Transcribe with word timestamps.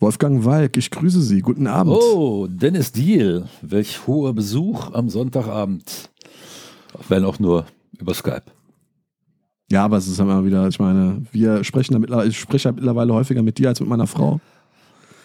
Wolfgang 0.00 0.46
Walk, 0.46 0.78
ich 0.78 0.90
grüße 0.90 1.20
Sie. 1.20 1.42
Guten 1.42 1.66
Abend. 1.66 1.94
Oh, 1.94 2.46
Dennis 2.48 2.90
Deal. 2.90 3.50
Welch 3.60 4.06
hoher 4.06 4.32
Besuch 4.32 4.94
am 4.94 5.10
Sonntagabend. 5.10 6.08
Wenn 7.08 7.22
auch 7.22 7.38
nur 7.38 7.66
über 7.98 8.14
Skype. 8.14 8.44
Ja, 9.70 9.84
aber 9.84 9.98
es 9.98 10.08
ist 10.08 10.18
immer 10.18 10.42
wieder, 10.44 10.66
ich 10.68 10.80
meine, 10.80 11.22
wir 11.32 11.62
sprechen 11.64 11.92
damit, 11.92 12.10
ich 12.26 12.40
spreche 12.40 12.70
ja 12.70 12.72
mittlerweile 12.72 13.12
häufiger 13.12 13.42
mit 13.42 13.58
dir 13.58 13.68
als 13.68 13.78
mit 13.78 13.90
meiner 13.90 14.06
Frau. 14.06 14.40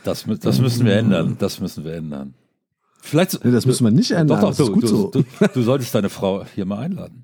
Das, 0.04 0.26
das 0.42 0.60
müssen 0.60 0.86
wir 0.86 0.98
ändern. 0.98 1.38
Das 1.40 1.62
müssen 1.62 1.86
wir 1.86 1.94
ändern. 1.94 2.34
Vielleicht, 3.02 3.46
nee, 3.46 3.52
das 3.52 3.66
müssen 3.66 3.86
wir 3.86 3.92
nicht 3.92 4.12
ändern. 4.12 4.42
Doch, 4.42 4.50
doch, 4.50 4.58
das 4.58 4.60
ist 4.60 4.74
gut 4.74 4.84
du, 4.84 4.88
so. 4.88 5.10
Du, 5.10 5.24
du, 5.54 5.62
solltest 5.62 5.96
deine 5.96 6.10
Frau 6.10 6.46
hier 6.54 6.66
mal 6.66 6.80
einladen. 6.80 7.24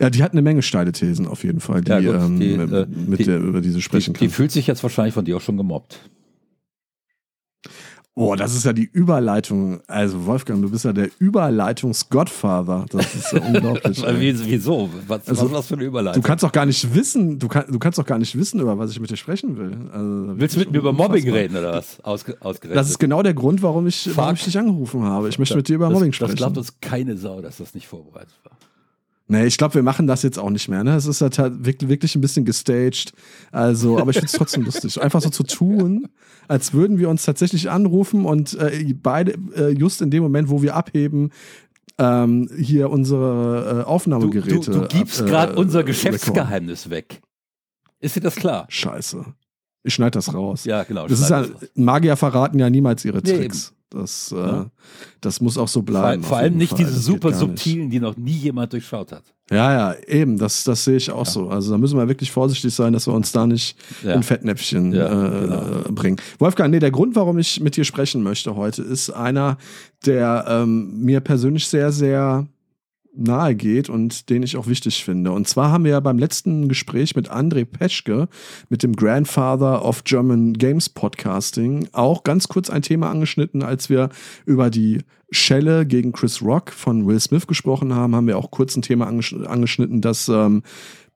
Ja, 0.00 0.10
die 0.10 0.22
hat 0.22 0.32
eine 0.32 0.42
Menge 0.42 0.62
steile 0.62 0.92
Thesen 0.92 1.26
auf 1.26 1.44
jeden 1.44 1.60
Fall, 1.60 1.80
die, 1.80 1.90
ja, 1.90 2.00
gut, 2.00 2.14
ähm, 2.14 2.40
die 2.40 2.52
äh, 2.52 2.86
mit 2.86 3.20
die, 3.20 3.24
der 3.24 3.38
über 3.38 3.60
diese 3.60 3.80
sprechen 3.80 4.12
die, 4.12 4.18
kann. 4.18 4.28
Die 4.28 4.34
fühlt 4.34 4.50
sich 4.50 4.66
jetzt 4.66 4.82
wahrscheinlich 4.82 5.14
von 5.14 5.24
dir 5.24 5.36
auch 5.36 5.40
schon 5.40 5.56
gemobbt. 5.56 6.00
Oh, 8.16 8.36
das 8.36 8.54
ist 8.54 8.64
ja 8.64 8.72
die 8.72 8.88
Überleitung. 8.92 9.80
Also 9.88 10.24
Wolfgang, 10.26 10.62
du 10.62 10.70
bist 10.70 10.84
ja 10.84 10.92
der 10.92 11.10
Überleitungs-Godfather. 11.18 12.86
Das 12.90 13.12
ist 13.12 13.32
ja 13.32 13.40
unglaublich. 13.46 14.04
Wieso? 14.46 14.88
Was, 15.08 15.28
also, 15.28 15.50
was 15.50 15.66
für 15.66 15.74
eine 15.74 15.84
Überleitung? 15.84 16.22
Du 16.22 16.26
kannst 16.26 16.44
doch 16.44 16.52
gar 16.52 16.64
nicht 16.64 16.94
wissen, 16.94 17.40
du, 17.40 17.48
kann, 17.48 17.64
du 17.68 17.78
kannst 17.80 17.98
doch 17.98 18.06
gar 18.06 18.20
nicht 18.20 18.36
wissen, 18.38 18.60
über 18.60 18.78
was 18.78 18.92
ich 18.92 19.00
mit 19.00 19.10
dir 19.10 19.16
sprechen 19.16 19.56
will. 19.56 19.90
Also, 19.92 20.38
Willst 20.38 20.54
du 20.54 20.60
mit 20.60 20.70
mir 20.70 20.78
über 20.78 20.92
Mobbing 20.92 21.28
reden 21.28 21.56
oder 21.56 21.72
was? 21.72 21.98
Ausge, 22.04 22.36
ausgerechnet. 22.38 22.78
Das 22.78 22.88
ist 22.88 23.00
genau 23.00 23.24
der 23.24 23.34
Grund, 23.34 23.62
warum 23.62 23.88
ich, 23.88 24.08
warum 24.14 24.34
ich 24.34 24.44
dich 24.44 24.56
angerufen 24.56 25.02
habe. 25.02 25.28
Ich 25.28 25.40
möchte 25.40 25.56
mit 25.56 25.66
dir 25.66 25.74
über 25.74 25.86
das, 25.86 25.94
Mobbing 25.94 26.12
sprechen. 26.12 26.30
Das 26.32 26.36
glaubt 26.36 26.56
uns 26.56 26.80
keine 26.80 27.16
Sau, 27.16 27.40
dass 27.40 27.56
das 27.56 27.74
nicht 27.74 27.88
vorbereitet 27.88 28.34
war. 28.44 28.56
Nee, 29.26 29.46
ich 29.46 29.56
glaube, 29.56 29.74
wir 29.74 29.82
machen 29.82 30.06
das 30.06 30.22
jetzt 30.22 30.38
auch 30.38 30.50
nicht 30.50 30.68
mehr. 30.68 30.84
Ne? 30.84 30.94
Es 30.94 31.06
ist 31.06 31.22
halt 31.22 31.38
wirklich 31.64 32.14
ein 32.14 32.20
bisschen 32.20 32.44
gestaged. 32.44 33.12
Also, 33.52 33.98
aber 33.98 34.10
ich 34.10 34.16
finde 34.16 34.26
es 34.26 34.32
trotzdem 34.32 34.64
lustig. 34.64 35.00
Einfach 35.00 35.22
so 35.22 35.30
zu 35.30 35.44
tun, 35.44 36.08
als 36.46 36.74
würden 36.74 36.98
wir 36.98 37.08
uns 37.08 37.24
tatsächlich 37.24 37.70
anrufen 37.70 38.26
und 38.26 38.52
äh, 38.54 38.94
beide, 38.94 39.32
äh, 39.56 39.70
just 39.70 40.02
in 40.02 40.10
dem 40.10 40.22
Moment, 40.22 40.50
wo 40.50 40.60
wir 40.60 40.76
abheben, 40.76 41.30
ähm, 41.96 42.50
hier 42.58 42.90
unsere 42.90 43.82
äh, 43.82 43.84
Aufnahmegeräte. 43.84 44.70
Du, 44.70 44.72
du, 44.72 44.80
du 44.80 44.88
gibst 44.88 45.24
gerade 45.24 45.54
äh, 45.54 45.56
unser 45.56 45.84
Geschäftsgeheimnis 45.84 46.90
weg. 46.90 47.22
Ist 48.00 48.16
dir 48.16 48.20
das 48.20 48.34
klar? 48.34 48.66
Scheiße. 48.68 49.24
Ich 49.84 49.94
schneide 49.94 50.12
das 50.12 50.34
raus. 50.34 50.64
Ja, 50.64 50.82
genau. 50.82 51.06
Das 51.06 51.20
ist 51.20 51.30
ja, 51.30 51.46
Magier 51.74 52.16
verraten 52.16 52.58
ja 52.58 52.68
niemals 52.68 53.04
ihre 53.04 53.22
Tricks. 53.22 53.70
Nee, 53.70 53.83
das, 53.94 54.32
äh, 54.32 54.36
ja. 54.36 54.70
das 55.20 55.40
muss 55.40 55.56
auch 55.56 55.68
so 55.68 55.82
bleiben. 55.82 56.22
Vor, 56.22 56.30
vor 56.30 56.38
allem 56.38 56.56
nicht 56.56 56.70
Fall. 56.70 56.78
diese 56.78 56.98
super 56.98 57.32
subtilen, 57.32 57.90
die 57.90 58.00
noch 58.00 58.16
nie 58.16 58.32
jemand 58.32 58.72
durchschaut 58.72 59.12
hat. 59.12 59.24
Ja, 59.50 59.72
ja, 59.72 59.96
eben, 60.06 60.38
das, 60.38 60.64
das 60.64 60.84
sehe 60.84 60.96
ich 60.96 61.10
auch 61.10 61.26
ja. 61.26 61.30
so. 61.30 61.48
Also 61.48 61.70
da 61.70 61.78
müssen 61.78 61.98
wir 61.98 62.08
wirklich 62.08 62.30
vorsichtig 62.30 62.74
sein, 62.74 62.94
dass 62.94 63.06
wir 63.06 63.12
uns 63.12 63.30
da 63.30 63.46
nicht 63.46 63.76
ja. 64.02 64.14
in 64.14 64.22
Fettnäpfchen 64.22 64.92
äh, 64.92 64.96
genau. 64.96 65.62
bringen. 65.90 66.16
Wolfgang, 66.38 66.70
nee, 66.70 66.78
der 66.78 66.90
Grund, 66.90 67.14
warum 67.14 67.38
ich 67.38 67.60
mit 67.60 67.76
dir 67.76 67.84
sprechen 67.84 68.22
möchte 68.22 68.56
heute, 68.56 68.82
ist 68.82 69.10
einer, 69.10 69.58
der 70.06 70.46
ähm, 70.48 70.98
mir 71.00 71.20
persönlich 71.20 71.68
sehr, 71.68 71.92
sehr 71.92 72.46
nahe 73.16 73.54
geht 73.54 73.88
und 73.88 74.28
den 74.30 74.42
ich 74.42 74.56
auch 74.56 74.66
wichtig 74.66 75.04
finde. 75.04 75.32
Und 75.32 75.48
zwar 75.48 75.70
haben 75.70 75.84
wir 75.84 75.92
ja 75.92 76.00
beim 76.00 76.18
letzten 76.18 76.68
Gespräch 76.68 77.16
mit 77.16 77.30
André 77.30 77.64
Peschke, 77.64 78.28
mit 78.68 78.82
dem 78.82 78.94
Grandfather 78.96 79.84
of 79.84 80.04
German 80.04 80.54
Games 80.54 80.88
Podcasting, 80.88 81.88
auch 81.92 82.24
ganz 82.24 82.48
kurz 82.48 82.70
ein 82.70 82.82
Thema 82.82 83.10
angeschnitten, 83.10 83.62
als 83.62 83.88
wir 83.88 84.10
über 84.46 84.70
die 84.70 85.00
Schelle 85.30 85.86
gegen 85.86 86.12
Chris 86.12 86.42
Rock 86.42 86.70
von 86.70 87.06
Will 87.06 87.18
Smith 87.18 87.46
gesprochen 87.46 87.94
haben, 87.94 88.14
haben 88.14 88.26
wir 88.26 88.38
auch 88.38 88.50
kurz 88.50 88.76
ein 88.76 88.82
Thema 88.82 89.06
angeschnitten, 89.06 90.00
das 90.00 90.28
ähm, 90.28 90.62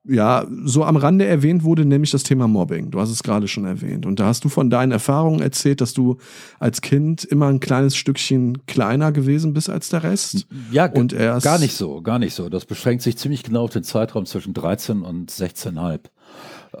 ja, 0.05 0.47
so 0.63 0.83
am 0.85 0.95
Rande 0.95 1.25
erwähnt 1.25 1.63
wurde, 1.63 1.85
nämlich 1.85 2.11
das 2.11 2.23
Thema 2.23 2.47
Mobbing. 2.47 2.89
Du 2.89 2.99
hast 2.99 3.09
es 3.09 3.21
gerade 3.21 3.47
schon 3.47 3.65
erwähnt. 3.65 4.05
Und 4.05 4.19
da 4.19 4.27
hast 4.27 4.43
du 4.45 4.49
von 4.49 4.69
deinen 4.69 4.91
Erfahrungen 4.91 5.41
erzählt, 5.41 5.81
dass 5.81 5.93
du 5.93 6.17
als 6.57 6.81
Kind 6.81 7.25
immer 7.25 7.47
ein 7.47 7.59
kleines 7.59 7.95
Stückchen 7.95 8.65
kleiner 8.65 9.11
gewesen 9.11 9.53
bist 9.53 9.69
als 9.69 9.89
der 9.89 10.03
Rest. 10.03 10.47
Ja, 10.71 10.85
und 10.85 11.11
erst 11.11 11.43
gar 11.43 11.59
nicht 11.59 11.75
so, 11.75 12.01
gar 12.01 12.17
nicht 12.17 12.33
so. 12.33 12.49
Das 12.49 12.65
beschränkt 12.65 13.03
sich 13.03 13.17
ziemlich 13.17 13.43
genau 13.43 13.65
auf 13.65 13.71
den 13.71 13.83
Zeitraum 13.83 14.25
zwischen 14.25 14.53
13 14.53 15.01
und 15.01 15.31
16,5. 15.31 15.99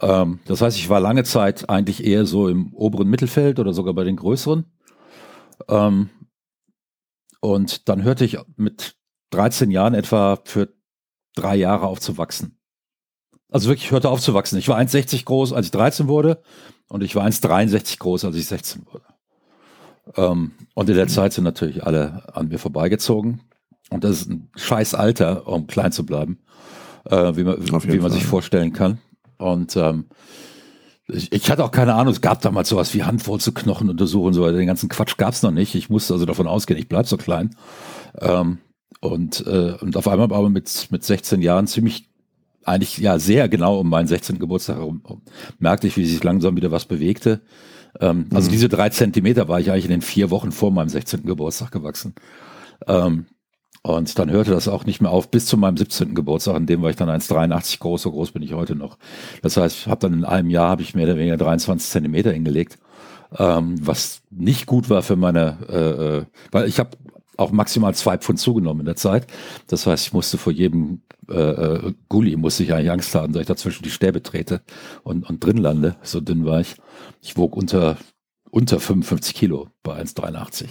Ähm, 0.01 0.39
das 0.45 0.61
heißt, 0.61 0.77
ich 0.77 0.89
war 0.89 1.01
lange 1.01 1.23
Zeit 1.23 1.69
eigentlich 1.69 2.05
eher 2.05 2.25
so 2.25 2.47
im 2.47 2.73
oberen 2.73 3.09
Mittelfeld 3.09 3.59
oder 3.59 3.73
sogar 3.73 3.93
bei 3.93 4.05
den 4.05 4.15
größeren. 4.15 4.65
Ähm, 5.67 6.09
und 7.41 7.89
dann 7.89 8.03
hörte 8.03 8.23
ich 8.23 8.37
mit 8.55 8.95
13 9.31 9.71
Jahren 9.71 9.93
etwa 9.93 10.39
für 10.45 10.69
drei 11.35 11.57
Jahre 11.57 11.87
auf 11.87 11.99
zu 11.99 12.17
wachsen. 12.17 12.58
Also 13.51 13.69
wirklich 13.69 13.91
hörte 13.91 14.09
auf 14.09 14.21
zu 14.21 14.33
wachsen. 14.33 14.59
Ich 14.59 14.67
war 14.67 14.77
1,60 14.77 15.25
groß, 15.25 15.53
als 15.53 15.67
ich 15.67 15.71
13 15.71 16.07
wurde 16.07 16.41
und 16.87 17.03
ich 17.03 17.15
war 17.15 17.25
1,63 17.25 17.99
groß, 17.99 18.25
als 18.25 18.35
ich 18.35 18.45
16 18.45 18.85
wurde. 18.91 19.05
Ähm, 20.15 20.51
und 20.73 20.89
in 20.89 20.95
der 20.95 21.07
Zeit 21.07 21.33
sind 21.33 21.43
natürlich 21.43 21.83
alle 21.83 22.23
an 22.33 22.49
mir 22.49 22.59
vorbeigezogen. 22.59 23.41
Und 23.89 24.03
das 24.03 24.21
ist 24.21 24.29
ein 24.29 24.49
scheiß 24.55 24.93
Alter, 24.93 25.47
um 25.47 25.67
klein 25.67 25.91
zu 25.91 26.05
bleiben, 26.05 26.39
äh, 27.05 27.35
wie 27.35 27.43
man, 27.43 27.57
wie 27.59 27.99
man 27.99 28.11
sich 28.11 28.25
vorstellen 28.25 28.71
kann. 28.71 28.99
Und 29.37 29.75
ähm, 29.75 30.05
ich, 31.07 31.31
ich, 31.31 31.49
hatte 31.49 31.63
auch 31.63 31.71
keine 31.71 31.95
Ahnung, 31.95 32.13
es 32.13 32.21
gab 32.21 32.41
damals 32.41 32.69
sowas 32.69 32.93
wie 32.93 33.03
Handwurzelknochen 33.03 33.89
untersuchen 33.89 34.27
und 34.27 34.33
so 34.33 34.43
weiter. 34.43 34.57
Den 34.57 34.67
ganzen 34.67 34.89
Quatsch 34.89 35.17
gab 35.17 35.33
es 35.33 35.41
noch 35.41 35.51
nicht. 35.51 35.73
Ich 35.73 35.89
musste 35.89 36.13
also 36.13 36.25
davon 36.25 36.45
ausgehen, 36.45 36.79
ich 36.79 36.87
bleib 36.87 37.07
so 37.07 37.17
klein. 37.17 37.55
Ähm, 38.19 38.59
und, 39.01 39.45
äh, 39.47 39.75
und 39.79 39.97
auf 39.97 40.07
einmal 40.07 40.31
aber 40.31 40.49
mit, 40.49 40.87
mit 40.91 41.03
16 41.03 41.41
Jahren 41.41 41.65
ziemlich 41.65 42.09
eigentlich 42.63 42.97
ja 42.97 43.19
sehr 43.19 43.49
genau 43.49 43.79
um 43.79 43.89
meinen 43.89 44.07
16. 44.07 44.39
Geburtstag 44.39 44.77
herum 44.77 45.01
merkte 45.59 45.87
ich, 45.87 45.97
wie 45.97 46.05
sich 46.05 46.23
langsam 46.23 46.55
wieder 46.55 46.71
was 46.71 46.85
bewegte. 46.85 47.41
Ähm, 47.99 48.27
also 48.33 48.47
mhm. 48.47 48.51
diese 48.51 48.69
drei 48.69 48.89
Zentimeter 48.89 49.47
war 49.47 49.59
ich 49.59 49.71
eigentlich 49.71 49.85
in 49.85 49.91
den 49.91 50.01
vier 50.01 50.29
Wochen 50.29 50.51
vor 50.51 50.71
meinem 50.71 50.89
16. 50.89 51.23
Geburtstag 51.23 51.71
gewachsen. 51.71 52.13
Ähm, 52.87 53.25
und 53.81 54.19
dann 54.19 54.29
hörte 54.29 54.51
das 54.51 54.67
auch 54.67 54.85
nicht 54.85 55.01
mehr 55.01 55.11
auf 55.11 55.31
bis 55.31 55.45
zu 55.45 55.57
meinem 55.57 55.77
17. 55.77 56.13
Geburtstag, 56.13 56.57
in 56.57 56.65
dem 56.65 56.81
war 56.81 56.89
ich 56.89 56.97
dann 56.97 57.09
1,83 57.09 57.79
groß, 57.79 58.01
so 58.01 58.11
groß 58.11 58.31
bin 58.31 58.43
ich 58.43 58.53
heute 58.53 58.75
noch. 58.75 58.97
Das 59.41 59.55
heißt, 59.55 59.77
ich 59.77 59.87
habe 59.87 60.01
dann 60.01 60.13
in 60.13 60.25
einem 60.25 60.49
Jahr 60.49 60.69
habe 60.69 60.81
ich 60.81 60.95
mehr 60.95 61.05
oder 61.05 61.17
weniger 61.17 61.37
23 61.37 61.89
Zentimeter 61.89 62.31
hingelegt, 62.31 62.77
ähm, 63.37 63.75
was 63.81 64.21
nicht 64.31 64.65
gut 64.65 64.89
war 64.89 65.01
für 65.01 65.15
meine, 65.15 65.57
äh, 65.69 66.17
äh 66.17 66.25
weil 66.51 66.67
ich 66.67 66.79
habe 66.79 66.89
auch 67.39 67.51
maximal 67.51 67.93
zwei 67.95 68.17
Pfund 68.17 68.39
zugenommen 68.39 68.81
in 68.81 68.85
der 68.85 68.95
Zeit. 68.95 69.27
Das 69.67 69.87
heißt, 69.87 70.07
ich 70.07 70.13
musste 70.13 70.37
vor 70.37 70.53
jedem 70.53 71.01
äh, 71.29 71.33
äh, 71.33 71.93
Gully 72.09 72.35
musste 72.35 72.63
ich 72.63 72.73
eigentlich 72.73 72.91
Angst 72.91 73.13
haben, 73.15 73.33
dass 73.33 73.41
ich 73.41 73.47
dazwischen 73.47 73.83
die 73.83 73.91
Stäbe 73.91 74.21
trete 74.23 74.61
und, 75.03 75.29
und 75.29 75.43
drin 75.43 75.57
lande. 75.57 75.95
So 76.01 76.21
dünn 76.21 76.45
war 76.45 76.61
ich. 76.61 76.75
Ich 77.21 77.37
wog 77.37 77.55
unter 77.55 77.97
unter 78.51 78.79
55 78.79 79.35
Kilo 79.35 79.69
bei 79.83 80.01
1,83. 80.01 80.67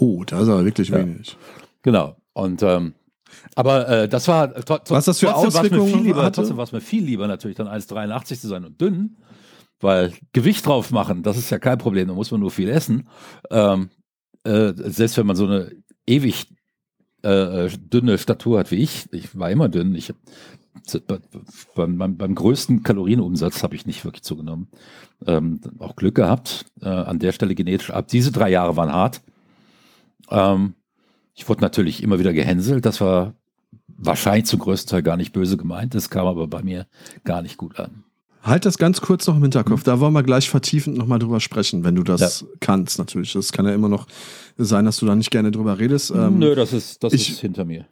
Oh, 0.00 0.24
das 0.24 0.42
ist 0.42 0.48
aber 0.48 0.64
wirklich 0.64 0.88
ja. 0.88 0.98
wenig. 0.98 1.36
Genau. 1.82 2.16
Und 2.32 2.62
ähm, 2.62 2.94
aber 3.54 3.88
äh, 3.88 4.08
das 4.08 4.28
war 4.28 4.52
was 4.88 5.04
das 5.04 5.20
für 5.20 5.34
Auswirkungen 5.34 5.84
mir 5.84 5.96
viel 5.98 6.02
lieber, 6.02 6.22
hatte? 6.22 6.36
Trotzdem 6.36 6.56
war 6.56 6.64
es 6.64 6.72
mir 6.72 6.80
viel 6.80 7.04
lieber 7.04 7.26
natürlich 7.28 7.56
dann 7.56 7.68
1,83 7.68 8.40
zu 8.40 8.48
sein 8.48 8.64
und 8.64 8.80
dünn, 8.80 9.16
weil 9.80 10.12
Gewicht 10.32 10.66
drauf 10.66 10.90
machen, 10.90 11.22
das 11.22 11.38
ist 11.38 11.50
ja 11.50 11.58
kein 11.58 11.78
Problem, 11.78 12.08
da 12.08 12.14
muss 12.14 12.30
man 12.30 12.40
nur 12.40 12.50
viel 12.50 12.68
essen. 12.68 13.08
Ähm, 13.50 13.90
äh, 14.44 14.72
selbst 14.76 15.16
wenn 15.16 15.26
man 15.26 15.36
so 15.36 15.46
eine 15.46 15.70
ewig 16.06 16.46
äh, 17.22 17.68
dünne 17.68 18.18
Statur 18.18 18.58
hat 18.58 18.70
wie 18.70 18.76
ich, 18.76 19.12
ich 19.12 19.38
war 19.38 19.50
immer 19.50 19.68
dünn, 19.68 19.94
ich 19.94 20.12
beim, 21.74 21.98
beim, 21.98 22.16
beim 22.16 22.34
größten 22.34 22.82
Kalorienumsatz 22.82 23.62
habe 23.62 23.76
ich 23.76 23.86
nicht 23.86 24.04
wirklich 24.04 24.22
zugenommen. 24.22 24.68
Ähm, 25.26 25.60
auch 25.78 25.96
Glück 25.96 26.14
gehabt, 26.14 26.64
äh, 26.80 26.88
an 26.88 27.18
der 27.18 27.32
Stelle 27.32 27.54
genetisch 27.54 27.90
ab. 27.90 28.08
Diese 28.08 28.32
drei 28.32 28.50
Jahre 28.50 28.76
waren 28.76 28.92
hart. 28.92 29.22
Ähm, 30.30 30.74
ich 31.34 31.48
wurde 31.48 31.60
natürlich 31.60 32.02
immer 32.02 32.18
wieder 32.18 32.32
gehänselt. 32.32 32.84
Das 32.84 33.00
war 33.00 33.34
wahrscheinlich 33.86 34.46
zum 34.46 34.60
größten 34.60 34.90
Teil 34.90 35.02
gar 35.02 35.16
nicht 35.16 35.32
böse 35.32 35.56
gemeint. 35.56 35.94
Das 35.94 36.10
kam 36.10 36.26
aber 36.26 36.48
bei 36.48 36.62
mir 36.62 36.86
gar 37.24 37.42
nicht 37.42 37.56
gut 37.56 37.78
an. 37.78 38.04
Halt 38.42 38.64
das 38.64 38.76
ganz 38.76 39.00
kurz 39.00 39.26
noch 39.28 39.36
im 39.36 39.42
Hinterkopf. 39.42 39.84
Da 39.84 40.00
wollen 40.00 40.12
wir 40.12 40.24
gleich 40.24 40.50
vertiefend 40.50 40.96
nochmal 40.96 41.20
drüber 41.20 41.38
sprechen, 41.38 41.84
wenn 41.84 41.94
du 41.94 42.02
das 42.02 42.40
ja. 42.40 42.46
kannst, 42.60 42.98
natürlich. 42.98 43.32
Das 43.32 43.52
kann 43.52 43.66
ja 43.66 43.74
immer 43.74 43.88
noch 43.88 44.06
sein, 44.56 44.84
dass 44.84 44.96
du 44.96 45.06
da 45.06 45.14
nicht 45.14 45.30
gerne 45.30 45.52
drüber 45.52 45.78
redest. 45.78 46.10
Ähm, 46.10 46.38
Nö, 46.38 46.54
das 46.56 46.72
ist, 46.72 47.04
das 47.04 47.12
ich, 47.12 47.30
ist 47.30 47.40
hinter 47.40 47.64
mir. 47.64 47.86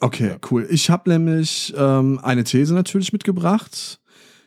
Okay, 0.00 0.28
ja. 0.28 0.36
cool. 0.50 0.66
Ich 0.70 0.88
habe 0.88 1.10
nämlich 1.10 1.74
ähm, 1.76 2.18
eine 2.22 2.44
These 2.44 2.72
natürlich 2.72 3.12
mitgebracht. 3.12 4.00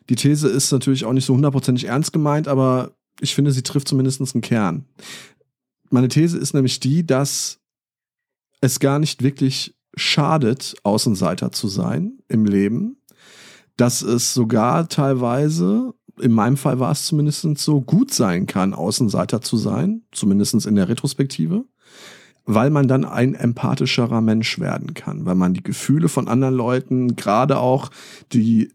Die 0.10 0.16
These 0.16 0.48
ist 0.48 0.72
natürlich 0.72 1.06
auch 1.06 1.14
nicht 1.14 1.26
so 1.26 1.36
hundertprozentig 1.36 1.86
ernst 1.86 2.12
gemeint, 2.12 2.48
aber 2.48 2.92
ich 3.22 3.36
finde, 3.36 3.52
sie 3.52 3.64
trifft 3.64 3.88
zumindest 3.88 4.22
einen 4.22 4.42
Kern. 4.42 4.86
Meine 5.90 6.08
These 6.08 6.38
ist 6.38 6.54
nämlich 6.54 6.80
die, 6.80 7.06
dass 7.06 7.60
es 8.62 8.80
gar 8.80 9.00
nicht 9.00 9.24
wirklich 9.24 9.76
schadet, 9.96 10.76
Außenseiter 10.84 11.52
zu 11.52 11.68
sein 11.68 12.20
im 12.28 12.46
Leben, 12.46 12.98
dass 13.78 14.02
es 14.02 14.34
sogar 14.34 14.90
teilweise, 14.90 15.94
in 16.20 16.34
meinem 16.34 16.58
Fall 16.58 16.80
war 16.80 16.92
es 16.92 17.06
zumindest 17.06 17.44
so, 17.58 17.82
gut 17.82 18.14
sein 18.14 18.48
kann, 18.48 18.74
Außenseiter 18.74 19.42
zu 19.42 19.56
sein, 19.56 20.02
zumindest 20.12 20.66
in 20.66 20.76
der 20.76 20.90
Retrospektive, 20.90 21.64
weil 22.46 22.72
man 22.72 22.88
dann 22.88 23.06
ein 23.06 23.36
empathischerer 23.36 24.22
Mensch 24.22 24.60
werden 24.60 24.94
kann, 24.94 25.26
weil 25.26 25.36
man 25.36 25.54
die 25.54 25.64
Gefühle 25.64 26.10
von 26.10 26.28
anderen 26.28 26.56
Leuten, 26.56 27.16
gerade 27.16 27.60
auch 27.60 27.92
die 28.34 28.72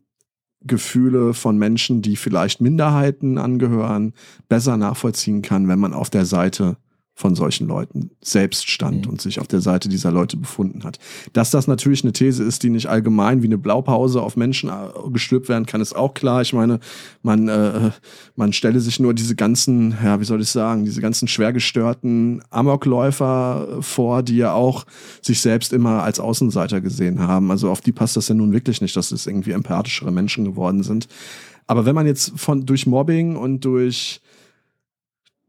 Gefühle 0.65 1.35
von 1.35 1.59
Menschen, 1.59 2.03
die 2.03 2.15
vielleicht 2.15 2.61
Minderheiten 2.61 3.39
angehören, 3.39 4.13
besser 4.49 4.77
nachvollziehen 4.77 5.43
kann, 5.43 5.67
wenn 5.67 5.81
man 5.81 5.93
auf 5.93 6.11
der 6.11 6.25
Seite 6.25 6.77
von 7.15 7.35
solchen 7.35 7.69
Leuten 7.69 8.11
selbst 8.23 8.71
stand 8.71 9.05
mhm. 9.05 9.13
und 9.13 9.21
sich 9.21 9.39
auf 9.39 9.47
der 9.47 9.61
Seite 9.61 9.89
dieser 9.89 10.11
Leute 10.11 10.37
befunden 10.37 10.83
hat. 10.83 10.99
Dass 11.33 11.51
das 11.51 11.67
natürlich 11.67 12.03
eine 12.05 12.13
These 12.13 12.43
ist, 12.43 12.63
die 12.63 12.71
nicht 12.71 12.87
allgemein 12.87 13.43
wie 13.43 13.47
eine 13.47 13.59
Blaupause 13.59 14.23
auf 14.23 14.37
Menschen 14.37 14.71
äh, 14.71 15.11
gestülpt 15.11 15.49
werden 15.49 15.67
kann, 15.67 15.81
ist 15.81 15.95
auch 15.95 16.15
klar. 16.15 16.41
Ich 16.41 16.53
meine, 16.53 16.81
man, 17.23 17.49
äh, 17.49 17.91
man 18.35 18.53
stelle 18.53 18.81
sich 18.81 18.99
nur 18.99 19.13
diese 19.13 19.37
ganzen, 19.37 19.97
ja, 20.03 20.21
wie 20.21 20.25
soll 20.25 20.41
ich 20.41 20.49
sagen, 20.49 20.85
diese 20.85 21.03
ganzen 21.03 21.29
schwergestörten 21.29 22.43
Amokläufer 22.51 23.79
vor, 23.81 24.23
die 24.23 24.39
ja 24.39 24.55
auch 24.55 24.87
sich 25.21 25.41
selbst 25.41 25.73
immer 25.73 26.03
als 26.03 26.19
Außenseiter 26.19 26.81
gesehen 26.81 27.21
haben. 27.21 27.51
Also 27.51 27.71
auf 27.71 27.83
die 27.83 27.93
passt 27.93 28.17
das 28.17 28.29
ja 28.29 28.35
nun 28.35 28.53
wirklich 28.53 28.81
nicht, 28.81 28.97
dass 28.97 29.13
es 29.13 29.27
irgendwie 29.27 29.53
empathischere 29.53 30.11
Menschen 30.11 30.47
geworden 30.47 30.83
sind. 30.83 31.09
Aber 31.67 31.85
wenn 31.85 31.95
man 31.95 32.07
jetzt 32.07 32.33
von 32.37 32.67
durch 32.67 32.87
Mobbing 32.87 33.37
und 33.37 33.65
durch 33.65 34.21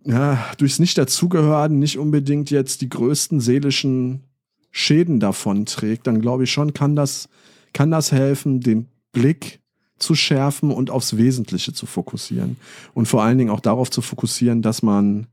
ja, 0.06 0.44
durchs 0.58 0.80
Nicht-Dazugehören 0.80 1.80
nicht 1.80 1.98
unbedingt 1.98 2.52
jetzt 2.52 2.82
die 2.82 2.90
größten 2.90 3.40
seelischen 3.40 4.24
Schäden 4.72 5.20
davon 5.20 5.66
trägt, 5.66 6.08
dann 6.08 6.22
glaube 6.22 6.46
ich 6.46 6.52
schon, 6.52 6.74
kann 6.74 6.96
das, 6.96 7.30
kann 7.74 7.92
das 7.92 8.12
helfen, 8.12 8.60
den 8.60 8.88
Blick 9.12 9.62
zu 10.00 10.16
schärfen 10.16 10.72
und 10.72 10.90
aufs 10.90 11.18
Wesentliche 11.18 11.74
zu 11.74 11.86
fokussieren. 11.86 12.58
Und 12.94 13.08
vor 13.08 13.24
allen 13.24 13.38
Dingen 13.38 13.52
auch 13.52 13.60
darauf 13.60 13.90
zu 13.90 14.02
fokussieren, 14.02 14.62
dass 14.62 14.82
man 14.82 15.28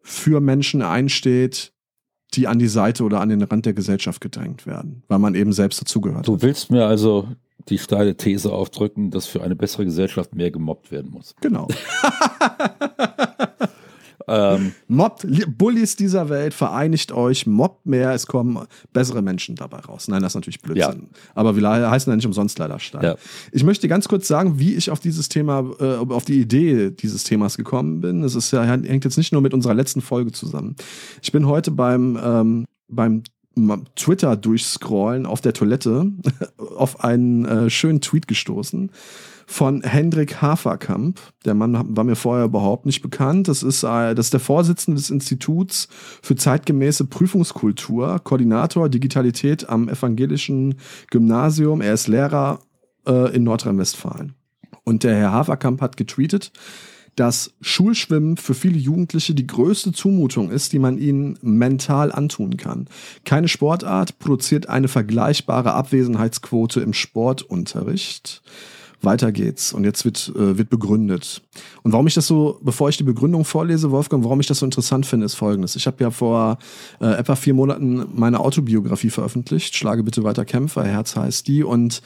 für 0.00 0.40
Menschen 0.40 0.80
einsteht, 0.82 1.72
die 2.34 2.46
an 2.46 2.58
die 2.58 2.68
Seite 2.68 3.04
oder 3.04 3.20
an 3.20 3.28
den 3.28 3.42
Rand 3.42 3.66
der 3.66 3.74
Gesellschaft 3.74 4.20
gedrängt 4.20 4.66
werden, 4.66 5.02
weil 5.08 5.18
man 5.18 5.34
eben 5.34 5.52
selbst 5.52 5.80
dazugehört. 5.80 6.28
Du 6.28 6.40
willst 6.40 6.70
mir 6.70 6.86
also 6.86 7.28
die 7.68 7.78
steile 7.78 8.16
These 8.16 8.52
aufdrücken, 8.52 9.10
dass 9.10 9.26
für 9.26 9.42
eine 9.42 9.56
bessere 9.56 9.84
Gesellschaft 9.84 10.34
mehr 10.34 10.50
gemobbt 10.50 10.90
werden 10.90 11.10
muss. 11.10 11.34
Genau. 11.40 11.68
ähm, 14.28 14.72
mobbt, 14.86 15.26
Bullies 15.58 15.96
dieser 15.96 16.28
Welt, 16.28 16.54
vereinigt 16.54 17.12
euch, 17.12 17.46
mobbt 17.46 17.86
mehr, 17.86 18.12
es 18.12 18.26
kommen 18.26 18.66
bessere 18.92 19.22
Menschen 19.22 19.56
dabei 19.56 19.78
raus. 19.78 20.08
Nein, 20.08 20.22
das 20.22 20.32
ist 20.32 20.36
natürlich 20.36 20.60
Blödsinn. 20.60 21.08
Ja. 21.12 21.18
Aber 21.34 21.56
wir 21.56 21.90
heißen 21.90 22.10
ja 22.10 22.16
nicht 22.16 22.26
umsonst 22.26 22.58
leider 22.58 22.78
Stein. 22.78 23.02
Ja. 23.02 23.16
Ich 23.52 23.64
möchte 23.64 23.88
ganz 23.88 24.08
kurz 24.08 24.28
sagen, 24.28 24.58
wie 24.58 24.74
ich 24.74 24.90
auf 24.90 25.00
dieses 25.00 25.28
Thema, 25.28 25.70
äh, 25.80 25.96
auf 25.96 26.24
die 26.24 26.40
Idee 26.40 26.90
dieses 26.90 27.24
Themas 27.24 27.56
gekommen 27.56 28.00
bin. 28.00 28.22
Es 28.22 28.34
ist 28.34 28.50
ja, 28.50 28.62
hängt 28.62 29.04
jetzt 29.04 29.18
nicht 29.18 29.32
nur 29.32 29.42
mit 29.42 29.52
unserer 29.52 29.74
letzten 29.74 30.00
Folge 30.00 30.32
zusammen. 30.32 30.76
Ich 31.22 31.32
bin 31.32 31.46
heute 31.46 31.70
beim, 31.70 32.18
ähm, 32.22 32.64
beim 32.88 33.22
Twitter 33.96 34.36
durchscrollen 34.36 35.26
auf 35.26 35.40
der 35.40 35.52
Toilette 35.52 36.12
auf 36.76 37.04
einen 37.04 37.44
äh, 37.44 37.70
schönen 37.70 38.00
Tweet 38.00 38.28
gestoßen 38.28 38.90
von 39.50 39.82
Hendrik 39.82 40.42
Haferkamp. 40.42 41.20
Der 41.46 41.54
Mann 41.54 41.96
war 41.96 42.04
mir 42.04 42.16
vorher 42.16 42.44
überhaupt 42.44 42.84
nicht 42.84 43.00
bekannt. 43.00 43.48
Das 43.48 43.62
ist, 43.62 43.82
äh, 43.82 44.14
das 44.14 44.26
ist 44.26 44.34
der 44.34 44.40
Vorsitzende 44.40 45.00
des 45.00 45.08
Instituts 45.08 45.88
für 46.22 46.36
zeitgemäße 46.36 47.06
Prüfungskultur, 47.06 48.18
Koordinator 48.22 48.90
Digitalität 48.90 49.66
am 49.68 49.88
Evangelischen 49.88 50.74
Gymnasium. 51.10 51.80
Er 51.80 51.94
ist 51.94 52.08
Lehrer 52.08 52.60
äh, 53.06 53.34
in 53.34 53.44
Nordrhein-Westfalen. 53.44 54.34
Und 54.84 55.02
der 55.02 55.16
Herr 55.16 55.32
Haferkamp 55.32 55.80
hat 55.80 55.96
getweetet, 55.96 56.52
dass 57.18 57.52
Schulschwimmen 57.60 58.36
für 58.36 58.54
viele 58.54 58.78
Jugendliche 58.78 59.34
die 59.34 59.46
größte 59.46 59.92
Zumutung 59.92 60.50
ist, 60.50 60.72
die 60.72 60.78
man 60.78 60.98
ihnen 60.98 61.36
mental 61.42 62.12
antun 62.12 62.56
kann. 62.56 62.88
Keine 63.24 63.48
Sportart 63.48 64.18
produziert 64.18 64.68
eine 64.68 64.88
vergleichbare 64.88 65.72
Abwesenheitsquote 65.72 66.80
im 66.80 66.92
Sportunterricht. 66.92 68.42
Weiter 69.02 69.32
geht's. 69.32 69.72
Und 69.72 69.84
jetzt 69.84 70.04
wird, 70.04 70.32
äh, 70.34 70.58
wird 70.58 70.70
begründet. 70.70 71.42
Und 71.82 71.92
warum 71.92 72.06
ich 72.06 72.14
das 72.14 72.26
so, 72.26 72.58
bevor 72.62 72.88
ich 72.88 72.96
die 72.96 73.04
Begründung 73.04 73.44
vorlese, 73.44 73.90
Wolfgang, 73.90 74.24
warum 74.24 74.40
ich 74.40 74.46
das 74.46 74.58
so 74.58 74.66
interessant 74.66 75.06
finde, 75.06 75.26
ist 75.26 75.34
folgendes. 75.34 75.76
Ich 75.76 75.86
habe 75.86 76.02
ja 76.02 76.10
vor 76.10 76.58
äh, 77.00 77.06
etwa 77.06 77.36
vier 77.36 77.54
Monaten 77.54 78.06
meine 78.14 78.40
Autobiografie 78.40 79.10
veröffentlicht. 79.10 79.76
Schlage 79.76 80.02
bitte 80.02 80.24
weiter 80.24 80.44
Kämpfer, 80.44 80.84
Herz 80.84 81.16
heißt 81.16 81.46
die. 81.46 81.62
Und 81.62 82.02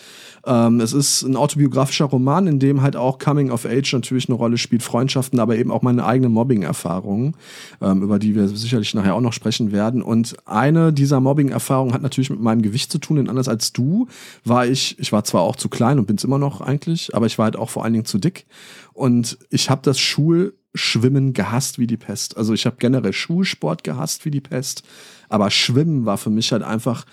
ähm, 0.46 0.80
es 0.80 0.92
ist 0.92 1.22
ein 1.22 1.36
autobiografischer 1.36 2.06
Roman, 2.06 2.46
in 2.46 2.58
dem 2.58 2.82
halt 2.82 2.96
auch 2.96 3.18
Coming 3.18 3.50
of 3.50 3.64
Age 3.64 3.92
natürlich 3.92 4.28
eine 4.28 4.36
Rolle 4.36 4.58
spielt, 4.58 4.82
Freundschaften, 4.82 5.40
aber 5.40 5.56
eben 5.56 5.70
auch 5.70 5.82
meine 5.82 6.04
eigene 6.04 6.28
Mobbing-Erfahrungen, 6.28 7.34
ähm, 7.80 8.02
über 8.02 8.18
die 8.18 8.34
wir 8.34 8.48
sicherlich 8.48 8.94
nachher 8.94 9.14
auch 9.14 9.20
noch 9.20 9.32
sprechen 9.32 9.72
werden. 9.72 10.02
Und 10.02 10.36
eine 10.46 10.92
dieser 10.92 11.20
Mobbing-Erfahrungen 11.20 11.94
hat 11.94 12.02
natürlich 12.02 12.30
mit 12.30 12.40
meinem 12.40 12.62
Gewicht 12.62 12.92
zu 12.92 12.98
tun, 12.98 13.16
denn 13.16 13.28
anders 13.28 13.48
als 13.48 13.72
du 13.72 14.08
war 14.44 14.66
ich, 14.66 14.98
ich 14.98 15.12
war 15.12 15.24
zwar 15.24 15.42
auch 15.42 15.56
zu 15.56 15.68
klein 15.68 15.98
und 15.98 16.06
bin 16.06 16.16
es 16.16 16.24
immer 16.24 16.38
noch 16.38 16.60
eigentlich, 16.60 16.81
aber 17.12 17.26
ich 17.26 17.38
war 17.38 17.44
halt 17.44 17.56
auch 17.56 17.70
vor 17.70 17.84
allen 17.84 17.92
Dingen 17.92 18.04
zu 18.04 18.18
dick. 18.18 18.46
Und 18.92 19.38
ich 19.50 19.70
habe 19.70 19.82
das 19.82 19.98
Schulschwimmen 19.98 21.32
gehasst 21.32 21.78
wie 21.78 21.86
die 21.86 21.96
Pest. 21.96 22.36
Also 22.36 22.54
ich 22.54 22.66
habe 22.66 22.76
generell 22.78 23.12
Schulsport 23.12 23.84
gehasst 23.84 24.24
wie 24.24 24.30
die 24.30 24.40
Pest, 24.40 24.82
aber 25.28 25.50
Schwimmen 25.50 26.04
war 26.06 26.18
für 26.18 26.30
mich 26.30 26.52
halt 26.52 26.62
einfach 26.62 27.04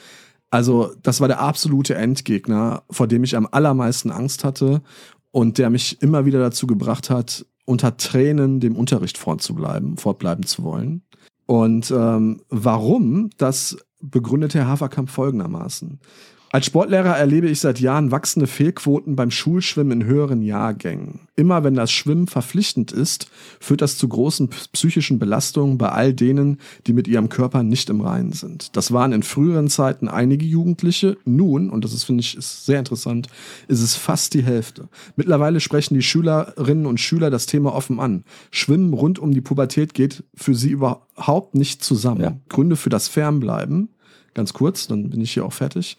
also, 0.51 0.91
das 1.03 1.21
war 1.21 1.27
der 1.27 1.41
absolute 1.41 1.95
Endgegner, 1.95 2.83
vor 2.89 3.07
dem 3.07 3.23
ich 3.23 3.35
am 3.35 3.47
allermeisten 3.51 4.11
Angst 4.11 4.43
hatte 4.43 4.81
und 5.31 5.57
der 5.57 5.69
mich 5.69 6.01
immer 6.01 6.25
wieder 6.25 6.39
dazu 6.39 6.65
gebracht 6.65 7.09
hat, 7.09 7.45
unter 7.65 7.97
Tränen 7.97 8.59
dem 8.59 8.75
Unterricht 8.75 9.17
fortzubleiben, 9.17 9.97
fortbleiben 9.97 10.45
zu 10.45 10.63
wollen. 10.63 11.03
Und 11.45 11.91
ähm, 11.91 12.41
warum, 12.49 13.29
das 13.37 13.77
begründet 14.01 14.55
Herr 14.55 14.67
Haferkamp 14.67 15.09
folgendermaßen. 15.09 15.99
Als 16.51 16.65
Sportlehrer 16.65 17.15
erlebe 17.15 17.47
ich 17.47 17.59
seit 17.59 17.79
Jahren 17.79 18.09
wachsende 18.09 18.47
Fehlquoten 18.47 19.15
beim 19.15 19.29
Schulschwimmen 19.29 20.01
in 20.01 20.07
höheren 20.07 20.41
Jahrgängen. 20.41 21.19
Immer 21.35 21.63
wenn 21.63 21.75
das 21.75 21.91
Schwimmen 21.91 22.25
verpflichtend 22.25 22.91
ist, 22.91 23.29
führt 23.59 23.81
das 23.81 23.99
zu 23.99 24.07
großen 24.07 24.49
psychischen 24.73 25.19
Belastungen 25.19 25.77
bei 25.77 25.89
all 25.89 26.11
denen, 26.11 26.57
die 26.87 26.93
mit 26.93 27.07
ihrem 27.07 27.29
Körper 27.29 27.61
nicht 27.61 27.91
im 27.91 28.01
Reinen 28.01 28.33
sind. 28.33 28.75
Das 28.75 28.91
waren 28.91 29.13
in 29.13 29.21
früheren 29.21 29.67
Zeiten 29.67 30.07
einige 30.07 30.43
Jugendliche. 30.43 31.17
Nun, 31.23 31.69
und 31.69 31.85
das 31.85 31.93
ist, 31.93 32.05
finde 32.05 32.21
ich, 32.21 32.35
ist 32.35 32.65
sehr 32.65 32.79
interessant, 32.79 33.27
ist 33.67 33.83
es 33.83 33.95
fast 33.95 34.33
die 34.33 34.43
Hälfte. 34.43 34.89
Mittlerweile 35.15 35.59
sprechen 35.59 35.93
die 35.93 36.01
Schülerinnen 36.01 36.87
und 36.87 36.99
Schüler 36.99 37.29
das 37.29 37.45
Thema 37.45 37.75
offen 37.75 37.99
an. 37.99 38.23
Schwimmen 38.49 38.93
rund 38.93 39.19
um 39.19 39.35
die 39.35 39.41
Pubertät 39.41 39.93
geht 39.93 40.23
für 40.33 40.55
sie 40.55 40.71
überhaupt 40.71 41.53
nicht 41.53 41.83
zusammen. 41.83 42.21
Ja. 42.21 42.37
Gründe 42.49 42.75
für 42.75 42.89
das 42.89 43.07
Fernbleiben, 43.07 43.89
ganz 44.33 44.53
kurz, 44.53 44.87
dann 44.87 45.11
bin 45.11 45.21
ich 45.21 45.33
hier 45.33 45.45
auch 45.45 45.53
fertig 45.53 45.95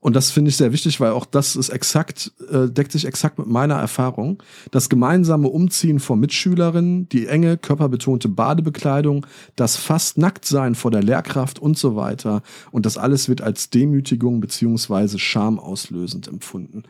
und 0.00 0.14
das 0.14 0.30
finde 0.30 0.50
ich 0.50 0.56
sehr 0.56 0.72
wichtig, 0.72 1.00
weil 1.00 1.10
auch 1.10 1.24
das 1.24 1.56
ist 1.56 1.70
exakt, 1.70 2.32
äh, 2.50 2.68
deckt 2.68 2.92
sich 2.92 3.06
exakt 3.06 3.38
mit 3.38 3.48
meiner 3.48 3.74
Erfahrung. 3.74 4.42
Das 4.70 4.88
gemeinsame 4.88 5.48
Umziehen 5.48 6.00
von 6.00 6.20
Mitschülerinnen, 6.20 7.08
die 7.08 7.26
enge, 7.26 7.56
körperbetonte 7.56 8.28
Badebekleidung, 8.28 9.26
das 9.56 9.76
fast 9.76 10.18
Nacktsein 10.18 10.74
vor 10.74 10.90
der 10.90 11.02
Lehrkraft 11.02 11.58
und 11.58 11.76
so 11.76 11.96
weiter. 11.96 12.42
Und 12.70 12.86
das 12.86 12.98
alles 12.98 13.28
wird 13.28 13.40
als 13.40 13.70
Demütigung 13.70 14.40
beziehungsweise 14.40 15.18
schamauslösend 15.18 16.28
empfunden. 16.28 16.84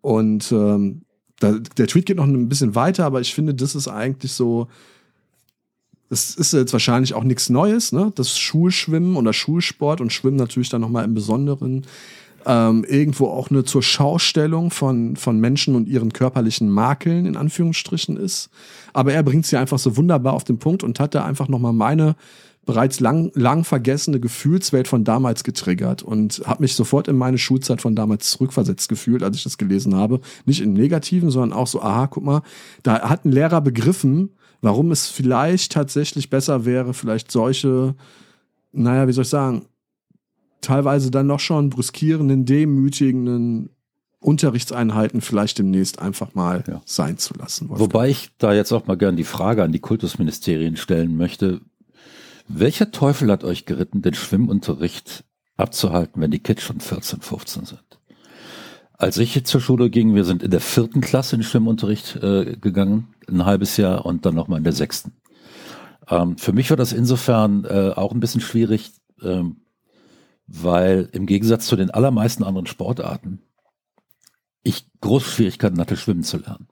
Und 0.00 0.52
ähm, 0.52 1.02
da, 1.38 1.52
der 1.52 1.86
Tweet 1.86 2.06
geht 2.06 2.16
noch 2.16 2.26
ein 2.26 2.48
bisschen 2.48 2.74
weiter, 2.74 3.04
aber 3.04 3.20
ich 3.20 3.34
finde, 3.34 3.54
das 3.54 3.74
ist 3.76 3.88
eigentlich 3.88 4.32
so, 4.32 4.66
das 6.10 6.34
ist 6.34 6.52
jetzt 6.52 6.72
wahrscheinlich 6.72 7.14
auch 7.14 7.24
nichts 7.24 7.50
Neues, 7.50 7.92
ne? 7.92 8.12
Das 8.14 8.38
Schulschwimmen 8.38 9.16
oder 9.16 9.32
Schulsport 9.32 10.00
und 10.00 10.12
Schwimmen 10.12 10.36
natürlich 10.36 10.70
dann 10.70 10.80
nochmal 10.80 11.04
im 11.04 11.14
Besonderen 11.14 11.86
ähm, 12.48 12.82
irgendwo 12.84 13.26
auch 13.26 13.50
eine 13.50 13.62
zur 13.62 13.82
Schaustellung 13.82 14.70
von, 14.70 15.16
von 15.16 15.38
Menschen 15.38 15.74
und 15.74 15.86
ihren 15.86 16.14
körperlichen 16.14 16.70
Makeln 16.70 17.26
in 17.26 17.36
Anführungsstrichen 17.36 18.16
ist. 18.16 18.48
Aber 18.94 19.12
er 19.12 19.22
bringt 19.22 19.44
sie 19.44 19.58
einfach 19.58 19.78
so 19.78 19.98
wunderbar 19.98 20.32
auf 20.32 20.44
den 20.44 20.58
Punkt 20.58 20.82
und 20.82 20.98
hat 20.98 21.14
da 21.14 21.26
einfach 21.26 21.48
nochmal 21.48 21.74
meine 21.74 22.16
bereits 22.64 23.00
lang, 23.00 23.30
lang 23.34 23.64
vergessene 23.64 24.18
Gefühlswelt 24.18 24.88
von 24.88 25.04
damals 25.04 25.44
getriggert 25.44 26.02
und 26.02 26.42
habe 26.46 26.62
mich 26.62 26.74
sofort 26.74 27.06
in 27.08 27.16
meine 27.16 27.38
Schulzeit 27.38 27.82
von 27.82 27.94
damals 27.94 28.30
zurückversetzt 28.30 28.88
gefühlt, 28.88 29.22
als 29.22 29.36
ich 29.36 29.42
das 29.42 29.58
gelesen 29.58 29.94
habe. 29.94 30.20
Nicht 30.46 30.62
im 30.62 30.72
Negativen, 30.72 31.30
sondern 31.30 31.56
auch 31.56 31.66
so, 31.66 31.82
aha, 31.82 32.06
guck 32.06 32.24
mal, 32.24 32.42
da 32.82 33.08
hat 33.08 33.26
ein 33.26 33.32
Lehrer 33.32 33.60
begriffen, 33.60 34.30
warum 34.62 34.90
es 34.90 35.06
vielleicht 35.06 35.72
tatsächlich 35.72 36.30
besser 36.30 36.64
wäre, 36.64 36.94
vielleicht 36.94 37.30
solche, 37.30 37.94
naja, 38.72 39.06
wie 39.06 39.12
soll 39.12 39.22
ich 39.22 39.30
sagen, 39.30 39.66
teilweise 40.60 41.10
dann 41.10 41.26
noch 41.26 41.40
schon 41.40 41.70
brüskierenden, 41.70 42.44
demütigenden 42.44 43.70
Unterrichtseinheiten 44.20 45.20
vielleicht 45.20 45.58
demnächst 45.58 46.00
einfach 46.00 46.34
mal 46.34 46.64
ja. 46.66 46.82
sein 46.84 47.18
zu 47.18 47.34
lassen. 47.34 47.68
Wolfgang. 47.68 47.92
Wobei 47.92 48.08
ich 48.08 48.30
da 48.38 48.52
jetzt 48.52 48.72
auch 48.72 48.86
mal 48.86 48.96
gern 48.96 49.16
die 49.16 49.24
Frage 49.24 49.62
an 49.62 49.72
die 49.72 49.78
Kultusministerien 49.78 50.76
stellen 50.76 51.16
möchte. 51.16 51.60
Welcher 52.48 52.90
Teufel 52.90 53.30
hat 53.30 53.44
euch 53.44 53.64
geritten, 53.66 54.02
den 54.02 54.14
Schwimmunterricht 54.14 55.24
abzuhalten, 55.56 56.20
wenn 56.20 56.30
die 56.30 56.40
Kids 56.40 56.62
schon 56.62 56.80
14, 56.80 57.20
15 57.20 57.64
sind? 57.66 58.00
Als 58.94 59.18
ich 59.18 59.44
zur 59.44 59.60
Schule 59.60 59.90
ging, 59.90 60.16
wir 60.16 60.24
sind 60.24 60.42
in 60.42 60.50
der 60.50 60.60
vierten 60.60 61.00
Klasse 61.00 61.36
in 61.36 61.42
den 61.42 61.46
Schwimmunterricht 61.46 62.16
äh, 62.16 62.56
gegangen, 62.56 63.14
ein 63.28 63.44
halbes 63.44 63.76
Jahr 63.76 64.04
und 64.04 64.26
dann 64.26 64.34
nochmal 64.34 64.58
in 64.58 64.64
der 64.64 64.72
sechsten. 64.72 65.12
Ähm, 66.08 66.36
für 66.36 66.52
mich 66.52 66.70
war 66.70 66.76
das 66.76 66.92
insofern 66.92 67.64
äh, 67.64 67.92
auch 67.94 68.12
ein 68.12 68.18
bisschen 68.18 68.40
schwierig, 68.40 68.90
ähm, 69.22 69.58
weil 70.48 71.08
im 71.12 71.26
Gegensatz 71.26 71.66
zu 71.66 71.76
den 71.76 71.90
allermeisten 71.90 72.42
anderen 72.42 72.66
Sportarten 72.66 73.42
ich 74.62 74.86
große 75.00 75.30
Schwierigkeiten 75.30 75.78
hatte, 75.78 75.96
schwimmen 75.96 76.24
zu 76.24 76.38
lernen. 76.38 76.68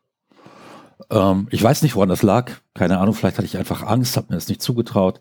Ähm, 1.11 1.47
ich 1.51 1.63
weiß 1.63 1.83
nicht, 1.83 1.95
woran 1.95 2.09
das 2.09 2.23
lag. 2.23 2.53
Keine 2.75 2.99
Ahnung, 2.99 3.15
vielleicht 3.15 3.37
hatte 3.37 3.47
ich 3.47 3.59
einfach 3.59 3.83
Angst, 3.83 4.17
habe 4.17 4.29
mir 4.31 4.37
das 4.37 4.49
nicht 4.49 4.63
zugetraut. 4.63 5.21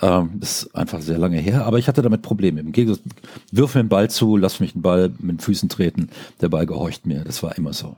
Ähm, 0.00 0.38
ist 0.40 0.74
einfach 0.74 1.00
sehr 1.02 1.18
lange 1.18 1.38
her, 1.38 1.66
aber 1.66 1.78
ich 1.78 1.88
hatte 1.88 2.02
damit 2.02 2.22
Probleme. 2.22 2.60
Im 2.60 2.72
Gegensatz, 2.72 3.04
wirf 3.52 3.74
mir 3.74 3.84
den 3.84 3.88
Ball 3.88 4.10
zu, 4.10 4.36
lass 4.36 4.60
mich 4.60 4.72
den 4.72 4.82
Ball 4.82 5.10
mit 5.18 5.36
den 5.36 5.40
Füßen 5.40 5.68
treten, 5.68 6.10
der 6.40 6.48
Ball 6.48 6.66
gehorcht 6.66 7.06
mir. 7.06 7.22
Das 7.22 7.42
war 7.42 7.56
immer 7.56 7.72
so. 7.72 7.96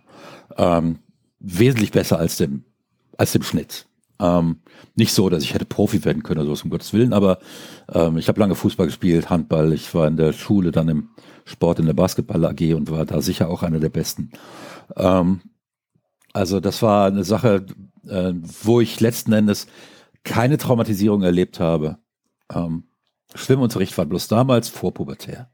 Ähm, 0.57 0.99
wesentlich 1.39 1.93
besser 1.93 2.19
als 2.19 2.37
dem, 2.37 2.65
als 3.17 3.33
dem 3.33 3.43
Schnitt. 3.43 3.87
Ähm, 4.21 4.61
nicht 4.95 5.13
so, 5.13 5.29
dass 5.29 5.43
ich 5.43 5.55
hätte 5.55 5.65
Profi 5.65 6.05
werden 6.05 6.23
können 6.23 6.41
oder 6.47 6.55
so, 6.55 6.65
um 6.65 6.71
Gottes 6.71 6.93
Willen, 6.93 7.13
aber 7.13 7.39
ähm, 7.93 8.19
ich 8.19 8.29
habe 8.29 8.41
lange 8.41 8.55
Fußball 8.55 8.87
gespielt, 8.87 9.31
Handball. 9.31 9.73
Ich 9.73 9.95
war 9.95 10.07
in 10.07 10.17
der 10.17 10.33
Schule 10.33 10.71
dann 10.71 10.89
im 10.89 11.09
Sport 11.45 11.81
in 11.81 11.87
der 11.87 11.95
Basketball 11.95 12.45
AG 12.45 12.75
und 12.75 12.91
war 12.91 13.05
da 13.05 13.21
sicher 13.21 13.49
auch 13.49 13.63
einer 13.63 13.81
der 13.81 13.89
Besten. 13.89 14.31
Ähm, 14.97 15.41
also 16.33 16.61
das 16.61 16.83
war 16.83 17.07
eine 17.07 17.25
Sache, 17.25 17.67
äh, 18.09 18.33
wo 18.63 18.81
ich 18.81 19.01
letzten 19.01 19.33
Endes 19.33 19.67
keine 20.25 20.57
Traumatisierung 20.57 21.23
erlebt 21.23 21.61
habe. 21.61 21.99
Ähm, 22.53 22.85
Schwimmunterricht 23.35 23.97
war 23.99 24.07
bloß 24.07 24.29
damals 24.29 24.69
vorpubertär. 24.69 25.51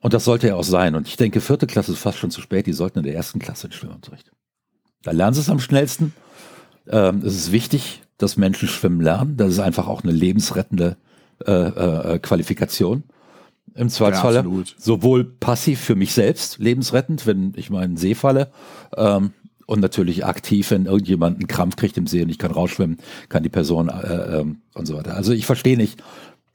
Und 0.00 0.14
das 0.14 0.24
sollte 0.24 0.48
ja 0.48 0.56
auch 0.56 0.64
sein. 0.64 0.94
Und 0.94 1.06
ich 1.06 1.16
denke, 1.16 1.40
vierte 1.40 1.66
Klasse 1.66 1.92
ist 1.92 1.98
fast 1.98 2.18
schon 2.18 2.30
zu 2.30 2.40
spät. 2.40 2.66
Die 2.66 2.72
sollten 2.72 2.98
in 2.98 3.04
der 3.04 3.14
ersten 3.14 3.38
Klasse 3.38 3.68
in 3.68 3.72
Schwimmunterricht. 3.72 4.32
Da 5.02 5.12
lernen 5.12 5.34
sie 5.34 5.40
es 5.40 5.50
am 5.50 5.60
schnellsten. 5.60 6.12
Ähm, 6.88 7.22
es 7.24 7.34
ist 7.34 7.52
wichtig, 7.52 8.02
dass 8.18 8.36
Menschen 8.36 8.68
schwimmen 8.68 9.00
lernen. 9.00 9.36
Das 9.36 9.50
ist 9.50 9.58
einfach 9.58 9.88
auch 9.88 10.02
eine 10.02 10.12
lebensrettende 10.12 10.96
äh, 11.46 11.52
äh, 11.52 12.18
Qualifikation. 12.18 13.04
Im 13.74 13.88
Zweifelsfall 13.88 14.34
ja, 14.34 14.44
sowohl 14.76 15.24
passiv 15.24 15.80
für 15.80 15.94
mich 15.94 16.12
selbst, 16.12 16.58
lebensrettend, 16.58 17.26
wenn 17.26 17.54
ich 17.56 17.70
mal 17.70 17.84
in 17.84 17.92
den 17.92 17.96
See 17.96 18.14
falle, 18.14 18.50
ähm, 18.96 19.32
und 19.66 19.80
natürlich 19.80 20.26
aktiv, 20.26 20.70
wenn 20.70 20.86
irgendjemand 20.86 21.38
einen 21.38 21.46
Krampf 21.46 21.76
kriegt 21.76 21.96
im 21.96 22.06
See 22.06 22.22
und 22.22 22.28
ich 22.28 22.38
kann 22.38 22.50
rausschwimmen, 22.50 22.98
kann 23.28 23.42
die 23.42 23.48
Person 23.48 23.88
äh, 23.88 24.40
ähm, 24.40 24.60
und 24.74 24.86
so 24.86 24.96
weiter. 24.96 25.16
Also 25.16 25.32
ich 25.32 25.46
verstehe 25.46 25.76
nicht, 25.76 26.02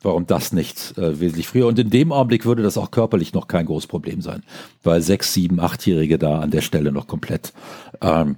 warum 0.01 0.27
das 0.27 0.51
nicht 0.51 0.97
äh, 0.97 1.19
wesentlich 1.19 1.47
früher. 1.47 1.67
Und 1.67 1.79
in 1.79 1.89
dem 1.89 2.11
Augenblick 2.11 2.45
würde 2.45 2.63
das 2.63 2.77
auch 2.77 2.91
körperlich 2.91 3.33
noch 3.33 3.47
kein 3.47 3.65
großes 3.65 3.87
Problem 3.87 4.21
sein, 4.21 4.43
weil 4.83 5.01
sechs, 5.01 5.33
sieben, 5.33 5.59
achtjährige 5.59 6.19
da 6.19 6.39
an 6.39 6.51
der 6.51 6.61
Stelle 6.61 6.91
noch 6.91 7.07
komplett 7.07 7.53
ähm, 8.01 8.37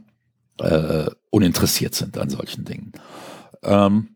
äh, 0.60 1.10
uninteressiert 1.30 1.96
sind 1.96 2.18
an 2.18 2.30
solchen 2.30 2.66
Dingen. 2.66 2.92
Ähm, 3.64 4.16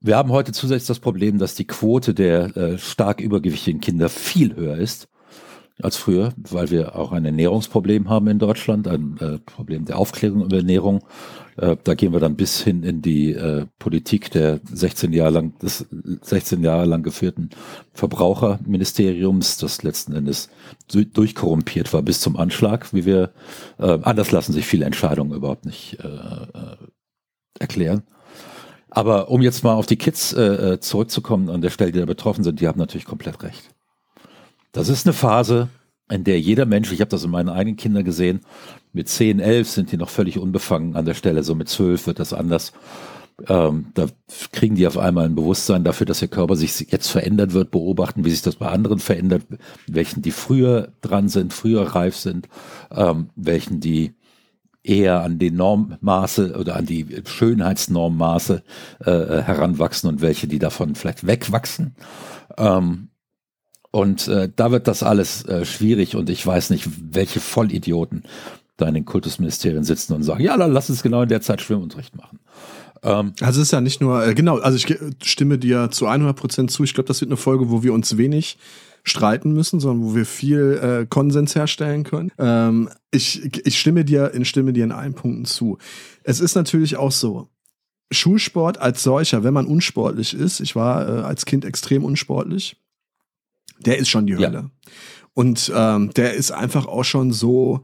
wir 0.00 0.16
haben 0.16 0.32
heute 0.32 0.52
zusätzlich 0.52 0.88
das 0.88 1.00
Problem, 1.00 1.38
dass 1.38 1.54
die 1.54 1.66
Quote 1.66 2.14
der 2.14 2.56
äh, 2.56 2.78
stark 2.78 3.20
übergewichtigen 3.20 3.80
Kinder 3.80 4.08
viel 4.08 4.54
höher 4.56 4.76
ist 4.76 5.08
als 5.82 5.96
früher, 5.96 6.32
weil 6.36 6.70
wir 6.70 6.96
auch 6.96 7.12
ein 7.12 7.24
Ernährungsproblem 7.24 8.08
haben 8.08 8.28
in 8.28 8.38
Deutschland, 8.38 8.88
ein 8.88 9.16
äh, 9.20 9.38
Problem 9.38 9.84
der 9.84 9.98
Aufklärung 9.98 10.44
über 10.44 10.56
Ernährung. 10.56 11.02
Äh, 11.56 11.76
da 11.84 11.94
gehen 11.94 12.12
wir 12.12 12.20
dann 12.20 12.36
bis 12.36 12.62
hin 12.62 12.82
in 12.82 13.02
die 13.02 13.32
äh, 13.32 13.66
Politik 13.78 14.30
der 14.30 14.60
16 14.72 15.12
Jahre 15.12 15.32
lang, 15.32 15.58
des 15.58 15.86
16 16.22 16.62
Jahre 16.62 16.86
lang 16.86 17.02
geführten 17.02 17.50
Verbraucherministeriums, 17.92 19.58
das 19.58 19.82
letzten 19.82 20.14
Endes 20.14 20.48
durchkorrumpiert 20.88 21.92
war 21.92 22.02
bis 22.02 22.20
zum 22.20 22.36
Anschlag, 22.36 22.92
wie 22.94 23.04
wir, 23.04 23.32
äh, 23.78 23.98
anders 24.02 24.30
lassen 24.30 24.52
sich 24.52 24.66
viele 24.66 24.86
Entscheidungen 24.86 25.32
überhaupt 25.32 25.66
nicht 25.66 25.98
äh, 26.02 26.06
äh, 26.06 26.76
erklären. 27.58 28.02
Aber 28.88 29.30
um 29.30 29.42
jetzt 29.42 29.62
mal 29.62 29.74
auf 29.74 29.86
die 29.86 29.98
Kids 29.98 30.34
zurückzukommen 30.80 31.48
an 31.48 31.60
der 31.60 31.70
Stelle, 31.70 31.92
die 31.92 32.00
da 32.00 32.06
betroffen 32.06 32.42
sind, 32.42 32.60
die 32.60 32.66
haben 32.66 32.80
natürlich 32.80 33.04
komplett 33.04 33.40
recht. 33.44 33.69
Das 34.72 34.88
ist 34.88 35.06
eine 35.06 35.12
Phase, 35.12 35.68
in 36.10 36.24
der 36.24 36.40
jeder 36.40 36.66
Mensch, 36.66 36.92
ich 36.92 37.00
habe 37.00 37.10
das 37.10 37.24
in 37.24 37.30
meinen 37.30 37.48
eigenen 37.48 37.76
Kindern 37.76 38.04
gesehen, 38.04 38.40
mit 38.92 39.08
10, 39.08 39.40
11 39.40 39.68
sind 39.68 39.92
die 39.92 39.96
noch 39.96 40.08
völlig 40.08 40.38
unbefangen 40.38 40.96
an 40.96 41.04
der 41.04 41.14
Stelle, 41.14 41.42
so 41.42 41.54
mit 41.54 41.68
12 41.68 42.06
wird 42.06 42.18
das 42.18 42.32
anders. 42.32 42.72
Ähm, 43.48 43.86
da 43.94 44.06
kriegen 44.52 44.74
die 44.74 44.86
auf 44.86 44.98
einmal 44.98 45.24
ein 45.24 45.34
Bewusstsein 45.34 45.84
dafür, 45.84 46.06
dass 46.06 46.20
ihr 46.20 46.28
Körper 46.28 46.56
sich 46.56 46.86
jetzt 46.90 47.08
verändern 47.08 47.52
wird, 47.52 47.70
beobachten, 47.70 48.24
wie 48.24 48.30
sich 48.30 48.42
das 48.42 48.56
bei 48.56 48.68
anderen 48.68 48.98
verändert, 48.98 49.44
welchen 49.86 50.22
die 50.22 50.30
früher 50.32 50.92
dran 51.00 51.28
sind, 51.28 51.52
früher 51.52 51.82
reif 51.82 52.16
sind, 52.16 52.48
ähm, 52.90 53.30
welchen 53.36 53.80
die 53.80 54.14
eher 54.82 55.22
an 55.22 55.38
die 55.38 55.50
Normmaße 55.50 56.56
oder 56.58 56.76
an 56.76 56.86
die 56.86 57.22
Schönheitsnormmaße 57.24 58.62
äh, 59.00 59.10
heranwachsen 59.10 60.08
und 60.08 60.20
welche, 60.20 60.48
die 60.48 60.58
davon 60.58 60.94
vielleicht 60.94 61.26
wegwachsen. 61.26 61.94
Ähm, 62.56 63.08
und 63.90 64.28
äh, 64.28 64.48
da 64.54 64.70
wird 64.70 64.86
das 64.86 65.02
alles 65.02 65.44
äh, 65.46 65.64
schwierig 65.64 66.16
und 66.16 66.30
ich 66.30 66.46
weiß 66.46 66.70
nicht, 66.70 66.88
welche 67.12 67.40
Vollidioten 67.40 68.24
da 68.76 68.88
in 68.88 68.94
den 68.94 69.04
Kultusministerien 69.04 69.84
sitzen 69.84 70.14
und 70.14 70.22
sagen, 70.22 70.42
ja, 70.42 70.56
dann 70.56 70.72
lass 70.72 70.90
uns 70.90 71.02
genau 71.02 71.22
in 71.22 71.28
der 71.28 71.40
Zeit 71.40 71.60
Schwimmunterricht 71.60 72.16
machen. 72.16 72.38
Ähm, 73.02 73.32
also 73.40 73.60
es 73.60 73.68
ist 73.68 73.72
ja 73.72 73.80
nicht 73.80 74.00
nur, 74.00 74.24
äh, 74.26 74.34
genau, 74.34 74.58
also 74.58 74.76
ich 74.76 74.98
stimme 75.22 75.58
dir 75.58 75.90
zu 75.90 76.06
100 76.06 76.36
Prozent 76.36 76.70
zu. 76.70 76.84
Ich 76.84 76.94
glaube, 76.94 77.08
das 77.08 77.20
wird 77.20 77.30
eine 77.30 77.36
Folge, 77.36 77.70
wo 77.70 77.82
wir 77.82 77.92
uns 77.92 78.16
wenig 78.16 78.58
streiten 79.02 79.52
müssen, 79.52 79.80
sondern 79.80 80.06
wo 80.06 80.14
wir 80.14 80.26
viel 80.26 80.78
äh, 80.82 81.06
Konsens 81.06 81.54
herstellen 81.54 82.04
können. 82.04 82.30
Ähm, 82.38 82.90
ich, 83.10 83.66
ich 83.66 83.78
stimme 83.78 84.04
dir, 84.04 84.32
ich 84.34 84.48
stimme 84.48 84.72
dir 84.72 84.84
in 84.84 84.92
allen 84.92 85.14
Punkten 85.14 85.46
zu. 85.46 85.78
Es 86.22 86.40
ist 86.40 86.54
natürlich 86.54 86.96
auch 86.96 87.12
so, 87.12 87.48
Schulsport 88.12 88.78
als 88.78 89.02
solcher, 89.02 89.44
wenn 89.44 89.54
man 89.54 89.66
unsportlich 89.66 90.34
ist, 90.34 90.60
ich 90.60 90.74
war 90.74 91.08
äh, 91.08 91.22
als 91.22 91.46
Kind 91.46 91.64
extrem 91.64 92.04
unsportlich, 92.04 92.76
der 93.86 93.98
ist 93.98 94.08
schon 94.08 94.26
die 94.26 94.36
Hölle. 94.36 94.52
Ja. 94.52 94.70
Und 95.34 95.72
ähm, 95.74 96.10
der 96.14 96.34
ist 96.34 96.50
einfach 96.50 96.86
auch 96.86 97.04
schon 97.04 97.32
so. 97.32 97.80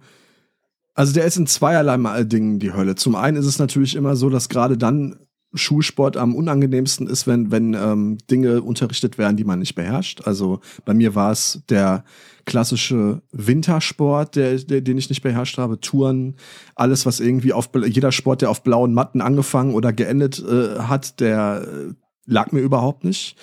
Also 0.95 1.13
der 1.13 1.25
ist 1.25 1.37
in 1.37 1.47
zweierlei 1.47 2.25
Dingen 2.25 2.59
die 2.59 2.73
Hölle. 2.73 2.95
Zum 2.95 3.17
einen 3.17 3.37
ist 3.37 3.47
es 3.47 3.59
natürlich 3.59 3.95
immer 3.95 4.17
so, 4.17 4.31
dass 4.31 4.49
gerade 4.49 4.79
dann 4.79 5.17
Schulsport 5.55 6.17
am 6.17 6.35
unangenehmsten 6.35 7.07
ist, 7.07 7.27
wenn, 7.27 7.51
wenn 7.51 7.75
ähm, 7.75 8.19
Dinge 8.31 8.63
unterrichtet 8.63 9.19
werden, 9.19 9.37
die 9.37 9.45
man 9.45 9.59
nicht 9.59 9.75
beherrscht. 9.75 10.27
Also 10.27 10.61
bei 10.85 10.95
mir 10.95 11.15
war 11.15 11.33
es 11.33 11.63
der 11.69 12.05
klassische 12.45 13.23
Wintersport, 13.33 14.37
der, 14.37 14.57
der, 14.59 14.81
den 14.81 14.99
ich 14.99 15.09
nicht 15.09 15.23
beherrscht 15.23 15.59
habe, 15.59 15.81
Touren, 15.81 16.37
alles, 16.75 17.07
was 17.07 17.21
irgendwie 17.21 17.53
auf 17.53 17.71
jeder 17.87 18.13
Sport, 18.13 18.43
der 18.43 18.51
auf 18.51 18.63
blauen 18.63 18.95
Matten 18.95 19.21
angefangen 19.21 19.75
oder 19.75 19.93
geendet 19.93 20.43
äh, 20.43 20.81
hat, 20.81 21.21
der 21.21 21.67
äh, 21.67 21.93
lag 22.27 22.53
mir 22.53 22.61
überhaupt 22.61 23.05
nicht. 23.05 23.37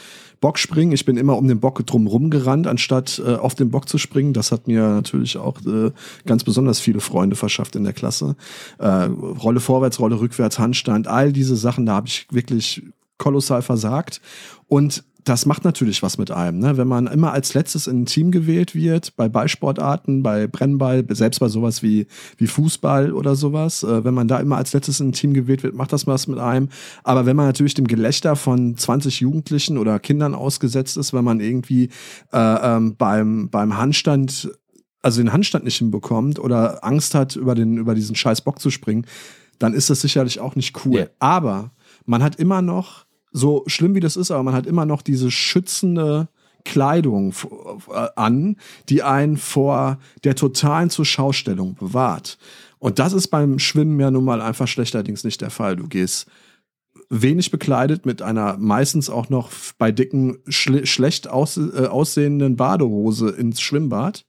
Bockspringen. 0.44 0.94
Ich 0.94 1.06
bin 1.06 1.16
immer 1.16 1.38
um 1.38 1.48
den 1.48 1.62
Bock 1.62 1.86
drumherum 1.86 2.30
gerannt, 2.30 2.68
anstatt 2.68 3.22
äh, 3.26 3.36
auf 3.36 3.56
den 3.56 3.72
Bock 3.72 3.88
zu 3.88 3.98
springen. 3.98 4.34
Das 4.34 4.52
hat 4.52 4.68
mir 4.68 4.82
natürlich 4.82 5.38
auch 5.38 5.58
äh, 5.66 5.92
ganz 6.26 6.44
besonders 6.44 6.82
viele 6.82 7.00
Freunde 7.00 7.38
verschafft 7.38 7.78
in 7.78 7.86
der 7.86 7.94
Klasse. 7.94 8.36
Äh, 8.78 8.88
Rolle 8.88 9.62
vorwärts, 9.62 10.02
Rolle 10.02 10.20
rückwärts, 10.20 10.60
Handstand, 10.60 11.08
all 11.08 11.32
diese 11.32 11.56
Sachen, 11.56 11.86
da 11.86 11.94
habe 11.94 12.08
ich 12.08 12.28
wirklich 12.30 12.84
kolossal 13.18 13.62
versagt. 13.62 14.20
Und 14.68 15.06
das 15.24 15.46
macht 15.46 15.64
natürlich 15.64 16.04
was 16.04 16.18
mit 16.18 16.32
einem. 16.32 16.60
Ne? 16.60 16.78
Wenn 16.78 16.88
man 16.88 17.08
immer 17.08 17.32
als 17.32 17.54
letztes 17.54 17.88
in 17.88 18.02
ein 18.02 18.06
Team 18.06 18.32
gewählt 18.32 18.76
wird, 18.76 19.16
bei 19.16 19.30
Ballsportarten, 19.30 20.24
bei 20.24 20.48
Brennball, 20.48 21.06
selbst 21.10 21.40
bei 21.40 21.48
sowas 21.48 21.82
wie, 21.84 22.08
wie 22.38 22.48
Fußball 22.48 23.14
oder 23.14 23.36
sowas, 23.36 23.84
äh, 23.84 24.04
wenn 24.04 24.14
man 24.14 24.28
da 24.28 24.40
immer 24.40 24.58
als 24.58 24.74
letztes 24.74 25.00
in 25.00 25.10
ein 25.10 25.14
Team 25.14 25.34
gewählt 25.34 25.64
wird, 25.64 25.76
macht 25.76 25.94
das 25.94 26.08
was 26.08 26.28
mit 26.28 26.40
einem. 26.40 26.70
Aber 27.04 27.26
wenn 27.26 27.36
man 27.36 27.46
natürlich 27.46 27.74
dem 27.74 27.88
Gelächter 27.88 28.36
von 28.36 28.76
20 28.76 29.22
Jugendlichen 29.22 29.78
oder 29.78 30.00
Kindern 30.00 30.36
ausgesetzt 30.36 30.98
ist, 30.98 31.14
wenn 31.14 31.24
man 31.24 31.40
irgendwie 31.40 31.90
äh, 32.32 32.76
ähm, 32.76 32.96
beim, 32.98 33.50
beim 33.50 33.78
Handstand, 33.78 34.52
also 35.02 35.22
den 35.22 35.34
Handstand 35.34 35.66
nicht 35.66 35.78
hinbekommt 35.78 36.40
oder 36.40 36.84
Angst 36.84 37.16
hat, 37.16 37.36
über, 37.36 37.56
den, 37.56 37.78
über 37.78 37.96
diesen 37.96 38.16
scheiß 38.16 38.42
Bock 38.42 38.60
zu 38.60 38.70
springen, 38.70 39.06
dann 39.60 39.74
ist 39.74 39.90
das 39.90 40.02
sicherlich 40.02 40.40
auch 40.40 40.56
nicht 40.56 40.86
cool. 40.86 40.96
Yeah. 40.96 41.10
Aber 41.20 41.72
man 42.06 42.24
hat 42.24 42.36
immer 42.36 42.62
noch 42.62 43.06
so 43.34 43.64
schlimm 43.68 43.96
wie 43.96 44.00
das 44.00 44.16
ist, 44.16 44.32
aber 44.32 44.44
man 44.44 44.54
hat 44.54 44.68
immer 44.68 44.86
noch 44.86 45.02
diese 45.02 45.32
schützende 45.32 46.30
Kleidung 46.64 47.34
an, 48.16 48.56
die 48.88 49.04
einen 49.04 49.38
vor 49.38 49.98
der 50.24 50.36
totalen 50.36 50.90
Zurschaustellung 50.90 51.76
bewahrt. 51.76 52.38
Und 52.80 53.00
das 53.00 53.14
ist 53.14 53.28
beim 53.28 53.60
Schwimmen 53.60 54.00
ja 54.00 54.12
nun 54.12 54.24
mal 54.24 54.42
einfach 54.42 54.68
schlechterdings 54.68 55.24
nicht 55.24 55.42
der 55.42 55.50
Fall. 55.50 55.76
Du 55.76 55.88
gehst 55.88 56.28
wenig 57.10 57.52
bekleidet 57.52 58.06
mit 58.06 58.22
einer 58.22 58.58
meistens 58.58 59.10
auch 59.10 59.30
noch 59.30 59.52
bei 59.78 59.92
dicken, 59.92 60.38
schle 60.48 60.86
schlecht 60.86 61.28
aus, 61.28 61.58
äh, 61.58 61.88
aussehenden 61.88 62.56
Badehose 62.56 63.30
ins 63.30 63.62
Schwimmbad 63.62 64.26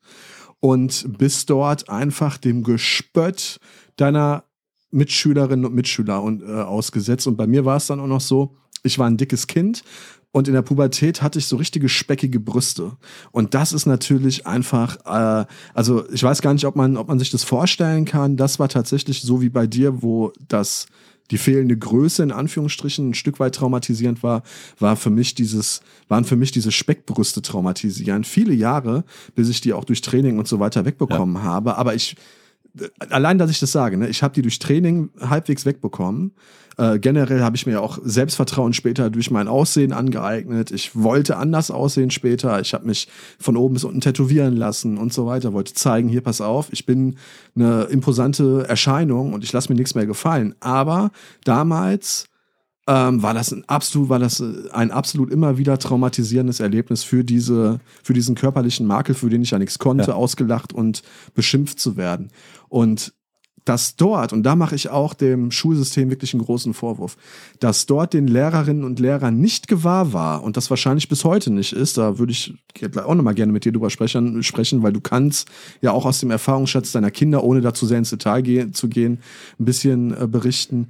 und 0.61 1.19
bist 1.19 1.51
dort 1.51 1.89
einfach 1.89 2.37
dem 2.37 2.63
Gespött 2.63 3.59
deiner 3.97 4.45
Mitschülerinnen 4.91 5.65
und 5.67 5.75
Mitschüler 5.75 6.23
und, 6.23 6.43
äh, 6.43 6.47
ausgesetzt. 6.47 7.27
Und 7.27 7.37
bei 7.37 7.47
mir 7.47 7.65
war 7.65 7.77
es 7.77 7.87
dann 7.87 8.01
auch 8.01 8.07
noch 8.07 8.21
so, 8.21 8.57
ich 8.85 8.99
war 8.99 9.09
ein 9.09 9.17
dickes 9.17 9.47
Kind 9.47 9.83
und 10.31 10.49
in 10.49 10.55
der 10.55 10.63
Pubertät 10.63 11.23
hatte 11.23 11.39
ich 11.39 11.47
so 11.47 11.57
richtige 11.57 11.89
speckige 11.89 12.41
Brüste. 12.41 12.93
Und 13.31 13.55
das 13.55 13.73
ist 13.73 13.87
natürlich 13.87 14.47
einfach, 14.47 14.99
äh, 15.07 15.47
also 15.75 16.09
ich 16.11 16.23
weiß 16.23 16.43
gar 16.43 16.53
nicht, 16.53 16.67
ob 16.67 16.77
man, 16.77 16.97
ob 16.97 17.09
man 17.09 17.19
sich 17.19 17.31
das 17.31 17.45
vorstellen 17.45 18.05
kann. 18.05 18.37
Das 18.37 18.59
war 18.59 18.69
tatsächlich 18.69 19.23
so 19.23 19.41
wie 19.41 19.49
bei 19.49 19.67
dir, 19.67 20.03
wo 20.03 20.33
das 20.49 20.87
die 21.31 21.39
fehlende 21.39 21.77
Größe 21.79 22.23
in 22.23 22.33
Anführungsstrichen 22.33 23.11
ein 23.11 23.15
Stück 23.15 23.41
weit 23.41 23.55
traumatisierend 23.55 24.23
war, 24.23 24.43
war 24.79 24.97
für 24.97 25.09
mich 25.09 25.35
dieses, 25.35 25.81
waren 26.09 26.25
für 26.25 26.37
mich 26.37 26.51
diese 26.51 26.73
Speckbrüste 26.73 27.41
traumatisierend. 27.41 28.27
Viele 28.27 28.53
Jahre, 28.53 29.05
bis 29.35 29.49
ich 29.49 29.61
die 29.61 29.73
auch 29.73 29.85
durch 29.85 30.03
Training 30.03 30.39
und 30.39 30.49
so 30.49 30.59
weiter 30.61 30.85
wegbekommen 30.85 31.37
ja. 31.37 31.43
habe. 31.43 31.79
Aber 31.79 31.95
ich, 31.95 32.17
allein, 33.11 33.39
dass 33.39 33.51
ich 33.51 33.61
das 33.61 33.73
sage, 33.73 33.97
ne, 33.97 34.09
ich 34.09 34.23
habe 34.23 34.35
die 34.35 34.43
durch 34.43 34.59
Training 34.59 35.11
halbwegs 35.21 35.65
wegbekommen. 35.65 36.33
Äh, 36.77 36.99
generell 36.99 37.41
habe 37.41 37.55
ich 37.57 37.67
mir 37.67 37.81
auch 37.81 37.99
Selbstvertrauen 38.03 38.73
später 38.73 39.11
durch 39.11 39.31
mein 39.31 39.47
Aussehen 39.47 39.93
angeeignet. 39.93 40.73
Ich 40.73 40.97
wollte 40.97 41.37
anders 41.37 41.71
aussehen 41.71 42.11
später. 42.11 42.61
Ich 42.61 42.75
habe 42.75 42.87
mich 42.87 43.09
von 43.39 43.57
oben 43.57 43.75
bis 43.75 43.85
unten 43.85 44.01
tätowieren 44.01 44.57
lassen 44.57 44.99
und 44.99 45.13
so 45.13 45.27
weiter. 45.27 45.53
Wollte 45.53 45.75
zeigen, 45.75 46.09
hier 46.09 46.21
pass 46.21 46.41
auf, 46.41 46.73
ich 46.73 46.85
bin 46.85 47.17
eine 47.55 47.85
imposante 47.85 48.67
Erscheinung 48.69 49.35
und 49.35 49.45
ich 49.45 49.53
lasse 49.53 49.73
mir 49.73 49.77
nichts 49.77 49.95
mehr 49.95 50.07
gefallen. 50.07 50.55
Aber 50.59 51.13
damals 51.45 52.27
ähm, 52.87 53.23
war 53.23 53.33
das 53.35 53.53
ein 53.53 53.65
absolut, 53.67 54.09
war 54.09 54.19
das 54.19 54.43
ein 54.73 54.91
absolut 54.91 55.31
immer 55.31 55.57
wieder 55.57 55.79
traumatisierendes 55.79 56.61
Erlebnis 56.61 57.03
für 57.03 57.25
diese, 57.25 57.81
für 58.03 58.13
diesen 58.13 58.35
körperlichen 58.35 58.87
Makel, 58.87 59.15
für 59.15 59.31
den 59.31 59.43
ich 59.43 59.51
ja 59.51 59.59
nichts 59.59 59.79
konnte, 59.79 60.11
ja. 60.11 60.15
ausgelacht 60.15 60.73
und 60.73 61.03
beschimpft 61.35 61.81
zu 61.81 61.97
werden. 61.97 62.31
Und 62.69 63.15
dass 63.65 63.97
dort, 63.97 64.33
und 64.33 64.43
da 64.43 64.57
mache 64.57 64.75
ich 64.75 64.91
auch 64.91 65.15
dem 65.15 65.51
Schulsystem 65.51 66.11
wirklich 66.11 66.35
einen 66.35 66.45
großen 66.45 66.75
Vorwurf, 66.75 67.17
dass 67.61 67.87
dort 67.87 68.13
den 68.13 68.27
Lehrerinnen 68.27 68.85
und 68.85 69.01
Lehrern 69.01 69.41
nicht 69.41 69.69
gewahr 69.69 70.13
war 70.13 70.43
und 70.43 70.57
das 70.57 70.69
wahrscheinlich 70.69 71.09
bis 71.09 71.25
heute 71.25 71.51
nicht 71.51 71.73
ist, 71.73 71.97
da 71.97 72.19
würde 72.19 72.33
ich 72.33 72.55
auch 73.03 73.15
nochmal 73.15 73.35
gerne 73.35 73.53
mit 73.53 73.65
dir 73.65 73.73
drüber 73.73 73.89
sprechen, 73.89 74.43
sprechen, 74.43 74.83
weil 74.83 74.93
du 74.93 75.01
kannst 75.01 75.49
ja 75.81 75.93
auch 75.93 76.05
aus 76.05 76.21
dem 76.21 76.31
Erfahrungsschatz 76.31 76.93
deiner 76.93 77.11
Kinder, 77.11 77.43
ohne 77.43 77.63
dazu 77.63 77.87
sehr 77.87 77.99
ins 77.99 78.11
Detail 78.11 78.71
zu 78.73 78.89
gehen, 78.89 79.21
ein 79.59 79.65
bisschen 79.65 80.15
äh, 80.15 80.27
berichten, 80.27 80.89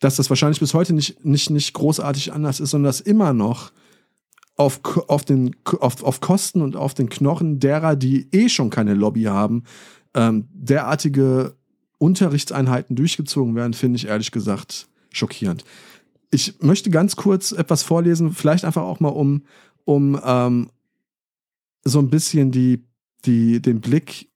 dass 0.00 0.16
das 0.16 0.30
wahrscheinlich 0.30 0.60
bis 0.60 0.74
heute 0.74 0.94
nicht, 0.94 1.24
nicht, 1.24 1.50
nicht 1.50 1.72
großartig 1.74 2.32
anders 2.32 2.58
ist, 2.58 2.70
sondern 2.70 2.88
dass 2.88 3.00
immer 3.00 3.32
noch 3.32 3.70
auf, 4.56 4.80
auf, 5.08 5.24
den, 5.24 5.56
auf, 5.64 6.02
auf 6.02 6.20
Kosten 6.20 6.60
und 6.62 6.76
auf 6.76 6.94
den 6.94 7.08
Knochen 7.08 7.60
derer, 7.60 7.96
die 7.96 8.28
eh 8.32 8.48
schon 8.48 8.70
keine 8.70 8.94
Lobby 8.94 9.24
haben, 9.24 9.64
ähm, 10.14 10.48
derartige 10.52 11.54
Unterrichtseinheiten 11.98 12.96
durchgezogen 12.96 13.54
werden, 13.54 13.74
finde 13.74 13.96
ich 13.96 14.06
ehrlich 14.06 14.32
gesagt 14.32 14.88
schockierend. 15.12 15.64
Ich 16.30 16.60
möchte 16.60 16.90
ganz 16.90 17.16
kurz 17.16 17.52
etwas 17.52 17.82
vorlesen, 17.82 18.32
vielleicht 18.32 18.64
einfach 18.64 18.82
auch 18.82 19.00
mal 19.00 19.08
um, 19.08 19.42
um 19.84 20.18
ähm, 20.24 20.70
so 21.84 21.98
ein 21.98 22.08
bisschen 22.08 22.50
die, 22.50 22.84
die, 23.24 23.60
den 23.60 23.80
Blick 23.80 24.29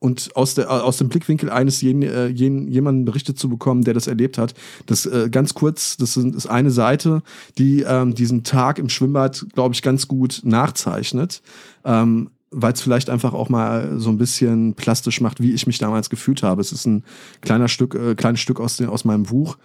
und 0.00 0.34
aus, 0.34 0.54
der, 0.54 0.70
aus 0.70 0.96
dem 0.96 1.08
Blickwinkel 1.08 1.50
eines 1.50 1.80
jeden, 1.82 2.02
äh, 2.02 2.26
jeden, 2.26 2.66
jemanden 2.68 3.04
berichtet 3.04 3.38
zu 3.38 3.48
bekommen, 3.48 3.84
der 3.84 3.94
das 3.94 4.06
erlebt 4.06 4.38
hat. 4.38 4.54
Das 4.86 5.06
äh, 5.06 5.28
ganz 5.30 5.54
kurz, 5.54 5.96
das 5.96 6.16
ist 6.16 6.46
eine 6.46 6.70
Seite, 6.70 7.22
die 7.58 7.82
ähm, 7.82 8.14
diesen 8.14 8.42
Tag 8.42 8.78
im 8.78 8.88
Schwimmbad, 8.88 9.46
glaube 9.52 9.74
ich, 9.74 9.82
ganz 9.82 10.08
gut 10.08 10.40
nachzeichnet. 10.42 11.42
Ähm, 11.84 12.30
weil 12.52 12.72
es 12.72 12.80
vielleicht 12.80 13.10
einfach 13.10 13.32
auch 13.32 13.48
mal 13.48 14.00
so 14.00 14.10
ein 14.10 14.18
bisschen 14.18 14.74
plastisch 14.74 15.20
macht, 15.20 15.40
wie 15.40 15.52
ich 15.52 15.68
mich 15.68 15.78
damals 15.78 16.10
gefühlt 16.10 16.42
habe. 16.42 16.60
Es 16.60 16.72
ist 16.72 16.84
ein 16.84 17.04
kleiner 17.42 17.68
Stück, 17.68 17.94
äh, 17.94 18.16
kleines 18.16 18.40
Stück 18.40 18.58
aus, 18.58 18.76
den, 18.76 18.88
aus 18.88 19.04
meinem 19.04 19.22
Buch. 19.24 19.56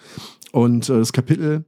Und 0.51 0.87
äh, 0.89 0.99
das 0.99 1.11
Kapitel 1.11 1.65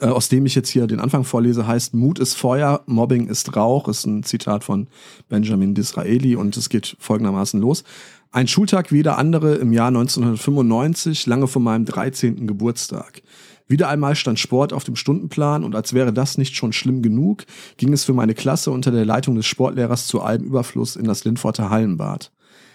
äh, 0.00 0.06
aus 0.06 0.28
dem 0.28 0.46
ich 0.46 0.54
jetzt 0.54 0.68
hier 0.68 0.86
den 0.86 1.00
Anfang 1.00 1.24
vorlese, 1.24 1.66
heißt 1.66 1.94
Mut 1.94 2.18
ist 2.18 2.34
Feuer, 2.34 2.82
Mobbing 2.86 3.28
ist 3.28 3.54
Rauch, 3.56 3.88
ist 3.88 4.06
ein 4.06 4.22
Zitat 4.22 4.64
von 4.64 4.88
Benjamin 5.28 5.74
Disraeli 5.74 6.36
und 6.36 6.56
es 6.56 6.68
geht 6.68 6.96
folgendermaßen 6.98 7.60
los. 7.60 7.84
Ein 8.32 8.48
Schultag 8.48 8.92
wie 8.92 9.02
der 9.02 9.18
andere 9.18 9.54
im 9.54 9.72
Jahr 9.72 9.88
1995, 9.88 11.26
lange 11.26 11.46
vor 11.46 11.62
meinem 11.62 11.84
13. 11.84 12.46
Geburtstag. 12.46 13.22
Wieder 13.68 13.88
einmal 13.88 14.14
stand 14.14 14.38
Sport 14.38 14.72
auf 14.72 14.84
dem 14.84 14.94
Stundenplan 14.94 15.64
und 15.64 15.74
als 15.74 15.92
wäre 15.92 16.12
das 16.12 16.38
nicht 16.38 16.54
schon 16.54 16.72
schlimm 16.72 17.02
genug, 17.02 17.46
ging 17.76 17.92
es 17.92 18.04
für 18.04 18.12
meine 18.12 18.34
Klasse 18.34 18.70
unter 18.70 18.90
der 18.90 19.04
Leitung 19.04 19.34
des 19.34 19.46
Sportlehrers 19.46 20.06
zu 20.06 20.20
allem 20.20 20.44
Überfluss 20.44 20.96
in 20.96 21.06
das 21.06 21.24
Lindforter 21.24 21.70
Hallenbad. 21.70 22.30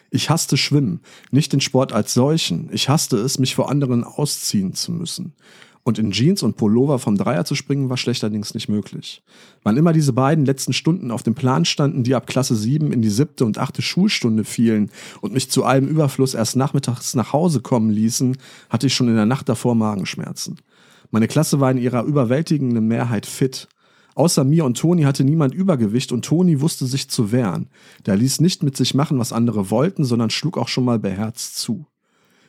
Ich 0.10 0.30
hasste 0.30 0.58
Schwimmen, 0.58 1.00
nicht 1.32 1.53
den 1.53 1.62
Sport 1.62 1.94
als 1.94 2.13
solchen. 2.13 2.70
Ich 2.74 2.89
hasste 2.89 3.18
es, 3.18 3.39
mich 3.39 3.56
vor 3.56 3.70
anderen 3.70 4.03
ausziehen 4.03 4.74
zu 4.74 4.91
müssen. 4.91 5.34
Und 5.84 5.98
in 5.98 6.12
Jeans 6.12 6.44
und 6.44 6.58
Pullover 6.58 7.00
vom 7.00 7.18
Dreier 7.18 7.44
zu 7.44 7.55
springen, 7.55 7.90
war 7.90 7.98
schlechterdings 7.98 8.53
nicht 8.53 8.70
möglich. 8.70 9.24
Wann 9.64 9.77
immer 9.77 9.94
diese 9.94 10.14
beiden 10.14 10.46
letzten 10.46 10.74
Stunden 10.74 11.10
auf 11.10 11.24
dem 11.24 11.34
Plan 11.34 11.66
standen, 11.66 12.03
die 12.03 12.14
ab 12.14 12.27
Klasse 12.27 12.55
7 12.55 12.92
in 12.92 13.01
die 13.01 13.10
siebte 13.10 13.46
und 13.46 13.58
achte 13.58 13.82
Schulstunde 13.82 14.44
fielen 14.44 14.92
und 15.22 15.34
mich 15.34 15.50
zu 15.50 15.64
allem 15.64 15.88
Überfluss 15.88 16.36
erst 16.36 16.55
nachmittags 16.55 17.16
nach 17.16 17.34
Hause 17.34 17.62
kommen 17.62 17.90
ließen, 17.90 18.38
hatte 18.70 18.88
ich 18.88 18.94
schon 18.94 19.08
in 19.08 19.16
der 19.16 19.25
Nacht 19.25 19.50
davor 19.50 19.74
Magenschmerzen. 19.74 20.58
Meine 21.10 21.27
Klasse 21.27 21.60
war 21.60 21.72
in 21.72 21.77
ihrer 21.77 22.03
überwältigenden 22.03 22.88
Mehrheit 22.88 23.25
fit. 23.25 23.68
Außer 24.14 24.44
mir 24.44 24.66
und 24.66 24.77
Toni 24.77 25.03
hatte 25.03 25.24
niemand 25.24 25.53
Übergewicht 25.53 26.12
und 26.12 26.25
Toni 26.25 26.62
wusste 26.62 26.86
sich 26.86 27.10
zu 27.10 27.32
wehren. 27.32 27.70
Der 28.05 28.18
ließ 28.18 28.42
nicht 28.42 28.62
mit 28.62 28.77
sich 28.77 28.94
machen, 28.94 29.20
was 29.20 29.34
andere 29.34 29.70
wollten, 29.72 30.03
sondern 30.03 30.29
schlug 30.29 30.58
auch 30.58 30.68
schon 30.68 30.86
mal 30.86 31.00
beherzt 31.00 31.58
zu. 31.58 31.86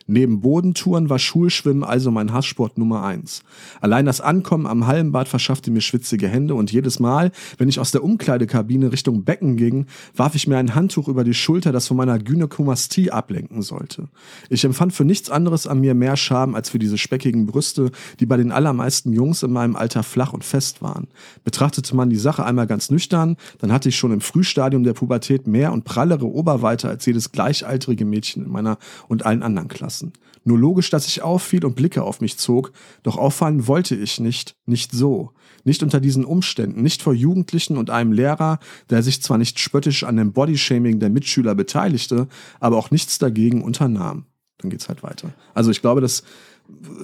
Neben 0.06 0.40
Bodentouren 0.40 1.10
war 1.10 1.18
Schulschwimmen 1.18 1.84
also 1.84 2.10
mein 2.10 2.32
Hasssport 2.32 2.78
Nummer 2.78 3.04
eins. 3.04 3.42
Allein 3.80 4.06
das 4.06 4.20
Ankommen 4.20 4.66
am 4.66 4.86
Hallenbad 4.86 5.28
verschaffte 5.28 5.70
mir 5.70 5.80
schwitzige 5.80 6.28
Hände 6.28 6.54
und 6.54 6.72
jedes 6.72 6.98
Mal, 6.98 7.30
wenn 7.58 7.68
ich 7.68 7.78
aus 7.78 7.92
der 7.92 8.02
Umkleidekabine 8.02 8.92
Richtung 8.92 9.24
Becken 9.24 9.56
ging, 9.56 9.86
warf 10.16 10.34
ich 10.34 10.46
mir 10.46 10.58
ein 10.58 10.74
Handtuch 10.74 11.08
über 11.08 11.24
die 11.24 11.34
Schulter, 11.34 11.72
das 11.72 11.86
von 11.86 11.96
meiner 11.96 12.18
Gynäkomastie 12.18 13.10
ablenken 13.10 13.62
sollte. 13.62 14.08
Ich 14.48 14.64
empfand 14.64 14.92
für 14.92 15.04
nichts 15.04 15.30
anderes 15.30 15.66
an 15.66 15.80
mir 15.80 15.94
mehr 15.94 16.16
Scham 16.16 16.54
als 16.54 16.70
für 16.70 16.78
diese 16.78 16.98
speckigen 16.98 17.46
Brüste, 17.46 17.90
die 18.18 18.26
bei 18.26 18.36
den 18.36 18.52
allermeisten 18.52 19.12
Jungs 19.12 19.42
in 19.42 19.52
meinem 19.52 19.76
Alter 19.76 20.02
flach 20.02 20.32
und 20.32 20.44
fest 20.44 20.82
waren. 20.82 21.08
Betrachtete 21.44 21.94
man 21.94 22.10
die 22.10 22.16
Sache 22.16 22.44
einmal 22.44 22.66
ganz 22.66 22.90
nüchtern, 22.90 23.36
dann 23.60 23.72
hatte 23.72 23.88
ich 23.88 23.96
schon 23.96 24.12
im 24.12 24.20
Frühstadium 24.20 24.82
der 24.82 24.94
Pubertät 24.94 25.46
mehr 25.46 25.72
und 25.72 25.84
prallere 25.84 26.26
Oberweite 26.26 26.88
als 26.88 27.06
jedes 27.06 27.32
gleichaltrige 27.32 28.04
Mädchen 28.04 28.44
in 28.44 28.50
meiner 28.50 28.78
und 29.08 29.24
allen 29.24 29.42
anderen 29.42 29.68
Klassen 29.68 29.91
lassen. 29.92 30.12
Nur 30.44 30.58
logisch, 30.58 30.90
dass 30.90 31.06
ich 31.06 31.22
auffiel 31.22 31.64
und 31.64 31.76
Blicke 31.76 32.02
auf 32.02 32.20
mich 32.20 32.36
zog, 32.36 32.72
doch 33.02 33.16
auffallen 33.16 33.66
wollte 33.68 33.94
ich 33.94 34.18
nicht, 34.18 34.56
nicht 34.66 34.90
so. 34.92 35.32
Nicht 35.64 35.82
unter 35.82 36.00
diesen 36.00 36.24
Umständen, 36.24 36.82
nicht 36.82 37.02
vor 37.02 37.14
Jugendlichen 37.14 37.76
und 37.76 37.90
einem 37.90 38.12
Lehrer, 38.12 38.58
der 38.90 39.02
sich 39.04 39.22
zwar 39.22 39.38
nicht 39.38 39.60
spöttisch 39.60 40.02
an 40.02 40.16
dem 40.16 40.32
Bodyshaming 40.32 40.98
der 40.98 41.10
Mitschüler 41.10 41.54
beteiligte, 41.54 42.26
aber 42.58 42.76
auch 42.78 42.90
nichts 42.90 43.18
dagegen 43.18 43.62
unternahm. 43.62 44.24
Dann 44.58 44.70
geht's 44.70 44.88
halt 44.88 45.04
weiter. 45.04 45.32
Also 45.54 45.70
ich 45.70 45.80
glaube, 45.80 46.00
das 46.00 46.24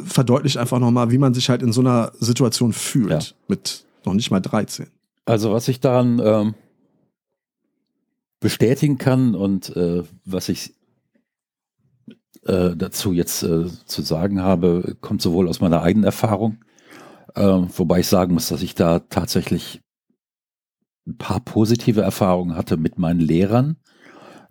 verdeutlicht 0.04 0.56
einfach 0.56 0.80
nochmal, 0.80 1.12
wie 1.12 1.18
man 1.18 1.34
sich 1.34 1.50
halt 1.50 1.62
in 1.62 1.72
so 1.72 1.80
einer 1.80 2.12
Situation 2.18 2.72
fühlt. 2.72 3.10
Ja. 3.10 3.20
Mit 3.46 3.84
noch 4.04 4.14
nicht 4.14 4.30
mal 4.30 4.40
13. 4.40 4.86
Also 5.26 5.52
was 5.52 5.68
ich 5.68 5.78
daran 5.78 6.20
ähm, 6.24 6.54
bestätigen 8.40 8.98
kann 8.98 9.34
und 9.36 9.76
äh, 9.76 10.02
was 10.24 10.48
ich 10.48 10.72
äh, 12.44 12.76
dazu 12.76 13.12
jetzt 13.12 13.42
äh, 13.42 13.66
zu 13.84 14.02
sagen 14.02 14.42
habe, 14.42 14.96
kommt 15.00 15.22
sowohl 15.22 15.48
aus 15.48 15.60
meiner 15.60 15.82
eigenen 15.82 16.04
Erfahrung, 16.04 16.64
äh, 17.34 17.42
wobei 17.42 18.00
ich 18.00 18.06
sagen 18.06 18.34
muss, 18.34 18.48
dass 18.48 18.62
ich 18.62 18.74
da 18.74 19.00
tatsächlich 19.00 19.82
ein 21.06 21.16
paar 21.16 21.40
positive 21.40 22.02
Erfahrungen 22.02 22.56
hatte 22.56 22.76
mit 22.76 22.98
meinen 22.98 23.20
Lehrern. 23.20 23.76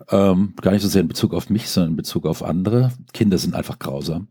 Ähm, 0.09 0.53
gar 0.61 0.71
nicht 0.71 0.81
so 0.81 0.87
sehr 0.87 1.01
in 1.01 1.07
Bezug 1.07 1.33
auf 1.33 1.49
mich, 1.49 1.69
sondern 1.69 1.91
in 1.91 1.97
Bezug 1.97 2.25
auf 2.25 2.43
andere. 2.43 2.91
Kinder 3.13 3.37
sind 3.37 3.55
einfach 3.55 3.79
grausam. 3.79 4.29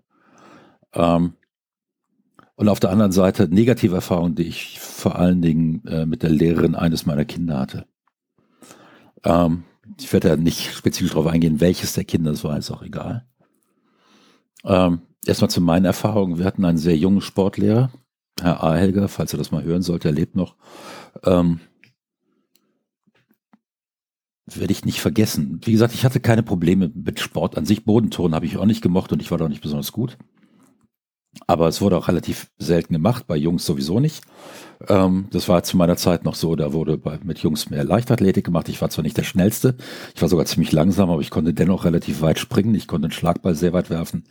Ähm, 0.93 1.35
und 2.57 2.69
auf 2.69 2.81
der 2.81 2.91
anderen 2.91 3.13
Seite 3.13 3.49
negative 3.49 3.97
Erfahrungen, 3.97 4.35
die 4.35 4.45
ich 4.45 4.81
vor 4.81 5.17
allen 5.17 5.43
Dingen 5.43 5.85
äh, 5.87 6.07
mit 6.07 6.23
der 6.23 6.31
Lehrerin 6.31 6.75
eines 6.75 7.05
meiner 7.05 7.25
Kinder 7.25 7.59
hatte. 7.59 7.87
Ähm, 9.25 9.65
ich 10.01 10.13
werde 10.13 10.31
da 10.31 10.37
nicht 10.37 10.75
spezifisch 10.75 11.13
darauf 11.13 11.27
eingehen, 11.27 11.61
welches 11.61 11.93
der 11.93 12.05
Kinder 12.05 12.31
es 12.33 12.45
war, 12.45 12.57
ist 12.57 12.71
auch 12.71 12.83
egal. 12.83 13.27
Ähm, 14.65 15.03
erstmal 15.25 15.51
zu 15.51 15.61
meinen 15.61 15.85
Erfahrungen. 15.85 16.39
Wir 16.39 16.45
hatten 16.45 16.65
einen 16.65 16.79
sehr 16.79 16.97
jungen 16.97 17.21
Sportlehrer, 17.21 17.91
Herr 18.41 18.63
Ahelger, 18.63 19.09
falls 19.09 19.33
er 19.33 19.39
das 19.39 19.51
mal 19.51 19.65
hören 19.65 19.83
sollte, 19.83 20.09
er 20.09 20.15
lebt 20.15 20.37
noch. 20.37 20.57
Ähm, 21.25 21.61
werde 24.47 24.73
ich 24.73 24.85
nicht 24.85 25.01
vergessen. 25.01 25.61
Wie 25.65 25.73
gesagt, 25.73 25.95
ich 25.95 26.05
hatte 26.05 26.21
keine 26.21 26.43
Probleme 26.43 26.91
mit 26.95 27.19
Sport 27.19 27.57
an 27.57 27.65
sich. 27.65 27.85
Bodentouren 27.85 28.35
habe 28.35 28.47
ich 28.47 28.59
auch 28.59 28.67
nicht 28.67 28.83
gemocht 28.83 29.13
und 29.13 29.21
ich 29.21 29.31
war 29.31 29.39
da 29.39 29.47
auch 29.47 29.51
nicht 29.51 29.63
besonders 29.63 29.93
gut. 29.93 30.17
Aber 31.47 31.69
es 31.69 31.81
wurde 31.81 31.99
auch 31.99 32.09
relativ 32.09 32.51
selten 32.57 32.93
gemacht, 32.93 33.27
bei 33.27 33.37
Jungs 33.37 33.67
sowieso 33.67 34.01
nicht. 34.01 34.23
Ähm, 34.89 35.27
das 35.31 35.49
war 35.49 35.63
zu 35.63 35.77
meiner 35.77 35.97
Zeit 35.97 36.25
noch 36.25 36.35
so, 36.35 36.57
da 36.57 36.73
wurde 36.73 36.99
bei, 36.99 37.19
mit 37.23 37.39
Jungs 37.39 37.71
mehr 37.71 37.85
Leichtathletik 37.85 38.45
gemacht. 38.45 38.69
Ich 38.69 38.81
war 38.81 38.91
zwar 38.91 39.03
nicht 39.03 39.17
der 39.17 39.25
Schnellste, 39.25 39.77
ich 40.15 40.23
war 40.23 40.29
sogar 40.29 40.47
ziemlich 40.47 40.73
langsam, 40.73 41.11
aber 41.11 41.21
ich 41.21 41.31
konnte 41.31 41.55
dennoch 41.55 41.85
relativ 41.85 42.21
weit 42.21 42.39
springen. 42.39 42.75
Ich 42.75 42.87
konnte 42.87 43.09
den 43.09 43.13
Schlagball 43.13 43.55
sehr 43.55 43.73
weit 43.73 43.91
werfen. 43.91 44.25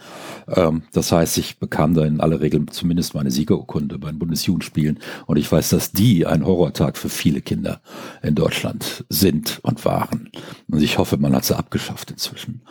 Ähm, 0.48 0.84
das 0.94 1.12
heißt, 1.12 1.38
ich 1.38 1.60
bekam 1.60 1.94
da 1.94 2.06
in 2.06 2.20
aller 2.20 2.42
Regel 2.42 2.66
zumindest 2.68 3.14
meine 3.14 3.32
Siegerurkunde 3.32 3.98
bei 3.98 4.10
den 4.10 4.20
Bundesjugendspielen. 4.20 5.00
Und 5.26 5.38
ich 5.38 5.52
weiß, 5.52 5.70
dass 5.70 5.92
die 5.92 6.26
ein 6.26 6.46
Horrortag 6.46 6.98
für 6.98 7.10
viele 7.10 7.42
Kinder 7.42 7.82
in 8.22 8.36
Deutschland 8.36 9.06
sind 9.10 9.60
und 9.64 9.84
waren. 9.86 10.30
Und 10.70 10.82
ich 10.82 10.98
hoffe, 10.98 11.18
man 11.18 11.36
hat 11.36 11.46
sie 11.46 11.58
abgeschafft 11.58 12.12
inzwischen. 12.12 12.62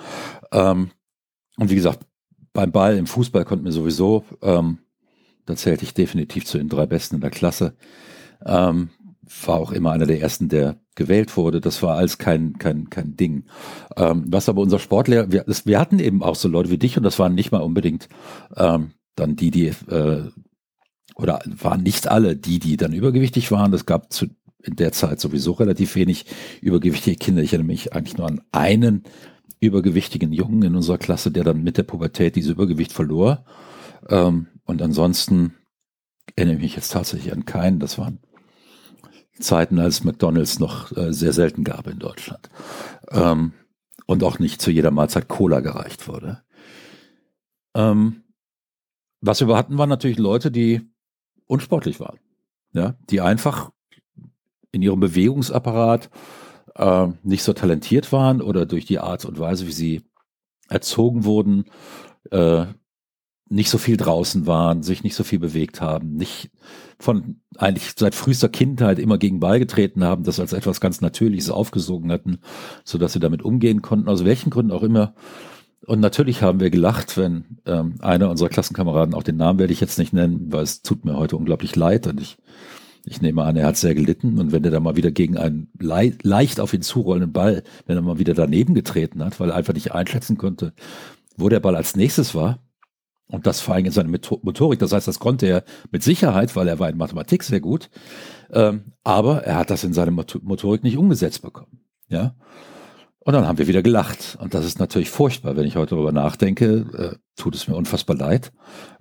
Ähm, 0.52 0.90
und 1.56 1.70
wie 1.70 1.76
gesagt, 1.76 2.06
beim 2.52 2.72
Ball, 2.72 2.96
im 2.96 3.06
Fußball 3.06 3.44
konnten 3.44 3.64
wir 3.64 3.72
sowieso, 3.72 4.24
ähm, 4.42 4.78
da 5.46 5.56
zählte 5.56 5.84
ich 5.84 5.94
definitiv 5.94 6.46
zu 6.46 6.58
den 6.58 6.68
drei 6.68 6.86
Besten 6.86 7.16
in 7.16 7.20
der 7.20 7.30
Klasse. 7.30 7.76
Ähm, 8.44 8.90
war 9.46 9.56
auch 9.56 9.72
immer 9.72 9.92
einer 9.92 10.06
der 10.06 10.20
ersten, 10.20 10.48
der 10.48 10.76
gewählt 10.94 11.36
wurde. 11.36 11.60
Das 11.60 11.82
war 11.82 11.96
alles 11.96 12.18
kein, 12.18 12.58
kein, 12.58 12.90
kein 12.90 13.16
Ding. 13.16 13.44
Ähm, 13.96 14.24
was 14.28 14.48
aber 14.48 14.60
unser 14.60 14.78
Sportlehrer, 14.78 15.32
wir, 15.32 15.44
das, 15.44 15.66
wir 15.66 15.80
hatten 15.80 15.98
eben 15.98 16.22
auch 16.22 16.34
so 16.34 16.48
Leute 16.48 16.70
wie 16.70 16.78
dich 16.78 16.96
und 16.96 17.02
das 17.02 17.18
waren 17.18 17.34
nicht 17.34 17.52
mal 17.52 17.62
unbedingt 17.62 18.08
ähm, 18.56 18.92
dann 19.16 19.36
die, 19.36 19.50
die, 19.50 19.68
äh, 19.88 20.30
oder 21.16 21.40
waren 21.46 21.82
nicht 21.82 22.08
alle 22.08 22.36
die, 22.36 22.58
die 22.58 22.76
dann 22.76 22.92
übergewichtig 22.92 23.50
waren. 23.50 23.72
Es 23.72 23.86
gab 23.86 24.12
zu 24.12 24.26
in 24.62 24.76
der 24.76 24.92
Zeit 24.92 25.20
sowieso 25.20 25.52
relativ 25.52 25.94
wenig 25.94 26.24
übergewichtige 26.62 27.16
Kinder. 27.16 27.42
Ich 27.42 27.52
erinnere 27.52 27.66
mich 27.66 27.92
eigentlich 27.92 28.16
nur 28.16 28.26
an 28.26 28.40
einen 28.50 29.04
übergewichtigen 29.60 30.32
Jungen 30.32 30.62
in 30.62 30.74
unserer 30.74 30.98
Klasse, 30.98 31.30
der 31.30 31.44
dann 31.44 31.62
mit 31.62 31.76
der 31.76 31.82
Pubertät 31.82 32.34
diese 32.36 32.52
Übergewicht 32.52 32.92
verlor. 32.92 33.44
Ähm, 34.08 34.48
und 34.64 34.82
ansonsten 34.82 35.54
erinnere 36.36 36.56
ich 36.56 36.62
mich 36.62 36.76
jetzt 36.76 36.92
tatsächlich 36.92 37.32
an 37.32 37.44
keinen. 37.44 37.80
Das 37.80 37.98
waren 37.98 38.20
Zeiten, 39.38 39.78
als 39.78 40.04
McDonalds 40.04 40.58
noch 40.58 40.96
äh, 40.96 41.12
sehr 41.12 41.32
selten 41.32 41.64
gab 41.64 41.86
in 41.86 41.98
Deutschland. 41.98 42.50
Ähm, 43.10 43.52
und 44.06 44.22
auch 44.22 44.38
nicht 44.38 44.60
zu 44.60 44.70
jeder 44.70 44.90
Mahlzeit 44.90 45.28
Cola 45.28 45.60
gereicht 45.60 46.08
wurde. 46.08 46.42
Ähm, 47.74 48.24
was 49.20 49.40
wir 49.40 49.56
hatten, 49.56 49.78
waren 49.78 49.88
natürlich 49.88 50.18
Leute, 50.18 50.50
die 50.50 50.82
unsportlich 51.46 52.00
waren. 52.00 52.18
Ja, 52.72 52.96
die 53.08 53.20
einfach 53.20 53.70
in 54.72 54.82
ihrem 54.82 55.00
Bewegungsapparat 55.00 56.10
äh, 56.74 57.08
nicht 57.22 57.44
so 57.44 57.52
talentiert 57.52 58.12
waren 58.12 58.42
oder 58.42 58.66
durch 58.66 58.84
die 58.84 58.98
Art 58.98 59.24
und 59.24 59.38
Weise, 59.38 59.66
wie 59.66 59.72
sie 59.72 60.02
erzogen 60.68 61.24
wurden, 61.24 61.66
äh, 62.30 62.66
nicht 63.48 63.70
so 63.70 63.78
viel 63.78 63.96
draußen 63.96 64.46
waren, 64.46 64.82
sich 64.82 65.02
nicht 65.04 65.14
so 65.14 65.22
viel 65.22 65.38
bewegt 65.38 65.80
haben, 65.80 66.16
nicht 66.16 66.50
von 66.98 67.40
eigentlich 67.56 67.92
seit 67.96 68.14
frühester 68.14 68.48
Kindheit 68.48 68.98
immer 68.98 69.18
gegen 69.18 69.40
Ball 69.40 69.58
getreten 69.58 70.02
haben, 70.02 70.24
das 70.24 70.40
als 70.40 70.52
etwas 70.52 70.80
ganz 70.80 71.00
Natürliches 71.00 71.50
aufgesogen 71.50 72.10
hatten, 72.10 72.38
so 72.84 72.98
dass 72.98 73.12
sie 73.12 73.20
damit 73.20 73.42
umgehen 73.42 73.82
konnten, 73.82 74.08
aus 74.08 74.24
welchen 74.24 74.50
Gründen 74.50 74.72
auch 74.72 74.82
immer. 74.82 75.14
Und 75.86 76.00
natürlich 76.00 76.40
haben 76.40 76.60
wir 76.60 76.70
gelacht, 76.70 77.18
wenn 77.18 77.58
ähm, 77.66 77.96
einer 78.00 78.30
unserer 78.30 78.48
Klassenkameraden, 78.48 79.14
auch 79.14 79.22
den 79.22 79.36
Namen 79.36 79.58
werde 79.58 79.72
ich 79.72 79.80
jetzt 79.80 79.98
nicht 79.98 80.14
nennen, 80.14 80.50
weil 80.50 80.62
es 80.62 80.80
tut 80.80 81.04
mir 81.04 81.16
heute 81.16 81.36
unglaublich 81.36 81.76
leid 81.76 82.06
und 82.06 82.22
ich, 82.22 82.38
ich 83.04 83.20
nehme 83.20 83.42
an, 83.42 83.56
er 83.56 83.66
hat 83.66 83.76
sehr 83.76 83.94
gelitten 83.94 84.38
und 84.38 84.52
wenn 84.52 84.64
er 84.64 84.70
da 84.70 84.80
mal 84.80 84.96
wieder 84.96 85.10
gegen 85.10 85.36
einen 85.36 85.68
le 85.78 86.14
leicht 86.22 86.60
auf 86.60 86.72
ihn 86.72 86.80
zurollenden 86.80 87.32
Ball, 87.32 87.62
wenn 87.86 87.96
er 87.96 88.02
mal 88.02 88.18
wieder 88.18 88.32
daneben 88.32 88.72
getreten 88.72 89.22
hat, 89.22 89.38
weil 89.40 89.50
er 89.50 89.56
einfach 89.56 89.74
nicht 89.74 89.92
einschätzen 89.92 90.38
konnte, 90.38 90.72
wo 91.36 91.50
der 91.50 91.60
Ball 91.60 91.76
als 91.76 91.96
nächstes 91.96 92.34
war, 92.34 92.63
und 93.28 93.46
das 93.46 93.60
vor 93.60 93.74
allem 93.74 93.86
in 93.86 93.92
seiner 93.92 94.08
Motorik. 94.08 94.78
Das 94.78 94.92
heißt, 94.92 95.08
das 95.08 95.18
konnte 95.18 95.46
er 95.46 95.64
mit 95.90 96.02
Sicherheit, 96.02 96.54
weil 96.56 96.68
er 96.68 96.78
war 96.78 96.88
in 96.88 96.96
Mathematik 96.96 97.42
sehr 97.42 97.60
gut. 97.60 97.90
Ähm, 98.50 98.92
aber 99.02 99.44
er 99.44 99.56
hat 99.56 99.70
das 99.70 99.84
in 99.84 99.92
seiner 99.92 100.10
Motorik 100.10 100.84
nicht 100.84 100.98
umgesetzt 100.98 101.42
bekommen. 101.42 101.80
Ja. 102.08 102.34
Und 103.20 103.32
dann 103.32 103.46
haben 103.46 103.58
wir 103.58 103.66
wieder 103.66 103.82
gelacht. 103.82 104.36
Und 104.40 104.52
das 104.52 104.66
ist 104.66 104.78
natürlich 104.78 105.10
furchtbar, 105.10 105.56
wenn 105.56 105.66
ich 105.66 105.76
heute 105.76 105.94
darüber 105.94 106.12
nachdenke. 106.12 107.14
Äh, 107.14 107.16
tut 107.36 107.54
es 107.54 107.66
mir 107.66 107.76
unfassbar 107.76 108.16
leid. 108.16 108.52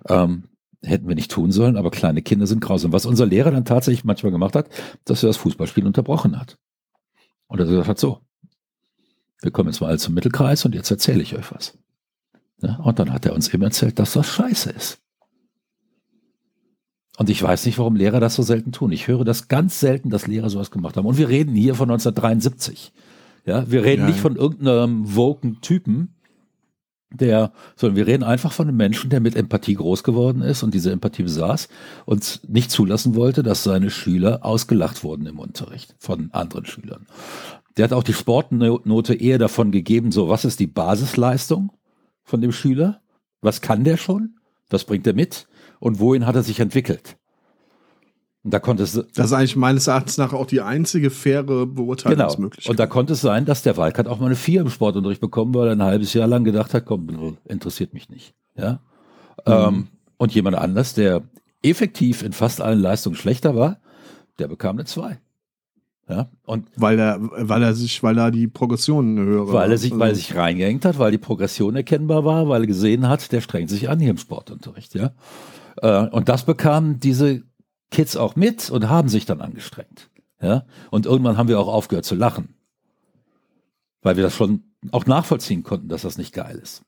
Ähm, 0.08 0.44
hätten 0.82 1.08
wir 1.08 1.14
nicht 1.14 1.30
tun 1.30 1.52
sollen, 1.52 1.76
aber 1.76 1.90
kleine 1.90 2.22
Kinder 2.22 2.46
sind 2.46 2.60
grausam. 2.60 2.92
Was 2.92 3.06
unser 3.06 3.26
Lehrer 3.26 3.50
dann 3.50 3.64
tatsächlich 3.64 4.04
manchmal 4.04 4.32
gemacht 4.32 4.56
hat, 4.56 4.68
dass 5.04 5.22
er 5.22 5.28
das 5.28 5.36
Fußballspiel 5.36 5.86
unterbrochen 5.86 6.38
hat. 6.38 6.56
Und 7.46 7.60
er 7.60 7.66
gesagt 7.66 7.88
hat, 7.88 7.98
so, 7.98 8.20
wir 9.42 9.50
kommen 9.50 9.68
jetzt 9.68 9.80
mal 9.80 9.98
zum 9.98 10.14
Mittelkreis 10.14 10.64
und 10.64 10.74
jetzt 10.74 10.90
erzähle 10.90 11.22
ich 11.22 11.36
euch 11.36 11.52
was. 11.52 11.78
Und 12.60 12.98
dann 12.98 13.12
hat 13.12 13.26
er 13.26 13.34
uns 13.34 13.52
eben 13.52 13.62
erzählt, 13.62 13.98
dass 13.98 14.12
das 14.12 14.28
scheiße 14.28 14.70
ist. 14.70 14.98
Und 17.16 17.30
ich 17.30 17.42
weiß 17.42 17.66
nicht, 17.66 17.78
warum 17.78 17.94
Lehrer 17.94 18.20
das 18.20 18.34
so 18.34 18.42
selten 18.42 18.72
tun. 18.72 18.90
Ich 18.90 19.06
höre 19.06 19.24
das 19.24 19.48
ganz 19.48 19.78
selten, 19.78 20.10
dass 20.10 20.26
Lehrer 20.26 20.50
sowas 20.50 20.70
gemacht 20.70 20.96
haben. 20.96 21.06
Und 21.06 21.18
wir 21.18 21.28
reden 21.28 21.54
hier 21.54 21.74
von 21.74 21.90
1973. 21.90 22.92
Ja, 23.46 23.70
wir 23.70 23.84
reden 23.84 24.02
ja. 24.02 24.08
nicht 24.08 24.18
von 24.18 24.36
irgendeinem 24.36 25.14
woken 25.14 25.60
Typen, 25.60 26.14
der, 27.12 27.52
sondern 27.76 27.96
wir 27.96 28.06
reden 28.06 28.24
einfach 28.24 28.52
von 28.52 28.66
einem 28.66 28.76
Menschen, 28.76 29.10
der 29.10 29.20
mit 29.20 29.36
Empathie 29.36 29.74
groß 29.74 30.02
geworden 30.02 30.42
ist 30.42 30.62
und 30.64 30.74
diese 30.74 30.90
Empathie 30.90 31.22
besaß 31.22 31.68
und 32.06 32.40
nicht 32.48 32.72
zulassen 32.72 33.14
wollte, 33.14 33.44
dass 33.44 33.62
seine 33.62 33.90
Schüler 33.90 34.44
ausgelacht 34.44 35.04
wurden 35.04 35.26
im 35.26 35.38
Unterricht 35.38 35.94
von 35.98 36.30
anderen 36.32 36.66
Schülern. 36.66 37.06
Der 37.76 37.84
hat 37.84 37.92
auch 37.92 38.02
die 38.02 38.12
Sportnote 38.12 39.14
eher 39.14 39.38
davon 39.38 39.70
gegeben, 39.70 40.10
so 40.10 40.28
was 40.28 40.44
ist 40.44 40.58
die 40.58 40.66
Basisleistung 40.66 41.70
von 42.24 42.40
dem 42.40 42.52
Schüler? 42.52 43.00
Was 43.40 43.60
kann 43.60 43.84
der 43.84 43.96
schon? 43.96 44.36
Was 44.70 44.84
bringt 44.84 45.06
er 45.06 45.14
mit? 45.14 45.46
Und 45.78 46.00
wohin 46.00 46.26
hat 46.26 46.34
er 46.34 46.42
sich 46.42 46.60
entwickelt? 46.60 47.16
Und 48.42 48.52
da 48.52 48.58
konnte 48.58 48.82
es. 48.82 48.92
Das 49.14 49.26
ist 49.26 49.32
eigentlich 49.32 49.56
meines 49.56 49.86
Erachtens 49.86 50.18
nach 50.18 50.34
auch 50.34 50.46
die 50.46 50.60
einzige 50.60 51.10
faire 51.10 51.66
Beurteilungsmöglichkeit. 51.66 52.64
Genau. 52.64 52.70
Und 52.70 52.78
da 52.78 52.86
konnte 52.86 53.14
es 53.14 53.22
sein, 53.22 53.46
dass 53.46 53.62
der 53.62 53.76
Walkert 53.78 54.06
auch 54.06 54.20
mal 54.20 54.26
eine 54.26 54.36
Vier 54.36 54.60
im 54.60 54.68
Sportunterricht 54.68 55.20
bekommen, 55.20 55.54
weil 55.54 55.68
er 55.68 55.72
ein 55.72 55.82
halbes 55.82 56.12
Jahr 56.12 56.26
lang 56.26 56.44
gedacht 56.44 56.74
hat, 56.74 56.84
komm, 56.84 57.38
interessiert 57.46 57.94
mich 57.94 58.10
nicht. 58.10 58.34
Ja. 58.54 58.80
Mhm. 59.46 59.52
Ähm, 59.52 59.88
und 60.18 60.34
jemand 60.34 60.56
anders, 60.56 60.94
der 60.94 61.22
effektiv 61.62 62.22
in 62.22 62.32
fast 62.32 62.60
allen 62.60 62.80
Leistungen 62.80 63.16
schlechter 63.16 63.56
war, 63.56 63.78
der 64.38 64.48
bekam 64.48 64.76
eine 64.76 64.84
Zwei. 64.84 65.20
Ja, 66.06 66.28
und 66.44 66.68
weil 66.76 66.98
er, 66.98 67.18
weil 67.20 67.62
er 67.62 67.72
sich, 67.72 68.02
weil 68.02 68.18
er 68.18 68.30
die 68.30 68.46
Progression 68.46 69.18
höher 69.18 69.50
Weil 69.50 69.70
er 69.70 69.78
sich, 69.78 69.92
also. 69.92 70.00
weil 70.00 70.10
er 70.10 70.14
sich 70.14 70.34
reingehängt 70.34 70.84
hat, 70.84 70.98
weil 70.98 71.10
die 71.10 71.18
Progression 71.18 71.76
erkennbar 71.76 72.26
war, 72.26 72.46
weil 72.48 72.62
er 72.62 72.66
gesehen 72.66 73.08
hat, 73.08 73.32
der 73.32 73.40
strengt 73.40 73.70
sich 73.70 73.88
an 73.88 74.00
hier 74.00 74.10
im 74.10 74.18
Sportunterricht, 74.18 74.94
ja. 74.94 75.12
Äh, 75.78 76.08
und 76.10 76.28
das 76.28 76.44
bekamen 76.44 77.00
diese 77.00 77.42
Kids 77.90 78.16
auch 78.16 78.36
mit 78.36 78.70
und 78.70 78.90
haben 78.90 79.08
sich 79.08 79.24
dann 79.24 79.40
angestrengt, 79.40 80.10
ja. 80.42 80.66
Und 80.90 81.06
irgendwann 81.06 81.38
haben 81.38 81.48
wir 81.48 81.58
auch 81.58 81.68
aufgehört 81.68 82.04
zu 82.04 82.14
lachen. 82.14 82.54
Weil 84.02 84.16
wir 84.16 84.24
das 84.24 84.36
schon 84.36 84.64
auch 84.92 85.06
nachvollziehen 85.06 85.62
konnten, 85.62 85.88
dass 85.88 86.02
das 86.02 86.18
nicht 86.18 86.34
geil 86.34 86.58
ist. 86.62 86.82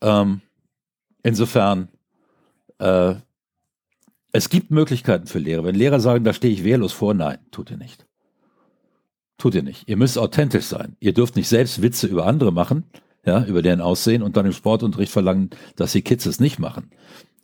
Ähm, 0.00 0.40
insofern, 1.22 1.88
äh, 2.78 3.14
es 4.36 4.50
gibt 4.50 4.70
Möglichkeiten 4.70 5.26
für 5.26 5.38
Lehrer. 5.38 5.64
Wenn 5.64 5.74
Lehrer 5.74 6.00
sagen, 6.00 6.24
da 6.24 6.32
stehe 6.32 6.52
ich 6.52 6.64
wehrlos 6.64 6.92
vor, 6.92 7.14
nein, 7.14 7.38
tut 7.50 7.70
ihr 7.70 7.78
nicht. 7.78 8.06
Tut 9.38 9.54
ihr 9.54 9.62
nicht. 9.62 9.88
Ihr 9.88 9.96
müsst 9.96 10.18
authentisch 10.18 10.66
sein. 10.66 10.96
Ihr 11.00 11.14
dürft 11.14 11.36
nicht 11.36 11.48
selbst 11.48 11.82
Witze 11.82 12.06
über 12.06 12.26
andere 12.26 12.52
machen, 12.52 12.84
ja, 13.24 13.44
über 13.44 13.62
deren 13.62 13.80
Aussehen 13.80 14.22
und 14.22 14.36
dann 14.36 14.46
im 14.46 14.52
Sportunterricht 14.52 15.12
verlangen, 15.12 15.50
dass 15.76 15.92
die 15.92 16.02
Kids 16.02 16.26
es 16.26 16.40
nicht 16.40 16.58
machen. 16.58 16.90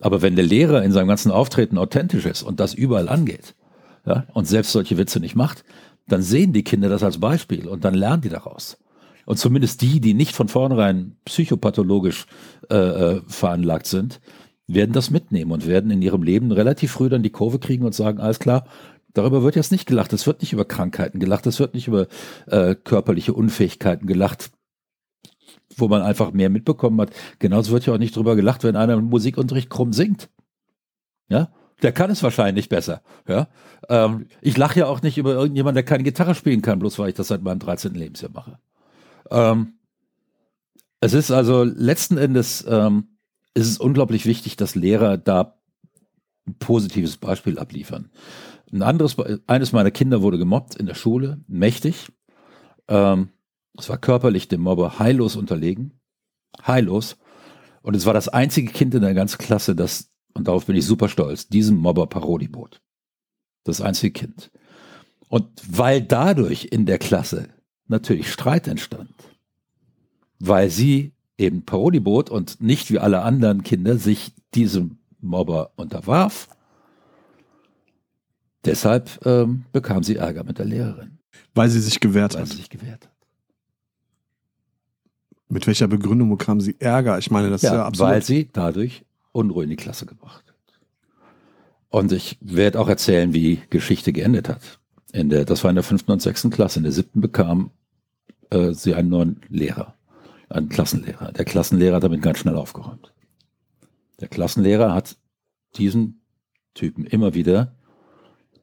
Aber 0.00 0.22
wenn 0.22 0.36
der 0.36 0.44
Lehrer 0.44 0.82
in 0.82 0.92
seinem 0.92 1.08
ganzen 1.08 1.30
Auftreten 1.30 1.78
authentisch 1.78 2.26
ist 2.26 2.42
und 2.42 2.60
das 2.60 2.74
überall 2.74 3.08
angeht, 3.08 3.54
ja, 4.04 4.26
und 4.32 4.46
selbst 4.46 4.72
solche 4.72 4.98
Witze 4.98 5.20
nicht 5.20 5.36
macht, 5.36 5.64
dann 6.08 6.22
sehen 6.22 6.52
die 6.52 6.64
Kinder 6.64 6.88
das 6.88 7.02
als 7.02 7.20
Beispiel 7.20 7.68
und 7.68 7.84
dann 7.84 7.94
lernen 7.94 8.22
die 8.22 8.28
daraus. 8.28 8.78
Und 9.24 9.38
zumindest 9.38 9.82
die, 9.82 10.00
die 10.00 10.14
nicht 10.14 10.34
von 10.34 10.48
vornherein 10.48 11.16
psychopathologisch 11.24 12.26
äh, 12.68 12.76
äh 12.76 13.22
veranlagt 13.28 13.86
sind, 13.86 14.20
werden 14.74 14.92
das 14.92 15.10
mitnehmen 15.10 15.52
und 15.52 15.66
werden 15.66 15.90
in 15.90 16.02
ihrem 16.02 16.22
Leben 16.22 16.52
relativ 16.52 16.92
früh 16.92 17.08
dann 17.08 17.22
die 17.22 17.30
Kurve 17.30 17.58
kriegen 17.58 17.84
und 17.84 17.94
sagen, 17.94 18.20
alles 18.20 18.38
klar, 18.38 18.66
darüber 19.14 19.42
wird 19.42 19.56
jetzt 19.56 19.72
nicht 19.72 19.86
gelacht, 19.86 20.12
es 20.12 20.26
wird 20.26 20.40
nicht 20.40 20.52
über 20.52 20.64
Krankheiten 20.64 21.18
gelacht, 21.18 21.46
es 21.46 21.60
wird 21.60 21.74
nicht 21.74 21.88
über 21.88 22.06
äh, 22.46 22.74
körperliche 22.74 23.34
Unfähigkeiten 23.34 24.06
gelacht, 24.06 24.50
wo 25.76 25.88
man 25.88 26.02
einfach 26.02 26.32
mehr 26.32 26.50
mitbekommen 26.50 27.00
hat. 27.00 27.10
Genauso 27.38 27.72
wird 27.72 27.86
ja 27.86 27.94
auch 27.94 27.98
nicht 27.98 28.16
drüber 28.16 28.36
gelacht, 28.36 28.64
wenn 28.64 28.76
einer 28.76 28.94
im 28.94 29.04
Musikunterricht 29.04 29.70
krumm 29.70 29.92
singt. 29.92 30.28
Ja, 31.28 31.50
der 31.82 31.92
kann 31.92 32.10
es 32.10 32.22
wahrscheinlich 32.22 32.68
besser. 32.68 33.02
Ja, 33.26 33.48
ähm, 33.88 34.26
ich 34.40 34.56
lache 34.56 34.80
ja 34.80 34.86
auch 34.86 35.02
nicht 35.02 35.18
über 35.18 35.32
irgendjemanden, 35.34 35.76
der 35.76 35.84
keine 35.84 36.04
Gitarre 36.04 36.34
spielen 36.34 36.62
kann, 36.62 36.78
bloß 36.78 36.98
weil 36.98 37.10
ich 37.10 37.14
das 37.14 37.28
seit 37.28 37.42
meinem 37.42 37.58
13. 37.58 37.94
Lebensjahr 37.94 38.30
mache. 38.32 38.58
Ähm, 39.30 39.74
es 41.00 41.14
ist 41.14 41.30
also 41.30 41.64
letzten 41.64 42.16
Endes 42.16 42.64
ähm, 42.68 43.11
ist 43.54 43.68
es 43.68 43.78
unglaublich 43.78 44.26
wichtig, 44.26 44.56
dass 44.56 44.74
Lehrer 44.74 45.18
da 45.18 45.58
ein 46.46 46.54
positives 46.58 47.16
Beispiel 47.16 47.58
abliefern. 47.58 48.10
Ein 48.72 48.82
anderes, 48.82 49.16
eines 49.46 49.72
meiner 49.72 49.90
Kinder 49.90 50.22
wurde 50.22 50.38
gemobbt 50.38 50.74
in 50.76 50.86
der 50.86 50.94
Schule, 50.94 51.40
mächtig. 51.46 52.08
Ähm, 52.88 53.28
es 53.78 53.88
war 53.88 53.98
körperlich 53.98 54.48
dem 54.48 54.62
Mobber 54.62 54.98
heillos 54.98 55.36
unterlegen. 55.36 56.00
Heillos. 56.66 57.16
Und 57.82 57.96
es 57.96 58.06
war 58.06 58.14
das 58.14 58.28
einzige 58.28 58.72
Kind 58.72 58.94
in 58.94 59.02
der 59.02 59.14
ganzen 59.14 59.38
Klasse, 59.38 59.74
das, 59.74 60.10
und 60.34 60.48
darauf 60.48 60.66
bin 60.66 60.76
ich 60.76 60.86
super 60.86 61.08
stolz, 61.08 61.48
diesem 61.48 61.76
Mobber 61.76 62.06
Parodie 62.06 62.48
bot. 62.48 62.80
Das 63.64 63.80
einzige 63.80 64.12
Kind. 64.12 64.50
Und 65.28 65.48
weil 65.66 66.02
dadurch 66.02 66.68
in 66.70 66.86
der 66.86 66.98
Klasse 66.98 67.48
natürlich 67.88 68.30
Streit 68.30 68.68
entstand, 68.68 69.14
weil 70.38 70.70
sie 70.70 71.12
eben 71.42 71.62
Parodiebot 71.62 72.30
und 72.30 72.60
nicht 72.60 72.90
wie 72.90 72.98
alle 72.98 73.22
anderen 73.22 73.62
Kinder 73.62 73.98
sich 73.98 74.32
diesem 74.54 74.98
Mobber 75.20 75.72
unterwarf. 75.76 76.48
Deshalb 78.64 79.24
ähm, 79.26 79.64
bekam 79.72 80.02
sie 80.02 80.16
Ärger 80.16 80.44
mit 80.44 80.58
der 80.58 80.66
Lehrerin. 80.66 81.18
Weil 81.54 81.68
sie 81.68 81.80
sich 81.80 82.00
gewehrt 82.00 82.34
Weil 82.34 82.42
hat. 82.42 82.48
sie 82.48 82.56
sich 82.56 82.70
gewehrt 82.70 83.04
hat. 83.04 83.12
Mit 85.48 85.66
welcher 85.66 85.88
Begründung 85.88 86.30
bekamen 86.30 86.60
sie 86.60 86.76
Ärger? 86.78 87.18
Ich 87.18 87.30
meine, 87.30 87.50
das 87.50 87.62
ja, 87.62 87.70
ist 87.70 87.74
ja 87.74 87.84
absolut. 87.84 88.12
Weil 88.12 88.22
sie 88.22 88.48
dadurch 88.52 89.04
Unruhe 89.32 89.64
in 89.64 89.70
die 89.70 89.76
Klasse 89.76 90.06
gebracht 90.06 90.44
hat. 90.46 90.52
Und 91.90 92.12
ich 92.12 92.38
werde 92.40 92.80
auch 92.80 92.88
erzählen, 92.88 93.34
wie 93.34 93.60
Geschichte 93.68 94.12
geendet 94.14 94.48
hat. 94.48 94.80
In 95.12 95.28
der, 95.28 95.44
das 95.44 95.62
war 95.62 95.70
in 95.70 95.74
der 95.74 95.84
fünften 95.84 96.10
und 96.10 96.22
sechsten 96.22 96.48
Klasse. 96.48 96.78
In 96.78 96.84
der 96.84 96.92
siebten 96.92 97.20
bekam 97.20 97.70
äh, 98.48 98.72
sie 98.72 98.94
einen 98.94 99.10
neuen 99.10 99.40
Lehrer, 99.48 99.94
einen 100.52 100.68
Klassenlehrer. 100.68 101.32
Der 101.32 101.44
Klassenlehrer 101.44 101.96
hat 101.96 102.04
damit 102.04 102.22
ganz 102.22 102.38
schnell 102.38 102.56
aufgeräumt. 102.56 103.12
Der 104.20 104.28
Klassenlehrer 104.28 104.94
hat 104.94 105.16
diesen 105.76 106.22
Typen 106.74 107.04
immer 107.04 107.34
wieder 107.34 107.76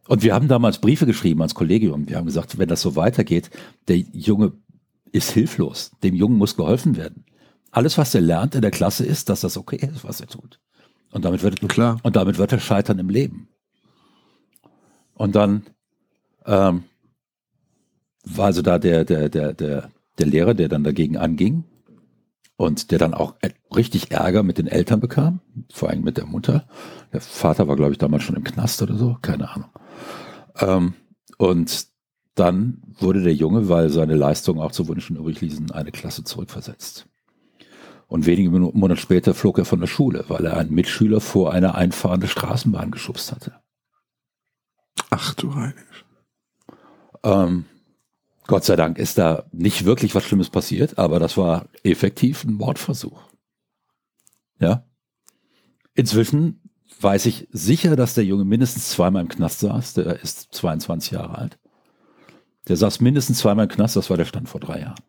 und 0.09 0.23
wir 0.23 0.33
haben 0.33 0.47
damals 0.47 0.79
Briefe 0.79 1.05
geschrieben 1.05 1.41
ans 1.41 1.53
Kollegium. 1.53 2.09
Wir 2.09 2.17
haben 2.17 2.25
gesagt, 2.25 2.57
wenn 2.57 2.67
das 2.67 2.81
so 2.81 2.95
weitergeht, 2.95 3.51
der 3.87 3.97
Junge 3.97 4.53
ist 5.11 5.29
hilflos. 5.29 5.91
Dem 6.01 6.15
Jungen 6.15 6.37
muss 6.37 6.55
geholfen 6.55 6.97
werden. 6.97 7.25
Alles, 7.69 7.97
was 7.99 8.15
er 8.15 8.21
lernt 8.21 8.55
in 8.55 8.63
der 8.63 8.71
Klasse 8.71 9.05
ist, 9.05 9.29
dass 9.29 9.41
das 9.41 9.55
okay 9.55 9.75
ist, 9.75 10.03
was 10.03 10.19
er 10.19 10.25
tut. 10.25 10.59
Und 11.11 11.25
damit 11.25 11.43
wird, 11.43 11.61
Klar. 11.69 11.99
Und 12.01 12.15
damit 12.15 12.39
wird 12.39 12.51
er 12.51 12.59
scheitern 12.59 12.97
im 12.97 13.09
Leben. 13.09 13.49
Und 15.13 15.35
dann 15.35 15.67
ähm, 16.47 16.85
war 18.23 18.45
also 18.45 18.63
da 18.63 18.79
der, 18.79 19.05
der, 19.05 19.29
der, 19.29 19.53
der, 19.53 19.91
der 20.17 20.25
Lehrer, 20.25 20.55
der 20.55 20.69
dann 20.69 20.83
dagegen 20.83 21.17
anging 21.17 21.65
und 22.59 22.91
der 22.91 22.99
dann 22.99 23.13
auch 23.13 23.35
richtig 23.73 24.11
Ärger 24.11 24.43
mit 24.43 24.57
den 24.57 24.67
Eltern 24.67 24.99
bekam, 24.99 25.39
vor 25.71 25.89
allem 25.89 26.03
mit 26.03 26.17
der 26.17 26.25
Mutter. 26.25 26.67
Der 27.13 27.21
Vater 27.21 27.69
war, 27.69 27.77
glaube 27.77 27.93
ich, 27.93 27.97
damals 27.97 28.23
schon 28.23 28.35
im 28.35 28.43
Knast 28.43 28.81
oder 28.81 28.97
so, 28.97 29.17
keine 29.21 29.49
Ahnung. 29.49 29.69
Ähm, 30.59 30.93
und 31.37 31.87
dann 32.35 32.81
wurde 32.99 33.23
der 33.23 33.33
Junge, 33.33 33.69
weil 33.69 33.89
seine 33.89 34.15
Leistungen 34.15 34.59
auch 34.59 34.73
zu 34.73 34.89
wünschen 34.89 35.15
übrig 35.15 35.39
ließen, 35.39 35.71
eine 35.71 35.93
Klasse 35.93 36.25
zurückversetzt. 36.25 37.07
Und 38.07 38.25
wenige 38.25 38.49
Monate 38.49 38.99
später 38.99 39.33
flog 39.33 39.57
er 39.57 39.63
von 39.63 39.79
der 39.79 39.87
Schule, 39.87 40.25
weil 40.27 40.45
er 40.45 40.57
einen 40.57 40.73
Mitschüler 40.73 41.21
vor 41.21 41.53
eine 41.53 41.75
einfahrende 41.75 42.27
Straßenbahn 42.27 42.91
geschubst 42.91 43.31
hatte. 43.31 43.53
Ach 45.09 45.33
du 45.33 45.55
Heilig. 45.55 45.75
Ähm, 47.23 47.63
Gott 48.49 48.65
sei 48.65 48.75
Dank 48.75 48.97
ist 48.97 49.19
da 49.19 49.43
nicht 49.51 49.85
wirklich 49.85 50.15
was 50.15 50.23
Schlimmes 50.23 50.49
passiert, 50.49 50.97
aber 50.97 51.19
das 51.19 51.37
war 51.37 51.69
effektiv 51.83 52.43
ein 52.43 52.53
Mordversuch. 52.53 53.21
Ja. 54.59 54.87
Inzwischen 55.93 56.59
weiß 56.99 57.27
ich 57.27 57.47
sicher, 57.51 57.95
dass 57.95 58.15
der 58.15 58.25
Junge 58.25 58.45
mindestens 58.45 58.89
zweimal 58.89 59.21
im 59.21 59.29
Knast 59.29 59.59
saß. 59.59 59.93
Der 59.93 60.19
ist 60.21 60.51
22 60.51 61.11
Jahre 61.11 61.37
alt. 61.37 61.59
Der 62.67 62.75
saß 62.75 63.01
mindestens 63.01 63.37
zweimal 63.37 63.65
im 63.65 63.71
Knast, 63.71 63.95
das 63.95 64.09
war 64.09 64.17
der 64.17 64.25
Stand 64.25 64.49
vor 64.49 64.59
drei 64.59 64.79
Jahren. 64.79 64.99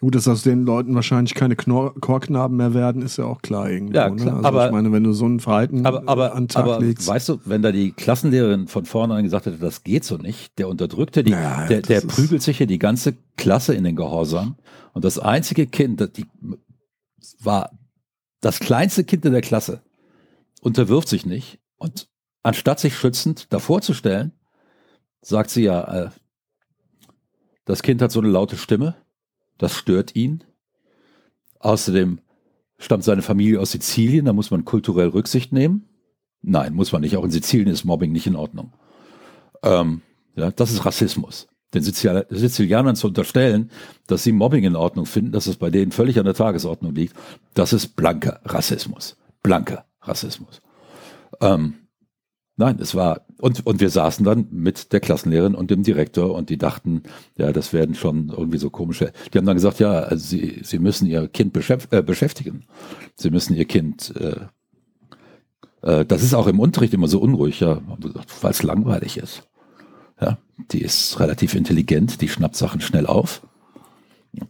Gut, 0.00 0.14
dass 0.14 0.26
aus 0.28 0.42
den 0.42 0.64
Leuten 0.64 0.94
wahrscheinlich 0.94 1.34
keine 1.34 1.56
Knor 1.56 1.94
Chorknaben 2.00 2.56
mehr 2.56 2.72
werden, 2.72 3.02
ist 3.02 3.18
ja 3.18 3.26
auch 3.26 3.42
klar 3.42 3.68
irgendwo. 3.70 3.94
Ja, 3.94 4.08
ne? 4.08 4.16
klar, 4.16 4.36
Also 4.36 4.48
aber- 4.48 4.66
ich 4.66 4.72
meine, 4.72 4.92
wenn 4.92 5.04
du 5.04 5.12
so 5.12 5.26
ein 5.26 5.40
Verhalten 5.40 5.84
Aber, 5.84 6.04
aber, 6.08 6.34
an 6.34 6.48
Tag 6.48 6.64
aber 6.64 6.80
legst. 6.80 7.06
weißt 7.06 7.28
du, 7.28 7.40
wenn 7.44 7.60
da 7.60 7.70
die 7.70 7.92
Klassenlehrerin 7.92 8.66
von 8.66 8.86
vornherein 8.86 9.24
gesagt 9.24 9.44
hätte, 9.44 9.58
das 9.58 9.84
geht 9.84 10.04
so 10.04 10.16
nicht, 10.16 10.58
der 10.58 10.68
unterdrückte 10.68 11.22
die, 11.22 11.32
Ja, 11.32 11.66
der, 11.66 11.82
der 11.82 12.00
prügelt 12.00 12.40
sich 12.42 12.56
hier 12.56 12.66
die 12.66 12.78
ganze 12.78 13.14
Klasse 13.36 13.74
in 13.74 13.84
den 13.84 13.94
Gehorsam. 13.94 14.56
Und 14.94 15.04
das 15.04 15.18
einzige 15.18 15.66
Kind, 15.66 16.00
das 16.00 16.12
die, 16.12 16.24
war 17.42 17.70
das 18.40 18.58
kleinste 18.60 19.04
Kind 19.04 19.26
in 19.26 19.32
der 19.32 19.42
Klasse, 19.42 19.82
unterwirft 20.62 21.08
sich 21.08 21.26
nicht. 21.26 21.60
Und 21.76 22.08
anstatt 22.42 22.80
sich 22.80 22.96
schützend 22.96 23.52
davor 23.52 23.82
zu 23.82 23.92
stellen, 23.92 24.32
sagt 25.20 25.50
sie 25.50 25.64
ja, 25.64 26.06
äh, 26.06 26.10
das 27.66 27.82
Kind 27.82 28.00
hat 28.00 28.10
so 28.12 28.20
eine 28.20 28.30
laute 28.30 28.56
Stimme, 28.56 28.94
das 29.60 29.76
stört 29.76 30.16
ihn. 30.16 30.42
Außerdem 31.58 32.20
stammt 32.78 33.04
seine 33.04 33.22
Familie 33.22 33.60
aus 33.60 33.72
Sizilien, 33.72 34.24
da 34.24 34.32
muss 34.32 34.50
man 34.50 34.64
kulturell 34.64 35.08
Rücksicht 35.08 35.52
nehmen. 35.52 35.86
Nein, 36.40 36.72
muss 36.72 36.92
man 36.92 37.02
nicht. 37.02 37.16
Auch 37.18 37.24
in 37.24 37.30
Sizilien 37.30 37.68
ist 37.68 37.84
Mobbing 37.84 38.10
nicht 38.10 38.26
in 38.26 38.36
Ordnung. 38.36 38.72
Ähm, 39.62 40.00
ja, 40.34 40.50
das 40.50 40.72
ist 40.72 40.86
Rassismus. 40.86 41.46
Den 41.74 41.82
Sizil 41.82 42.26
Sizilianern 42.30 42.96
zu 42.96 43.06
unterstellen, 43.08 43.70
dass 44.06 44.22
sie 44.22 44.32
Mobbing 44.32 44.64
in 44.64 44.76
Ordnung 44.76 45.04
finden, 45.04 45.32
dass 45.32 45.46
es 45.46 45.56
bei 45.56 45.68
denen 45.68 45.92
völlig 45.92 46.18
an 46.18 46.24
der 46.24 46.34
Tagesordnung 46.34 46.94
liegt, 46.94 47.14
das 47.52 47.74
ist 47.74 47.94
blanker 47.96 48.40
Rassismus. 48.44 49.18
Blanker 49.42 49.84
Rassismus. 50.00 50.62
Ähm, 51.42 51.74
nein, 52.60 52.78
es 52.78 52.94
war, 52.94 53.22
und, 53.38 53.66
und 53.66 53.80
wir 53.80 53.90
saßen 53.90 54.24
dann 54.24 54.46
mit 54.50 54.92
der 54.92 55.00
Klassenlehrerin 55.00 55.54
und 55.54 55.70
dem 55.70 55.82
Direktor 55.82 56.34
und 56.34 56.50
die 56.50 56.58
dachten, 56.58 57.02
ja, 57.36 57.52
das 57.52 57.72
werden 57.72 57.94
schon 57.94 58.28
irgendwie 58.28 58.58
so 58.58 58.70
komische. 58.70 59.12
Die 59.32 59.38
haben 59.38 59.46
dann 59.46 59.56
gesagt, 59.56 59.80
ja, 59.80 59.92
also 60.00 60.24
sie, 60.24 60.60
sie 60.62 60.78
müssen 60.78 61.06
ihr 61.06 61.26
Kind 61.26 61.52
beschäft, 61.52 61.92
äh, 61.92 62.02
beschäftigen. 62.02 62.66
Sie 63.16 63.30
müssen 63.30 63.56
ihr 63.56 63.64
Kind, 63.64 64.14
äh, 64.14 64.46
äh, 65.82 66.04
das 66.04 66.22
ist 66.22 66.34
auch 66.34 66.46
im 66.46 66.60
Unterricht 66.60 66.92
immer 66.92 67.08
so 67.08 67.18
unruhig, 67.18 67.60
ja, 67.60 67.80
weil 68.42 68.50
es 68.50 68.62
langweilig 68.62 69.16
ist. 69.16 69.42
Ja, 70.20 70.36
die 70.70 70.82
ist 70.82 71.18
relativ 71.18 71.54
intelligent, 71.54 72.20
die 72.20 72.28
schnappt 72.28 72.56
Sachen 72.56 72.82
schnell 72.82 73.06
auf. 73.06 73.40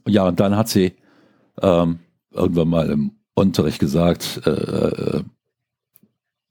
Ja, 0.06 0.26
und 0.26 0.40
dann 0.40 0.56
hat 0.56 0.68
sie 0.68 0.94
ähm, 1.62 2.00
irgendwann 2.32 2.68
mal 2.68 2.90
im 2.90 3.12
Unterricht 3.34 3.78
gesagt, 3.78 4.42
äh, 4.44 4.50
äh, 4.50 5.22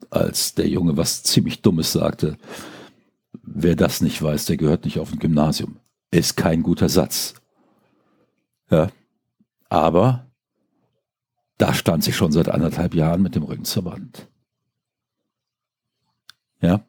als 0.09 0.55
der 0.55 0.67
Junge 0.67 0.97
was 0.97 1.23
ziemlich 1.23 1.62
Dummes 1.62 1.91
sagte, 1.91 2.38
wer 3.43 3.75
das 3.75 4.01
nicht 4.01 4.21
weiß, 4.21 4.45
der 4.45 4.57
gehört 4.57 4.85
nicht 4.85 4.99
auf 4.99 5.12
ein 5.12 5.19
Gymnasium. 5.19 5.79
Ist 6.12 6.38
kein 6.38 6.63
guter 6.63 6.89
Satz. 6.89 7.35
Ja, 8.69 8.89
aber 9.69 10.27
da 11.57 11.73
stand 11.73 12.03
sie 12.03 12.13
schon 12.13 12.31
seit 12.31 12.49
anderthalb 12.49 12.95
Jahren 12.95 13.21
mit 13.21 13.35
dem 13.35 13.43
Rücken 13.43 13.65
zur 13.65 13.85
Wand. 13.85 14.27
Ja, 16.62 16.81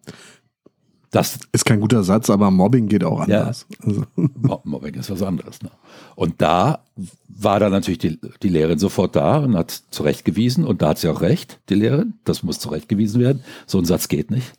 das 1.11 1.39
ist 1.53 1.65
kein 1.65 1.81
guter 1.81 2.05
Satz, 2.05 2.31
aber 2.31 2.51
Mobbing 2.51 2.87
geht 2.87 3.03
auch 3.05 3.27
Ja. 3.27 3.41
anders. 3.41 3.67
Also, 3.85 4.05
Mo- 4.15 4.61
Mobbing 4.65 4.95
ist 4.95 5.11
was 5.11 5.23
anderes. 5.23 5.61
Ne? 5.63 5.71
Und 6.15 6.41
da 6.41 6.85
war 7.29 7.59
dann 7.59 7.73
natürlich 7.73 7.99
die, 7.99 8.19
die 8.43 8.49
Lehrerin 8.49 8.79
sofort 8.79 9.17
da 9.17 9.39
und 9.39 9.57
hat 9.57 9.71
zurechtgewiesen. 9.91 10.65
Und 10.65 10.83
da 10.83 10.91
hat 10.91 10.99
sie 10.99 11.09
auch 11.09 11.21
recht, 11.21 11.59
die 11.69 11.75
Lehrerin. 11.75 12.15
Das 12.25 12.43
muss 12.43 12.59
zurechtgewiesen 12.61 13.21
werden. 13.21 13.43
So 13.67 13.79
ein 13.79 13.85
Satz 13.85 14.09
geht 14.09 14.31
nicht. 14.31 14.53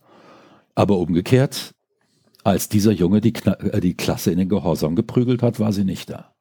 Aber 0.75 0.97
umgekehrt, 0.97 1.73
als 2.43 2.67
dieser 2.69 2.91
Junge 2.91 3.21
die, 3.21 3.33
Kna 3.33 3.53
äh, 3.59 3.79
die 3.81 3.93
Klasse 3.93 4.31
in 4.31 4.37
den 4.39 4.49
Gehorsam 4.49 4.95
geprügelt 4.95 5.41
hat, 5.43 5.59
war 5.59 5.71
sie 5.71 5.83
nicht 5.85 6.09
da. 6.09 6.31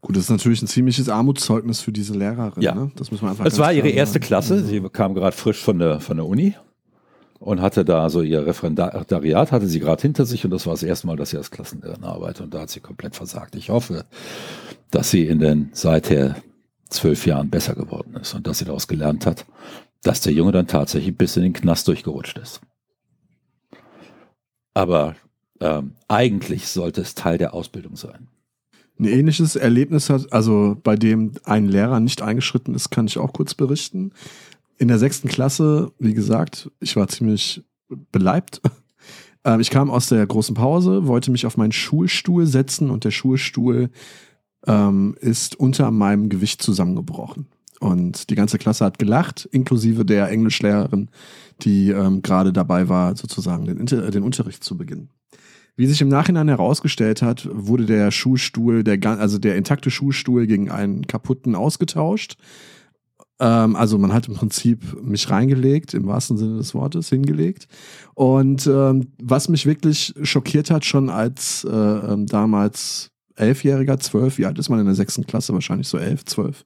gut, 0.00 0.16
das 0.16 0.24
ist 0.24 0.30
natürlich 0.30 0.60
ein 0.62 0.66
ziemliches 0.66 1.08
Armutszeugnis 1.08 1.80
für 1.80 1.92
diese 1.92 2.12
Lehrerin. 2.14 2.60
Ja. 2.62 2.74
Ne? 2.74 2.90
Das 2.96 3.10
muss 3.12 3.22
man 3.22 3.30
einfach 3.30 3.44
Es 3.46 3.58
war 3.58 3.72
ihre 3.72 3.88
erste 3.88 4.14
sagen. 4.14 4.24
Klasse. 4.26 4.64
Sie 4.64 4.80
kam 4.90 5.14
gerade 5.14 5.36
frisch 5.36 5.62
von 5.62 5.78
der, 5.78 6.00
von 6.00 6.16
der 6.16 6.26
Uni 6.26 6.54
und 7.42 7.60
hatte 7.60 7.84
da 7.84 8.08
so 8.08 8.22
ihr 8.22 8.46
Referendariat, 8.46 9.50
hatte 9.50 9.66
sie 9.66 9.80
gerade 9.80 10.00
hinter 10.00 10.24
sich 10.26 10.44
und 10.44 10.52
das 10.52 10.64
war 10.66 10.74
das 10.74 10.84
erste 10.84 11.08
Mal, 11.08 11.16
dass 11.16 11.30
sie 11.30 11.36
als 11.36 11.50
Klassenlehrerin 11.50 12.04
arbeitet 12.04 12.42
und 12.42 12.54
da 12.54 12.60
hat 12.60 12.70
sie 12.70 12.80
komplett 12.80 13.16
versagt. 13.16 13.56
Ich 13.56 13.70
hoffe, 13.70 14.04
dass 14.90 15.10
sie 15.10 15.26
in 15.26 15.40
den 15.40 15.70
seither 15.72 16.36
zwölf 16.88 17.26
Jahren 17.26 17.50
besser 17.50 17.74
geworden 17.74 18.14
ist 18.14 18.34
und 18.34 18.46
dass 18.46 18.58
sie 18.58 18.64
daraus 18.64 18.86
gelernt 18.86 19.26
hat, 19.26 19.44
dass 20.02 20.20
der 20.20 20.32
Junge 20.32 20.52
dann 20.52 20.68
tatsächlich 20.68 21.16
bis 21.16 21.36
in 21.36 21.42
den 21.42 21.52
Knast 21.52 21.88
durchgerutscht 21.88 22.38
ist. 22.38 22.60
Aber 24.72 25.16
ähm, 25.60 25.94
eigentlich 26.06 26.68
sollte 26.68 27.00
es 27.00 27.16
Teil 27.16 27.38
der 27.38 27.54
Ausbildung 27.54 27.96
sein. 27.96 28.28
Ein 29.00 29.06
ähnliches 29.06 29.56
Erlebnis 29.56 30.10
hat, 30.10 30.32
also 30.32 30.76
bei 30.80 30.94
dem 30.94 31.32
ein 31.44 31.66
Lehrer 31.66 31.98
nicht 31.98 32.22
eingeschritten 32.22 32.74
ist, 32.74 32.90
kann 32.90 33.06
ich 33.08 33.18
auch 33.18 33.32
kurz 33.32 33.54
berichten. 33.54 34.12
In 34.82 34.88
der 34.88 34.98
sechsten 34.98 35.28
Klasse, 35.28 35.92
wie 36.00 36.12
gesagt, 36.12 36.68
ich 36.80 36.96
war 36.96 37.06
ziemlich 37.06 37.62
beleibt. 38.10 38.60
Ähm, 39.44 39.58
Ich 39.58 39.70
kam 39.70 39.90
aus 39.90 40.06
der 40.06 40.24
großen 40.24 40.54
Pause, 40.54 41.08
wollte 41.08 41.32
mich 41.32 41.46
auf 41.46 41.56
meinen 41.56 41.72
Schulstuhl 41.72 42.46
setzen 42.46 42.90
und 42.90 43.02
der 43.02 43.10
Schulstuhl 43.10 43.90
ähm, 44.68 45.16
ist 45.18 45.58
unter 45.58 45.90
meinem 45.90 46.28
Gewicht 46.28 46.62
zusammengebrochen. 46.62 47.48
Und 47.80 48.30
die 48.30 48.36
ganze 48.36 48.58
Klasse 48.58 48.84
hat 48.84 49.00
gelacht, 49.00 49.48
inklusive 49.50 50.04
der 50.04 50.30
Englischlehrerin, 50.30 51.10
die 51.62 51.90
ähm, 51.90 52.22
gerade 52.22 52.52
dabei 52.52 52.88
war, 52.88 53.16
sozusagen 53.16 53.64
den, 53.66 53.84
den 53.84 54.22
Unterricht 54.22 54.62
zu 54.62 54.76
beginnen. 54.76 55.10
Wie 55.74 55.86
sich 55.86 56.00
im 56.00 56.08
Nachhinein 56.08 56.46
herausgestellt 56.46 57.20
hat, 57.20 57.48
wurde 57.50 57.86
der 57.86 58.12
Schulstuhl, 58.12 58.84
der, 58.84 59.04
also 59.18 59.38
der 59.38 59.56
intakte 59.56 59.90
Schulstuhl 59.90 60.46
gegen 60.46 60.70
einen 60.70 61.04
kaputten 61.08 61.56
ausgetauscht. 61.56 62.36
Ähm, 63.42 63.74
also 63.74 63.98
man 63.98 64.12
hat 64.12 64.28
im 64.28 64.34
Prinzip 64.34 65.02
mich 65.02 65.28
reingelegt, 65.28 65.94
im 65.94 66.06
wahrsten 66.06 66.38
Sinne 66.38 66.58
des 66.58 66.74
Wortes, 66.74 67.08
hingelegt. 67.08 67.66
Und 68.14 68.66
ähm, 68.68 69.08
was 69.20 69.48
mich 69.48 69.66
wirklich 69.66 70.14
schockiert 70.22 70.70
hat, 70.70 70.84
schon 70.84 71.10
als 71.10 71.64
äh, 71.64 71.74
ähm, 71.74 72.26
damals 72.26 73.10
Elfjähriger, 73.34 73.98
zwölf, 73.98 74.38
wie 74.38 74.46
alt 74.46 74.58
ist 74.58 74.68
man 74.68 74.78
in 74.78 74.86
der 74.86 74.94
sechsten 74.94 75.26
Klasse? 75.26 75.52
Wahrscheinlich 75.54 75.88
so 75.88 75.98
elf, 75.98 76.24
zwölf. 76.24 76.64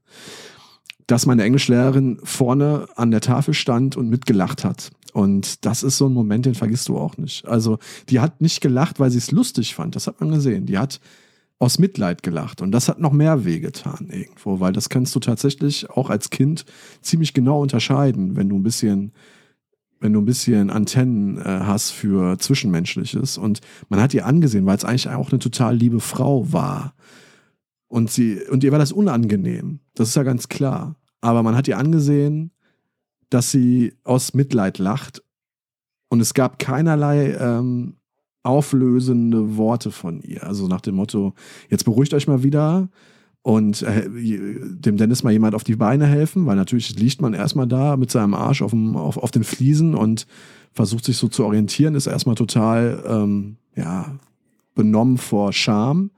Dass 1.06 1.24
meine 1.24 1.44
Englischlehrerin 1.44 2.18
vorne 2.24 2.88
an 2.96 3.10
der 3.10 3.20
Tafel 3.22 3.54
stand 3.54 3.96
und 3.96 4.10
mitgelacht 4.10 4.64
hat. 4.64 4.90
Und 5.14 5.64
das 5.64 5.82
ist 5.82 5.96
so 5.96 6.08
ein 6.08 6.12
Moment, 6.12 6.44
den 6.44 6.54
vergisst 6.54 6.88
du 6.88 6.98
auch 6.98 7.16
nicht. 7.16 7.46
Also, 7.46 7.78
die 8.10 8.20
hat 8.20 8.42
nicht 8.42 8.60
gelacht, 8.60 9.00
weil 9.00 9.10
sie 9.10 9.18
es 9.18 9.30
lustig 9.30 9.74
fand. 9.74 9.96
Das 9.96 10.08
hat 10.08 10.20
man 10.20 10.30
gesehen. 10.30 10.66
Die 10.66 10.76
hat 10.76 11.00
aus 11.58 11.78
Mitleid 11.78 12.22
gelacht. 12.22 12.60
Und 12.60 12.72
das 12.72 12.88
hat 12.88 13.00
noch 13.00 13.12
mehr 13.12 13.44
wehgetan 13.44 14.08
irgendwo, 14.10 14.60
weil 14.60 14.72
das 14.72 14.88
kannst 14.88 15.14
du 15.14 15.20
tatsächlich 15.20 15.88
auch 15.90 16.10
als 16.10 16.30
Kind 16.30 16.64
ziemlich 17.00 17.32
genau 17.32 17.62
unterscheiden, 17.62 18.36
wenn 18.36 18.48
du 18.48 18.56
ein 18.56 18.62
bisschen, 18.62 19.12
wenn 20.00 20.12
du 20.12 20.20
ein 20.20 20.26
bisschen 20.26 20.70
Antennen 20.70 21.38
äh, 21.38 21.42
hast 21.44 21.92
für 21.92 22.38
Zwischenmenschliches. 22.38 23.38
Und 23.38 23.60
man 23.88 24.00
hat 24.00 24.12
ihr 24.12 24.26
angesehen, 24.26 24.66
weil 24.66 24.76
es 24.76 24.84
eigentlich 24.84 25.08
auch 25.08 25.30
eine 25.30 25.38
total 25.38 25.76
liebe 25.76 26.00
Frau 26.00 26.52
war. 26.52 26.94
Und 27.88 28.10
sie, 28.10 28.40
und 28.50 28.62
ihr 28.64 28.72
war 28.72 28.78
das 28.78 28.92
unangenehm. 28.92 29.80
Das 29.94 30.08
ist 30.08 30.16
ja 30.16 30.24
ganz 30.24 30.48
klar. 30.48 30.96
Aber 31.22 31.42
man 31.42 31.56
hat 31.56 31.68
ihr 31.68 31.78
angesehen, 31.78 32.50
dass 33.30 33.50
sie 33.50 33.94
aus 34.04 34.34
Mitleid 34.34 34.78
lacht. 34.78 35.22
Und 36.08 36.20
es 36.20 36.34
gab 36.34 36.58
keinerlei 36.58 37.32
ähm, 37.32 37.96
auflösende 38.46 39.56
Worte 39.56 39.90
von 39.90 40.20
ihr. 40.22 40.44
Also 40.44 40.68
nach 40.68 40.80
dem 40.80 40.94
Motto, 40.94 41.34
jetzt 41.68 41.84
beruhigt 41.84 42.14
euch 42.14 42.28
mal 42.28 42.42
wieder 42.42 42.88
und 43.42 43.82
äh, 43.82 44.08
dem 44.08 44.96
Dennis 44.96 45.22
mal 45.22 45.32
jemand 45.32 45.54
auf 45.54 45.64
die 45.64 45.76
Beine 45.76 46.06
helfen, 46.06 46.46
weil 46.46 46.56
natürlich 46.56 46.98
liegt 46.98 47.20
man 47.20 47.34
erstmal 47.34 47.66
da 47.66 47.96
mit 47.96 48.10
seinem 48.10 48.34
Arsch 48.34 48.62
auf, 48.62 48.70
dem, 48.70 48.96
auf, 48.96 49.16
auf 49.18 49.30
den 49.30 49.44
Fliesen 49.44 49.94
und 49.94 50.26
versucht 50.72 51.04
sich 51.04 51.16
so 51.16 51.28
zu 51.28 51.44
orientieren, 51.44 51.94
ist 51.94 52.06
erstmal 52.06 52.34
total 52.34 53.02
ähm, 53.06 53.56
ja, 53.74 54.16
benommen 54.74 55.18
vor 55.18 55.52
Scham. 55.52 56.10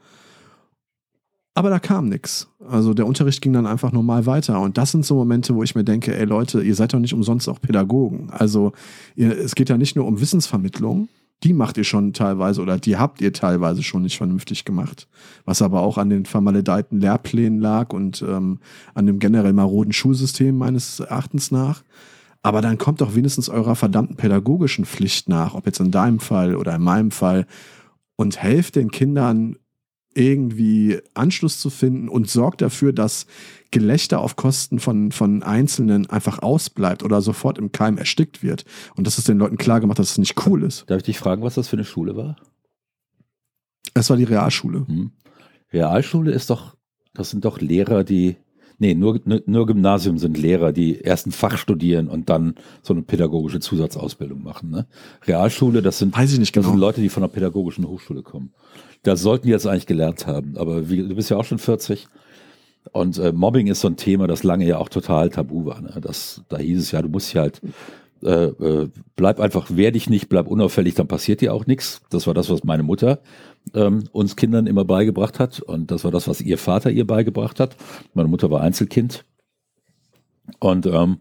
Aber 1.55 1.71
da 1.71 1.81
kam 1.81 2.09
nichts. 2.09 2.49
Also 2.69 2.95
der 2.95 3.07
Unterricht 3.07 3.43
ging 3.43 3.53
dann 3.53 3.67
einfach 3.67 3.91
normal 3.91 4.27
weiter. 4.27 4.61
Und 4.61 4.79
das 4.79 4.93
sind 4.93 5.05
so 5.05 5.17
Momente, 5.17 5.57
wo 5.57 5.62
ich 5.64 5.75
mir 5.75 5.83
denke, 5.83 6.17
ey 6.17 6.25
Leute, 6.25 6.62
ihr 6.62 6.75
seid 6.75 6.95
doch 6.95 7.01
nicht 7.01 7.14
umsonst 7.14 7.49
auch 7.49 7.61
Pädagogen. 7.61 8.31
Also 8.31 8.73
ihr, 9.17 9.37
es 9.37 9.55
geht 9.55 9.69
ja 9.69 9.77
nicht 9.77 9.97
nur 9.97 10.07
um 10.07 10.21
Wissensvermittlung, 10.21 11.09
die 11.44 11.53
macht 11.53 11.77
ihr 11.77 11.85
schon 11.85 12.12
teilweise 12.12 12.61
oder 12.61 12.79
die 12.79 12.96
habt 12.96 13.20
ihr 13.20 13.33
teilweise 13.33 13.83
schon 13.83 14.03
nicht 14.03 14.16
vernünftig 14.16 14.64
gemacht. 14.64 15.07
Was 15.44 15.62
aber 15.62 15.83
auch 15.83 15.96
an 15.96 16.11
den 16.11 16.27
vermaledeiten 16.27 17.01
Lehrplänen 17.01 17.61
lag 17.61 17.92
und 17.92 18.22
ähm, 18.22 18.59
an 18.94 19.07
dem 19.07 19.18
generell 19.18 19.53
maroden 19.53 19.92
Schulsystem 19.92 20.57
meines 20.57 21.01
Erachtens 21.01 21.51
nach. 21.51 21.83
Aber 22.42 22.61
dann 22.61 22.79
kommt 22.79 23.01
doch 23.01 23.14
wenigstens 23.14 23.48
eurer 23.48 23.77
verdammten 23.77 24.16
pädagogischen 24.16 24.85
Pflicht 24.85 25.29
nach, 25.29 25.55
ob 25.55 25.66
jetzt 25.66 25.81
in 25.81 25.90
deinem 25.90 26.20
Fall 26.20 26.57
oder 26.57 26.74
in 26.74 26.83
meinem 26.83 27.11
Fall, 27.11 27.46
und 28.16 28.42
helft 28.42 28.74
den 28.74 28.90
Kindern 28.90 29.57
irgendwie 30.14 30.98
Anschluss 31.14 31.61
zu 31.61 31.70
finden 31.70 32.09
und 32.09 32.29
sorgt 32.29 32.61
dafür, 32.61 32.92
dass 32.92 33.27
Gelächter 33.70 34.20
auf 34.20 34.37
Kosten 34.37 34.78
von, 34.78 35.12
von 35.12 35.42
Einzelnen 35.42 36.09
einfach 36.09 36.40
ausbleibt 36.40 37.02
oder 37.02 37.20
sofort 37.20 37.59
im 37.59 37.72
Keim 37.72 37.98
erstickt 37.98 38.42
wird. 38.42 38.64
Und 38.96 39.07
das 39.07 39.18
ist 39.18 39.28
den 39.28 39.38
Leuten 39.38 39.59
klar 39.59 39.81
gemacht, 39.81 39.98
dass 39.98 40.11
es 40.12 40.18
nicht 40.18 40.46
cool 40.46 40.62
ist. 40.62 40.85
Darf 40.88 40.98
ich 40.98 41.04
dich 41.04 41.18
fragen, 41.18 41.42
was 41.42 41.54
das 41.54 41.68
für 41.68 41.76
eine 41.76 41.85
Schule 41.85 42.16
war? 42.16 42.37
Es 43.94 44.11
war 44.11 44.16
die 44.16 44.24
Realschule. 44.24 44.87
Hm. 44.87 45.12
Realschule 45.72 46.33
ist 46.33 46.50
doch, 46.50 46.76
das 47.14 47.31
sind 47.31 47.44
doch 47.44 47.61
Lehrer, 47.61 48.04
die, 48.04 48.37
nee, 48.78 48.94
nur, 48.94 49.20
nur 49.24 49.66
Gymnasium 49.66 50.18
sind 50.18 50.38
Lehrer, 50.38 50.72
die 50.72 50.98
erst 51.00 51.26
ein 51.26 51.33
Fach 51.33 51.59
studieren 51.59 52.09
und 52.09 52.31
dann 52.31 52.54
so 52.83 52.94
eine 52.94 53.02
pädagogische 53.02 53.61
Zusatzausbildung 53.61 54.42
machen. 54.42 54.70
Ne? 54.70 54.87
Realschule, 55.26 55.83
das 55.83 55.98
sind, 55.98 56.16
Weiß 56.16 56.33
ich 56.33 56.38
nicht 56.38 56.52
genau. 56.52 56.64
das 56.64 56.72
sind 56.72 56.81
Leute, 56.81 57.00
die 57.00 57.09
von 57.09 57.22
einer 57.22 57.33
pädagogischen 57.33 57.87
Hochschule 57.87 58.22
kommen. 58.22 58.54
Das 59.02 59.20
sollten 59.20 59.46
die 59.46 59.52
jetzt 59.52 59.66
eigentlich 59.66 59.87
gelernt 59.87 60.26
haben. 60.26 60.57
Aber 60.57 60.88
wie, 60.88 61.07
du 61.07 61.14
bist 61.14 61.31
ja 61.31 61.37
auch 61.37 61.44
schon 61.44 61.59
40. 61.59 62.09
Und 62.92 63.18
äh, 63.18 63.33
Mobbing 63.33 63.66
ist 63.66 63.81
so 63.81 63.88
ein 63.88 63.96
Thema, 63.96 64.27
das 64.27 64.42
lange 64.42 64.66
ja 64.66 64.79
auch 64.79 64.88
total 64.88 65.31
tabu 65.31 65.66
war. 65.66 65.81
Ne? 65.81 65.98
Das, 66.01 66.42
da 66.48 66.59
hieß 66.59 66.79
es 66.79 66.90
ja, 66.90 67.03
du 67.03 67.09
musst 67.09 67.33
ja 67.33 67.42
halt, 67.42 67.61
äh, 68.22 68.46
äh, 68.46 68.88
bleib 69.16 69.40
einfach, 69.40 69.68
wehr 69.70 69.92
dich 69.92 70.11
nicht, 70.11 70.29
bleib 70.29 70.46
unauffällig, 70.46 70.94
dann 70.94 71.09
passiert 71.09 71.40
dir 71.40 71.55
auch 71.55 71.66
nichts. 71.66 72.03
Das 72.11 72.27
war 72.27 72.35
das, 72.35 72.51
was 72.51 72.64
meine 72.64 72.83
Mutter 72.83 73.20
ähm, 73.74 74.05
uns 74.12 74.37
Kindern 74.37 74.66
immer 74.66 74.85
beigebracht 74.85 75.38
hat. 75.38 75.61
Und 75.61 75.90
das 75.90 76.05
war 76.05 76.11
das, 76.11 76.29
was 76.29 76.40
ihr 76.40 76.59
Vater 76.59 76.90
ihr 76.90 77.07
beigebracht 77.07 77.61
hat. 77.61 77.77
Meine 78.14 78.29
Mutter 78.29 78.51
war 78.51 78.61
Einzelkind. 78.61 79.24
Und 80.59 80.87
ähm, 80.87 81.18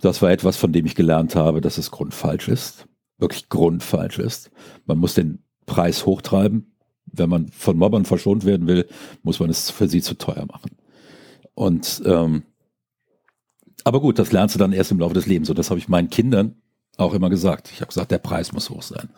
das 0.00 0.20
war 0.22 0.30
etwas, 0.30 0.56
von 0.56 0.72
dem 0.72 0.86
ich 0.86 0.94
gelernt 0.94 1.36
habe, 1.36 1.60
dass 1.60 1.78
es 1.78 1.90
grundfalsch 1.90 2.48
ist. 2.48 2.86
Wirklich 3.18 3.48
grundfalsch 3.48 4.18
ist. 4.18 4.50
Man 4.86 4.98
muss 4.98 5.14
den 5.14 5.38
Preis 5.66 6.04
hochtreiben 6.04 6.73
wenn 7.16 7.28
man 7.28 7.48
von 7.48 7.76
Mobbern 7.76 8.04
verschont 8.04 8.44
werden 8.44 8.66
will, 8.66 8.86
muss 9.22 9.40
man 9.40 9.50
es 9.50 9.70
für 9.70 9.88
sie 9.88 10.02
zu 10.02 10.14
teuer 10.16 10.46
machen. 10.46 10.72
Und 11.54 12.02
ähm, 12.04 12.42
aber 13.84 14.00
gut, 14.00 14.18
das 14.18 14.32
lernst 14.32 14.54
du 14.54 14.58
dann 14.58 14.72
erst 14.72 14.90
im 14.90 14.98
Laufe 14.98 15.14
des 15.14 15.26
Lebens. 15.26 15.50
Und 15.50 15.58
das 15.58 15.70
habe 15.70 15.78
ich 15.78 15.88
meinen 15.88 16.08
Kindern 16.08 16.56
auch 16.96 17.12
immer 17.12 17.28
gesagt. 17.28 17.70
Ich 17.72 17.80
habe 17.80 17.88
gesagt, 17.88 18.10
der 18.10 18.18
Preis 18.18 18.52
muss 18.52 18.70
hoch 18.70 18.82
sein. 18.82 19.10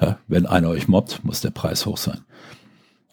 Ja, 0.00 0.18
wenn 0.28 0.46
einer 0.46 0.68
euch 0.68 0.86
mobbt, 0.86 1.24
muss 1.24 1.40
der 1.40 1.50
Preis 1.50 1.86
hoch 1.86 1.96
sein. 1.96 2.20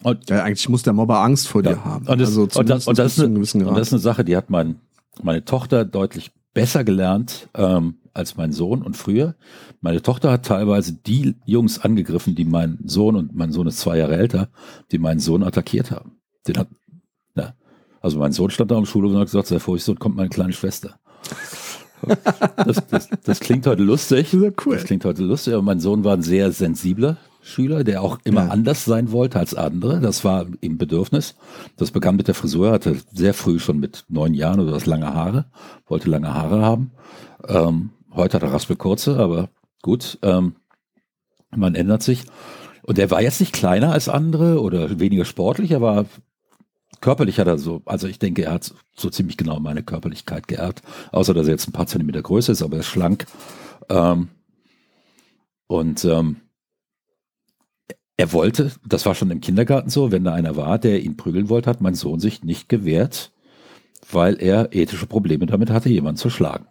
Und, 0.02 0.28
ja, 0.28 0.42
eigentlich 0.42 0.68
muss 0.68 0.82
der 0.82 0.92
Mobber 0.92 1.20
Angst 1.20 1.48
vor 1.48 1.64
ja, 1.64 1.72
dir 1.72 1.84
haben. 1.84 2.06
Und 2.06 2.20
das, 2.20 2.28
also 2.28 2.42
und 2.42 2.68
das, 2.68 2.86
und 2.86 2.98
das, 2.98 3.18
ist 3.18 3.24
eine, 3.24 3.68
und 3.68 3.74
das 3.76 3.88
ist 3.88 3.92
eine 3.92 4.00
Sache, 4.00 4.24
die 4.24 4.36
hat 4.36 4.50
mein, 4.50 4.80
meine 5.22 5.44
Tochter 5.44 5.84
deutlich 5.84 6.32
besser 6.54 6.84
gelernt 6.84 7.48
ähm, 7.54 7.98
als 8.12 8.36
mein 8.36 8.52
Sohn 8.52 8.82
und 8.82 8.96
früher. 8.96 9.36
Meine 9.80 10.02
Tochter 10.02 10.32
hat 10.32 10.46
teilweise 10.46 10.94
die 10.94 11.36
Jungs 11.44 11.80
angegriffen, 11.80 12.34
die 12.34 12.44
meinen 12.44 12.78
Sohn, 12.86 13.16
und 13.16 13.34
mein 13.34 13.52
Sohn 13.52 13.66
ist 13.66 13.78
zwei 13.78 13.98
Jahre 13.98 14.16
älter, 14.16 14.48
die 14.90 14.98
meinen 14.98 15.20
Sohn 15.20 15.42
attackiert 15.42 15.90
haben. 15.90 16.18
Den 16.46 16.58
hat, 16.58 16.68
ja. 17.36 17.54
Also 18.00 18.18
mein 18.18 18.32
Sohn 18.32 18.50
stand 18.50 18.70
da 18.70 18.76
am 18.76 18.86
Schulhof 18.86 19.12
und 19.12 19.18
hat 19.18 19.26
gesagt, 19.26 19.46
sei 19.46 19.58
vorsichtig, 19.58 19.98
kommt 20.00 20.16
meine 20.16 20.28
kleine 20.28 20.52
Schwester. 20.52 20.98
Das, 22.56 22.86
das, 22.88 23.08
das, 23.24 23.40
klingt 23.40 23.66
heute 23.66 23.82
lustig. 23.82 24.30
Das, 24.30 24.40
cool. 24.64 24.76
das 24.76 24.84
klingt 24.84 25.04
heute 25.04 25.22
lustig, 25.22 25.52
aber 25.52 25.62
mein 25.62 25.80
Sohn 25.80 26.02
war 26.02 26.14
ein 26.14 26.22
sehr 26.22 26.50
sensibler 26.50 27.18
Schüler, 27.42 27.84
der 27.84 28.02
auch 28.02 28.18
immer 28.24 28.46
ja. 28.46 28.50
anders 28.50 28.84
sein 28.84 29.12
wollte 29.12 29.38
als 29.38 29.54
andere. 29.54 30.00
Das 30.00 30.24
war 30.24 30.46
ihm 30.60 30.78
Bedürfnis. 30.78 31.36
Das 31.76 31.90
begann 31.90 32.16
mit 32.16 32.28
der 32.28 32.34
Frisur. 32.34 32.68
Er 32.68 32.72
hatte 32.74 32.96
sehr 33.12 33.34
früh 33.34 33.58
schon 33.58 33.80
mit 33.80 34.04
neun 34.08 34.34
Jahren 34.34 34.60
oder 34.60 34.72
was 34.72 34.86
lange 34.86 35.14
Haare, 35.14 35.46
wollte 35.86 36.10
lange 36.10 36.34
Haare 36.34 36.62
haben. 36.62 36.92
Ähm, 37.48 37.90
heute 38.14 38.36
hat 38.36 38.42
er 38.42 38.52
Raspelkurze, 38.52 39.16
aber 39.18 39.48
gut, 39.82 40.18
ähm, 40.22 40.56
man 41.54 41.74
ändert 41.74 42.02
sich. 42.02 42.24
Und 42.82 42.98
er 42.98 43.10
war 43.10 43.22
jetzt 43.22 43.40
nicht 43.40 43.52
kleiner 43.52 43.92
als 43.92 44.08
andere 44.08 44.60
oder 44.60 45.00
weniger 45.00 45.24
sportlich, 45.24 45.70
er 45.70 45.80
war 45.80 46.06
körperlich 47.00 47.38
hat 47.38 47.46
er 47.46 47.58
so, 47.58 47.82
also 47.86 48.06
ich 48.06 48.18
denke, 48.18 48.44
er 48.44 48.52
hat 48.52 48.74
so 48.94 49.10
ziemlich 49.10 49.36
genau 49.36 49.58
meine 49.60 49.82
Körperlichkeit 49.82 50.48
geerbt, 50.48 50.82
außer 51.12 51.34
dass 51.34 51.46
er 51.46 51.52
jetzt 51.52 51.68
ein 51.68 51.72
paar 51.72 51.86
Zentimeter 51.86 52.22
größer 52.22 52.52
ist, 52.52 52.62
aber 52.62 52.76
er 52.76 52.80
ist 52.80 52.86
schlank. 52.86 53.26
Ähm, 53.88 54.28
und 55.66 56.04
ähm, 56.04 56.36
er 58.20 58.34
wollte, 58.34 58.70
das 58.86 59.06
war 59.06 59.14
schon 59.14 59.30
im 59.30 59.40
Kindergarten 59.40 59.88
so, 59.88 60.12
wenn 60.12 60.24
da 60.24 60.34
einer 60.34 60.54
war, 60.54 60.78
der 60.78 61.02
ihn 61.02 61.16
prügeln 61.16 61.48
wollte, 61.48 61.70
hat 61.70 61.80
mein 61.80 61.94
Sohn 61.94 62.20
sich 62.20 62.44
nicht 62.44 62.68
gewehrt, 62.68 63.32
weil 64.12 64.38
er 64.42 64.74
ethische 64.74 65.06
Probleme 65.06 65.46
damit 65.46 65.70
hatte, 65.70 65.88
jemanden 65.88 66.18
zu 66.18 66.28
schlagen. 66.28 66.66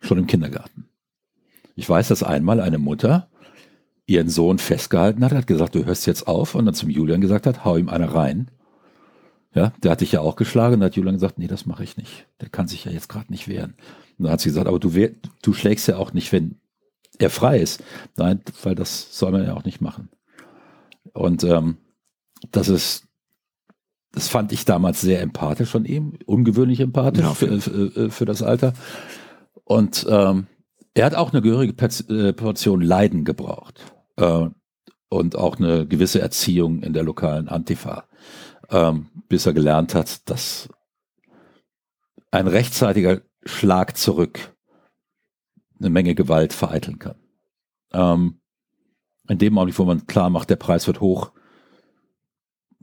Schon 0.00 0.18
im 0.18 0.26
Kindergarten. 0.26 0.84
Ich 1.76 1.88
weiß, 1.88 2.08
dass 2.08 2.22
einmal 2.22 2.60
eine 2.60 2.76
Mutter 2.76 3.30
ihren 4.04 4.28
Sohn 4.28 4.58
festgehalten 4.58 5.24
hat, 5.24 5.32
hat 5.32 5.46
gesagt, 5.46 5.74
du 5.74 5.86
hörst 5.86 6.06
jetzt 6.06 6.26
auf 6.28 6.54
und 6.54 6.66
dann 6.66 6.74
zum 6.74 6.90
Julian 6.90 7.22
gesagt 7.22 7.46
hat, 7.46 7.64
hau 7.64 7.78
ihm 7.78 7.88
eine 7.88 8.14
rein. 8.14 8.50
Ja, 9.54 9.72
der 9.82 9.92
hat 9.92 10.02
dich 10.02 10.12
ja 10.12 10.20
auch 10.20 10.36
geschlagen 10.36 10.74
und 10.74 10.82
hat 10.82 10.94
Julian 10.94 11.14
gesagt, 11.14 11.38
nee, 11.38 11.46
das 11.46 11.64
mache 11.64 11.84
ich 11.84 11.96
nicht. 11.96 12.26
Der 12.42 12.50
kann 12.50 12.68
sich 12.68 12.84
ja 12.84 12.92
jetzt 12.92 13.08
gerade 13.08 13.32
nicht 13.32 13.48
wehren. 13.48 13.76
Und 14.18 14.24
dann 14.24 14.32
hat 14.34 14.40
sie 14.42 14.50
gesagt, 14.50 14.66
aber 14.66 14.78
du, 14.78 14.92
du 15.40 15.52
schlägst 15.54 15.88
ja 15.88 15.96
auch 15.96 16.12
nicht, 16.12 16.32
wenn 16.32 16.56
er 17.18 17.30
frei 17.30 17.58
ist. 17.58 17.82
Nein, 18.16 18.40
weil 18.62 18.74
das 18.74 19.16
soll 19.16 19.32
man 19.32 19.44
ja 19.44 19.54
auch 19.54 19.64
nicht 19.64 19.80
machen. 19.80 20.08
Und 21.12 21.44
ähm, 21.44 21.76
das 22.50 22.68
ist, 22.68 23.06
das 24.12 24.28
fand 24.28 24.52
ich 24.52 24.64
damals 24.64 25.00
sehr 25.00 25.20
empathisch 25.20 25.70
von 25.70 25.84
ihm, 25.84 26.18
ungewöhnlich 26.26 26.80
empathisch 26.80 27.24
ja, 27.24 27.34
für, 27.34 27.60
für, 27.60 28.10
für, 28.10 28.24
das 28.24 28.42
Alter. 28.42 28.72
Und 29.64 30.06
ähm, 30.08 30.46
er 30.94 31.06
hat 31.06 31.14
auch 31.14 31.32
eine 31.32 31.42
gehörige 31.42 31.74
äh, 32.08 32.32
Portion 32.32 32.80
Leiden 32.80 33.24
gebraucht 33.24 33.80
äh, 34.16 34.48
und 35.08 35.36
auch 35.36 35.56
eine 35.58 35.86
gewisse 35.86 36.20
Erziehung 36.20 36.82
in 36.82 36.92
der 36.92 37.04
lokalen 37.04 37.48
Antifa, 37.48 38.04
ähm, 38.70 39.06
bis 39.28 39.46
er 39.46 39.52
gelernt 39.52 39.94
hat, 39.94 40.28
dass 40.28 40.68
ein 42.30 42.46
rechtzeitiger 42.46 43.20
Schlag 43.44 43.96
zurück 43.96 44.54
eine 45.82 45.90
Menge 45.90 46.14
Gewalt 46.14 46.52
vereiteln 46.52 46.98
kann. 46.98 47.16
Ähm, 47.92 48.40
in 49.28 49.38
dem 49.38 49.56
Augenblick, 49.58 49.78
wo 49.78 49.84
man 49.84 50.06
klar 50.06 50.30
macht, 50.30 50.50
der 50.50 50.56
Preis 50.56 50.86
wird 50.86 51.00
hoch, 51.00 51.32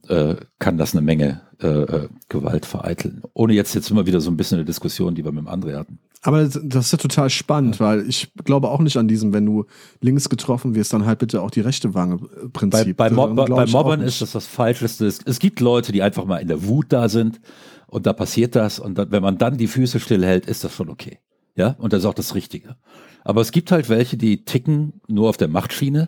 äh, 0.08 0.36
kann 0.60 0.78
das 0.78 0.94
eine 0.94 1.02
Menge 1.02 1.42
äh, 1.62 1.68
äh, 1.68 2.10
Gewalt 2.30 2.66
vereiteln. 2.66 3.22
Ohne 3.34 3.54
jetzt 3.54 3.76
jetzt 3.76 3.92
immer 3.92 4.06
wieder 4.06 4.22
so 4.22 4.32
ein 4.32 4.38
bisschen 4.38 4.58
eine 4.58 4.66
Diskussion, 4.66 5.16
die 5.16 5.24
wir 5.24 5.32
mit 5.32 5.46
dem 5.46 5.50
André 5.50 5.78
hatten. 5.78 6.00
Aber 6.22 6.44
das, 6.44 6.60
das 6.64 6.86
ist 6.86 6.92
ja 6.92 6.98
total 6.98 7.30
spannend, 7.30 7.80
ja. 7.80 7.86
weil 7.86 8.08
ich 8.08 8.32
glaube 8.44 8.70
auch 8.70 8.80
nicht 8.80 8.98
an 8.98 9.08
diesem, 9.08 9.34
wenn 9.34 9.46
du 9.46 9.66
links 10.02 10.30
getroffen 10.30 10.76
wirst, 10.76 10.92
dann 10.94 11.06
halt 11.06 11.20
bitte 11.20 11.42
auch 11.42 11.52
die 11.52 11.62
rechte 11.62 11.94
Wange 11.94 12.16
äh, 12.16 12.50
Prinzip. 12.50 12.98
Bei, 12.98 13.10
bei, 13.10 13.16
Mob 13.16 13.36
bei 13.36 13.66
Mobbern 13.66 14.02
ist 14.02 14.22
das 14.22 14.32
das 14.32 14.46
Falscheste. 14.46 15.06
Es, 15.06 15.20
es 15.26 15.40
gibt 15.40 15.60
Leute, 15.60 15.92
die 15.92 16.02
einfach 16.02 16.26
mal 16.26 16.38
in 16.38 16.48
der 16.48 16.66
Wut 16.66 16.88
da 16.90 17.10
sind 17.10 17.40
und 17.88 18.06
da 18.06 18.14
passiert 18.14 18.56
das 18.56 18.80
und 18.80 18.98
dann, 18.98 19.12
wenn 19.12 19.24
man 19.24 19.38
dann 19.38 19.58
die 19.58 19.68
Füße 19.68 20.00
stillhält, 20.00 20.46
ist 20.46 20.64
das 20.64 20.74
schon 20.74 20.90
okay. 20.90 21.20
Ja, 21.60 21.76
und 21.78 21.92
das 21.92 22.00
ist 22.00 22.06
auch 22.06 22.14
das 22.14 22.36
Richtige. 22.36 22.78
Aber 23.26 23.42
es 23.42 23.52
gibt 23.52 23.74
halt 23.74 23.90
welche, 23.90 24.16
die 24.16 24.46
ticken 24.46 25.02
nur 25.10 25.28
auf 25.28 25.36
der 25.36 25.50
Machtschiene. 25.50 26.08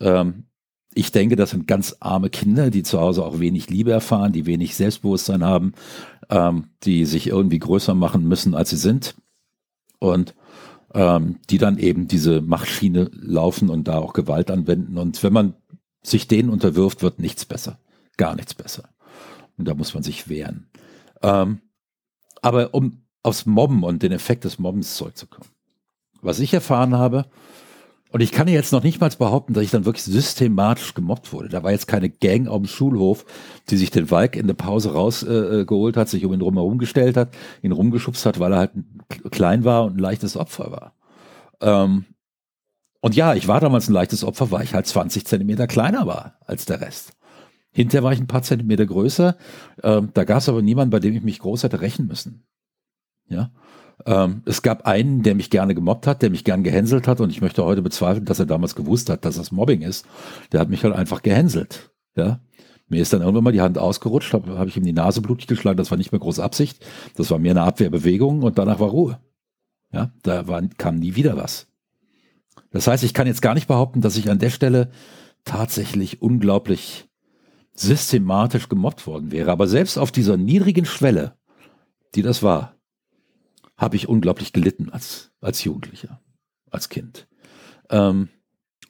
Ähm, 0.00 0.44
ich 0.94 1.12
denke, 1.12 1.36
das 1.36 1.50
sind 1.50 1.66
ganz 1.66 1.96
arme 2.00 2.30
Kinder, 2.30 2.70
die 2.70 2.82
zu 2.82 2.98
Hause 2.98 3.22
auch 3.22 3.38
wenig 3.38 3.68
Liebe 3.68 3.92
erfahren, 3.92 4.32
die 4.32 4.46
wenig 4.46 4.76
Selbstbewusstsein 4.76 5.44
haben, 5.44 5.74
ähm, 6.30 6.68
die 6.84 7.04
sich 7.04 7.26
irgendwie 7.26 7.58
größer 7.58 7.94
machen 7.94 8.26
müssen, 8.26 8.54
als 8.54 8.70
sie 8.70 8.78
sind. 8.78 9.14
Und 9.98 10.34
ähm, 10.94 11.38
die 11.50 11.58
dann 11.58 11.76
eben 11.76 12.08
diese 12.08 12.40
Machtschiene 12.40 13.10
laufen 13.12 13.68
und 13.68 13.88
da 13.88 13.98
auch 13.98 14.14
Gewalt 14.14 14.50
anwenden. 14.50 14.96
Und 14.96 15.22
wenn 15.22 15.34
man 15.34 15.54
sich 16.00 16.28
denen 16.28 16.48
unterwirft, 16.48 17.02
wird 17.02 17.18
nichts 17.18 17.44
besser. 17.44 17.78
Gar 18.16 18.36
nichts 18.36 18.54
besser. 18.54 18.88
Und 19.58 19.68
da 19.68 19.74
muss 19.74 19.92
man 19.92 20.02
sich 20.02 20.30
wehren. 20.30 20.70
Ähm, 21.20 21.60
aber 22.40 22.72
um 22.72 23.02
aufs 23.22 23.46
Mobben 23.46 23.82
und 23.82 24.02
den 24.02 24.12
Effekt 24.12 24.44
des 24.44 24.58
Mobbens 24.58 24.96
zurückzukommen. 24.96 25.48
Was 26.20 26.40
ich 26.40 26.52
erfahren 26.54 26.96
habe, 26.96 27.26
und 28.10 28.22
ich 28.22 28.32
kann 28.32 28.48
jetzt 28.48 28.72
noch 28.72 28.82
nicht 28.82 29.00
mal 29.00 29.10
behaupten, 29.10 29.52
dass 29.52 29.64
ich 29.64 29.70
dann 29.70 29.84
wirklich 29.84 30.04
systematisch 30.04 30.94
gemobbt 30.94 31.32
wurde. 31.32 31.50
Da 31.50 31.62
war 31.62 31.72
jetzt 31.72 31.86
keine 31.86 32.08
Gang 32.08 32.48
auf 32.48 32.56
dem 32.56 32.66
Schulhof, 32.66 33.26
die 33.68 33.76
sich 33.76 33.90
den 33.90 34.10
Walk 34.10 34.34
in 34.34 34.46
der 34.46 34.54
Pause 34.54 34.92
rausgeholt 34.92 35.96
äh, 35.96 36.00
hat, 36.00 36.08
sich 36.08 36.24
um 36.24 36.32
ihn 36.32 36.40
drumherum 36.40 36.78
gestellt 36.78 37.18
hat, 37.18 37.34
ihn 37.60 37.72
rumgeschubst 37.72 38.24
hat, 38.24 38.40
weil 38.40 38.52
er 38.52 38.58
halt 38.58 38.70
klein 39.30 39.64
war 39.64 39.84
und 39.84 39.96
ein 39.96 39.98
leichtes 39.98 40.36
Opfer 40.38 40.70
war. 40.72 40.94
Ähm, 41.60 42.06
und 43.00 43.14
ja, 43.14 43.34
ich 43.34 43.46
war 43.46 43.60
damals 43.60 43.88
ein 43.88 43.94
leichtes 43.94 44.24
Opfer, 44.24 44.50
weil 44.50 44.64
ich 44.64 44.74
halt 44.74 44.86
20 44.86 45.26
Zentimeter 45.26 45.66
kleiner 45.66 46.06
war 46.06 46.38
als 46.46 46.64
der 46.64 46.80
Rest. 46.80 47.12
Hinterher 47.70 48.02
war 48.02 48.12
ich 48.12 48.20
ein 48.20 48.26
paar 48.26 48.42
Zentimeter 48.42 48.86
größer. 48.86 49.36
Ähm, 49.82 50.10
da 50.14 50.24
gab 50.24 50.38
es 50.38 50.48
aber 50.48 50.62
niemanden, 50.62 50.90
bei 50.90 50.98
dem 50.98 51.14
ich 51.14 51.22
mich 51.22 51.38
groß 51.40 51.62
hätte 51.62 51.82
rächen 51.82 52.06
müssen. 52.06 52.44
Ja. 53.28 53.50
Ähm, 54.06 54.42
es 54.44 54.62
gab 54.62 54.86
einen, 54.86 55.22
der 55.22 55.34
mich 55.34 55.50
gerne 55.50 55.74
gemobbt 55.74 56.06
hat, 56.06 56.22
der 56.22 56.30
mich 56.30 56.44
gern 56.44 56.62
gehänselt 56.62 57.08
hat 57.08 57.20
und 57.20 57.30
ich 57.30 57.40
möchte 57.40 57.64
heute 57.64 57.82
bezweifeln, 57.82 58.24
dass 58.24 58.38
er 58.38 58.46
damals 58.46 58.74
gewusst 58.74 59.10
hat, 59.10 59.24
dass 59.24 59.36
das 59.36 59.52
Mobbing 59.52 59.82
ist. 59.82 60.06
Der 60.52 60.60
hat 60.60 60.68
mich 60.68 60.84
halt 60.84 60.94
einfach 60.94 61.22
gehänselt. 61.22 61.90
Ja. 62.16 62.40
Mir 62.88 63.02
ist 63.02 63.12
dann 63.12 63.20
irgendwann 63.20 63.44
mal 63.44 63.52
die 63.52 63.60
Hand 63.60 63.76
ausgerutscht, 63.76 64.32
habe 64.32 64.58
hab 64.58 64.68
ich 64.68 64.76
ihm 64.76 64.84
die 64.84 64.92
Nase 64.92 65.20
blutig 65.20 65.46
geschlagen, 65.46 65.76
das 65.76 65.90
war 65.90 65.98
nicht 65.98 66.12
mehr 66.12 66.20
große 66.20 66.42
Absicht, 66.42 66.84
das 67.16 67.30
war 67.30 67.38
mehr 67.38 67.50
eine 67.50 67.62
Abwehrbewegung 67.62 68.42
und 68.42 68.56
danach 68.56 68.80
war 68.80 68.88
Ruhe. 68.88 69.20
Ja, 69.92 70.12
da 70.22 70.48
war, 70.48 70.62
kam 70.78 70.96
nie 70.96 71.14
wieder 71.14 71.36
was. 71.36 71.66
Das 72.70 72.86
heißt, 72.86 73.04
ich 73.04 73.14
kann 73.14 73.26
jetzt 73.26 73.42
gar 73.42 73.54
nicht 73.54 73.68
behaupten, 73.68 74.00
dass 74.00 74.16
ich 74.16 74.30
an 74.30 74.38
der 74.38 74.50
Stelle 74.50 74.90
tatsächlich 75.44 76.22
unglaublich 76.22 77.08
systematisch 77.74 78.68
gemobbt 78.68 79.06
worden 79.06 79.30
wäre. 79.30 79.52
Aber 79.52 79.66
selbst 79.66 79.98
auf 79.98 80.12
dieser 80.12 80.36
niedrigen 80.36 80.84
Schwelle, 80.84 81.36
die 82.14 82.22
das 82.22 82.42
war, 82.42 82.77
habe 83.78 83.96
ich 83.96 84.08
unglaublich 84.08 84.52
gelitten 84.52 84.90
als, 84.90 85.30
als 85.40 85.64
Jugendlicher, 85.64 86.20
als 86.70 86.88
Kind. 86.88 87.26
Ähm, 87.88 88.28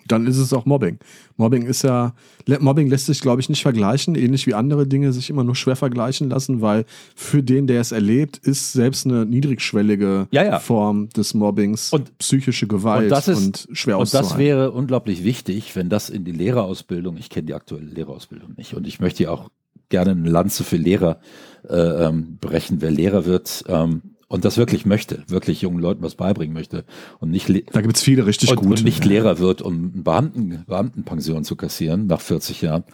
dann 0.08 0.26
ist 0.26 0.38
es 0.38 0.52
auch 0.52 0.64
Mobbing. 0.64 0.98
Mobbing 1.36 1.66
ist 1.66 1.82
ja, 1.82 2.14
Mobbing 2.60 2.88
lässt 2.88 3.06
sich, 3.06 3.20
glaube 3.20 3.40
ich, 3.40 3.48
nicht 3.48 3.62
vergleichen, 3.62 4.14
ähnlich 4.14 4.46
wie 4.46 4.54
andere 4.54 4.86
Dinge 4.86 5.12
sich 5.12 5.28
immer 5.28 5.44
nur 5.44 5.54
schwer 5.54 5.76
vergleichen 5.76 6.30
lassen, 6.30 6.62
weil 6.62 6.86
für 7.14 7.42
den, 7.42 7.66
der 7.66 7.80
es 7.80 7.92
erlebt, 7.92 8.38
ist 8.38 8.72
selbst 8.72 9.06
eine 9.06 9.26
niedrigschwellige 9.26 10.26
ja, 10.30 10.44
ja. 10.44 10.58
Form 10.58 11.10
des 11.10 11.34
Mobbings 11.34 11.92
und, 11.92 12.16
psychische 12.18 12.66
Gewalt 12.66 13.12
und, 13.12 13.28
ist, 13.28 13.68
und 13.68 13.68
schwer 13.76 13.98
Und 13.98 14.12
das 14.14 14.38
wäre 14.38 14.70
unglaublich 14.70 15.24
wichtig, 15.24 15.76
wenn 15.76 15.90
das 15.90 16.08
in 16.08 16.24
die 16.24 16.32
Lehrerausbildung, 16.32 17.18
ich 17.18 17.28
kenne 17.28 17.46
die 17.46 17.54
aktuelle 17.54 17.86
Lehrerausbildung 17.86 18.54
nicht 18.56 18.74
und 18.74 18.86
ich 18.86 19.00
möchte 19.00 19.24
ja 19.24 19.30
auch 19.30 19.50
gerne 19.90 20.12
eine 20.12 20.28
Lanze 20.28 20.64
für 20.64 20.76
Lehrer 20.76 21.20
äh, 21.68 21.76
ähm, 21.76 22.38
brechen, 22.40 22.80
wer 22.80 22.90
Lehrer 22.90 23.26
wird. 23.26 23.64
Ähm, 23.68 24.02
und 24.28 24.44
das 24.44 24.58
wirklich 24.58 24.86
möchte, 24.86 25.24
wirklich 25.26 25.62
jungen 25.62 25.80
Leuten 25.80 26.02
was 26.02 26.14
beibringen 26.14 26.54
möchte 26.54 26.84
und 27.18 27.30
nicht 27.30 27.48
da 27.74 27.80
gibt's 27.80 28.02
viele 28.02 28.26
richtig 28.26 28.50
und, 28.50 28.56
gute 28.56 28.80
und 28.80 28.84
nicht 28.84 29.04
ja. 29.04 29.10
Lehrer 29.10 29.38
wird, 29.38 29.62
um 29.62 30.04
Beamten, 30.04 30.64
Beamtenpension 30.66 31.44
zu 31.44 31.56
kassieren 31.56 32.06
nach 32.06 32.20
40 32.20 32.62
Jahren. 32.62 32.84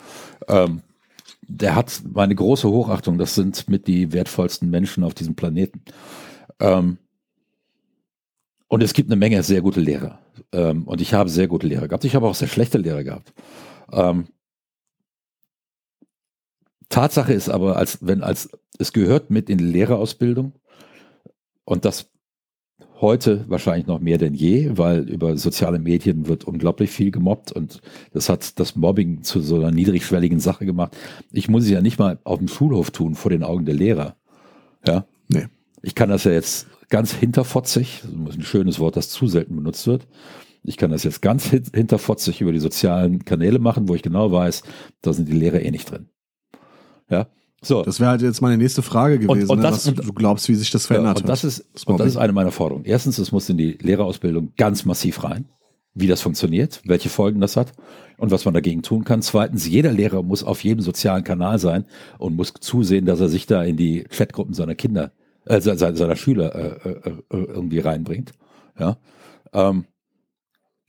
Ähm, 0.48 0.82
der 1.48 1.74
hat 1.74 2.02
meine 2.10 2.34
große 2.34 2.68
Hochachtung. 2.68 3.18
Das 3.18 3.34
sind 3.34 3.68
mit 3.68 3.86
die 3.86 4.12
wertvollsten 4.12 4.70
Menschen 4.70 5.04
auf 5.04 5.14
diesem 5.14 5.34
Planeten. 5.34 5.82
Ähm, 6.60 6.98
und 8.68 8.82
es 8.82 8.94
gibt 8.94 9.10
eine 9.10 9.16
Menge 9.16 9.42
sehr 9.42 9.60
gute 9.60 9.80
Lehrer. 9.80 10.20
Ähm, 10.52 10.84
und 10.84 11.00
ich 11.00 11.14
habe 11.14 11.28
sehr 11.28 11.48
gute 11.48 11.66
Lehrer 11.66 11.88
gehabt. 11.88 12.04
Ich 12.04 12.14
habe 12.14 12.26
auch 12.26 12.34
sehr 12.34 12.48
schlechte 12.48 12.78
Lehrer 12.78 13.04
gehabt. 13.04 13.32
Ähm, 13.92 14.26
Tatsache 16.88 17.32
ist 17.32 17.48
aber, 17.48 17.76
als 17.76 17.98
wenn 18.00 18.22
als 18.22 18.50
es 18.78 18.92
gehört 18.92 19.30
mit 19.30 19.50
in 19.50 19.58
die 19.58 19.64
Lehrerausbildung 19.64 20.52
und 21.64 21.84
das 21.84 22.10
heute 23.00 23.44
wahrscheinlich 23.48 23.86
noch 23.86 24.00
mehr 24.00 24.18
denn 24.18 24.34
je, 24.34 24.70
weil 24.74 25.08
über 25.08 25.36
soziale 25.36 25.78
Medien 25.78 26.26
wird 26.26 26.44
unglaublich 26.44 26.90
viel 26.90 27.10
gemobbt 27.10 27.52
und 27.52 27.80
das 28.12 28.28
hat 28.28 28.58
das 28.58 28.76
Mobbing 28.76 29.22
zu 29.22 29.40
so 29.40 29.56
einer 29.56 29.70
niedrigschwelligen 29.70 30.40
Sache 30.40 30.66
gemacht. 30.66 30.96
Ich 31.30 31.48
muss 31.48 31.64
es 31.64 31.70
ja 31.70 31.80
nicht 31.80 31.98
mal 31.98 32.18
auf 32.24 32.38
dem 32.38 32.48
Schulhof 32.48 32.90
tun, 32.90 33.14
vor 33.14 33.30
den 33.30 33.42
Augen 33.42 33.64
der 33.64 33.74
Lehrer. 33.74 34.16
Ja. 34.86 35.06
Nee. 35.28 35.46
Ich 35.82 35.94
kann 35.94 36.08
das 36.08 36.24
ja 36.24 36.32
jetzt 36.32 36.66
ganz 36.88 37.12
hinterfotzig, 37.12 38.02
das 38.02 38.34
ist 38.34 38.40
ein 38.40 38.42
schönes 38.42 38.78
Wort, 38.78 38.96
das 38.96 39.10
zu 39.10 39.26
selten 39.26 39.56
benutzt 39.56 39.86
wird. 39.86 40.06
Ich 40.62 40.78
kann 40.78 40.90
das 40.90 41.04
jetzt 41.04 41.20
ganz 41.20 41.50
hinterfotzig 41.50 42.40
über 42.40 42.52
die 42.52 42.58
sozialen 42.58 43.24
Kanäle 43.24 43.58
machen, 43.58 43.88
wo 43.88 43.94
ich 43.94 44.02
genau 44.02 44.32
weiß, 44.32 44.62
da 45.02 45.12
sind 45.12 45.28
die 45.28 45.32
Lehrer 45.32 45.60
eh 45.60 45.70
nicht 45.70 45.90
drin. 45.90 46.08
Ja. 47.10 47.28
So. 47.64 47.82
Das 47.82 48.00
wäre 48.00 48.10
halt 48.10 48.22
jetzt 48.22 48.40
meine 48.40 48.58
nächste 48.58 48.82
Frage 48.82 49.18
gewesen, 49.18 49.50
und, 49.50 49.50
und 49.50 49.58
ne, 49.58 49.62
das, 49.62 49.86
ne, 49.86 49.96
was 49.96 50.06
du 50.06 50.12
glaubst, 50.12 50.48
wie 50.48 50.54
sich 50.54 50.70
das 50.70 50.86
verändert 50.86 51.18
ja, 51.18 51.22
und 51.22 51.28
das 51.28 51.44
Ist, 51.44 51.64
das 51.72 51.84
und 51.84 51.98
das 51.98 52.08
ist 52.08 52.16
eine 52.16 52.32
meiner 52.32 52.50
Forderungen. 52.50 52.84
Erstens, 52.84 53.18
es 53.18 53.32
muss 53.32 53.48
in 53.48 53.56
die 53.56 53.72
Lehrerausbildung 53.80 54.52
ganz 54.56 54.84
massiv 54.84 55.24
rein, 55.24 55.46
wie 55.94 56.06
das 56.06 56.20
funktioniert, 56.20 56.82
welche 56.84 57.08
Folgen 57.08 57.40
das 57.40 57.56
hat 57.56 57.72
und 58.18 58.30
was 58.30 58.44
man 58.44 58.54
dagegen 58.54 58.82
tun 58.82 59.04
kann. 59.04 59.22
Zweitens, 59.22 59.66
jeder 59.66 59.92
Lehrer 59.92 60.22
muss 60.22 60.44
auf 60.44 60.62
jedem 60.62 60.82
sozialen 60.82 61.24
Kanal 61.24 61.58
sein 61.58 61.86
und 62.18 62.36
muss 62.36 62.52
zusehen, 62.60 63.06
dass 63.06 63.20
er 63.20 63.28
sich 63.28 63.46
da 63.46 63.62
in 63.62 63.76
die 63.76 64.04
Chatgruppen 64.04 64.54
seiner 64.54 64.74
Kinder, 64.74 65.12
äh, 65.46 65.60
seiner 65.60 66.16
Schüler 66.16 66.54
äh, 66.54 66.88
äh, 66.88 67.10
äh, 67.10 67.14
irgendwie 67.30 67.78
reinbringt. 67.78 68.32
Ja. 68.78 68.98
Ähm, 69.52 69.84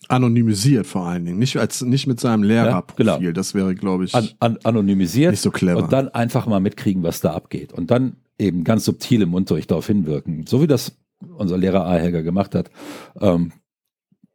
Anonymisiert 0.07 0.85
vor 0.85 1.05
allen 1.05 1.25
Dingen, 1.25 1.39
nicht 1.39 1.57
als 1.57 1.81
nicht 1.81 2.05
mit 2.05 2.19
seinem 2.19 2.43
Lehrerprofil. 2.43 3.05
Ja, 3.05 3.17
genau. 3.17 3.31
Das 3.31 3.55
wäre, 3.55 3.73
glaube 3.73 4.05
ich, 4.05 4.13
an, 4.13 4.29
an, 4.39 4.57
anonymisiert 4.63 5.31
nicht 5.31 5.41
so 5.41 5.51
clever. 5.51 5.81
Und 5.83 5.93
dann 5.93 6.09
einfach 6.09 6.45
mal 6.45 6.59
mitkriegen, 6.59 7.01
was 7.01 7.21
da 7.21 7.33
abgeht 7.33 7.73
und 7.73 7.89
dann 7.89 8.17
eben 8.37 8.63
ganz 8.63 8.85
subtil 8.85 9.21
im 9.21 9.33
Unterricht 9.33 9.71
darauf 9.71 9.87
hinwirken, 9.87 10.45
so 10.45 10.61
wie 10.61 10.67
das 10.67 10.97
unser 11.37 11.57
Lehrer 11.57 11.85
Ahelger 11.85 12.23
gemacht 12.23 12.53
hat, 12.53 12.69
ähm, 13.19 13.51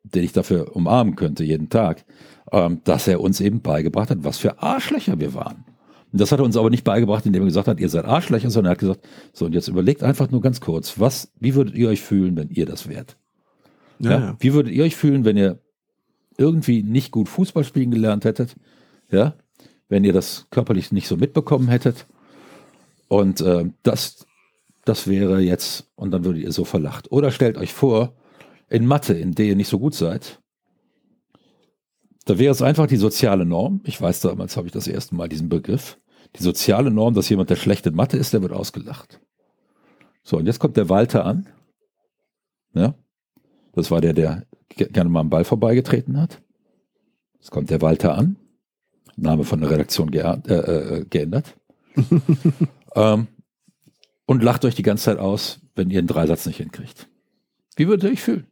den 0.02 0.24
ich 0.24 0.32
dafür 0.32 0.74
umarmen 0.74 1.14
könnte 1.14 1.44
jeden 1.44 1.68
Tag, 1.68 2.04
ähm, 2.52 2.80
dass 2.84 3.06
er 3.06 3.20
uns 3.20 3.40
eben 3.40 3.60
beigebracht 3.60 4.10
hat, 4.10 4.24
was 4.24 4.38
für 4.38 4.62
Arschlöcher 4.62 5.20
wir 5.20 5.34
waren. 5.34 5.64
Und 6.12 6.20
das 6.20 6.32
hat 6.32 6.40
er 6.40 6.44
uns 6.44 6.56
aber 6.56 6.70
nicht 6.70 6.82
beigebracht, 6.82 7.24
indem 7.26 7.42
er 7.42 7.46
gesagt 7.46 7.68
hat, 7.68 7.78
ihr 7.78 7.88
seid 7.88 8.04
Arschlöcher, 8.04 8.50
sondern 8.50 8.70
er 8.70 8.72
hat 8.72 8.80
gesagt, 8.80 9.06
so 9.32 9.44
und 9.44 9.52
jetzt 9.52 9.68
überlegt 9.68 10.02
einfach 10.02 10.30
nur 10.30 10.40
ganz 10.40 10.60
kurz, 10.60 10.98
was, 10.98 11.32
wie 11.38 11.54
würdet 11.54 11.74
ihr 11.76 11.88
euch 11.88 12.00
fühlen, 12.00 12.36
wenn 12.36 12.48
ihr 12.48 12.66
das 12.66 12.88
wärt? 12.88 13.16
Ja, 14.00 14.10
ja. 14.10 14.36
Wie 14.40 14.52
würdet 14.52 14.72
ihr 14.72 14.84
euch 14.84 14.96
fühlen, 14.96 15.24
wenn 15.24 15.36
ihr 15.36 15.60
irgendwie 16.38 16.82
nicht 16.82 17.10
gut 17.10 17.28
Fußball 17.28 17.64
spielen 17.64 17.90
gelernt 17.90 18.24
hättet? 18.24 18.56
Ja, 19.10 19.34
wenn 19.88 20.04
ihr 20.04 20.12
das 20.12 20.46
körperlich 20.50 20.92
nicht 20.92 21.06
so 21.06 21.16
mitbekommen 21.16 21.68
hättet. 21.68 22.06
Und 23.08 23.40
äh, 23.40 23.70
das, 23.82 24.26
das 24.84 25.06
wäre 25.06 25.40
jetzt, 25.40 25.90
und 25.96 26.12
dann 26.12 26.24
würdet 26.24 26.42
ihr 26.42 26.52
so 26.52 26.64
verlacht. 26.64 27.10
Oder 27.12 27.30
stellt 27.30 27.58
euch 27.58 27.72
vor, 27.72 28.14
in 28.68 28.86
Mathe, 28.86 29.14
in 29.14 29.34
der 29.34 29.46
ihr 29.46 29.56
nicht 29.56 29.68
so 29.68 29.78
gut 29.78 29.94
seid, 29.94 30.40
da 32.24 32.38
wäre 32.38 32.52
es 32.52 32.62
einfach 32.62 32.86
die 32.86 32.96
soziale 32.96 33.44
Norm. 33.44 33.80
Ich 33.84 34.00
weiß, 34.00 34.20
damals 34.20 34.56
habe 34.56 34.68
ich 34.68 34.72
das 34.72 34.86
erste 34.86 35.16
Mal 35.16 35.28
diesen 35.28 35.48
Begriff. 35.48 35.98
Die 36.36 36.42
soziale 36.44 36.92
Norm, 36.92 37.14
dass 37.14 37.28
jemand, 37.28 37.50
der 37.50 37.56
schlecht 37.56 37.86
in 37.86 37.96
Mathe 37.96 38.16
ist, 38.16 38.32
der 38.32 38.42
wird 38.42 38.52
ausgelacht. 38.52 39.20
So, 40.22 40.36
und 40.36 40.46
jetzt 40.46 40.60
kommt 40.60 40.76
der 40.76 40.88
Walter 40.88 41.26
an. 41.26 41.48
Ja, 42.72 42.94
das 43.72 43.90
war 43.90 44.00
der, 44.00 44.12
der 44.12 44.46
gerne 44.68 45.10
mal 45.10 45.20
am 45.20 45.30
Ball 45.30 45.44
vorbeigetreten 45.44 46.20
hat. 46.20 46.40
Jetzt 47.34 47.50
kommt 47.50 47.70
der 47.70 47.82
Walter 47.82 48.16
an. 48.16 48.36
Name 49.16 49.44
von 49.44 49.60
der 49.60 49.70
Redaktion 49.70 50.10
ge 50.10 50.22
äh, 50.22 50.54
äh, 50.54 51.04
geändert. 51.08 51.56
ähm, 52.94 53.26
und 54.26 54.42
lacht 54.42 54.64
euch 54.64 54.74
die 54.74 54.82
ganze 54.82 55.04
Zeit 55.04 55.18
aus, 55.18 55.60
wenn 55.74 55.90
ihr 55.90 55.98
einen 55.98 56.08
Dreisatz 56.08 56.46
nicht 56.46 56.58
hinkriegt. 56.58 57.08
Wie 57.76 57.88
würdet 57.88 58.04
ihr 58.04 58.12
euch 58.12 58.22
fühlen? 58.22 58.46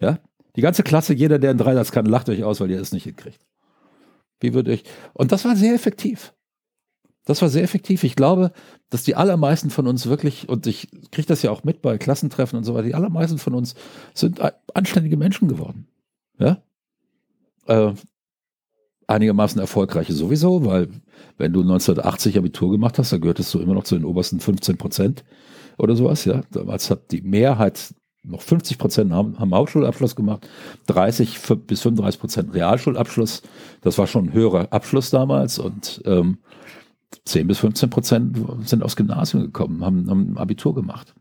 Ja? 0.00 0.18
Die 0.56 0.60
ganze 0.60 0.82
Klasse, 0.82 1.14
jeder, 1.14 1.38
der 1.38 1.50
einen 1.50 1.58
Dreisatz 1.58 1.92
kann, 1.92 2.06
lacht 2.06 2.28
euch 2.28 2.44
aus, 2.44 2.60
weil 2.60 2.70
ihr 2.70 2.80
es 2.80 2.92
nicht 2.92 3.04
hinkriegt. 3.04 3.46
Wie 4.40 4.52
würdet 4.52 4.68
ihr 4.68 4.74
euch. 4.74 4.84
Und 5.12 5.32
das 5.32 5.44
war 5.44 5.56
sehr 5.56 5.74
effektiv. 5.74 6.34
Das 7.24 7.40
war 7.40 7.48
sehr 7.48 7.62
effektiv. 7.62 8.02
Ich 8.04 8.16
glaube, 8.16 8.52
dass 8.90 9.04
die 9.04 9.14
allermeisten 9.14 9.70
von 9.70 9.86
uns 9.86 10.06
wirklich, 10.06 10.48
und 10.48 10.66
ich 10.66 10.88
kriege 11.10 11.28
das 11.28 11.42
ja 11.42 11.50
auch 11.50 11.64
mit 11.64 11.80
bei 11.80 11.98
Klassentreffen 11.98 12.58
und 12.58 12.64
so 12.64 12.74
weiter, 12.74 12.88
die 12.88 12.94
allermeisten 12.94 13.38
von 13.38 13.54
uns 13.54 13.74
sind 14.12 14.40
anständige 14.74 15.16
Menschen 15.16 15.48
geworden. 15.48 15.86
Ja? 16.38 16.62
Äh, 17.66 17.94
einigermaßen 19.06 19.60
erfolgreiche 19.60 20.12
sowieso, 20.12 20.64
weil 20.64 20.88
wenn 21.38 21.52
du 21.52 21.60
1980 21.60 22.38
Abitur 22.38 22.70
gemacht 22.70 22.98
hast, 22.98 23.12
dann 23.12 23.20
gehörtest 23.20 23.52
du 23.54 23.60
immer 23.60 23.74
noch 23.74 23.84
zu 23.84 23.94
den 23.94 24.04
obersten 24.04 24.40
15 24.40 24.76
Prozent 24.76 25.24
oder 25.78 25.94
sowas. 25.94 26.24
Ja, 26.24 26.42
damals 26.50 26.90
hat 26.90 27.12
die 27.12 27.22
Mehrheit 27.22 27.94
noch 28.24 28.40
50 28.40 28.78
Prozent 28.78 29.12
haben, 29.12 29.38
haben 29.38 29.54
Hauptschulabschluss 29.54 30.14
gemacht, 30.14 30.48
30 30.86 31.38
bis 31.66 31.82
35 31.82 32.20
Prozent 32.20 32.54
Realschulabschluss. 32.54 33.42
Das 33.80 33.98
war 33.98 34.06
schon 34.06 34.26
ein 34.26 34.32
höherer 34.32 34.72
Abschluss 34.72 35.10
damals 35.10 35.58
und 35.58 36.02
ähm, 36.04 36.38
10 37.24 37.46
bis 37.46 37.58
15 37.58 37.90
Prozent 37.90 38.38
sind 38.64 38.82
aufs 38.82 38.96
Gymnasium 38.96 39.44
gekommen, 39.44 39.84
haben, 39.84 40.08
haben 40.08 40.32
ein 40.32 40.38
Abitur 40.38 40.74
gemacht. 40.74 41.14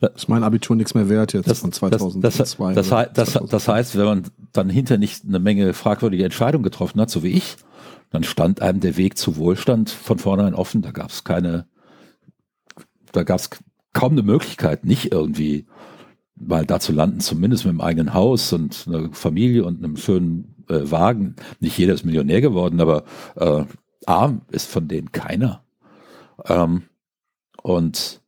Das 0.00 0.10
ist 0.14 0.28
mein 0.28 0.44
Abitur 0.44 0.76
nichts 0.76 0.94
mehr 0.94 1.08
wert 1.08 1.32
jetzt 1.32 1.48
das, 1.48 1.60
von 1.60 1.72
2002. 1.72 2.20
Das, 2.74 2.88
das, 2.88 3.12
das, 3.14 3.48
das, 3.48 3.68
heißt, 3.68 3.96
wenn 3.96 4.04
man 4.04 4.22
dann 4.52 4.68
hinter 4.68 4.98
nicht 4.98 5.24
eine 5.24 5.38
Menge 5.38 5.72
fragwürdige 5.72 6.24
Entscheidungen 6.24 6.64
getroffen 6.64 7.00
hat, 7.00 7.10
so 7.10 7.22
wie 7.22 7.30
ich, 7.30 7.56
dann 8.10 8.24
stand 8.24 8.60
einem 8.60 8.80
der 8.80 8.96
Weg 8.96 9.16
zu 9.16 9.36
Wohlstand 9.36 9.90
von 9.90 10.18
vornherein 10.18 10.54
offen. 10.54 10.82
Da 10.82 10.90
gab 10.90 11.10
es 11.10 11.24
keine, 11.24 11.66
da 13.12 13.22
gab 13.22 13.38
es 13.40 13.50
kaum 13.92 14.12
eine 14.12 14.22
Möglichkeit, 14.22 14.84
nicht 14.84 15.12
irgendwie 15.12 15.66
mal 16.36 16.66
da 16.66 16.80
zu 16.80 16.92
landen, 16.92 17.20
zumindest 17.20 17.64
mit 17.64 17.70
einem 17.70 17.80
eigenen 17.80 18.14
Haus 18.14 18.52
und 18.52 18.86
einer 18.86 19.12
Familie 19.12 19.64
und 19.64 19.84
einem 19.84 19.96
schönen 19.96 20.64
äh, 20.68 20.90
Wagen. 20.90 21.36
Nicht 21.60 21.78
jeder 21.78 21.94
ist 21.94 22.04
Millionär 22.04 22.40
geworden, 22.40 22.80
aber 22.80 23.04
äh, 23.36 23.64
arm 24.10 24.42
ist 24.50 24.68
von 24.68 24.88
denen 24.88 25.12
keiner. 25.12 25.64
Ähm, 26.46 26.84
und 27.62 28.20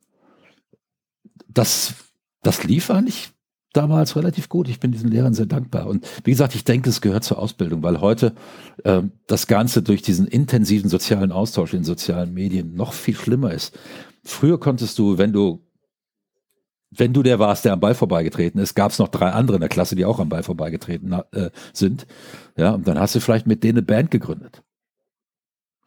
das, 1.47 1.93
das 2.41 2.63
lief 2.63 2.89
eigentlich 2.89 3.31
damals 3.73 4.15
relativ 4.15 4.49
gut. 4.49 4.69
Ich 4.69 4.79
bin 4.79 4.91
diesen 4.91 5.09
Lehrern 5.09 5.33
sehr 5.33 5.47
dankbar. 5.47 5.87
Und 5.87 6.07
wie 6.23 6.31
gesagt, 6.31 6.55
ich 6.55 6.63
denke, 6.63 6.89
es 6.89 7.01
gehört 7.01 7.23
zur 7.23 7.39
Ausbildung, 7.39 7.83
weil 7.83 8.01
heute 8.01 8.33
äh, 8.83 9.01
das 9.27 9.47
Ganze 9.47 9.81
durch 9.81 10.01
diesen 10.01 10.27
intensiven 10.27 10.89
sozialen 10.89 11.31
Austausch 11.31 11.73
in 11.73 11.83
sozialen 11.83 12.33
Medien 12.33 12.75
noch 12.75 12.93
viel 12.93 13.15
schlimmer 13.15 13.51
ist. 13.51 13.77
Früher 14.23 14.59
konntest 14.59 14.99
du, 14.99 15.17
wenn 15.17 15.33
du 15.33 15.61
wenn 16.95 17.11
du 17.11 17.23
der 17.23 17.39
warst, 17.39 17.65
der 17.65 17.73
am 17.73 17.79
Ball 17.79 17.95
vorbeigetreten 17.95 18.61
ist, 18.61 18.75
gab 18.75 18.91
es 18.91 18.99
noch 18.99 19.07
drei 19.07 19.31
andere 19.31 19.57
in 19.57 19.61
der 19.61 19.69
Klasse, 19.69 19.95
die 19.95 20.05
auch 20.05 20.19
am 20.19 20.29
Ball 20.29 20.43
vorbeigetreten 20.43 21.11
äh, 21.31 21.49
sind. 21.73 22.05
Ja, 22.55 22.71
und 22.71 22.87
dann 22.87 22.99
hast 22.99 23.15
du 23.15 23.19
vielleicht 23.19 23.47
mit 23.47 23.63
denen 23.63 23.79
eine 23.79 23.85
Band 23.85 24.11
gegründet. 24.11 24.61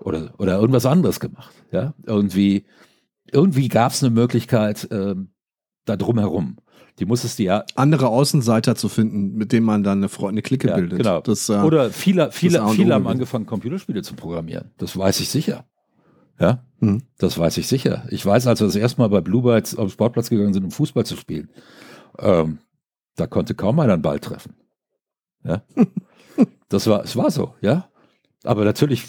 Oder, 0.00 0.34
oder 0.38 0.58
irgendwas 0.58 0.86
anderes 0.86 1.20
gemacht. 1.20 1.54
Ja, 1.72 1.94
irgendwie, 2.04 2.66
irgendwie 3.30 3.68
gab 3.68 3.92
es 3.92 4.02
eine 4.02 4.14
Möglichkeit 4.14 4.90
äh, 4.90 5.14
da 5.84 5.96
drumherum. 5.96 6.58
Die 6.98 7.04
musstest 7.04 7.38
du 7.38 7.42
ja. 7.42 7.64
Andere 7.74 8.08
Außenseiter 8.08 8.74
zu 8.74 8.88
finden, 8.88 9.34
mit 9.36 9.52
denen 9.52 9.66
man 9.66 9.82
dann 9.82 9.98
eine, 9.98 10.08
Freund, 10.08 10.32
eine 10.32 10.42
Clique 10.42 10.68
ja, 10.68 10.76
bildet. 10.76 10.98
Genau. 10.98 11.20
Das, 11.20 11.48
äh, 11.48 11.58
oder 11.58 11.90
viele, 11.90 12.32
viele, 12.32 12.66
viele 12.68 12.94
haben 12.94 13.06
angefangen, 13.06 13.46
Computerspiele 13.46 14.02
zu 14.02 14.14
programmieren. 14.14 14.70
Das 14.78 14.96
weiß 14.96 15.20
ich 15.20 15.28
sicher. 15.28 15.66
Ja, 16.38 16.64
mhm. 16.80 17.02
das 17.18 17.38
weiß 17.38 17.56
ich 17.58 17.66
sicher. 17.66 18.04
Ich 18.10 18.24
weiß, 18.24 18.46
als 18.46 18.60
wir 18.60 18.66
das 18.66 18.76
erste 18.76 19.00
Mal 19.00 19.08
bei 19.08 19.20
Blue 19.20 19.42
Bytes 19.42 19.76
auf 19.76 19.86
den 19.86 19.92
Sportplatz 19.92 20.28
gegangen 20.28 20.52
sind, 20.52 20.64
um 20.64 20.70
Fußball 20.70 21.06
zu 21.06 21.16
spielen, 21.16 21.50
ähm, 22.18 22.58
da 23.16 23.26
konnte 23.26 23.54
kaum 23.54 23.80
einer 23.80 23.94
einen 23.94 24.02
Ball 24.02 24.20
treffen. 24.20 24.54
Ja, 25.44 25.62
das 26.68 26.86
war, 26.86 27.04
es 27.04 27.16
war 27.16 27.30
so, 27.30 27.54
ja. 27.60 27.88
Aber 28.44 28.64
natürlich 28.64 29.04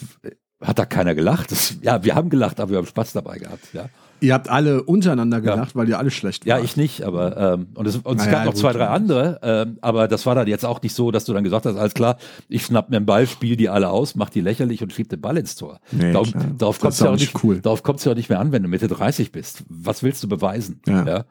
hat 0.61 0.79
da 0.79 0.85
keiner 0.85 1.15
gelacht. 1.15 1.51
Das, 1.51 1.75
ja, 1.81 2.03
wir 2.03 2.15
haben 2.15 2.29
gelacht, 2.29 2.59
aber 2.59 2.71
wir 2.71 2.77
haben 2.77 2.87
Spaß 2.87 3.13
dabei 3.13 3.37
gehabt, 3.37 3.73
ja. 3.73 3.89
Ihr 4.19 4.33
habt 4.33 4.49
alle 4.49 4.81
untereinander 4.81 5.41
gelacht, 5.41 5.75
ja. 5.75 5.75
weil 5.75 5.89
ihr 5.89 5.99
alle 5.99 6.09
schlecht 6.09 6.47
wart. 6.47 6.57
Ja, 6.59 6.63
ich 6.63 6.75
nicht, 6.75 7.03
aber 7.03 7.53
ähm, 7.53 7.67
und 7.75 7.85
es, 7.85 7.97
und 7.97 8.19
es 8.19 8.27
gab 8.27 8.45
noch 8.45 8.53
gut, 8.53 8.59
zwei, 8.59 8.73
drei 8.73 8.87
andere, 8.87 9.39
ähm, 9.43 9.77
aber 9.81 10.07
das 10.07 10.25
war 10.25 10.33
dann 10.33 10.47
jetzt 10.47 10.65
auch 10.65 10.81
nicht 10.81 10.95
so, 10.95 11.11
dass 11.11 11.25
du 11.25 11.33
dann 11.33 11.43
gesagt 11.43 11.67
hast, 11.67 11.77
alles 11.77 11.93
klar, 11.93 12.17
ich 12.49 12.65
schnapp 12.65 12.89
mir 12.89 12.97
einen 12.97 13.05
Ball, 13.05 13.27
spiel 13.27 13.55
die 13.55 13.69
alle 13.69 13.89
aus, 13.89 14.15
mach 14.15 14.31
die 14.31 14.41
lächerlich 14.41 14.81
und 14.81 14.91
schieb 14.91 15.09
den 15.09 15.21
Ball 15.21 15.37
ins 15.37 15.55
Tor. 15.55 15.79
Nee, 15.91 16.13
Darum, 16.13 16.33
darauf 16.57 16.79
kommt 16.79 16.93
es 16.93 16.99
ja 16.99 17.11
auch 17.11 17.15
nicht, 17.15 17.43
cool. 17.43 17.61
darauf 17.61 17.83
kommt's 17.83 18.05
ja 18.05 18.13
auch 18.13 18.15
nicht 18.15 18.29
mehr 18.29 18.39
an, 18.39 18.51
wenn 18.51 18.63
du 18.63 18.69
Mitte 18.69 18.87
30 18.87 19.31
bist. 19.31 19.63
Was 19.69 20.01
willst 20.01 20.23
du 20.23 20.27
beweisen? 20.27 20.81
Ja. 20.87 21.05
ja? 21.05 21.25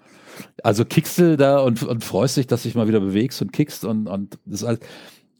Also 0.63 0.85
kickst 0.85 1.19
du 1.19 1.37
da 1.37 1.59
und, 1.61 1.83
und 1.83 2.05
freust 2.05 2.37
dich, 2.37 2.47
dass 2.47 2.63
du 2.63 2.69
dich 2.69 2.77
mal 2.77 2.87
wieder 2.87 3.01
bewegst 3.01 3.41
und 3.43 3.53
kickst 3.53 3.85
und, 3.85 4.07
und 4.07 4.39
das 4.45 4.63
alles. 4.63 4.81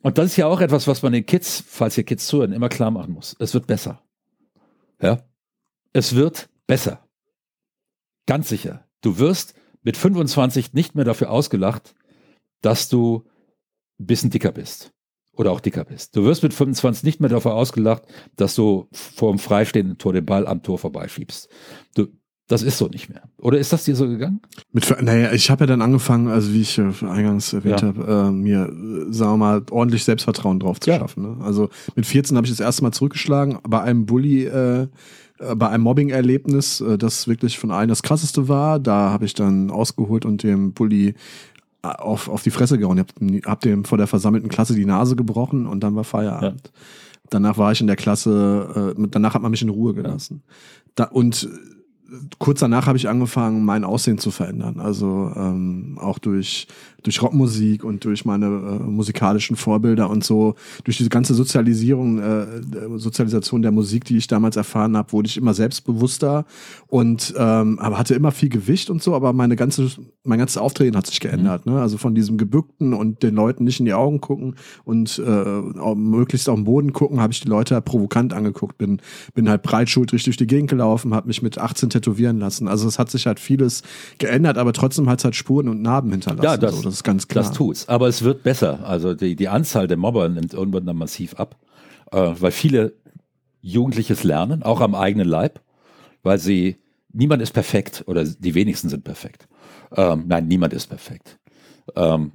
Und 0.07 0.19
das 0.19 0.27
ist 0.27 0.37
ja 0.37 0.47
auch 0.47 0.61
etwas, 0.61 0.87
was 0.87 1.03
man 1.03 1.13
den 1.13 1.27
Kids, 1.27 1.65
falls 1.67 1.99
ihr 1.99 2.05
Kids 2.05 2.29
zuhören, 2.29 2.53
immer 2.53 2.69
klar 2.69 2.93
machen 2.93 3.13
muss. 3.13 3.35
Es 3.41 3.55
wird 3.55 3.67
besser. 3.67 4.05
Ja? 5.03 5.19
Es 5.93 6.15
wird 6.15 6.49
besser. 6.69 7.05
Ganz 8.27 8.49
sicher. 8.49 8.87
Du 9.01 9.19
wirst 9.19 9.55
mit 9.83 9.97
25 9.97 10.75
nicht 10.75 10.95
mehr 10.95 11.05
dafür 11.05 11.33
ausgelacht, 11.33 11.97
dass 12.61 12.89
du 12.89 13.25
ein 13.99 14.07
bisschen 14.07 14.31
dicker 14.31 14.53
bist. 14.53 14.93
Oder 15.33 15.51
auch 15.51 15.59
dicker 15.59 15.85
bist. 15.85 16.15
Du 16.15 16.23
wirst 16.23 16.45
mit 16.45 16.55
25 16.55 17.03
nicht 17.03 17.19
mehr 17.19 17.31
dafür 17.31 17.55
ausgelacht, 17.55 18.05
dass 18.37 18.55
du 18.55 18.87
vor 18.93 19.33
dem 19.33 19.41
freistehenden 19.41 19.99
Tor 19.99 20.13
den 20.13 20.25
Ball 20.25 20.47
am 20.47 20.63
Tor 20.63 20.79
vorbeischiebst. 20.79 21.49
Du, 21.97 22.07
das 22.49 22.63
ist 22.63 22.79
so 22.79 22.87
nicht 22.87 23.09
mehr. 23.09 23.23
Oder 23.39 23.59
ist 23.59 23.73
das 23.73 23.85
dir 23.85 23.97
so 23.97 24.07
gegangen? 24.07 24.41
Mit, 24.73 25.03
naja, 25.03 25.33
ich 25.33 25.51
habe 25.51 25.65
ja 25.65 25.67
dann 25.67 25.83
angefangen, 25.83 26.29
also 26.29 26.53
wie 26.53 26.61
ich 26.61 26.79
äh, 26.79 26.93
eingangs 27.05 27.53
erwähnt 27.53 27.83
ja. 27.83 27.89
habe, 27.89 28.29
äh, 28.29 28.31
mir, 28.31 28.73
sagen 29.11 29.33
wir 29.33 29.37
mal, 29.37 29.63
ordentlich 29.71 30.05
Selbstvertrauen 30.05 30.61
drauf 30.61 30.79
zu 30.79 30.91
ja. 30.91 30.99
schaffen. 30.99 31.23
Ne? 31.25 31.45
Also 31.45 31.71
mit 31.97 32.07
14 32.07 32.37
habe 32.37 32.47
ich 32.47 32.53
das 32.53 32.61
erste 32.61 32.83
Mal 32.83 32.93
zurückgeschlagen 32.93 33.59
bei 33.69 33.81
einem 33.81 34.07
Bully, 34.07 34.45
äh, 34.45 34.87
bei 35.57 35.69
einem 35.69 35.83
Mobbing-Erlebnis, 35.83 36.81
äh, 36.81 36.97
das 36.97 37.27
wirklich 37.27 37.59
von 37.59 37.73
allen 37.73 37.89
das 37.89 38.03
krasseste 38.03 38.47
war. 38.49 38.79
Da 38.79 39.11
habe 39.11 39.25
ich 39.25 39.35
dann 39.35 39.73
ausgeholt 39.73 40.25
und 40.25 40.45
dem 40.45 40.73
Bully 40.73 41.15
äh, 41.83 41.89
auf, 41.89 42.29
auf 42.29 42.45
die 42.45 42.51
Fresse 42.51 42.79
gehauen. 42.79 42.99
Ich 42.99 43.43
hab, 43.45 43.51
hab 43.51 43.61
dem 43.63 43.85
vor 43.85 43.99
der 43.99 44.07
versammelten 44.07 44.49
Klasse 44.49 44.77
die 44.77 44.87
Nase 44.87 45.17
gebrochen 45.17 45.67
und 45.67 45.81
dann 45.81 45.97
war 45.97 46.05
Feierabend. 46.05 46.71
Ja. 46.73 46.81
Danach 47.29 47.59
war 47.59 47.73
ich 47.73 47.81
in 47.81 47.89
der 47.89 47.97
Klasse, 47.97 48.95
äh, 48.97 49.09
danach 49.11 49.35
hat 49.35 49.43
man 49.43 49.51
mich 49.51 49.63
in 49.63 49.69
Ruhe 49.69 49.95
gelassen. 49.95 50.43
Da, 50.95 51.05
und 51.05 51.49
kurz 52.39 52.61
danach 52.61 52.87
habe 52.87 52.99
ich 52.99 53.09
angefangen, 53.09 53.65
mein 53.65 53.85
Aussehen 53.85 54.19
zu 54.19 54.31
verändern. 54.31 54.81
Also 54.81 55.33
ähm, 55.37 55.99
auch 56.01 56.19
durch, 56.19 56.69
durch 57.07 57.23
Rockmusik 57.23 57.85
und 57.85 58.05
durch 58.05 58.25
meine 58.25 58.47
äh, 58.47 58.83
musikalischen 58.83 59.55
Vorbilder 59.57 60.11
und 60.11 60.25
so, 60.25 60.57
durch 60.83 60.97
diese 60.97 61.09
ganze 61.09 61.35
Sozialisierung, 61.35 62.19
äh, 62.19 62.47
Sozialisation 62.97 63.63
der 63.63 63.71
Musik, 63.71 64.05
die 64.05 64.17
ich 64.17 64.27
damals 64.27 64.57
erfahren 64.57 64.97
habe, 64.97 65.13
wurde 65.13 65.29
ich 65.29 65.37
immer 65.37 65.55
selbstbewusster 65.55 66.45
und 66.89 67.33
ähm, 67.39 67.79
aber 67.79 67.99
hatte 67.99 68.15
immer 68.15 68.33
viel 68.33 68.49
Gewicht 68.49 68.91
und 68.91 69.03
so, 69.03 69.15
aber 69.15 69.33
meine 69.33 69.55
ganze, 69.55 69.89
mein 70.25 70.41
ganzes 70.41 70.59
Auftreten 70.59 70.97
hat 70.97 71.07
sich 71.07 71.21
geändert. 71.21 71.65
Mhm. 71.65 71.75
Ne? 71.75 71.81
Also 71.81 71.97
von 71.97 72.15
diesem 72.15 72.39
Gebückten 72.39 72.93
und 72.93 73.23
den 73.23 73.37
Leuten 73.37 73.63
nicht 73.63 73.79
in 73.79 73.87
die 73.87 73.95
Augen 73.95 74.21
gucken 74.21 74.57
und 74.85 75.23
äh, 75.25 75.79
auch, 75.79 75.95
möglichst 75.95 76.49
auf 76.49 76.57
den 76.57 76.65
Boden 76.65 76.93
gucken, 76.93 77.21
habe 77.21 77.33
ich 77.33 77.41
die 77.41 77.49
Leute 77.49 77.81
provokant 77.81 78.33
angeguckt, 78.33 78.79
bin, 78.79 79.01
bin 79.35 79.49
halt 79.49 79.63
breitschultrig 79.63 80.25
durch 80.25 80.37
die 80.37 80.47
Gegend 80.47 80.71
gelaufen, 80.71 81.15
habe 81.15 81.29
mich 81.29 81.41
mit 81.41 81.59
18 81.59 81.91
tätowieren 81.91 82.41
lassen. 82.41 82.67
Also 82.67 82.89
es 82.89 82.99
hat 82.99 83.11
sich 83.11 83.27
halt 83.27 83.39
vieles 83.39 83.83
geändert, 84.19 84.59
aber 84.59 84.73
trotzdem 84.73 85.09
hat 85.09 85.21
es 85.21 85.25
halt 85.25 85.37
Spuren 85.37 85.69
und 85.69 85.83
Narben 85.83 86.11
hinterlassen. 86.11 86.45
Ja, 86.45 86.57
das, 86.57 86.77
so, 86.77 86.83
das 86.83 86.96
ist 86.99 87.05
ganz 87.05 87.29
klar. 87.29 87.45
Das 87.45 87.53
tut's. 87.53 87.89
Aber 87.89 88.09
es 88.09 88.23
wird 88.23 88.43
besser. 88.43 88.87
Also 88.87 89.15
die, 89.15 89.37
die 89.37 89.49
Anzahl 89.49 89.87
der 89.87 89.97
Mobber 89.97 90.29
nimmt 90.29 90.55
irgendwann 90.55 90.87
dann 90.87 90.97
massiv 90.97 91.35
ab, 91.35 91.57
äh, 92.13 92.33
weil 92.39 92.51
viele 92.51 92.95
Jugendliches 93.61 94.25
lernen, 94.25 94.63
auch 94.63 94.81
am 94.81 94.95
eigenen 94.95 95.29
Leib, 95.29 95.61
weil 96.23 96.39
sie, 96.39 96.77
niemand 97.13 97.43
ist 97.43 97.53
perfekt 97.53 98.05
oder 98.07 98.25
die 98.25 98.55
wenigsten 98.55 98.89
sind 98.89 99.05
perfekt. 99.05 99.49
Ähm, 99.95 100.25
nein, 100.27 100.47
niemand 100.47 100.73
ist 100.73 100.87
perfekt. 100.87 101.39
Ähm, 101.95 102.33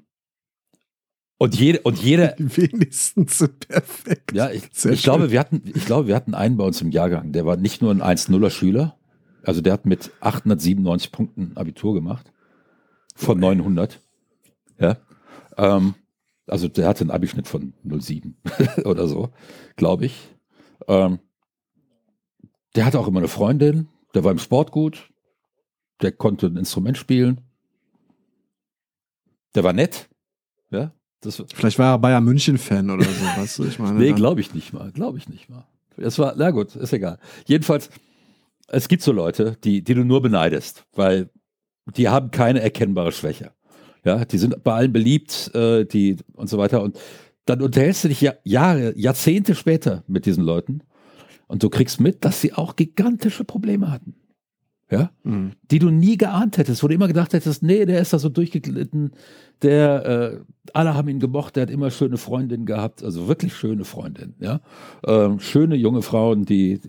und, 1.37 1.55
jede, 1.55 1.81
und 1.81 1.97
jeder. 1.97 2.27
Die 2.37 2.55
wenigsten 2.55 3.27
sind 3.27 3.67
perfekt. 3.67 4.31
Ja, 4.31 4.51
ich, 4.51 4.63
ich 4.85 5.01
glaube, 5.01 5.31
wir 5.31 5.39
hatten, 5.39 5.63
ich 5.65 5.85
glaube, 5.85 6.07
wir 6.07 6.15
hatten 6.15 6.35
einen 6.35 6.55
bei 6.55 6.63
uns 6.63 6.81
im 6.81 6.91
Jahrgang, 6.91 7.31
der 7.31 7.45
war 7.45 7.57
nicht 7.57 7.81
nur 7.81 7.91
ein 7.91 8.01
1-0er 8.01 8.51
Schüler, 8.51 8.95
also 9.43 9.61
der 9.61 9.73
hat 9.73 9.85
mit 9.85 10.11
897 10.19 11.11
Punkten 11.11 11.53
Abitur 11.55 11.93
gemacht. 11.93 12.31
Von 13.15 13.39
900. 13.39 13.99
Ja. 14.81 14.97
Ähm, 15.57 15.95
also 16.47 16.67
der 16.67 16.87
hatte 16.87 17.01
einen 17.01 17.11
Abischnitt 17.11 17.47
von 17.47 17.73
07 17.83 18.35
oder 18.85 19.07
so, 19.07 19.29
glaube 19.75 20.05
ich. 20.05 20.35
Ähm, 20.87 21.19
der 22.75 22.85
hatte 22.85 22.99
auch 22.99 23.07
immer 23.07 23.19
eine 23.19 23.27
Freundin, 23.27 23.87
der 24.13 24.23
war 24.23 24.31
im 24.31 24.39
Sport 24.39 24.71
gut, 24.71 25.11
der 26.01 26.11
konnte 26.11 26.47
ein 26.47 26.57
Instrument 26.57 26.97
spielen. 26.97 27.41
Der 29.55 29.63
war 29.63 29.73
nett. 29.73 30.09
Ja, 30.71 30.93
das, 31.19 31.43
Vielleicht 31.53 31.77
war 31.77 31.93
er 31.93 31.99
Bayern 31.99 32.23
München-Fan 32.23 32.89
oder 32.89 33.03
so, 33.03 33.25
weißt 33.25 33.59
du? 33.59 33.65
Ich 33.65 33.77
meine, 33.77 33.99
nee, 33.99 34.13
glaube 34.13 34.41
ich 34.41 34.53
nicht 34.53 34.73
mal. 34.73 34.91
Glaube 34.91 35.17
ich 35.17 35.29
nicht 35.29 35.49
mal. 35.49 35.67
Es 35.97 36.17
war, 36.17 36.33
na 36.37 36.51
gut, 36.51 36.75
ist 36.75 36.93
egal. 36.93 37.19
Jedenfalls, 37.45 37.89
es 38.67 38.87
gibt 38.87 39.03
so 39.03 39.11
Leute, 39.11 39.57
die, 39.63 39.83
die 39.83 39.93
du 39.93 40.03
nur 40.03 40.21
beneidest, 40.21 40.85
weil 40.93 41.29
die 41.95 42.09
haben 42.09 42.31
keine 42.31 42.61
erkennbare 42.61 43.11
Schwäche. 43.11 43.51
Ja, 44.03 44.25
die 44.25 44.37
sind 44.37 44.63
bei 44.63 44.73
allen 44.73 44.93
beliebt, 44.93 45.51
äh, 45.53 45.85
die 45.85 46.17
und 46.33 46.49
so 46.49 46.57
weiter. 46.57 46.81
Und 46.81 46.97
dann 47.45 47.61
unterhältst 47.61 48.03
du 48.03 48.07
dich 48.07 48.21
ja, 48.21 48.33
Jahre, 48.43 48.97
Jahrzehnte 48.97 49.55
später 49.55 50.03
mit 50.07 50.25
diesen 50.25 50.43
Leuten 50.43 50.81
und 51.47 51.63
du 51.63 51.69
kriegst 51.69 51.99
mit, 51.99 52.23
dass 52.23 52.41
sie 52.41 52.53
auch 52.53 52.75
gigantische 52.75 53.43
Probleme 53.43 53.91
hatten. 53.91 54.15
Ja, 54.89 55.09
mhm. 55.23 55.53
die 55.71 55.79
du 55.79 55.89
nie 55.89 56.17
geahnt 56.17 56.57
hättest, 56.57 56.83
wo 56.83 56.89
du 56.89 56.93
immer 56.93 57.07
gedacht 57.07 57.31
hättest, 57.31 57.63
nee, 57.63 57.85
der 57.85 58.01
ist 58.01 58.11
da 58.11 58.19
so 58.19 58.27
durchgeglitten, 58.27 59.11
der, 59.61 60.05
äh, 60.05 60.39
alle 60.73 60.95
haben 60.95 61.07
ihn 61.07 61.21
gemocht, 61.21 61.55
der 61.55 61.61
hat 61.61 61.69
immer 61.69 61.91
schöne 61.91 62.17
Freundinnen 62.17 62.65
gehabt, 62.65 63.01
also 63.01 63.29
wirklich 63.29 63.55
schöne 63.55 63.85
Freundinnen, 63.85 64.35
ja, 64.39 64.59
ähm, 65.07 65.39
schöne 65.39 65.75
junge 65.75 66.01
Frauen, 66.01 66.43
die 66.43 66.81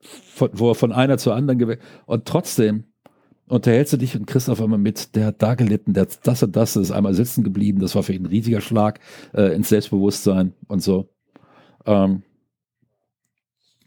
von, 0.00 0.50
wo 0.52 0.70
er 0.70 0.74
von 0.76 0.92
einer 0.92 1.18
zur 1.18 1.34
anderen 1.34 1.58
gewechselt 1.58 1.88
und 2.06 2.24
trotzdem 2.24 2.84
unterhältst 3.50 3.92
du 3.92 3.96
dich 3.96 4.16
und 4.16 4.26
kriegst 4.26 4.48
auf 4.48 4.60
einmal 4.60 4.78
mit, 4.78 5.14
der 5.16 5.26
hat 5.26 5.42
da 5.42 5.54
gelitten, 5.54 5.92
der 5.92 6.02
hat 6.02 6.26
das 6.26 6.42
und 6.42 6.54
das, 6.56 6.76
ist 6.76 6.90
einmal 6.90 7.14
sitzen 7.14 7.44
geblieben, 7.44 7.80
das 7.80 7.94
war 7.94 8.02
für 8.02 8.12
ihn 8.12 8.22
ein 8.22 8.26
riesiger 8.26 8.60
Schlag 8.60 9.00
äh, 9.34 9.54
ins 9.54 9.68
Selbstbewusstsein 9.68 10.54
und 10.68 10.82
so. 10.82 11.08
Ähm, 11.86 12.22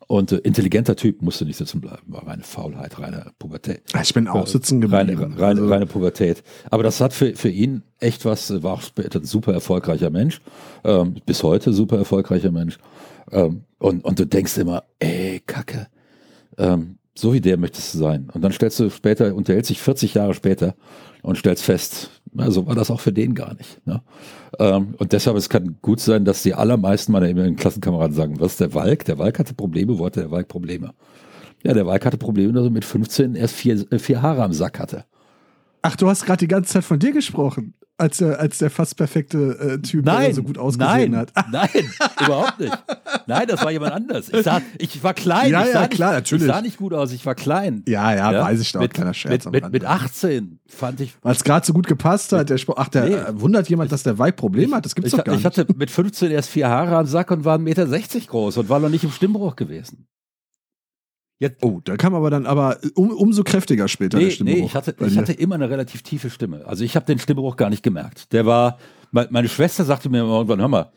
und 0.07 0.31
äh, 0.31 0.37
intelligenter 0.37 0.95
Typ 0.95 1.21
musste 1.21 1.45
nicht 1.45 1.57
sitzen 1.57 1.81
bleiben, 1.81 2.03
war 2.07 2.27
reine 2.27 2.43
Faulheit, 2.43 2.99
reine 2.99 3.31
Pubertät. 3.39 3.81
Ich 4.01 4.13
bin 4.13 4.27
auch 4.27 4.47
sitzen 4.47 4.81
geblieben. 4.81 5.09
Reine, 5.09 5.39
reine, 5.39 5.61
also. 5.61 5.67
reine 5.67 5.85
Pubertät. 5.85 6.43
Aber 6.69 6.83
das 6.83 6.99
hat 6.99 7.13
für, 7.13 7.35
für 7.35 7.49
ihn 7.49 7.83
echt 7.99 8.25
was, 8.25 8.61
war 8.63 8.73
auch 8.73 8.81
später 8.81 9.19
ein 9.19 9.25
super 9.25 9.53
erfolgreicher 9.53 10.09
Mensch, 10.09 10.41
ähm, 10.83 11.15
bis 11.25 11.41
heute 11.41 11.73
super 11.73 11.97
erfolgreicher 11.97 12.51
Mensch. 12.51 12.77
Ähm, 13.31 13.63
und, 13.79 14.03
und 14.03 14.19
du 14.19 14.25
denkst 14.25 14.57
immer, 14.57 14.83
ey, 14.99 15.41
Kacke, 15.45 15.87
ähm, 16.57 16.97
so 17.15 17.33
wie 17.33 17.41
der 17.41 17.57
möchtest 17.57 17.93
du 17.93 17.99
sein. 17.99 18.29
Und 18.33 18.41
dann 18.41 18.51
stellst 18.51 18.79
du 18.79 18.89
später, 18.89 19.35
unterhält 19.35 19.65
sich 19.65 19.81
40 19.81 20.15
Jahre 20.15 20.33
später 20.33 20.75
und 21.21 21.37
stellst 21.37 21.63
fest, 21.63 22.09
na, 22.31 22.49
so 22.49 22.65
war 22.65 22.75
das 22.75 22.89
auch 22.89 22.99
für 22.99 23.13
den 23.13 23.35
gar 23.35 23.53
nicht. 23.53 23.85
Ne? 23.85 24.01
Ähm, 24.59 24.95
und 24.97 25.11
deshalb, 25.11 25.37
es 25.37 25.49
kann 25.49 25.77
gut 25.81 25.99
sein, 25.99 26.25
dass 26.25 26.43
die 26.43 26.55
allermeisten 26.55 27.11
meiner 27.11 27.51
Klassenkameraden 27.53 28.15
sagen, 28.15 28.39
was 28.39 28.57
der 28.57 28.73
Walk? 28.73 29.05
Der 29.05 29.19
Walk 29.19 29.39
hatte 29.39 29.53
Probleme, 29.53 29.97
wo 29.99 30.05
hatte 30.05 30.21
der 30.21 30.31
Walk 30.31 30.47
Probleme? 30.47 30.93
Ja, 31.63 31.73
der 31.73 31.85
Walk 31.85 32.05
hatte 32.05 32.17
Probleme, 32.17 32.51
dass 32.53 32.65
er 32.65 32.71
mit 32.71 32.83
15 32.83 33.35
erst 33.35 33.55
vier, 33.55 33.85
äh, 33.91 33.99
vier 33.99 34.21
Haare 34.21 34.43
am 34.43 34.53
Sack 34.53 34.79
hatte. 34.79 35.05
Ach, 35.81 35.95
du 35.95 36.09
hast 36.09 36.25
gerade 36.25 36.39
die 36.39 36.47
ganze 36.47 36.73
Zeit 36.73 36.83
von 36.83 36.99
dir 36.99 37.11
gesprochen 37.11 37.73
als 37.97 38.17
der, 38.17 38.39
als 38.39 38.57
der 38.57 38.69
fast 38.69 38.97
perfekte 38.97 39.37
äh, 39.77 39.81
Typ, 39.81 40.05
nein, 40.05 40.25
der 40.25 40.33
so 40.35 40.43
gut 40.43 40.57
ausgesehen 40.57 41.11
nein, 41.11 41.17
hat. 41.17 41.31
Nein, 41.51 41.69
überhaupt 42.19 42.59
nicht. 42.59 42.83
Nein, 43.27 43.47
das 43.47 43.63
war 43.63 43.71
jemand 43.71 43.93
anders. 43.93 44.29
Ich, 44.29 44.43
sah, 44.43 44.61
ich 44.79 45.03
war 45.03 45.13
klein. 45.13 45.51
Ja, 45.51 45.61
ich 45.61 45.67
ja, 45.67 45.73
sah 45.73 45.87
klar, 45.87 46.09
nicht, 46.11 46.17
natürlich. 46.17 46.47
Ich 46.47 46.51
sah 46.53 46.61
nicht 46.61 46.77
gut 46.77 46.93
aus, 46.93 47.11
ich 47.11 47.25
war 47.25 47.35
klein. 47.35 47.83
Ja, 47.87 48.13
ja, 48.15 48.31
ja? 48.31 48.41
weiß 48.41 48.59
ich 48.59 48.71
doch, 48.71 48.81
mit, 48.81 48.93
kleiner 48.93 49.13
Scherz. 49.13 49.45
Mit, 49.45 49.63
mit, 49.63 49.71
mit 49.71 49.85
18 49.85 50.59
fand 50.67 51.01
ich. 51.01 51.13
Weil 51.21 51.33
es 51.33 51.43
gerade 51.43 51.65
so 51.65 51.73
gut 51.73 51.87
gepasst 51.87 52.31
hat, 52.33 52.49
der 52.49 52.57
Spruch, 52.57 52.75
ach, 52.77 52.87
der 52.89 53.05
Nee. 53.05 53.13
äh, 53.13 53.39
wundert 53.39 53.69
jemand, 53.69 53.91
dass 53.91 54.03
der 54.03 54.17
Weib 54.17 54.37
Probleme 54.37 54.75
hat, 54.75 54.85
das 54.85 54.95
gibt's 54.95 55.11
Ich, 55.13 55.17
doch 55.17 55.23
gar 55.23 55.35
ich 55.35 55.43
nicht. 55.43 55.57
hatte 55.57 55.71
mit 55.75 55.91
15 55.91 56.31
erst 56.31 56.49
vier 56.49 56.69
Haare 56.69 56.97
am 56.97 57.05
Sack 57.05 57.29
und 57.31 57.45
war 57.45 57.57
1,60 57.57 57.61
Meter 57.61 58.19
groß 58.27 58.57
und 58.57 58.69
war 58.69 58.79
noch 58.79 58.89
nicht 58.89 59.03
im 59.03 59.11
Stimmbruch 59.11 59.55
gewesen. 59.55 60.07
Oh, 61.61 61.79
da 61.83 61.97
kam 61.97 62.13
aber 62.15 62.29
dann 62.29 62.45
aber 62.45 62.77
um, 62.95 63.11
umso 63.11 63.43
kräftiger 63.43 63.87
später 63.87 64.17
der 64.17 64.27
Nee, 64.27 64.33
Stimmbruch. 64.33 64.55
nee, 64.57 64.65
ich 64.65 64.75
hatte, 64.75 64.95
ich 65.05 65.17
hatte 65.17 65.33
immer 65.33 65.55
eine 65.55 65.69
relativ 65.69 66.01
tiefe 66.03 66.29
Stimme. 66.29 66.65
Also 66.65 66.83
ich 66.83 66.95
habe 66.95 67.05
den 67.05 67.19
Stimmbruch 67.19 67.55
gar 67.55 67.69
nicht 67.69 67.83
gemerkt. 67.83 68.31
Der 68.33 68.45
war, 68.45 68.77
me- 69.11 69.27
meine 69.31 69.49
Schwester 69.49 69.83
sagte 69.83 70.09
mir 70.09 70.19
irgendwann, 70.19 70.59
hör 70.59 70.67
mal, 70.67 70.91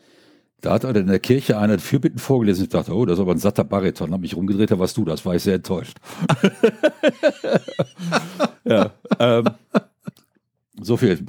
da 0.61 0.73
hat 0.73 0.83
in 0.83 1.07
der 1.07 1.19
Kirche 1.19 1.57
einer 1.59 1.77
Fürbitten 1.77 2.17
vorgelesen. 2.19 2.63
Ich 2.63 2.69
dachte, 2.69 2.93
oh, 2.93 3.05
das 3.05 3.17
ist 3.17 3.21
aber 3.21 3.31
ein 3.33 3.37
satter 3.37 3.63
Bariton. 3.63 4.11
Hab 4.11 4.21
mich 4.21 4.35
rumgedreht, 4.35 4.71
da 4.71 4.79
warst 4.79 4.97
du 4.97 5.05
das. 5.05 5.23
War 5.25 5.35
ich 5.35 5.43
sehr 5.43 5.55
enttäuscht. 5.55 5.97
ja, 8.65 8.91
ähm, 9.19 9.45
so 10.81 10.97
viel 10.97 11.25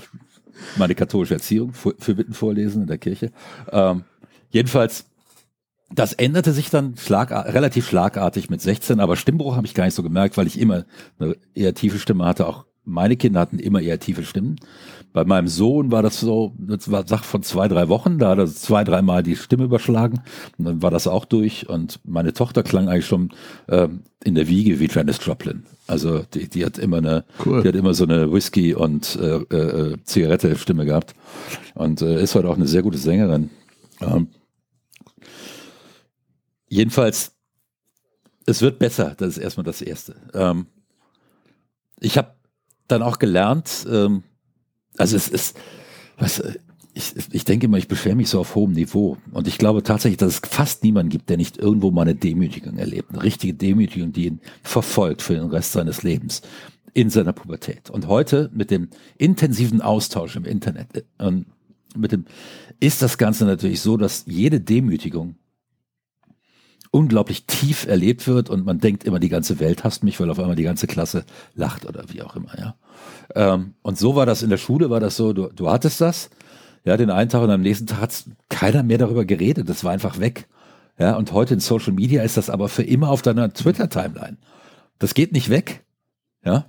meine 0.76 0.94
katholische 0.94 1.34
Erziehung, 1.34 1.72
Fürbitten 1.72 2.34
vorlesen 2.34 2.82
in 2.82 2.88
der 2.88 2.98
Kirche. 2.98 3.30
Ähm, 3.70 4.04
jedenfalls, 4.50 5.06
das 5.90 6.12
änderte 6.12 6.52
sich 6.52 6.70
dann 6.70 6.96
schlag, 6.96 7.30
relativ 7.30 7.88
schlagartig 7.88 8.50
mit 8.50 8.60
16, 8.60 9.00
aber 9.00 9.16
Stimmbruch 9.16 9.56
habe 9.56 9.66
ich 9.66 9.74
gar 9.74 9.84
nicht 9.84 9.94
so 9.94 10.02
gemerkt, 10.02 10.36
weil 10.36 10.46
ich 10.46 10.58
immer 10.60 10.84
eine 11.18 11.36
eher 11.54 11.74
tiefe 11.74 11.98
Stimme 11.98 12.24
hatte. 12.26 12.46
Auch 12.46 12.66
meine 12.84 13.16
Kinder 13.16 13.40
hatten 13.40 13.58
immer 13.58 13.80
eher 13.80 13.98
tiefe 13.98 14.24
Stimmen. 14.24 14.56
Bei 15.12 15.24
meinem 15.24 15.48
Sohn 15.48 15.90
war 15.90 16.02
das 16.02 16.20
so, 16.20 16.54
das 16.58 16.90
war 16.90 17.06
Sache 17.06 17.24
von 17.24 17.42
zwei, 17.42 17.68
drei 17.68 17.88
Wochen, 17.88 18.18
da 18.18 18.30
hat 18.30 18.38
er 18.38 18.46
zwei, 18.46 18.84
dreimal 18.84 19.22
die 19.22 19.36
Stimme 19.36 19.64
überschlagen 19.64 20.20
und 20.58 20.64
dann 20.66 20.82
war 20.82 20.90
das 20.90 21.06
auch 21.06 21.24
durch 21.24 21.68
und 21.68 22.00
meine 22.04 22.32
Tochter 22.34 22.62
klang 22.62 22.88
eigentlich 22.88 23.06
schon 23.06 23.30
ähm, 23.68 24.02
in 24.22 24.34
der 24.34 24.48
Wiege 24.48 24.80
wie 24.80 24.88
Janis 24.88 25.18
Joplin. 25.24 25.64
Also 25.86 26.22
die, 26.34 26.48
die 26.48 26.64
hat 26.64 26.78
immer 26.78 26.98
eine, 26.98 27.24
Cool. 27.44 27.62
die 27.62 27.68
hat 27.68 27.74
immer 27.74 27.94
so 27.94 28.04
eine 28.04 28.30
Whisky 28.30 28.74
und 28.74 29.16
äh, 29.16 29.36
äh, 29.54 29.96
Zigarette 30.04 30.56
Stimme 30.56 30.84
gehabt 30.84 31.14
und 31.74 32.02
äh, 32.02 32.22
ist 32.22 32.34
heute 32.34 32.48
auch 32.48 32.56
eine 32.56 32.68
sehr 32.68 32.82
gute 32.82 32.98
Sängerin. 32.98 33.50
Ähm, 34.00 34.28
jedenfalls, 36.68 37.32
es 38.46 38.62
wird 38.62 38.78
besser. 38.78 39.14
Das 39.18 39.36
ist 39.36 39.38
erstmal 39.38 39.64
das 39.64 39.82
Erste. 39.82 40.16
Ähm, 40.34 40.66
ich 42.00 42.16
habe 42.16 42.34
dann 42.86 43.02
auch 43.02 43.18
gelernt, 43.18 43.86
ähm, 43.90 44.22
also 44.96 45.16
es 45.16 45.28
ist, 45.28 45.56
was, 46.16 46.42
ich, 46.94 47.14
ich 47.30 47.44
denke 47.44 47.66
immer, 47.66 47.78
ich 47.78 47.88
beschwere 47.88 48.16
mich 48.16 48.28
so 48.28 48.40
auf 48.40 48.54
hohem 48.54 48.72
Niveau. 48.72 49.18
Und 49.32 49.46
ich 49.46 49.58
glaube 49.58 49.82
tatsächlich, 49.82 50.18
dass 50.18 50.34
es 50.34 50.40
fast 50.48 50.82
niemanden 50.82 51.10
gibt, 51.10 51.28
der 51.28 51.36
nicht 51.36 51.56
irgendwo 51.56 51.90
mal 51.90 52.02
eine 52.02 52.14
Demütigung 52.14 52.76
erlebt. 52.76 53.10
Eine 53.12 53.22
richtige 53.22 53.54
Demütigung, 53.54 54.12
die 54.12 54.26
ihn 54.26 54.40
verfolgt 54.62 55.22
für 55.22 55.34
den 55.34 55.50
Rest 55.50 55.72
seines 55.72 56.02
Lebens 56.02 56.42
in 56.94 57.10
seiner 57.10 57.32
Pubertät. 57.32 57.90
Und 57.90 58.08
heute 58.08 58.50
mit 58.52 58.70
dem 58.70 58.88
intensiven 59.16 59.80
Austausch 59.80 60.34
im 60.36 60.44
Internet, 60.44 60.96
äh, 60.96 61.02
ähm, 61.20 61.46
mit 61.94 62.12
dem, 62.12 62.24
ist 62.80 63.02
das 63.02 63.18
Ganze 63.18 63.44
natürlich 63.44 63.80
so, 63.80 63.96
dass 63.96 64.24
jede 64.26 64.60
Demütigung 64.60 65.36
unglaublich 66.90 67.46
tief 67.46 67.86
erlebt 67.86 68.26
wird 68.26 68.50
und 68.50 68.64
man 68.64 68.78
denkt 68.78 69.04
immer, 69.04 69.18
die 69.18 69.28
ganze 69.28 69.60
Welt 69.60 69.84
hasst 69.84 70.04
mich, 70.04 70.18
weil 70.20 70.30
auf 70.30 70.38
einmal 70.38 70.56
die 70.56 70.62
ganze 70.62 70.86
Klasse 70.86 71.24
lacht 71.54 71.86
oder 71.86 72.04
wie 72.08 72.22
auch 72.22 72.36
immer, 72.36 72.58
ja. 72.58 72.74
Ähm, 73.34 73.74
und 73.82 73.98
so 73.98 74.16
war 74.16 74.26
das 74.26 74.42
in 74.42 74.50
der 74.50 74.56
Schule, 74.56 74.90
war 74.90 75.00
das 75.00 75.16
so, 75.16 75.32
du, 75.32 75.48
du 75.54 75.70
hattest 75.70 76.00
das, 76.00 76.30
ja, 76.84 76.96
den 76.96 77.10
einen 77.10 77.28
Tag 77.28 77.42
und 77.42 77.50
am 77.50 77.60
nächsten 77.60 77.86
Tag 77.86 78.00
hat 78.00 78.24
keiner 78.48 78.82
mehr 78.82 78.98
darüber 78.98 79.24
geredet, 79.24 79.68
das 79.68 79.84
war 79.84 79.92
einfach 79.92 80.18
weg. 80.18 80.48
Ja, 80.98 81.16
und 81.16 81.32
heute 81.32 81.54
in 81.54 81.60
Social 81.60 81.92
Media 81.92 82.22
ist 82.22 82.36
das 82.36 82.50
aber 82.50 82.68
für 82.68 82.82
immer 82.82 83.10
auf 83.10 83.22
deiner 83.22 83.52
Twitter-Timeline. 83.52 84.36
Das 84.98 85.14
geht 85.14 85.32
nicht 85.32 85.48
weg. 85.48 85.84
Ja. 86.44 86.66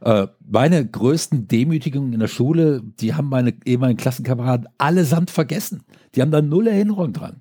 Äh, 0.00 0.28
meine 0.44 0.84
größten 0.84 1.46
Demütigungen 1.46 2.12
in 2.12 2.20
der 2.20 2.28
Schule, 2.28 2.82
die 2.82 3.14
haben 3.14 3.28
meine 3.28 3.54
ehemaligen 3.64 3.98
Klassenkameraden 3.98 4.68
allesamt 4.78 5.30
vergessen. 5.30 5.82
Die 6.14 6.22
haben 6.22 6.30
da 6.30 6.42
null 6.42 6.66
Erinnerung 6.66 7.12
dran. 7.12 7.40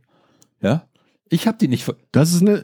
Ja. 0.61 0.86
Ich 1.29 1.47
habe 1.47 1.57
die 1.57 1.67
nicht 1.67 1.83
ver 1.83 1.95
Das 2.11 2.31
ist 2.33 2.41
eine 2.41 2.63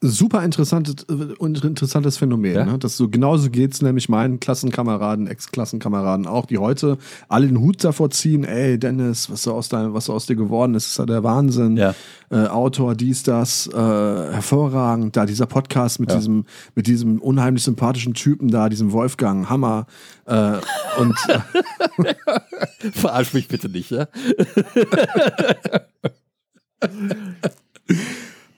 super 0.00 0.44
interessante, 0.44 0.94
und 1.38 1.64
interessantes 1.64 2.16
Phänomen. 2.16 2.54
Ja. 2.54 2.64
Ne? 2.64 2.78
Das 2.78 2.96
so 2.96 3.08
genauso 3.08 3.50
geht's 3.50 3.82
nämlich 3.82 4.08
meinen 4.08 4.38
Klassenkameraden, 4.40 5.26
Ex-Klassenkameraden 5.26 6.26
auch, 6.26 6.46
die 6.46 6.58
heute 6.58 6.98
alle 7.28 7.48
den 7.48 7.58
Hut 7.58 7.82
davor 7.82 8.10
ziehen, 8.10 8.44
ey 8.44 8.78
Dennis, 8.78 9.28
was 9.28 9.42
so 9.42 9.52
aus 9.52 9.68
deinem, 9.68 9.92
was 9.92 10.04
so 10.06 10.12
aus 10.12 10.26
dir 10.26 10.36
geworden 10.36 10.74
ist, 10.74 10.86
ist 10.86 10.98
ja 10.98 11.06
der 11.06 11.24
Wahnsinn. 11.24 11.76
Ja. 11.76 11.94
Äh, 12.30 12.46
Autor, 12.46 12.94
dies, 12.94 13.24
das, 13.24 13.66
äh, 13.66 13.72
hervorragend. 13.72 15.16
Da 15.16 15.26
dieser 15.26 15.46
Podcast 15.46 15.98
mit 16.00 16.10
Ja. 16.10 16.16
diesem, 16.18 16.46
mit 16.74 16.86
diesem 16.86 17.20
unheimlich 17.20 17.64
sympathischen 17.64 18.14
Typen 18.14 18.48
da, 18.48 18.68
diesem 18.68 18.92
Wolfgang, 18.92 19.50
Hammer. 19.50 19.86
Äh, 20.26 20.58
und 20.98 21.14
Verarsch 22.92 23.34
mich 23.34 23.48
bitte 23.48 23.68
nicht, 23.68 23.90
ja? 23.90 24.06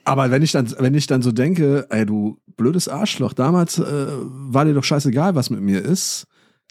Aber 0.04 0.30
wenn 0.30 0.42
ich 0.42 0.52
dann, 0.52 0.72
wenn 0.78 0.94
ich 0.94 1.06
dann 1.06 1.22
so 1.22 1.32
denke, 1.32 1.86
ey, 1.90 2.04
du 2.06 2.38
blödes 2.56 2.88
Arschloch, 2.88 3.32
damals 3.32 3.78
äh, 3.78 4.06
war 4.08 4.64
dir 4.64 4.74
doch 4.74 4.84
scheißegal, 4.84 5.34
was 5.34 5.50
mit 5.50 5.60
mir 5.60 5.82
ist. 5.82 6.26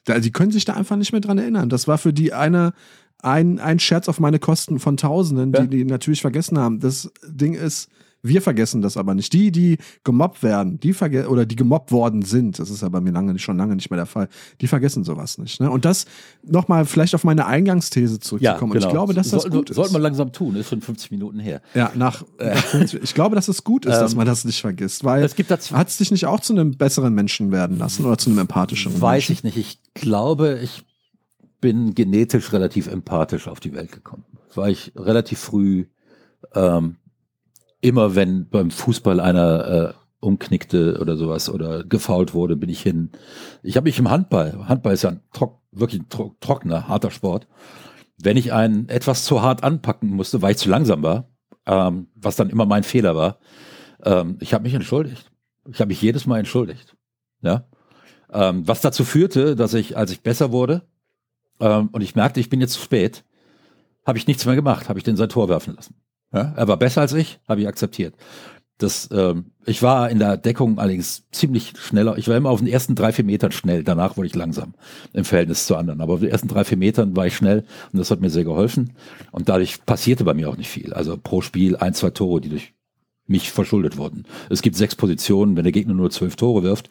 Da, 0.05 0.19
die 0.19 0.31
können 0.31 0.51
sich 0.51 0.65
da 0.65 0.73
einfach 0.73 0.95
nicht 0.97 1.11
mehr 1.13 1.21
dran 1.21 1.37
erinnern. 1.37 1.69
Das 1.69 1.87
war 1.87 1.97
für 1.97 2.13
die 2.13 2.33
eine, 2.33 2.73
ein, 3.21 3.59
ein 3.59 3.79
Scherz 3.79 4.07
auf 4.09 4.19
meine 4.19 4.39
Kosten 4.39 4.79
von 4.79 4.97
Tausenden, 4.97 5.53
Ja. 5.53 5.61
die 5.61 5.77
die 5.77 5.85
natürlich 5.85 6.21
vergessen 6.21 6.59
haben. 6.59 6.79
Das 6.79 7.11
Ding 7.25 7.53
ist, 7.53 7.89
wir 8.25 8.41
vergessen 8.41 8.81
das 8.81 8.95
aber 8.97 9.13
nicht. 9.15 9.33
Die, 9.33 9.51
die 9.51 9.77
gemobbt 10.05 10.41
werden, 10.43 10.79
die 10.79 10.93
verge 10.93 11.27
oder 11.27 11.45
die 11.45 11.57
gemobbt 11.57 11.91
worden 11.91 12.21
sind, 12.21 12.57
das 12.57 12.69
ist 12.69 12.81
ja 12.81 12.87
bei 12.89 13.01
mir 13.01 13.11
lange, 13.11 13.37
schon 13.37 13.57
lange 13.57 13.75
nicht 13.75 13.89
mehr 13.91 13.97
der 13.97 14.05
Fall, 14.05 14.29
die 14.61 14.67
vergessen 14.67 15.03
sowas 15.03 15.37
nicht. 15.37 15.59
Ne? 15.59 15.69
Und 15.69 15.83
das 15.83 16.05
nochmal 16.41 16.85
vielleicht 16.85 17.13
auf 17.15 17.25
meine 17.25 17.45
Eingangsthese 17.45 18.19
zurückzukommen. 18.21 18.71
Und 18.71 18.77
ich 18.77 18.89
glaube, 18.89 19.13
dass 19.13 19.29
das 19.29 19.43
wir- 19.43 19.51
gut 19.51 19.69
ist. 19.69 19.75
Sollten 19.75 19.93
wir 19.93 19.99
langsam 19.99 20.31
tun, 20.31 20.55
ist 20.55 20.69
schon 20.69 20.81
50 20.81 21.11
Minuten 21.11 21.39
her. 21.39 21.61
Ja, 21.73 21.91
nach, 21.95 22.23
nach 22.39 22.55
50 22.63 23.03
ich 23.03 23.13
glaube, 23.13 23.35
dass 23.35 23.49
es 23.49 23.63
gut 23.65 23.85
ist, 23.85 23.91
dass 23.97 24.13
Ähm, 24.13 24.17
man 24.17 24.25
das 24.25 24.45
nicht 24.45 24.61
vergisst, 24.61 25.03
weil 25.03 25.23
hat 25.27 25.87
es 25.89 25.97
dich 25.97 26.09
nicht 26.11 26.25
auch 26.25 26.39
zu 26.39 26.53
einem 26.53 26.77
besseren 26.77 27.13
Menschen 27.13 27.51
werden 27.51 27.77
lassen 27.77 28.05
oder 28.05 28.17
zu 28.17 28.29
einem 28.29 28.39
empathischeren 28.39 29.01
Weiß 29.01 29.27
Menschen? 29.29 29.33
ich 29.49 29.55
nicht. 29.55 29.57
Ich 29.57 29.79
glaube, 30.01 30.59
ich 30.63 30.83
bin 31.59 31.93
genetisch 31.93 32.53
relativ 32.53 32.87
empathisch 32.87 33.47
auf 33.47 33.59
die 33.59 33.73
Welt 33.73 33.91
gekommen. 33.91 34.23
War 34.55 34.69
ich 34.69 34.91
relativ 34.95 35.39
früh, 35.39 35.85
ähm, 36.53 36.95
immer 37.83 38.15
wenn 38.15 38.47
beim 38.47 38.71
Fußball 38.71 39.19
einer 39.19 39.67
äh, 39.67 39.93
umknickte 40.21 40.99
oder 41.01 41.17
sowas 41.17 41.49
oder 41.49 41.83
gefault 41.83 42.33
wurde, 42.33 42.55
bin 42.55 42.69
ich 42.69 42.81
hin. 42.81 43.11
Ich 43.61 43.75
habe 43.75 43.85
mich 43.85 43.99
im 43.99 44.09
Handball, 44.09 44.67
Handball 44.69 44.93
ist 44.93 45.03
ja 45.03 45.09
ein 45.09 45.21
trock, 45.33 45.59
wirklich 45.71 46.01
ein 46.01 46.09
tro 46.09 46.35
trockener, 46.39 46.87
harter 46.87 47.11
Sport. 47.11 47.47
Wenn 48.17 48.37
ich 48.37 48.53
einen 48.53 48.87
etwas 48.87 49.25
zu 49.25 49.41
hart 49.41 49.63
anpacken 49.63 50.09
musste, 50.09 50.41
weil 50.41 50.51
ich 50.51 50.57
zu 50.57 50.69
langsam 50.69 51.03
war, 51.03 51.29
ähm, 51.65 52.07
was 52.15 52.37
dann 52.37 52.49
immer 52.49 52.65
mein 52.65 52.83
Fehler 52.83 53.17
war, 53.17 53.39
ähm, 54.03 54.37
ich 54.39 54.53
habe 54.53 54.63
mich 54.63 54.73
entschuldigt. 54.73 55.29
Ich 55.69 55.81
habe 55.81 55.89
mich 55.89 56.01
jedes 56.01 56.25
Mal 56.25 56.39
entschuldigt. 56.39 56.95
Ja. 57.41 57.67
Ähm, 58.31 58.65
was 58.65 58.79
dazu 58.79 59.03
führte, 59.03 59.57
dass 59.57 59.73
ich, 59.73 59.97
als 59.97 60.11
ich 60.11 60.21
besser 60.21 60.53
wurde 60.53 60.87
ähm, 61.59 61.89
und 61.91 62.01
ich 62.01 62.15
merkte, 62.15 62.39
ich 62.39 62.49
bin 62.49 62.61
jetzt 62.61 62.73
zu 62.73 62.81
spät, 62.81 63.25
habe 64.05 64.17
ich 64.17 64.27
nichts 64.27 64.45
mehr 64.45 64.55
gemacht, 64.55 64.87
habe 64.87 64.99
ich 64.99 65.03
den 65.03 65.17
sein 65.17 65.29
Tor 65.29 65.49
werfen 65.49 65.75
lassen. 65.75 65.95
Ja? 66.33 66.53
Er 66.55 66.67
war 66.67 66.77
besser 66.77 67.01
als 67.01 67.13
ich, 67.13 67.39
habe 67.47 67.61
ich 67.61 67.67
akzeptiert. 67.67 68.15
Das, 68.79 69.07
ähm, 69.13 69.51
ich 69.65 69.81
war 69.83 70.09
in 70.09 70.19
der 70.19 70.35
Deckung 70.35 70.79
allerdings 70.79 71.29
ziemlich 71.31 71.73
schneller. 71.77 72.17
Ich 72.17 72.27
war 72.27 72.35
immer 72.35 72.49
auf 72.49 72.59
den 72.59 72.67
ersten 72.67 72.95
drei, 72.95 73.13
vier 73.13 73.23
Metern 73.23 73.51
schnell. 73.51 73.83
Danach 73.83 74.17
wurde 74.17 74.27
ich 74.27 74.35
langsam 74.35 74.73
im 75.13 75.25
Verhältnis 75.25 75.67
zu 75.67 75.75
anderen. 75.75 76.01
Aber 76.01 76.15
auf 76.15 76.19
den 76.19 76.29
ersten 76.29 76.47
drei, 76.47 76.65
vier 76.65 76.77
Metern 76.77 77.15
war 77.15 77.27
ich 77.27 77.35
schnell 77.35 77.65
und 77.91 77.99
das 77.99 78.11
hat 78.11 78.19
mir 78.19 78.31
sehr 78.31 78.43
geholfen. 78.43 78.93
Und 79.31 79.47
dadurch 79.47 79.85
passierte 79.85 80.23
bei 80.23 80.33
mir 80.33 80.49
auch 80.49 80.57
nicht 80.57 80.69
viel. 80.69 80.91
Also 80.93 81.17
pro 81.17 81.41
Spiel 81.41 81.77
ein, 81.77 81.93
zwei 81.93 82.09
Tore, 82.09 82.41
die 82.41 82.49
durch 82.49 82.73
mich 83.27 83.51
verschuldet 83.51 83.95
wurden. 83.97 84.25
Es 84.49 84.61
gibt 84.61 84.75
sechs 84.75 84.95
Positionen. 84.95 85.55
Wenn 85.55 85.63
der 85.63 85.71
Gegner 85.71 85.93
nur 85.93 86.09
zwölf 86.09 86.35
Tore 86.35 86.63
wirft, 86.63 86.89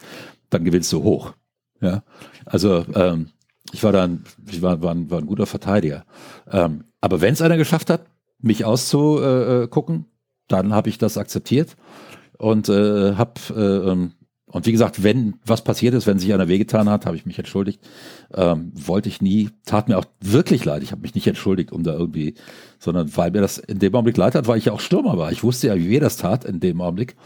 dann 0.51 0.65
gewinnst 0.65 0.93
du 0.93 1.03
hoch. 1.03 1.35
Ja, 1.81 2.05
also 2.47 2.87
ähm, 2.95 3.31
ich 3.73 3.83
war 3.83 3.93
dann, 3.93 4.25
ich 4.49 4.63
war, 4.63 4.83
war, 4.83 4.95
ein, 4.95 5.11
war 5.11 5.19
ein 5.19 5.27
guter 5.27 5.47
Verteidiger. 5.47 6.05
Ähm, 6.51 6.85
aber 7.01 7.21
wenn 7.21 7.35
es 7.35 7.43
einer 7.43 7.57
geschafft 7.57 7.91
hat, 7.91 8.07
mich 8.43 8.65
auszugucken, 8.65 10.07
dann 10.49 10.73
habe 10.73 10.89
ich 10.89 10.99
das 10.99 11.17
akzeptiert 11.17 11.77
und 12.39 12.69
äh, 12.69 13.15
habe 13.15 13.41
äh, 13.55 13.91
ähm, 13.91 14.13
und 14.53 14.67
wie 14.67 14.73
gesagt, 14.73 15.03
wenn 15.03 15.37
was 15.47 15.65
passiert 15.65 15.95
ist, 15.95 16.07
wenn 16.07 16.19
sich 16.19 16.35
einer 16.35 16.47
wehgetan 16.47 16.91
hat, 16.91 17.07
habe 17.07 17.17
ich 17.17 17.25
mich 17.25 17.39
entschuldigt. 17.39 17.81
Ähm, 18.35 18.71
wollte 18.75 19.09
ich 19.09 19.23
nie, 19.23 19.49
tat 19.65 19.89
mir 19.89 19.97
auch 19.97 20.05
wirklich 20.21 20.67
leid. 20.67 20.83
Ich 20.83 20.93
habe 20.93 21.01
mich 21.01 21.15
nicht 21.15 21.27
entschuldigt, 21.27 21.73
um 21.73 21.85
da 21.85 21.95
irgendwie, 21.95 22.35
sondern 22.79 23.17
weil 23.17 23.31
mir 23.31 23.41
das 23.41 23.57
in 23.57 23.79
dem 23.79 23.95
Augenblick 23.95 24.19
leid 24.19 24.35
hat, 24.35 24.47
weil 24.47 24.59
ich 24.59 24.67
ja 24.67 24.75
auch 24.75 24.81
Stürmer 24.81 25.17
war. 25.17 25.33
Ich 25.33 25.43
wusste 25.43 25.69
ja, 25.69 25.77
wie 25.77 25.89
weh 25.89 26.01
das 26.01 26.19
tat 26.19 26.45
in 26.45 26.61
dem 26.61 26.83
Augenblick. 26.83 27.17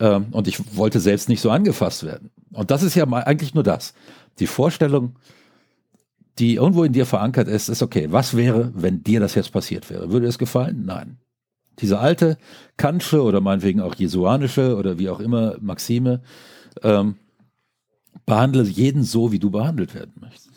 Ähm, 0.00 0.26
und 0.32 0.48
ich 0.48 0.76
wollte 0.76 0.98
selbst 0.98 1.28
nicht 1.28 1.40
so 1.40 1.50
angefasst 1.50 2.04
werden. 2.04 2.30
Und 2.52 2.72
das 2.72 2.82
ist 2.82 2.96
ja 2.96 3.06
mal 3.06 3.22
eigentlich 3.22 3.54
nur 3.54 3.62
das. 3.62 3.94
Die 4.40 4.48
Vorstellung, 4.48 5.14
die 6.38 6.54
irgendwo 6.54 6.84
in 6.84 6.92
dir 6.92 7.06
verankert 7.06 7.48
ist, 7.48 7.68
ist 7.68 7.82
okay, 7.82 8.08
was 8.10 8.36
wäre, 8.36 8.72
wenn 8.74 9.02
dir 9.02 9.20
das 9.20 9.34
jetzt 9.34 9.52
passiert 9.52 9.90
wäre? 9.90 10.10
Würde 10.10 10.26
es 10.26 10.38
gefallen? 10.38 10.84
Nein. 10.86 11.18
Diese 11.78 11.98
alte 11.98 12.36
Kantsche 12.76 13.22
oder 13.22 13.40
meinetwegen 13.40 13.80
auch 13.80 13.94
jesuanische 13.94 14.76
oder 14.76 14.98
wie 14.98 15.08
auch 15.08 15.20
immer 15.20 15.56
Maxime, 15.60 16.22
ähm, 16.82 17.16
behandle 18.26 18.62
jeden 18.62 19.02
so, 19.02 19.32
wie 19.32 19.38
du 19.38 19.50
behandelt 19.50 19.94
werden 19.94 20.12
möchtest. 20.20 20.50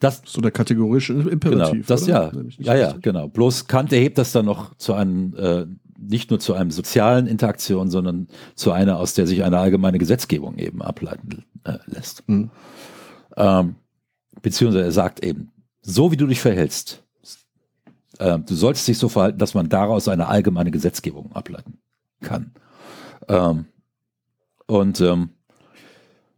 Das, 0.00 0.22
so 0.26 0.40
der 0.40 0.50
kategorische 0.50 1.12
Imperativ. 1.12 1.72
Genau, 1.72 1.84
das 1.86 2.02
oder? 2.04 2.32
ja. 2.58 2.74
Ja, 2.74 2.74
ja, 2.74 2.94
genau. 3.00 3.28
Bloß 3.28 3.66
Kant 3.66 3.92
erhebt 3.92 4.18
das 4.18 4.32
dann 4.32 4.44
noch 4.46 4.74
zu 4.76 4.94
einem, 4.94 5.34
äh, 5.36 5.66
nicht 5.98 6.30
nur 6.30 6.40
zu 6.40 6.54
einem 6.54 6.70
sozialen 6.70 7.26
Interaktion, 7.26 7.88
sondern 7.90 8.28
zu 8.54 8.72
einer, 8.72 8.98
aus 8.98 9.14
der 9.14 9.26
sich 9.26 9.44
eine 9.44 9.58
allgemeine 9.58 9.98
Gesetzgebung 9.98 10.58
eben 10.58 10.82
ableiten 10.82 11.44
äh, 11.64 11.78
lässt. 11.86 12.28
Mhm. 12.28 12.50
Ähm, 13.36 13.76
beziehungsweise 14.42 14.84
er 14.84 14.92
sagt 14.92 15.24
eben, 15.24 15.52
so 15.82 16.12
wie 16.12 16.16
du 16.16 16.26
dich 16.26 16.40
verhältst, 16.40 17.02
äh, 18.18 18.38
du 18.38 18.54
solltest 18.54 18.88
dich 18.88 18.98
so 18.98 19.08
verhalten, 19.08 19.38
dass 19.38 19.54
man 19.54 19.68
daraus 19.68 20.08
eine 20.08 20.28
allgemeine 20.28 20.70
Gesetzgebung 20.70 21.32
ableiten 21.32 21.78
kann. 22.20 22.52
Ähm, 23.28 23.66
und 24.66 25.00
ähm, 25.00 25.30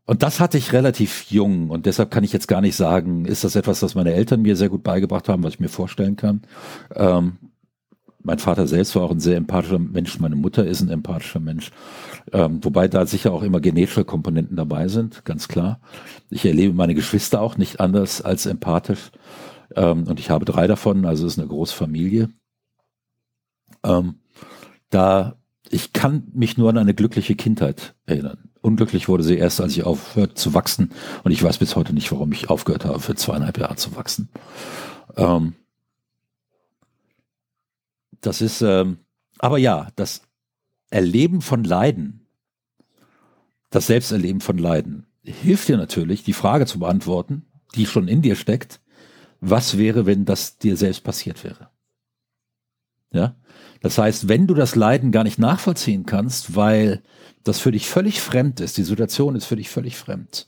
und 0.08 0.22
das 0.22 0.38
hatte 0.38 0.56
ich 0.56 0.72
relativ 0.72 1.24
jung 1.30 1.68
und 1.68 1.84
deshalb 1.84 2.12
kann 2.12 2.22
ich 2.22 2.32
jetzt 2.32 2.46
gar 2.46 2.60
nicht 2.60 2.76
sagen, 2.76 3.24
ist 3.24 3.42
das 3.42 3.56
etwas, 3.56 3.80
das 3.80 3.96
meine 3.96 4.12
Eltern 4.12 4.42
mir 4.42 4.54
sehr 4.54 4.68
gut 4.68 4.84
beigebracht 4.84 5.28
haben, 5.28 5.42
was 5.42 5.54
ich 5.54 5.60
mir 5.60 5.68
vorstellen 5.68 6.14
kann. 6.14 6.42
Ähm, 6.94 7.38
mein 8.22 8.38
Vater 8.38 8.68
selbst 8.68 8.94
war 8.94 9.02
auch 9.02 9.10
ein 9.10 9.20
sehr 9.20 9.36
empathischer 9.36 9.80
Mensch, 9.80 10.20
meine 10.20 10.36
Mutter 10.36 10.64
ist 10.64 10.80
ein 10.80 10.90
empathischer 10.90 11.40
Mensch, 11.40 11.72
ähm, 12.32 12.64
wobei 12.64 12.88
da 12.88 13.06
sicher 13.06 13.32
auch 13.32 13.42
immer 13.42 13.60
genetische 13.60 14.04
Komponenten 14.04 14.56
dabei 14.56 14.88
sind, 14.88 15.24
ganz 15.24 15.48
klar. 15.48 15.80
Ich 16.30 16.44
erlebe 16.44 16.74
meine 16.74 16.94
Geschwister 16.94 17.40
auch 17.40 17.56
nicht 17.56 17.80
anders 17.80 18.22
als 18.22 18.46
empathisch 18.46 19.10
ähm, 19.74 20.04
und 20.06 20.20
ich 20.20 20.30
habe 20.30 20.44
drei 20.44 20.66
davon, 20.66 21.04
also 21.04 21.26
es 21.26 21.34
ist 21.34 21.38
eine 21.38 21.48
große 21.48 21.74
Familie. 21.74 22.28
Ähm, 23.84 24.20
da 24.90 25.36
ich 25.70 25.92
kann 25.92 26.28
mich 26.32 26.56
nur 26.56 26.70
an 26.70 26.78
eine 26.78 26.94
glückliche 26.94 27.34
Kindheit 27.34 27.94
erinnern. 28.06 28.50
Unglücklich 28.60 29.08
wurde 29.08 29.24
sie 29.24 29.36
erst, 29.36 29.60
als 29.60 29.72
ich 29.72 29.84
aufhörte 29.84 30.34
zu 30.34 30.54
wachsen. 30.54 30.92
Und 31.24 31.32
ich 31.32 31.42
weiß 31.42 31.58
bis 31.58 31.76
heute 31.76 31.92
nicht, 31.92 32.10
warum 32.12 32.32
ich 32.32 32.50
aufgehört 32.50 32.84
habe, 32.84 33.00
für 33.00 33.14
zweieinhalb 33.14 33.58
Jahre 33.58 33.76
zu 33.76 33.96
wachsen. 33.96 34.28
Ähm, 35.16 35.54
das 38.20 38.40
ist, 38.40 38.62
ähm, 38.62 38.98
aber 39.38 39.58
ja, 39.58 39.88
das 39.96 40.22
Erleben 40.96 41.42
von 41.42 41.62
Leiden, 41.62 42.22
das 43.68 43.86
Selbsterleben 43.86 44.40
von 44.40 44.56
Leiden, 44.56 45.04
hilft 45.22 45.68
dir 45.68 45.76
natürlich, 45.76 46.24
die 46.24 46.32
Frage 46.32 46.64
zu 46.64 46.78
beantworten, 46.78 47.44
die 47.74 47.84
schon 47.84 48.08
in 48.08 48.22
dir 48.22 48.34
steckt. 48.34 48.80
Was 49.42 49.76
wäre, 49.76 50.06
wenn 50.06 50.24
das 50.24 50.56
dir 50.56 50.74
selbst 50.78 51.04
passiert 51.04 51.44
wäre? 51.44 51.68
Ja, 53.12 53.36
das 53.82 53.98
heißt, 53.98 54.30
wenn 54.30 54.46
du 54.46 54.54
das 54.54 54.74
Leiden 54.74 55.12
gar 55.12 55.22
nicht 55.22 55.38
nachvollziehen 55.38 56.06
kannst, 56.06 56.56
weil 56.56 57.02
das 57.44 57.60
für 57.60 57.72
dich 57.72 57.90
völlig 57.90 58.22
fremd 58.22 58.60
ist, 58.60 58.78
die 58.78 58.82
Situation 58.82 59.36
ist 59.36 59.44
für 59.44 59.56
dich 59.56 59.68
völlig 59.68 59.98
fremd, 59.98 60.46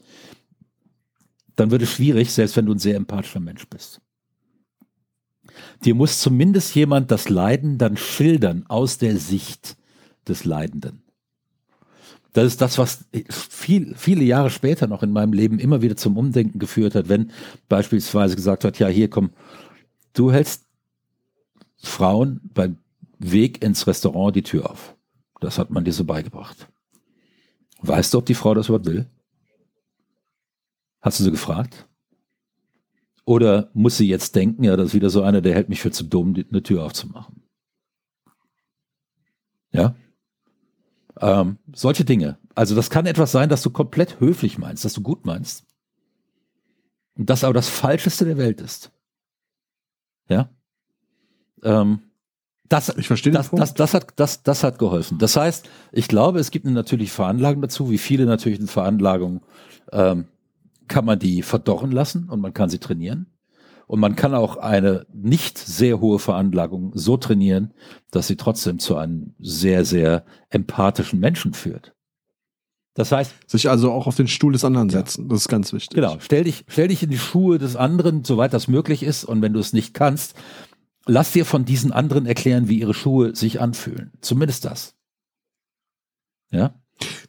dann 1.56 1.70
wird 1.70 1.82
es 1.82 1.90
schwierig, 1.90 2.32
selbst 2.32 2.56
wenn 2.56 2.64
du 2.64 2.72
ein 2.72 2.78
sehr 2.78 2.96
empathischer 2.96 3.40
Mensch 3.40 3.68
bist. 3.68 4.00
Dir 5.84 5.94
muss 5.94 6.20
zumindest 6.20 6.74
jemand 6.74 7.10
das 7.10 7.28
Leiden 7.28 7.76
dann 7.76 7.98
schildern 7.98 8.64
aus 8.66 8.96
der 8.96 9.18
Sicht 9.18 9.76
des 10.28 10.44
Leidenden. 10.44 11.02
Das 12.32 12.46
ist 12.46 12.60
das, 12.60 12.78
was 12.78 13.06
viel, 13.30 13.94
viele 13.96 14.22
Jahre 14.22 14.50
später 14.50 14.86
noch 14.86 15.02
in 15.02 15.10
meinem 15.10 15.32
Leben 15.32 15.58
immer 15.58 15.82
wieder 15.82 15.96
zum 15.96 16.16
Umdenken 16.16 16.58
geführt 16.58 16.94
hat, 16.94 17.08
wenn 17.08 17.32
beispielsweise 17.68 18.36
gesagt 18.36 18.64
wird, 18.64 18.78
ja, 18.78 18.88
hier 18.88 19.08
komm, 19.08 19.30
du 20.12 20.30
hältst 20.30 20.66
Frauen 21.76 22.40
beim 22.54 22.78
Weg 23.18 23.62
ins 23.62 23.86
Restaurant 23.86 24.36
die 24.36 24.42
Tür 24.42 24.70
auf. 24.70 24.96
Das 25.40 25.58
hat 25.58 25.70
man 25.70 25.84
dir 25.84 25.92
so 25.92 26.04
beigebracht. 26.04 26.68
Weißt 27.80 28.12
du, 28.12 28.18
ob 28.18 28.26
die 28.26 28.34
Frau 28.34 28.54
das 28.54 28.68
überhaupt 28.68 28.86
will? 28.86 29.06
Hast 31.00 31.20
du 31.20 31.24
sie 31.24 31.30
gefragt? 31.30 31.86
Oder 33.24 33.70
muss 33.74 33.96
sie 33.96 34.08
jetzt 34.08 34.34
denken, 34.36 34.64
ja, 34.64 34.76
das 34.76 34.88
ist 34.88 34.94
wieder 34.94 35.10
so 35.10 35.22
einer, 35.22 35.40
der 35.40 35.54
hält 35.54 35.68
mich 35.68 35.80
für 35.80 35.90
zu 35.90 36.04
dumm, 36.04 36.34
eine 36.34 36.62
Tür 36.62 36.84
aufzumachen? 36.84 37.42
Ja? 39.70 39.94
Ähm, 41.20 41.58
solche 41.74 42.04
Dinge. 42.04 42.38
Also 42.54 42.74
das 42.74 42.90
kann 42.90 43.06
etwas 43.06 43.32
sein, 43.32 43.48
dass 43.48 43.62
du 43.62 43.70
komplett 43.70 44.20
höflich 44.20 44.58
meinst, 44.58 44.84
dass 44.84 44.92
du 44.92 45.02
gut 45.02 45.24
meinst. 45.24 45.64
Und 47.16 47.28
das 47.30 47.44
aber 47.44 47.54
das 47.54 47.68
Falscheste 47.68 48.24
der 48.24 48.38
Welt 48.38 48.60
ist. 48.60 48.92
Ja? 50.28 50.50
Ähm, 51.62 52.00
das, 52.68 52.94
ich 52.96 53.06
verstehe 53.06 53.32
das, 53.32 53.50
das, 53.50 53.74
das, 53.74 53.94
hat, 53.94 54.12
das, 54.16 54.42
das 54.42 54.62
hat 54.62 54.78
geholfen. 54.78 55.18
Das 55.18 55.36
heißt, 55.36 55.68
ich 55.90 56.06
glaube, 56.06 56.38
es 56.38 56.50
gibt 56.50 56.66
eine 56.66 56.74
natürliche 56.74 57.12
Veranlagung 57.12 57.62
dazu. 57.62 57.90
Wie 57.90 57.98
viele 57.98 58.26
natürlichen 58.26 58.68
Veranlagungen 58.68 59.40
ähm, 59.90 60.28
kann 60.86 61.04
man 61.04 61.18
die 61.18 61.42
verdorren 61.42 61.90
lassen 61.90 62.28
und 62.28 62.40
man 62.40 62.52
kann 62.52 62.68
sie 62.68 62.78
trainieren. 62.78 63.26
Und 63.88 64.00
man 64.00 64.16
kann 64.16 64.34
auch 64.34 64.58
eine 64.58 65.06
nicht 65.12 65.56
sehr 65.56 65.98
hohe 65.98 66.18
Veranlagung 66.18 66.92
so 66.94 67.16
trainieren, 67.16 67.72
dass 68.10 68.26
sie 68.26 68.36
trotzdem 68.36 68.78
zu 68.78 68.96
einem 68.96 69.34
sehr, 69.40 69.86
sehr 69.86 70.26
empathischen 70.50 71.18
Menschen 71.18 71.54
führt. 71.54 71.94
Das 72.92 73.12
heißt. 73.12 73.34
Sich 73.46 73.70
also 73.70 73.90
auch 73.90 74.06
auf 74.06 74.14
den 74.14 74.28
Stuhl 74.28 74.52
des 74.52 74.64
anderen 74.64 74.90
setzen. 74.90 75.22
Ja. 75.22 75.28
Das 75.28 75.40
ist 75.40 75.48
ganz 75.48 75.72
wichtig. 75.72 75.96
Genau. 75.96 76.18
Stell 76.20 76.44
dich, 76.44 76.66
stell 76.68 76.88
dich 76.88 77.02
in 77.02 77.08
die 77.08 77.18
Schuhe 77.18 77.58
des 77.58 77.76
anderen, 77.76 78.24
soweit 78.24 78.52
das 78.52 78.68
möglich 78.68 79.02
ist. 79.02 79.24
Und 79.24 79.40
wenn 79.40 79.54
du 79.54 79.60
es 79.60 79.72
nicht 79.72 79.94
kannst, 79.94 80.34
lass 81.06 81.32
dir 81.32 81.46
von 81.46 81.64
diesen 81.64 81.90
anderen 81.90 82.26
erklären, 82.26 82.68
wie 82.68 82.80
ihre 82.80 82.94
Schuhe 82.94 83.34
sich 83.34 83.58
anfühlen. 83.58 84.12
Zumindest 84.20 84.66
das. 84.66 84.96
Ja? 86.50 86.74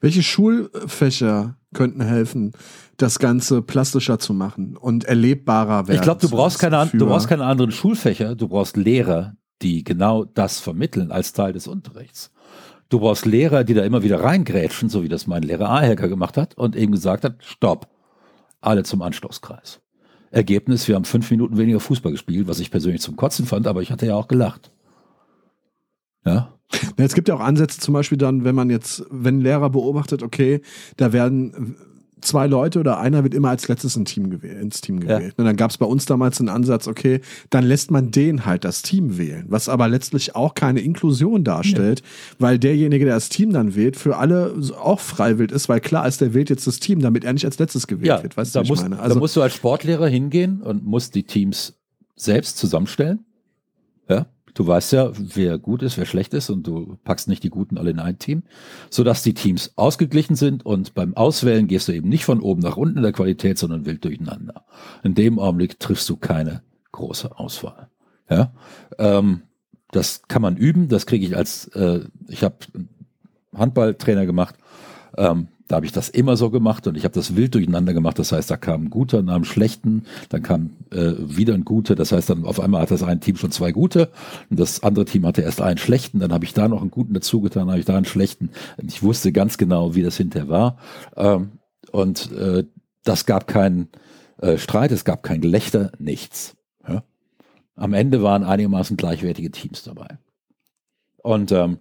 Welche 0.01 0.23
Schulfächer 0.23 1.58
könnten 1.73 2.01
helfen, 2.01 2.51
das 2.97 3.19
Ganze 3.19 3.61
plastischer 3.61 4.19
zu 4.19 4.33
machen 4.33 4.77
und 4.77 5.03
erlebbarer 5.05 5.87
werden? 5.87 5.97
Ich 5.97 6.01
glaube, 6.01 6.21
du 6.21 6.29
brauchst 6.29 6.59
keine, 6.59 6.89
du 6.91 7.05
brauchst 7.05 7.27
keine 7.27 7.45
anderen 7.45 7.71
Schulfächer, 7.71 8.35
du 8.35 8.47
brauchst 8.47 8.77
Lehrer, 8.77 9.35
die 9.61 9.83
genau 9.83 10.25
das 10.25 10.59
vermitteln 10.59 11.11
als 11.11 11.33
Teil 11.33 11.53
des 11.53 11.67
Unterrichts. 11.67 12.31
Du 12.89 12.99
brauchst 12.99 13.25
Lehrer, 13.25 13.63
die 13.63 13.75
da 13.75 13.83
immer 13.83 14.01
wieder 14.03 14.23
reingrätschen, 14.23 14.89
so 14.89 15.03
wie 15.03 15.09
das 15.09 15.27
mein 15.27 15.43
Lehrer 15.43 15.69
Ahecker 15.69 16.07
gemacht 16.07 16.37
hat 16.37 16.57
und 16.57 16.75
eben 16.75 16.91
gesagt 16.91 17.23
hat, 17.23 17.35
stopp, 17.43 17.87
alle 18.61 18.83
zum 18.83 19.01
Anstoßkreis. 19.01 19.79
Ergebnis, 20.31 20.87
wir 20.87 20.95
haben 20.95 21.05
fünf 21.05 21.29
Minuten 21.31 21.57
weniger 21.57 21.79
Fußball 21.79 22.11
gespielt, 22.11 22.47
was 22.47 22.59
ich 22.59 22.71
persönlich 22.71 23.01
zum 23.01 23.15
Kotzen 23.15 23.45
fand, 23.45 23.67
aber 23.67 23.81
ich 23.81 23.91
hatte 23.91 24.05
ja 24.05 24.15
auch 24.15 24.27
gelacht. 24.27 24.71
Ja. 26.25 26.53
es 26.97 27.15
gibt 27.15 27.27
ja 27.27 27.35
auch 27.35 27.39
Ansätze, 27.39 27.79
zum 27.79 27.93
Beispiel 27.93 28.17
dann, 28.17 28.43
wenn 28.43 28.55
man 28.55 28.69
jetzt, 28.69 29.03
wenn 29.09 29.37
ein 29.37 29.41
Lehrer 29.41 29.69
beobachtet, 29.69 30.21
okay, 30.21 30.61
da 30.97 31.13
werden 31.13 31.75
zwei 32.21 32.47
Leute 32.47 32.79
oder 32.79 32.99
einer 32.99 33.23
wird 33.23 33.33
immer 33.33 33.49
als 33.49 33.67
letztes 33.67 33.95
in 33.95 34.05
Team 34.05 34.29
gewählt, 34.29 34.61
ins 34.61 34.81
Team 34.81 34.99
gewählt. 34.99 35.33
Ja. 35.33 35.33
Und 35.37 35.45
dann 35.45 35.55
gab 35.55 35.71
es 35.71 35.77
bei 35.77 35.85
uns 35.85 36.05
damals 36.05 36.39
einen 36.39 36.49
Ansatz, 36.49 36.87
okay, 36.87 37.21
dann 37.49 37.63
lässt 37.63 37.91
man 37.91 38.11
den 38.11 38.45
halt 38.45 38.65
das 38.65 38.81
Team 38.81 39.17
wählen, 39.17 39.45
was 39.47 39.69
aber 39.69 39.87
letztlich 39.87 40.35
auch 40.35 40.53
keine 40.53 40.81
Inklusion 40.81 41.43
darstellt, 41.43 42.01
ja. 42.01 42.05
weil 42.39 42.59
derjenige, 42.59 43.05
der 43.05 43.15
das 43.15 43.29
Team 43.29 43.53
dann 43.53 43.75
wählt, 43.75 43.95
für 43.95 44.17
alle 44.17 44.53
auch 44.79 44.99
freiwillig 44.99 45.51
ist, 45.51 45.69
weil 45.69 45.79
klar 45.79 46.07
ist, 46.07 46.21
der 46.21 46.33
wählt 46.33 46.49
jetzt 46.49 46.67
das 46.67 46.79
Team, 46.79 47.01
damit 47.01 47.23
er 47.23 47.33
nicht 47.33 47.45
als 47.45 47.59
letztes 47.59 47.87
gewählt 47.87 48.07
ja, 48.07 48.23
wird. 48.23 48.37
Weißt 48.37 48.55
du, 48.55 48.59
was 48.59 48.69
ich 48.69 48.75
meine? 48.75 48.99
Also, 48.99 49.15
da 49.15 49.19
musst 49.19 49.35
du 49.35 49.41
als 49.41 49.53
Sportlehrer 49.53 50.07
hingehen 50.07 50.61
und 50.61 50.85
musst 50.85 51.15
die 51.15 51.23
Teams 51.23 51.79
selbst 52.15 52.57
zusammenstellen. 52.57 53.25
Ja, 54.09 54.25
Du 54.59 54.67
weißt 54.67 54.91
ja, 54.91 55.13
wer 55.15 55.57
gut 55.57 55.83
ist, 55.83 55.97
wer 55.97 56.05
schlecht 56.05 56.33
ist 56.33 56.49
und 56.49 56.67
du 56.67 56.97
packst 57.05 57.29
nicht 57.29 57.43
die 57.43 57.49
Guten 57.49 57.77
alle 57.77 57.91
in 57.91 57.99
ein 57.99 58.19
Team, 58.19 58.43
sodass 58.89 59.23
die 59.23 59.33
Teams 59.33 59.71
ausgeglichen 59.77 60.35
sind 60.35 60.65
und 60.65 60.93
beim 60.95 61.15
Auswählen 61.15 61.65
gehst 61.65 61.87
du 61.87 61.93
eben 61.93 62.09
nicht 62.09 62.25
von 62.25 62.41
oben 62.41 62.59
nach 62.61 62.75
unten 62.75 62.97
in 62.97 63.03
der 63.03 63.13
Qualität, 63.13 63.57
sondern 63.57 63.85
wild 63.85 64.03
durcheinander. 64.03 64.65
In 65.01 65.15
dem 65.15 65.39
Augenblick 65.39 65.79
triffst 65.79 66.09
du 66.09 66.17
keine 66.17 66.61
große 66.91 67.39
Auswahl. 67.39 67.87
Ja, 68.29 68.51
ähm, 68.97 69.43
das 69.91 70.23
kann 70.27 70.41
man 70.41 70.57
üben. 70.57 70.89
Das 70.89 71.05
kriege 71.05 71.25
ich 71.25 71.37
als 71.37 71.67
äh, 71.69 72.01
ich 72.27 72.43
habe 72.43 72.57
Handballtrainer 73.55 74.25
gemacht. 74.25 74.55
Ähm, 75.15 75.47
da 75.69 75.75
habe 75.75 75.85
ich 75.85 75.91
das 75.91 76.09
immer 76.09 76.35
so 76.35 76.49
gemacht 76.49 76.87
und 76.87 76.97
ich 76.97 77.03
habe 77.03 77.13
das 77.13 77.35
wild 77.35 77.53
durcheinander 77.53 77.93
gemacht. 77.93 78.17
Das 78.17 78.31
heißt, 78.31 78.49
da 78.49 78.57
kam 78.57 78.85
ein 78.85 78.89
guter 78.89 79.19
einem 79.19 79.45
schlechten, 79.45 80.05
dann 80.29 80.41
kam 80.41 80.71
äh, 80.91 81.13
wieder 81.19 81.53
ein 81.53 81.63
guter. 81.63 81.93
Das 81.93 82.11
heißt, 82.11 82.31
dann 82.31 82.43
auf 82.43 82.59
einmal 82.59 82.81
hat 82.81 82.89
das 82.89 83.03
ein 83.03 83.21
Team 83.21 83.35
schon 83.35 83.51
zwei 83.51 83.71
gute 83.71 84.09
und 84.49 84.59
das 84.59 84.81
andere 84.81 85.05
Team 85.05 85.27
hatte 85.27 85.43
erst 85.43 85.61
einen 85.61 85.77
schlechten. 85.77 86.19
Dann 86.19 86.33
habe 86.33 86.43
ich 86.43 86.55
da 86.55 86.67
noch 86.67 86.81
einen 86.81 86.89
guten 86.89 87.13
dazu 87.13 87.39
getan, 87.41 87.69
habe 87.69 87.77
ich 87.77 87.85
da 87.85 87.95
einen 87.95 88.05
schlechten. 88.05 88.49
Ich 88.81 89.03
wusste 89.03 89.31
ganz 89.31 89.59
genau, 89.59 89.93
wie 89.93 90.01
das 90.01 90.17
hinterher 90.17 90.49
war. 90.49 90.77
Ähm, 91.15 91.51
und 91.91 92.31
äh, 92.31 92.63
das 93.03 93.27
gab 93.27 93.45
keinen 93.45 93.89
äh, 94.41 94.57
Streit, 94.57 94.91
es 94.91 95.05
gab 95.05 95.21
kein 95.21 95.39
Gelächter, 95.39 95.91
nichts. 95.99 96.55
Ja? 96.87 97.03
Am 97.75 97.93
Ende 97.93 98.23
waren 98.23 98.43
einigermaßen 98.43 98.97
gleichwertige 98.97 99.51
Teams 99.51 99.83
dabei. 99.83 100.17
Und 101.21 101.51
ähm, 101.51 101.77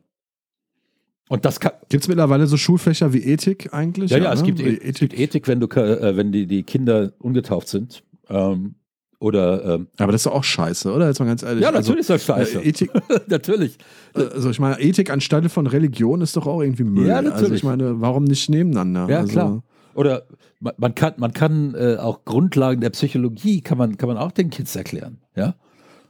und 1.28 1.44
das 1.44 1.60
Gibt 1.60 1.94
es 1.94 2.08
mittlerweile 2.08 2.46
so 2.46 2.56
Schulfächer 2.56 3.12
wie 3.12 3.22
Ethik 3.22 3.72
eigentlich? 3.72 4.10
Ja, 4.10 4.18
ja, 4.18 4.24
ja 4.24 4.32
es, 4.32 4.40
ne? 4.40 4.46
gibt 4.46 4.60
Ethik. 4.60 4.82
es, 4.84 4.98
gibt 4.98 5.18
Ethik. 5.18 5.48
wenn 5.48 5.60
du 5.60 5.66
äh, 5.66 6.16
wenn 6.16 6.32
die, 6.32 6.46
die 6.46 6.62
Kinder 6.62 7.12
ungetauft 7.18 7.68
sind. 7.68 8.02
Ähm, 8.28 8.74
oder 9.20 9.64
ähm, 9.64 9.88
aber 9.96 10.12
das 10.12 10.20
ist 10.20 10.26
doch 10.26 10.34
auch 10.34 10.44
scheiße, 10.44 10.92
oder? 10.92 11.08
Jetzt 11.08 11.18
mal 11.18 11.26
ganz 11.26 11.42
ehrlich. 11.42 11.62
Ja, 11.62 11.72
natürlich 11.72 12.08
also, 12.08 12.14
ist 12.14 12.28
das 12.28 12.36
scheiße. 12.36 12.58
Äh, 12.62 12.68
Ethik. 12.68 12.90
natürlich. 13.26 13.76
Also 14.14 14.50
ich 14.50 14.60
meine, 14.60 14.80
Ethik 14.80 15.10
anstelle 15.10 15.48
von 15.48 15.66
Religion 15.66 16.20
ist 16.20 16.36
doch 16.36 16.46
auch 16.46 16.62
irgendwie 16.62 16.84
Müll. 16.84 17.08
Ja, 17.08 17.20
natürlich. 17.20 17.42
Also 17.42 17.54
ich 17.54 17.64
meine, 17.64 18.00
warum 18.00 18.24
nicht 18.24 18.48
nebeneinander? 18.48 19.08
Ja, 19.08 19.18
also, 19.20 19.32
klar. 19.32 19.62
Oder 19.94 20.22
man, 20.60 20.74
man 20.76 20.94
kann, 20.94 21.14
man 21.16 21.32
kann 21.32 21.74
äh, 21.74 21.96
auch 21.96 22.24
Grundlagen 22.24 22.80
der 22.80 22.90
Psychologie 22.90 23.60
kann 23.60 23.76
man, 23.76 23.96
kann 23.96 24.08
man 24.08 24.16
auch 24.16 24.30
den 24.30 24.50
Kids 24.50 24.76
erklären. 24.76 25.18
Ja. 25.34 25.56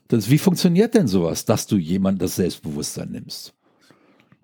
Das, 0.09 0.29
wie 0.29 0.39
funktioniert 0.39 0.95
denn 0.95 1.07
sowas, 1.07 1.47
dass 1.47 1.67
du 1.67 1.77
jemand 1.77 2.21
das 2.21 2.37
Selbstbewusstsein 2.37 3.11
nimmst? 3.11 3.55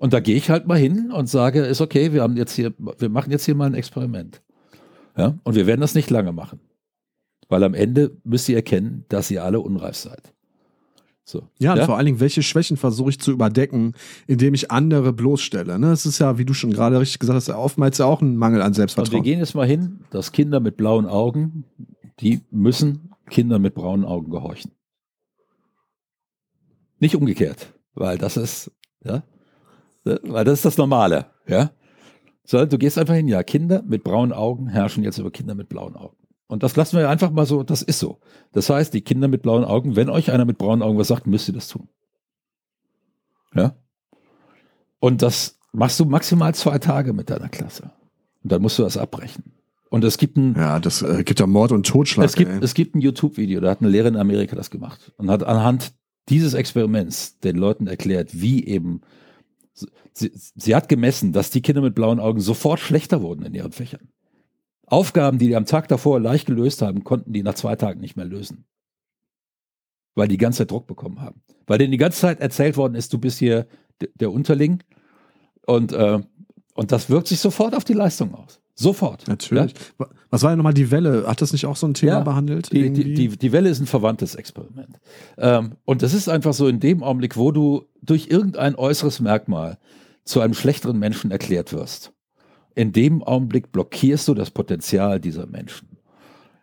Und 0.04 0.12
da 0.12 0.20
gehe 0.20 0.36
ich 0.36 0.50
halt 0.50 0.66
mal 0.66 0.76
hin 0.76 1.10
und 1.10 1.30
sage, 1.30 1.60
ist 1.60 1.80
okay, 1.80 2.12
wir 2.12 2.20
haben 2.20 2.36
jetzt 2.36 2.52
hier, 2.52 2.74
wir 2.76 3.08
machen 3.08 3.30
jetzt 3.30 3.46
hier 3.46 3.54
mal 3.54 3.64
ein 3.64 3.74
Experiment. 3.74 4.42
Ja, 5.16 5.38
und 5.44 5.54
wir 5.54 5.66
werden 5.66 5.80
das 5.80 5.94
nicht 5.94 6.10
lange 6.10 6.30
machen. 6.30 6.60
Weil 7.48 7.64
am 7.64 7.72
Ende 7.72 8.14
müsst 8.22 8.46
ihr 8.50 8.56
erkennen, 8.56 9.06
dass 9.08 9.30
ihr 9.30 9.42
alle 9.42 9.60
unreif 9.60 9.96
seid. 9.96 10.34
So. 11.24 11.48
Ja, 11.58 11.74
ja? 11.74 11.86
vor 11.86 11.96
allen 11.96 12.04
Dingen, 12.04 12.20
welche 12.20 12.42
Schwächen 12.42 12.76
versuche 12.76 13.08
ich 13.08 13.18
zu 13.18 13.32
überdecken, 13.32 13.94
indem 14.26 14.52
ich 14.52 14.70
andere 14.70 15.14
bloßstelle. 15.14 15.78
Ne? 15.78 15.86
Das 15.86 16.04
ist 16.04 16.18
ja, 16.18 16.36
wie 16.36 16.44
du 16.44 16.52
schon 16.52 16.74
gerade 16.74 17.00
richtig 17.00 17.18
gesagt 17.18 17.36
hast, 17.36 17.48
oftmals 17.48 17.96
ja 17.96 18.04
auch 18.04 18.20
ein 18.20 18.36
Mangel 18.36 18.60
an 18.60 18.74
Selbstvertrauen. 18.74 19.20
Und 19.20 19.24
wir 19.24 19.32
gehen 19.32 19.40
jetzt 19.40 19.54
mal 19.54 19.66
hin, 19.66 20.00
dass 20.10 20.32
Kinder 20.32 20.60
mit 20.60 20.76
blauen 20.76 21.06
Augen, 21.06 21.64
die 22.20 22.42
müssen 22.50 23.14
Kinder 23.30 23.58
mit 23.58 23.72
braunen 23.74 24.04
Augen 24.04 24.30
gehorchen. 24.30 24.70
Nicht 26.98 27.16
umgekehrt, 27.16 27.72
weil 27.94 28.18
das 28.18 28.36
ist, 28.36 28.70
ja? 29.02 29.22
Weil 30.04 30.44
das 30.44 30.58
ist 30.58 30.64
das 30.64 30.76
Normale, 30.76 31.26
ja. 31.46 31.70
Sondern 32.44 32.68
du 32.68 32.78
gehst 32.78 32.98
einfach 32.98 33.14
hin, 33.14 33.26
ja, 33.26 33.42
Kinder 33.42 33.82
mit 33.86 34.04
braunen 34.04 34.32
Augen 34.32 34.68
herrschen 34.68 35.02
jetzt 35.02 35.18
über 35.18 35.30
Kinder 35.30 35.54
mit 35.54 35.68
blauen 35.68 35.96
Augen. 35.96 36.16
Und 36.46 36.62
das 36.62 36.76
lassen 36.76 36.98
wir 36.98 37.08
einfach 37.08 37.30
mal 37.30 37.46
so, 37.46 37.62
das 37.62 37.80
ist 37.82 37.98
so. 37.98 38.20
Das 38.52 38.68
heißt, 38.68 38.92
die 38.92 39.00
Kinder 39.00 39.28
mit 39.28 39.42
blauen 39.42 39.64
Augen, 39.64 39.96
wenn 39.96 40.10
euch 40.10 40.30
einer 40.30 40.44
mit 40.44 40.58
braunen 40.58 40.82
Augen 40.82 40.98
was 40.98 41.08
sagt, 41.08 41.26
müsst 41.26 41.48
ihr 41.48 41.54
das 41.54 41.68
tun. 41.68 41.88
Ja. 43.54 43.74
Und 45.00 45.22
das 45.22 45.58
machst 45.72 45.98
du 46.00 46.04
maximal 46.04 46.54
zwei 46.54 46.78
Tage 46.78 47.12
mit 47.12 47.30
deiner 47.30 47.48
Klasse. 47.48 47.92
Und 48.42 48.52
dann 48.52 48.60
musst 48.60 48.78
du 48.78 48.82
das 48.82 48.98
abbrechen. 48.98 49.54
Und 49.88 50.04
es 50.04 50.18
gibt 50.18 50.36
ein. 50.36 50.54
Ja, 50.54 50.80
das 50.80 51.02
äh, 51.02 51.22
gibt 51.24 51.40
ja 51.40 51.46
Mord 51.46 51.72
und 51.72 51.86
Totschlag. 51.86 52.26
Es 52.26 52.34
gibt, 52.34 52.62
es 52.62 52.74
gibt 52.74 52.94
ein 52.94 53.00
YouTube-Video, 53.00 53.60
da 53.60 53.70
hat 53.70 53.80
eine 53.80 53.90
Lehrerin 53.90 54.14
in 54.14 54.20
Amerika 54.20 54.56
das 54.56 54.70
gemacht 54.70 55.12
und 55.16 55.30
hat 55.30 55.44
anhand 55.44 55.94
dieses 56.28 56.54
Experiments 56.54 57.38
den 57.40 57.56
Leuten 57.56 57.86
erklärt, 57.86 58.40
wie 58.40 58.66
eben 58.66 59.02
Sie, 60.12 60.30
sie 60.34 60.74
hat 60.74 60.88
gemessen, 60.88 61.32
dass 61.32 61.50
die 61.50 61.62
Kinder 61.62 61.82
mit 61.82 61.94
blauen 61.94 62.20
Augen 62.20 62.40
sofort 62.40 62.80
schlechter 62.80 63.22
wurden 63.22 63.44
in 63.44 63.54
ihren 63.54 63.72
Fächern. 63.72 64.08
Aufgaben, 64.86 65.38
die 65.38 65.48
die 65.48 65.56
am 65.56 65.66
Tag 65.66 65.88
davor 65.88 66.20
leicht 66.20 66.46
gelöst 66.46 66.82
haben, 66.82 67.04
konnten 67.04 67.32
die 67.32 67.42
nach 67.42 67.54
zwei 67.54 67.74
Tagen 67.74 68.00
nicht 68.00 68.16
mehr 68.16 68.26
lösen. 68.26 68.66
Weil 70.14 70.28
die 70.28 70.36
ganze 70.36 70.58
Zeit 70.58 70.70
Druck 70.70 70.86
bekommen 70.86 71.20
haben. 71.20 71.42
Weil 71.66 71.78
denen 71.78 71.90
die 71.90 71.98
ganze 71.98 72.20
Zeit 72.20 72.40
erzählt 72.40 72.76
worden 72.76 72.94
ist, 72.94 73.12
du 73.12 73.18
bist 73.18 73.38
hier 73.38 73.66
der 74.14 74.30
Unterling. 74.30 74.82
Und, 75.66 75.92
äh, 75.92 76.20
und 76.74 76.92
das 76.92 77.10
wirkt 77.10 77.28
sich 77.28 77.40
sofort 77.40 77.74
auf 77.74 77.84
die 77.84 77.94
Leistung 77.94 78.34
aus. 78.34 78.60
Sofort. 78.74 79.28
Natürlich. 79.28 79.74
Ja? 80.00 80.06
Was 80.30 80.42
war 80.42 80.50
denn 80.50 80.58
nochmal 80.58 80.74
die 80.74 80.90
Welle? 80.90 81.26
Hat 81.26 81.40
das 81.40 81.52
nicht 81.52 81.66
auch 81.66 81.76
so 81.76 81.86
ein 81.86 81.94
Thema 81.94 82.12
ja, 82.12 82.20
behandelt? 82.20 82.72
Die, 82.72 82.92
die, 82.92 83.14
die, 83.14 83.28
die, 83.28 83.52
Welle 83.52 83.68
ist 83.68 83.80
ein 83.80 83.86
verwandtes 83.86 84.34
Experiment. 84.34 84.98
Ähm, 85.38 85.76
und 85.84 86.02
das 86.02 86.12
ist 86.12 86.28
einfach 86.28 86.54
so 86.54 86.66
in 86.66 86.80
dem 86.80 87.02
Augenblick, 87.02 87.36
wo 87.36 87.52
du 87.52 87.86
durch 88.02 88.28
irgendein 88.28 88.74
äußeres 88.74 89.20
Merkmal 89.20 89.78
zu 90.24 90.40
einem 90.40 90.54
schlechteren 90.54 90.98
Menschen 90.98 91.30
erklärt 91.30 91.72
wirst. 91.72 92.12
In 92.74 92.92
dem 92.92 93.22
Augenblick 93.22 93.70
blockierst 93.70 94.26
du 94.26 94.34
das 94.34 94.50
Potenzial 94.50 95.20
dieser 95.20 95.46
Menschen. 95.46 95.98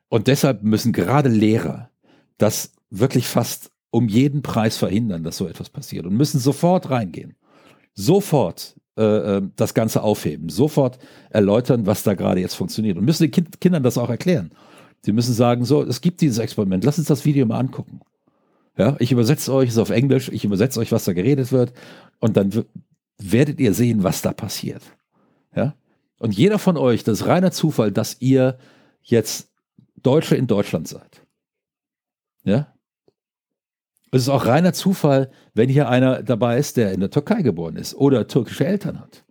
Und 0.09 0.27
deshalb 0.27 0.63
müssen 0.63 0.91
gerade 0.91 1.29
Lehrer 1.29 1.89
das 2.37 2.73
wirklich 2.89 3.27
fast 3.27 3.71
um 3.91 4.09
jeden 4.09 4.41
Preis 4.41 4.75
verhindern, 4.75 5.23
dass 5.23 5.37
so 5.37 5.47
etwas 5.47 5.69
passiert 5.69 6.05
und 6.05 6.15
müssen 6.15 6.39
sofort 6.39 6.89
reingehen. 6.89 7.35
Sofort 7.93 8.75
äh, 9.01 9.37
äh, 9.37 9.41
das 9.55 9.73
Ganze 9.73 10.03
aufheben, 10.03 10.49
sofort 10.49 10.99
erläutern, 11.29 11.85
was 11.85 12.03
da 12.03 12.13
gerade 12.13 12.39
jetzt 12.41 12.55
funktioniert 12.55 12.97
und 12.97 13.05
müssen 13.05 13.23
den 13.23 13.31
kind 13.31 13.59
Kindern 13.59 13.83
das 13.83 13.97
auch 13.97 14.09
erklären. 14.09 14.51
Sie 15.01 15.11
müssen 15.11 15.33
sagen, 15.33 15.65
so, 15.65 15.83
es 15.83 16.01
gibt 16.01 16.21
dieses 16.21 16.37
Experiment, 16.37 16.83
lass 16.83 16.99
uns 16.99 17.07
das 17.07 17.25
Video 17.25 17.45
mal 17.45 17.59
angucken. 17.59 18.01
Ja, 18.77 18.95
ich 18.99 19.11
übersetze 19.11 19.53
euch, 19.53 19.69
es 19.69 19.77
auf 19.77 19.89
Englisch, 19.89 20.29
ich 20.29 20.45
übersetze 20.45 20.79
euch, 20.79 20.91
was 20.91 21.05
da 21.05 21.13
geredet 21.13 21.51
wird 21.51 21.73
und 22.19 22.37
dann 22.37 22.65
werdet 23.17 23.59
ihr 23.59 23.73
sehen, 23.73 24.03
was 24.03 24.21
da 24.21 24.33
passiert. 24.33 24.83
Ja? 25.55 25.75
Und 26.19 26.37
jeder 26.37 26.59
von 26.59 26.77
euch, 26.77 27.03
das 27.03 27.21
ist 27.21 27.27
reiner 27.27 27.51
Zufall, 27.51 27.91
dass 27.91 28.17
ihr 28.21 28.57
jetzt 29.01 29.49
Deutsche 30.01 30.35
in 30.35 30.47
Deutschland 30.47 30.87
seid. 30.87 31.25
Ja? 32.43 32.73
Es 34.11 34.23
ist 34.23 34.29
auch 34.29 34.45
reiner 34.45 34.73
Zufall, 34.73 35.31
wenn 35.53 35.69
hier 35.69 35.87
einer 35.87 36.21
dabei 36.21 36.57
ist, 36.57 36.75
der 36.75 36.91
in 36.91 36.99
der 36.99 37.09
Türkei 37.09 37.41
geboren 37.41 37.77
ist 37.77 37.95
oder 37.95 38.27
türkische 38.27 38.65
Eltern 38.65 38.99
hat. 38.99 39.23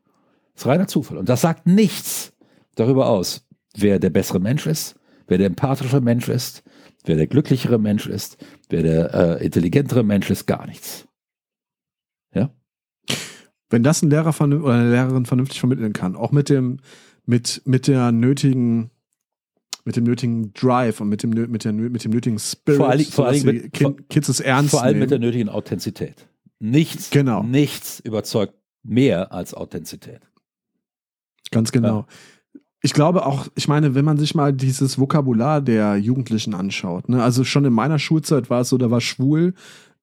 Das 0.54 0.62
ist 0.62 0.66
reiner 0.66 0.88
Zufall. 0.88 1.18
Und 1.18 1.28
das 1.28 1.42
sagt 1.42 1.66
nichts 1.66 2.32
darüber 2.76 3.08
aus, 3.08 3.46
wer 3.76 3.98
der 3.98 4.10
bessere 4.10 4.40
Mensch 4.40 4.66
ist, 4.66 4.98
wer 5.26 5.36
der 5.36 5.48
empathische 5.48 6.00
Mensch 6.00 6.28
ist, 6.28 6.62
wer 7.04 7.16
der 7.16 7.26
glücklichere 7.26 7.78
Mensch 7.78 8.06
ist, 8.06 8.38
wer 8.70 8.82
der 8.82 9.14
äh, 9.14 9.44
intelligentere 9.44 10.02
Mensch 10.02 10.30
ist, 10.30 10.46
gar 10.46 10.66
nichts. 10.66 11.06
Ja? 12.34 12.50
Wenn 13.68 13.82
das 13.82 14.02
ein 14.02 14.10
Lehrer 14.10 14.34
oder 14.40 14.74
eine 14.74 14.90
Lehrerin 14.90 15.26
vernünftig 15.26 15.60
vermitteln 15.60 15.92
kann, 15.92 16.16
auch 16.16 16.32
mit 16.32 16.48
dem, 16.48 16.78
mit, 17.26 17.62
mit 17.66 17.86
der 17.86 18.12
nötigen 18.12 18.90
mit 19.84 19.96
dem 19.96 20.04
nötigen 20.04 20.52
Drive 20.52 21.00
und 21.00 21.08
mit 21.08 21.22
dem, 21.22 21.30
mit 21.30 21.64
der, 21.64 21.72
mit 21.72 22.04
dem 22.04 22.12
nötigen 22.12 22.38
Spirit. 22.38 22.78
Vor 22.78 22.88
allem, 22.88 23.04
vor 23.06 23.26
allem 23.26 23.44
mit, 23.44 23.72
Kids 24.08 24.28
es 24.28 24.40
ernst 24.40 24.70
Vor 24.70 24.82
allem 24.82 24.92
nehmen. 24.92 25.00
mit 25.00 25.10
der 25.10 25.18
nötigen 25.18 25.48
Authentizität. 25.48 26.28
Nichts, 26.58 27.10
genau. 27.10 27.42
nichts 27.42 28.00
überzeugt 28.00 28.54
mehr 28.82 29.32
als 29.32 29.54
Authentizität. 29.54 30.20
Ganz 31.50 31.72
genau. 31.72 32.00
Ja. 32.00 32.60
Ich 32.82 32.94
glaube 32.94 33.26
auch, 33.26 33.48
ich 33.56 33.68
meine, 33.68 33.94
wenn 33.94 34.04
man 34.04 34.16
sich 34.16 34.34
mal 34.34 34.52
dieses 34.52 34.98
Vokabular 34.98 35.60
der 35.60 35.96
Jugendlichen 35.96 36.54
anschaut, 36.54 37.08
ne, 37.08 37.22
also 37.22 37.44
schon 37.44 37.64
in 37.64 37.72
meiner 37.72 37.98
Schulzeit 37.98 38.48
war 38.48 38.62
es 38.62 38.70
so, 38.70 38.78
da 38.78 38.90
war 38.90 39.00
schwul 39.00 39.54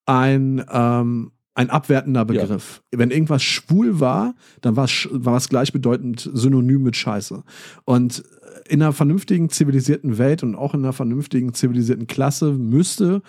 ein, 0.06 0.64
ähm, 0.72 1.32
ein 1.56 1.72
abwertender 1.72 2.24
Begriff. 2.24 2.84
Ja. 2.94 3.00
Wenn 3.00 3.10
irgendwas 3.10 3.42
schwul 3.42 4.00
war, 4.00 4.36
dann 4.62 4.76
war 4.76 4.86
es, 4.86 5.08
war 5.12 5.38
es 5.38 5.50
gleichbedeutend 5.50 6.30
synonym 6.34 6.84
mit 6.84 6.96
Scheiße. 6.96 7.44
Und 7.84 8.24
in 8.70 8.82
einer 8.82 8.94
vernünftigen 8.94 9.50
zivilisierten 9.50 10.18
Welt 10.18 10.44
und 10.44 10.56
auch 10.56 10.74
in 10.74 10.84
einer 10.84 10.94
vernünftigen 10.94 11.54
zivilisierten 11.54 12.08
Klasse 12.08 12.52
müsste 12.54 13.22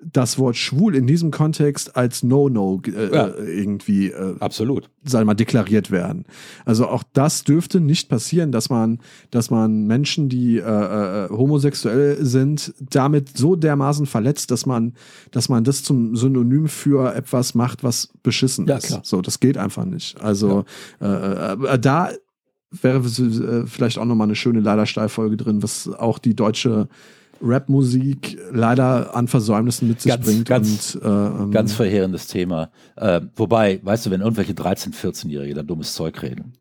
das 0.00 0.38
Wort 0.38 0.56
schwul 0.56 0.94
in 0.94 1.06
diesem 1.06 1.30
Kontext 1.30 1.96
als 1.96 2.22
No-No 2.22 2.80
äh, 2.86 3.14
ja, 3.14 3.34
irgendwie 3.36 4.08
äh, 4.08 4.36
absolut 4.40 4.88
sei 5.04 5.24
mal 5.24 5.34
deklariert 5.34 5.90
werden. 5.90 6.24
Also 6.64 6.88
auch 6.88 7.02
das 7.12 7.44
dürfte 7.44 7.80
nicht 7.80 8.08
passieren, 8.08 8.52
dass 8.52 8.70
man 8.70 9.00
dass 9.30 9.50
man 9.50 9.86
Menschen, 9.86 10.28
die 10.28 10.58
äh, 10.58 10.60
äh, 10.60 11.28
homosexuell 11.28 12.24
sind, 12.24 12.72
damit 12.78 13.36
so 13.36 13.54
dermaßen 13.56 14.06
verletzt, 14.06 14.50
dass 14.50 14.64
man 14.64 14.94
dass 15.30 15.48
man 15.48 15.64
das 15.64 15.82
zum 15.82 16.16
Synonym 16.16 16.68
für 16.68 17.14
etwas 17.14 17.54
macht, 17.54 17.84
was 17.84 18.10
beschissen 18.22 18.66
ja, 18.66 18.76
ist. 18.76 18.86
Klar. 18.86 19.00
So, 19.04 19.20
das 19.20 19.40
geht 19.40 19.58
einfach 19.58 19.84
nicht. 19.84 20.20
Also 20.22 20.64
ja. 21.00 21.52
äh, 21.52 21.74
äh, 21.74 21.78
da 21.78 22.10
wäre 22.72 22.98
äh, 22.98 23.66
vielleicht 23.66 23.98
auch 23.98 24.04
nochmal 24.04 24.26
eine 24.26 24.34
schöne 24.34 24.60
Leidersteilfolge 24.60 25.36
drin, 25.36 25.62
was 25.62 25.88
auch 25.88 26.18
die 26.18 26.34
deutsche 26.34 26.88
Rapmusik 27.42 28.38
leider 28.52 29.14
an 29.16 29.28
Versäumnissen 29.28 29.88
mit 29.88 30.00
sich 30.00 30.12
ganz, 30.12 30.24
bringt. 30.24 30.48
Ganz, 30.48 30.94
und, 30.94 31.02
äh, 31.02 31.08
ähm, 31.08 31.50
ganz 31.50 31.72
verheerendes 31.72 32.28
Thema. 32.28 32.70
Äh, 32.96 33.20
wobei, 33.36 33.80
weißt 33.82 34.06
du, 34.06 34.10
wenn 34.10 34.20
irgendwelche 34.20 34.52
13-, 34.52 34.94
14-Jährige 34.94 35.54
da 35.54 35.62
dummes 35.62 35.94
Zeug 35.94 36.22
reden, 36.22 36.54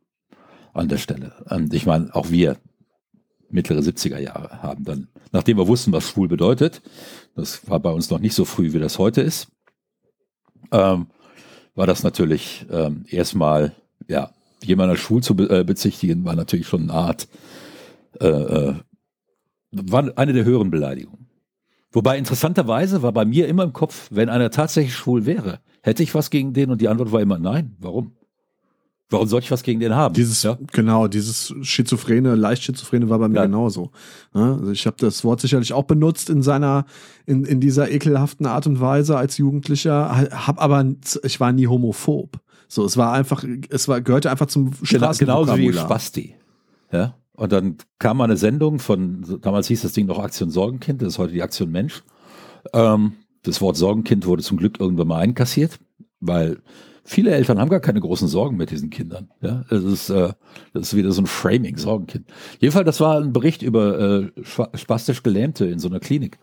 an 0.74 0.88
der 0.88 0.97
Stelle. 0.97 1.34
Und 1.49 1.74
ich 1.74 1.86
meine, 1.86 2.14
auch 2.16 2.30
wir, 2.30 2.57
mittlere 3.49 3.80
70er 3.80 4.18
Jahre, 4.18 4.64
haben 4.64 4.84
dann, 4.84 5.07
nachdem 5.32 5.57
wir 5.57 5.68
wussten, 5.68 5.91
was 5.91 6.09
schwul 6.09 6.28
bedeutet, 6.28 6.82
das 7.36 7.68
war 7.70 7.80
bei 7.80 7.91
uns 7.91 8.09
noch 8.09 8.20
nicht 8.20 8.34
so 8.34 8.45
früh, 8.45 8.74
wie 8.74 8.80
das 8.80 8.97
heute 8.97 9.22
ist, 9.22 9.49
ähm, 10.72 11.07
war 11.76 11.88
das 11.88 12.03
natürlich 12.03 12.66
ähm, 12.70 13.05
erstmal, 13.07 13.74
ja, 14.07 14.32
jemanden 14.64 14.91
als 14.91 14.99
schwul 14.99 15.24
zu 15.24 15.36
be 15.36 15.49
äh, 15.49 15.64
bezichtigen, 15.64 16.26
war 16.26 16.36
natürlich 16.36 16.68
schon 16.68 16.84
eine 16.84 16.93
Art, 16.93 17.28
äh, 18.20 18.28
äh, 18.28 18.76
war 19.72 20.18
eine 20.18 20.34
der 20.34 20.45
höheren 20.45 20.72
Beleidigungen. 20.72 21.28
Wobei 21.91 22.18
interessanterweise 22.18 23.01
war 23.01 23.12
bei 23.12 23.26
mir 23.26 23.47
immer 23.47 23.64
im 23.64 23.74
Kopf, 23.74 24.07
wenn 24.12 24.30
einer 24.30 24.49
tatsächlich 24.49 24.95
schwul 24.95 25.26
wäre, 25.26 25.59
hätte 25.82 26.03
ich 26.03 26.16
was 26.16 26.30
gegen 26.30 26.53
den 26.53 26.72
und 26.72 26.80
die 26.80 26.88
Antwort 26.88 27.12
war 27.12 27.22
immer 27.22 27.38
nein. 27.38 27.76
Warum? 27.80 28.14
Warum 29.12 29.28
soll 29.28 29.41
ich 29.41 29.51
was 29.51 29.64
gegen 29.64 29.82
den 29.82 29.93
haben? 29.93 30.14
Dieses, 30.14 30.41
ja? 30.43 30.57
genau, 30.72 31.09
dieses 31.09 31.53
Schizophrene, 31.64 32.36
leicht 32.36 32.64
Schizophrene 32.64 33.09
war 33.09 33.20
bei 33.20 33.28
mir 33.28 33.36
ja. 33.36 33.45
genauso. 33.45 33.91
Also 34.32 34.72
ich 34.72 34.88
habe 34.88 34.95
das 34.99 35.26
Wort 35.26 35.41
sicherlich 35.41 35.74
auch 35.74 35.84
benutzt 35.84 36.30
in 36.30 36.41
seiner, 36.41 36.86
in, 37.26 37.43
in 37.43 37.59
dieser 37.59 37.91
ekelhaften 37.91 38.45
Art 38.45 38.68
und 38.68 38.80
Weise 38.80 39.18
als 39.18 39.38
Jugendlicher, 39.38 40.30
hab 40.47 40.62
aber, 40.62 40.86
ich 41.24 41.41
war 41.41 41.51
nie 41.51 41.68
homophob. 41.68 42.39
So, 42.74 42.86
es 42.86 42.95
war 42.95 43.11
einfach, 43.11 43.43
es 43.69 43.89
war, 43.89 43.99
gehörte 43.99 44.32
einfach 44.32 44.45
zum 44.45 44.72
Straßenvokabular. 44.82 45.57
Genauso 45.57 45.61
wie 45.61 45.78
Spasti. 45.78 46.36
Ja. 46.89 47.17
Und 47.34 47.51
dann 47.51 47.76
kam 47.99 48.15
mal 48.15 48.24
eine 48.24 48.38
Sendung 48.38 48.80
von, 48.80 49.26
damals 49.41 49.67
hieß 49.67 49.82
das 49.82 49.91
Ding 49.91 50.05
noch 50.05 50.19
Aktion 50.19 50.51
Sorgenkind, 50.51 51.01
das 51.01 51.09
ist 51.09 51.17
heute 51.19 51.34
die 51.34 51.43
Aktion 51.43 51.69
Mensch. 51.69 52.01
Ähm, 52.72 53.17
das 53.43 53.59
Wort 53.59 53.76
Sorgenkind 53.76 54.26
wurde 54.26 54.41
zum 54.41 54.55
Glück 54.55 54.80
irgendwann 54.80 55.09
mal 55.09 55.19
einkassiert, 55.19 55.80
weil 56.22 56.61
viele 57.04 57.32
Eltern 57.32 57.60
haben 57.60 57.70
gar 57.70 57.80
keine 57.80 57.99
großen 57.99 58.28
Sorgen 58.28 58.58
mit 58.58 58.72
diesen 58.72 58.89
Kindern. 58.89 59.30
Ja, 59.41 59.64
es 59.70 59.84
ist, 59.84 60.10
äh, 60.10 60.34
das 60.74 60.89
ist 60.89 60.95
wieder 60.95 61.12
so 61.12 61.22
ein 61.22 61.28
Framing, 61.28 61.78
Sorgenkind. 61.78 62.26
Jedenfalls, 62.60 62.86
das 62.86 62.99
war 62.99 63.20
ein 63.20 63.34
Bericht 63.34 63.62
über 63.62 63.99
äh, 63.99 64.32
spastisch 64.43 65.24
Gelähmte 65.24 65.66
in 65.66 65.80
so 65.80 65.89
einer 65.89 65.99
Klinik. 65.99 66.39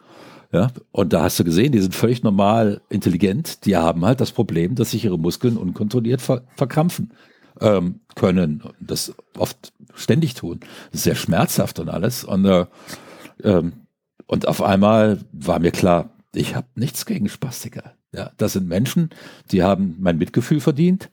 Ja, 0.50 0.68
und 0.92 1.12
da 1.12 1.24
hast 1.24 1.38
du 1.38 1.44
gesehen, 1.44 1.72
die 1.72 1.80
sind 1.80 1.94
völlig 1.94 2.22
normal 2.22 2.80
intelligent. 2.88 3.66
Die 3.66 3.76
haben 3.76 4.04
halt 4.04 4.20
das 4.20 4.32
Problem, 4.32 4.74
dass 4.74 4.92
sich 4.92 5.04
ihre 5.04 5.18
Muskeln 5.18 5.58
unkontrolliert 5.58 6.22
ver 6.22 6.42
verkrampfen 6.56 7.12
ähm, 7.60 8.00
können. 8.14 8.62
Das 8.80 9.14
oft 9.36 9.72
ständig 9.94 10.34
tun. 10.34 10.60
Das 10.90 11.02
sehr 11.02 11.16
schmerzhaft 11.16 11.78
und 11.80 11.90
alles. 11.90 12.24
Und, 12.24 12.46
äh, 12.46 12.64
ähm, 13.44 13.72
und 14.26 14.48
auf 14.48 14.62
einmal 14.62 15.18
war 15.32 15.58
mir 15.58 15.70
klar, 15.70 16.10
ich 16.34 16.54
habe 16.54 16.66
nichts 16.74 17.04
gegen 17.04 17.28
Spastiker. 17.28 17.97
Ja, 18.12 18.30
das 18.36 18.54
sind 18.54 18.68
Menschen, 18.68 19.10
die 19.52 19.62
haben 19.62 19.96
mein 19.98 20.18
Mitgefühl 20.18 20.60
verdient, 20.60 21.10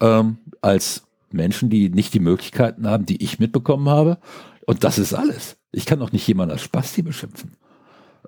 ähm, 0.00 0.38
als 0.60 1.02
Menschen, 1.32 1.70
die 1.70 1.88
nicht 1.88 2.14
die 2.14 2.20
Möglichkeiten 2.20 2.86
haben, 2.86 3.04
die 3.04 3.22
ich 3.22 3.38
mitbekommen 3.38 3.88
habe. 3.88 4.18
Und 4.64 4.84
das 4.84 4.98
ist 4.98 5.12
alles. 5.12 5.56
Ich 5.72 5.86
kann 5.86 5.98
doch 5.98 6.12
nicht 6.12 6.26
jemanden 6.26 6.52
als 6.52 6.62
Spasti 6.62 7.02
beschimpfen. 7.02 7.52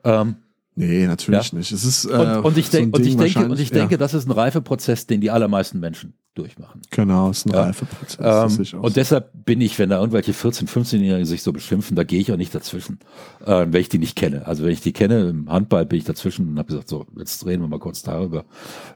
Ähm, 0.04 0.36
Nee, 0.78 1.08
natürlich 1.08 1.50
ja. 1.50 1.58
nicht. 1.58 1.72
Es 1.72 1.84
ist, 1.84 2.04
äh, 2.04 2.10
und, 2.10 2.44
und, 2.44 2.56
ich, 2.56 2.70
denk, 2.70 2.94
so 2.94 3.02
und, 3.02 3.06
ich 3.06 3.16
denke, 3.16 3.50
und 3.50 3.58
ich 3.58 3.70
denke, 3.70 3.94
ja. 3.94 3.98
das 3.98 4.14
ist 4.14 4.28
ein 4.28 4.30
Reifeprozess, 4.30 5.08
den 5.08 5.20
die 5.20 5.32
allermeisten 5.32 5.80
Menschen 5.80 6.14
durchmachen. 6.36 6.82
Genau, 6.90 7.30
es 7.30 7.38
ist 7.38 7.46
ein 7.46 7.54
ja. 7.54 7.62
Reifeprozess. 7.64 8.72
Ähm, 8.72 8.80
und 8.80 8.94
deshalb 8.94 9.32
bin 9.44 9.60
ich, 9.60 9.76
wenn 9.80 9.90
da 9.90 9.98
irgendwelche 9.98 10.30
14-, 10.30 10.68
15-Jährigen 10.68 11.26
sich 11.26 11.42
so 11.42 11.52
beschimpfen, 11.52 11.96
da 11.96 12.04
gehe 12.04 12.20
ich 12.20 12.30
auch 12.30 12.36
nicht 12.36 12.54
dazwischen, 12.54 13.00
äh, 13.44 13.66
wenn 13.68 13.80
ich 13.80 13.88
die 13.88 13.98
nicht 13.98 14.14
kenne. 14.14 14.46
Also 14.46 14.62
wenn 14.62 14.70
ich 14.70 14.80
die 14.80 14.92
kenne, 14.92 15.28
im 15.28 15.50
Handball 15.50 15.84
bin 15.84 15.98
ich 15.98 16.04
dazwischen 16.04 16.48
und 16.48 16.58
habe 16.58 16.68
gesagt, 16.68 16.88
so, 16.88 17.06
jetzt 17.18 17.44
reden 17.44 17.62
wir 17.62 17.68
mal 17.68 17.80
kurz 17.80 18.04
darüber. 18.04 18.44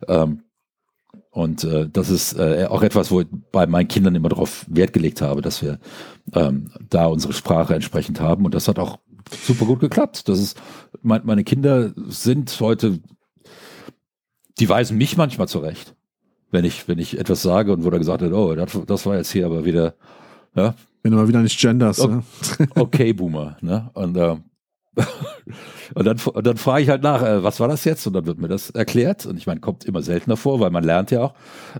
Ähm, 0.07 0.43
und 1.31 1.65
äh, 1.65 1.89
das 1.93 2.11
ist 2.11 2.39
äh, 2.39 2.67
auch 2.71 2.83
etwas, 2.83 3.11
wo 3.11 3.23
ich 3.23 3.27
bei 3.51 3.67
meinen 3.67 3.89
Kindern 3.89 4.15
immer 4.15 4.29
darauf 4.29 4.67
Wert 4.69 4.93
gelegt 4.93 5.21
habe, 5.21 5.43
dass 5.43 5.63
wir 5.63 5.81
ähm, 6.33 6.71
da 6.89 7.07
unsere 7.07 7.33
Sprache 7.33 7.75
entsprechend 7.75 8.21
haben. 8.21 8.45
Und 8.45 8.55
das 8.55 8.69
hat 8.69 8.79
auch 8.79 8.99
super 9.31 9.67
gut 9.67 9.81
geklappt. 9.81 10.29
Das 10.29 10.39
ist, 10.39 10.61
mein, 11.03 11.23
meine 11.25 11.45
Kinder 11.45 11.93
sind 11.97 12.59
heute, 12.61 13.01
die 14.59 14.69
weisen 14.69 14.99
mich 14.99 15.17
manchmal 15.17 15.49
zurecht. 15.49 15.95
Wenn 16.51 16.65
ich, 16.65 16.87
wenn 16.87 16.99
ich 16.99 17.19
etwas 17.19 17.43
sage 17.43 17.73
und 17.73 17.83
wurde 17.85 17.99
gesagt 17.99 18.23
hat, 18.23 18.33
oh, 18.33 18.55
das, 18.55 18.79
das 18.87 19.07
war 19.07 19.17
jetzt 19.17 19.33
hier 19.33 19.47
aber 19.47 19.65
wieder, 19.65 19.95
ja. 20.55 20.75
Wenn 21.03 21.11
du 21.11 21.19
mal 21.19 21.27
wieder 21.27 21.41
nicht 21.41 21.59
genders, 21.61 21.99
okay, 21.99 22.15
ne? 22.15 22.69
okay, 22.77 23.13
Boomer, 23.13 23.57
ne? 23.61 23.91
Und 23.95 24.17
äh, 24.17 24.37
und 25.95 26.05
dann, 26.05 26.19
und 26.19 26.47
dann 26.47 26.57
frage 26.57 26.83
ich 26.83 26.89
halt 26.89 27.03
nach, 27.03 27.23
äh, 27.23 27.43
was 27.43 27.61
war 27.61 27.69
das 27.69 27.85
jetzt? 27.85 28.07
Und 28.07 28.13
dann 28.13 28.27
wird 28.27 28.39
mir 28.39 28.49
das 28.49 28.71
erklärt. 28.71 29.27
Und 29.27 29.37
ich 29.37 29.47
meine, 29.47 29.61
kommt 29.61 29.85
immer 29.85 30.03
seltener 30.03 30.37
vor, 30.37 30.61
weil 30.61 30.71
man 30.71 30.85
lernt 30.85 31.11
ja 31.11 31.23
auch. 31.23 31.35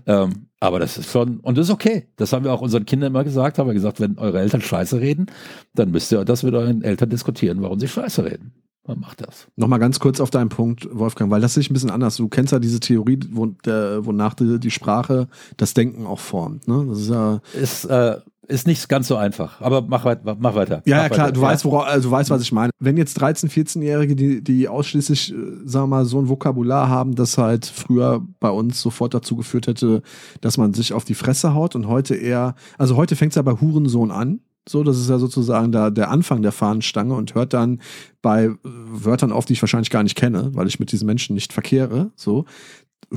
Ähm, 0.05 0.47
aber 0.59 0.79
das 0.79 0.97
ist 0.97 1.11
schon, 1.11 1.39
und 1.41 1.57
das 1.57 1.67
ist 1.67 1.73
okay. 1.73 2.07
Das 2.15 2.33
haben 2.33 2.45
wir 2.45 2.53
auch 2.53 2.61
unseren 2.61 2.85
Kindern 2.85 3.11
immer 3.11 3.23
gesagt. 3.23 3.59
Haben 3.59 3.67
wir 3.67 3.73
gesagt, 3.73 3.99
wenn 3.99 4.17
eure 4.17 4.39
Eltern 4.39 4.61
Scheiße 4.61 4.99
reden, 4.99 5.27
dann 5.73 5.91
müsst 5.91 6.11
ihr 6.11 6.23
das 6.25 6.43
mit 6.43 6.53
euren 6.53 6.81
Eltern 6.81 7.09
diskutieren, 7.09 7.61
warum 7.61 7.79
sie 7.79 7.87
Scheiße 7.87 8.23
reden. 8.23 8.53
Man 8.85 8.99
macht 8.99 9.25
das. 9.25 9.47
Nochmal 9.55 9.79
ganz 9.79 9.99
kurz 9.99 10.19
auf 10.19 10.29
deinen 10.29 10.49
Punkt, 10.49 10.87
Wolfgang, 10.91 11.31
weil 11.31 11.39
das 11.39 11.55
ist 11.55 11.69
ein 11.69 11.73
bisschen 11.73 11.89
anders. 11.89 12.17
Du 12.17 12.27
kennst 12.27 12.51
ja 12.51 12.59
diese 12.59 12.81
Theorie, 12.81 13.17
wonach 13.31 14.33
die, 14.33 14.59
die 14.59 14.71
Sprache 14.71 15.29
das 15.55 15.73
Denken 15.73 16.05
auch 16.05 16.19
formt. 16.19 16.67
Ne? 16.67 16.85
Das 16.89 16.99
ist 16.99 17.09
ja. 17.09 17.41
Ist, 17.53 17.85
äh, 17.85 18.17
ist 18.47 18.67
nicht 18.67 18.89
ganz 18.89 19.07
so 19.07 19.15
einfach, 19.15 19.61
aber 19.61 19.81
mach, 19.81 20.05
weit, 20.05 20.21
mach 20.23 20.55
weiter. 20.55 20.81
Ja, 20.85 20.97
mach 20.97 21.03
ja 21.03 21.09
klar, 21.09 21.27
weiter. 21.27 21.33
du 21.33 21.41
ja. 21.41 21.47
weißt, 21.47 21.65
worauf, 21.65 21.85
also 21.85 22.09
du 22.09 22.11
weißt, 22.11 22.29
was 22.29 22.41
ich 22.41 22.51
meine. 22.51 22.71
Wenn 22.79 22.97
jetzt 22.97 23.21
13-, 23.21 23.49
14-Jährige, 23.49 24.15
die, 24.15 24.43
die 24.43 24.67
ausschließlich, 24.67 25.31
äh, 25.31 25.35
sagen 25.65 25.83
wir 25.83 25.87
mal, 25.87 26.05
so 26.05 26.19
ein 26.19 26.29
Vokabular 26.29 26.89
haben, 26.89 27.15
das 27.15 27.37
halt 27.37 27.65
früher 27.65 28.21
bei 28.39 28.49
uns 28.49 28.81
sofort 28.81 29.13
dazu 29.13 29.35
geführt 29.35 29.67
hätte, 29.67 30.01
dass 30.41 30.57
man 30.57 30.73
sich 30.73 30.93
auf 30.93 31.05
die 31.05 31.15
Fresse 31.15 31.53
haut 31.53 31.75
und 31.75 31.87
heute 31.87 32.15
eher, 32.15 32.55
also 32.77 32.95
heute 32.97 33.15
fängt 33.15 33.31
es 33.31 33.35
ja 33.35 33.41
bei 33.41 33.53
Hurensohn 33.53 34.11
an. 34.11 34.41
So, 34.67 34.83
das 34.83 34.97
ist 34.97 35.09
ja 35.09 35.19
sozusagen 35.19 35.73
da 35.73 35.89
der 35.89 36.09
Anfang 36.09 36.41
der 36.41 36.53
Fahnenstange 36.53 37.15
und 37.15 37.35
hört 37.35 37.53
dann 37.53 37.81
bei 38.21 38.49
Wörtern 38.63 39.33
auf, 39.33 39.43
die 39.43 39.53
ich 39.53 39.61
wahrscheinlich 39.61 39.89
gar 39.89 40.03
nicht 40.03 40.15
kenne, 40.15 40.51
weil 40.53 40.67
ich 40.67 40.79
mit 40.79 40.93
diesen 40.93 41.05
Menschen 41.05 41.33
nicht 41.33 41.51
verkehre. 41.51 42.11
So, 42.15 42.45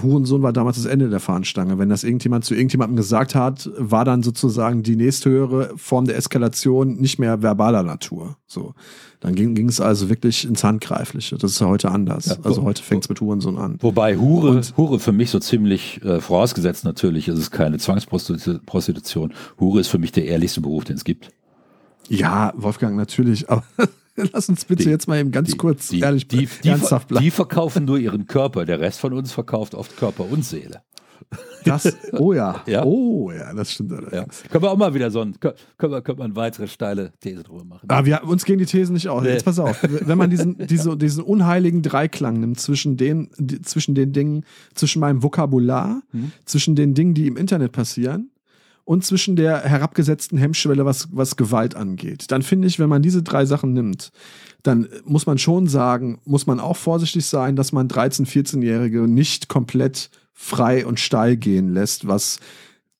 Hurensohn 0.00 0.42
war 0.42 0.52
damals 0.52 0.76
das 0.76 0.86
Ende 0.86 1.08
der 1.08 1.20
Fahnenstange. 1.20 1.78
Wenn 1.78 1.88
das 1.88 2.04
irgendjemand 2.04 2.44
zu 2.44 2.54
irgendjemandem 2.54 2.96
gesagt 2.96 3.34
hat, 3.34 3.70
war 3.76 4.04
dann 4.04 4.22
sozusagen 4.22 4.82
die 4.82 4.96
nächsthöhere 4.96 5.72
Form 5.76 6.04
der 6.04 6.16
Eskalation 6.16 6.96
nicht 6.96 7.18
mehr 7.18 7.42
verbaler 7.42 7.82
Natur. 7.82 8.36
So. 8.46 8.74
Dann 9.20 9.34
ging, 9.34 9.68
es 9.68 9.80
also 9.80 10.08
wirklich 10.08 10.46
ins 10.46 10.62
Handgreifliche. 10.62 11.36
Das 11.38 11.52
ist 11.52 11.60
ja 11.60 11.66
heute 11.66 11.90
anders. 11.90 12.26
Ja, 12.26 12.36
also 12.42 12.62
heute 12.62 12.82
fängt 12.82 13.04
es 13.04 13.08
mit 13.08 13.20
Hurensohn 13.20 13.56
an. 13.56 13.78
Wobei 13.80 14.16
Hure, 14.16 14.50
Und, 14.50 14.76
Hure 14.76 14.98
für 14.98 15.12
mich 15.12 15.30
so 15.30 15.38
ziemlich, 15.38 16.02
äh, 16.04 16.20
vorausgesetzt 16.20 16.84
natürlich, 16.84 17.28
ist 17.28 17.38
es 17.38 17.50
keine 17.50 17.78
Zwangsprostitution. 17.78 19.32
Hure 19.58 19.80
ist 19.80 19.88
für 19.88 19.98
mich 19.98 20.12
der 20.12 20.26
ehrlichste 20.26 20.60
Beruf, 20.60 20.84
den 20.84 20.96
es 20.96 21.04
gibt. 21.04 21.30
Ja, 22.08 22.52
Wolfgang, 22.56 22.96
natürlich, 22.96 23.48
aber 23.50 23.64
Lass 24.32 24.48
uns 24.48 24.64
bitte 24.64 24.84
die, 24.84 24.90
jetzt 24.90 25.08
mal 25.08 25.18
eben 25.18 25.30
ganz 25.30 25.50
die, 25.50 25.56
kurz 25.56 25.88
die, 25.88 26.00
ehrlich 26.00 26.26
die, 26.28 26.48
ernsthaft 26.64 27.08
bleiben. 27.08 27.24
Die 27.24 27.30
verkaufen 27.30 27.84
nur 27.84 27.98
ihren 27.98 28.26
Körper, 28.26 28.64
der 28.64 28.80
Rest 28.80 29.00
von 29.00 29.12
uns 29.12 29.32
verkauft 29.32 29.74
oft 29.74 29.96
Körper 29.96 30.24
und 30.30 30.44
Seele. 30.44 30.82
Das, 31.64 31.96
oh 32.12 32.32
ja, 32.32 32.62
ja, 32.66 32.84
oh 32.84 33.32
ja, 33.32 33.52
das 33.52 33.72
stimmt 33.72 33.92
allerdings. 33.92 34.42
Ja. 34.42 34.48
Können 34.48 34.62
wir 34.62 34.70
auch 34.70 34.76
mal 34.76 34.94
wieder 34.94 35.10
so 35.10 35.20
ein, 35.20 35.38
können 35.40 35.56
wir, 35.78 36.00
können 36.00 36.18
wir 36.18 36.24
eine 36.24 36.36
weitere 36.36 36.68
steile 36.68 37.12
These 37.20 37.42
drüber 37.42 37.64
machen. 37.64 37.88
Aber 37.88 38.00
ah, 38.00 38.04
wir, 38.04 38.24
uns 38.24 38.44
gehen 38.44 38.58
die 38.58 38.66
Thesen 38.66 38.94
nicht 38.94 39.08
aus. 39.08 39.24
Nee. 39.24 39.30
Jetzt 39.30 39.44
pass 39.44 39.58
auf, 39.58 39.78
wenn 39.82 40.18
man 40.18 40.30
diesen, 40.30 40.56
diese, 40.66 40.96
diesen 40.96 41.24
unheiligen 41.24 41.82
Dreiklang 41.82 42.38
nimmt 42.40 42.60
zwischen 42.60 42.96
den, 42.96 43.30
zwischen 43.64 43.94
den 43.94 44.12
Dingen, 44.12 44.44
zwischen 44.74 45.00
meinem 45.00 45.22
Vokabular, 45.22 46.02
hm. 46.12 46.32
zwischen 46.44 46.76
den 46.76 46.94
Dingen, 46.94 47.14
die 47.14 47.26
im 47.26 47.36
Internet 47.36 47.72
passieren 47.72 48.30
und 48.86 49.04
zwischen 49.04 49.34
der 49.34 49.62
herabgesetzten 49.62 50.38
Hemmschwelle, 50.38 50.84
was, 50.84 51.08
was 51.10 51.36
Gewalt 51.36 51.74
angeht. 51.74 52.30
Dann 52.30 52.42
finde 52.42 52.68
ich, 52.68 52.78
wenn 52.78 52.88
man 52.88 53.02
diese 53.02 53.24
drei 53.24 53.44
Sachen 53.44 53.72
nimmt, 53.72 54.12
dann 54.62 54.88
muss 55.04 55.26
man 55.26 55.38
schon 55.38 55.66
sagen, 55.66 56.20
muss 56.24 56.46
man 56.46 56.60
auch 56.60 56.76
vorsichtig 56.76 57.26
sein, 57.26 57.56
dass 57.56 57.72
man 57.72 57.88
13-, 57.88 58.26
14-Jährige 58.26 59.08
nicht 59.08 59.48
komplett 59.48 60.08
frei 60.32 60.86
und 60.86 61.00
steil 61.00 61.36
gehen 61.36 61.74
lässt, 61.74 62.06
was 62.06 62.38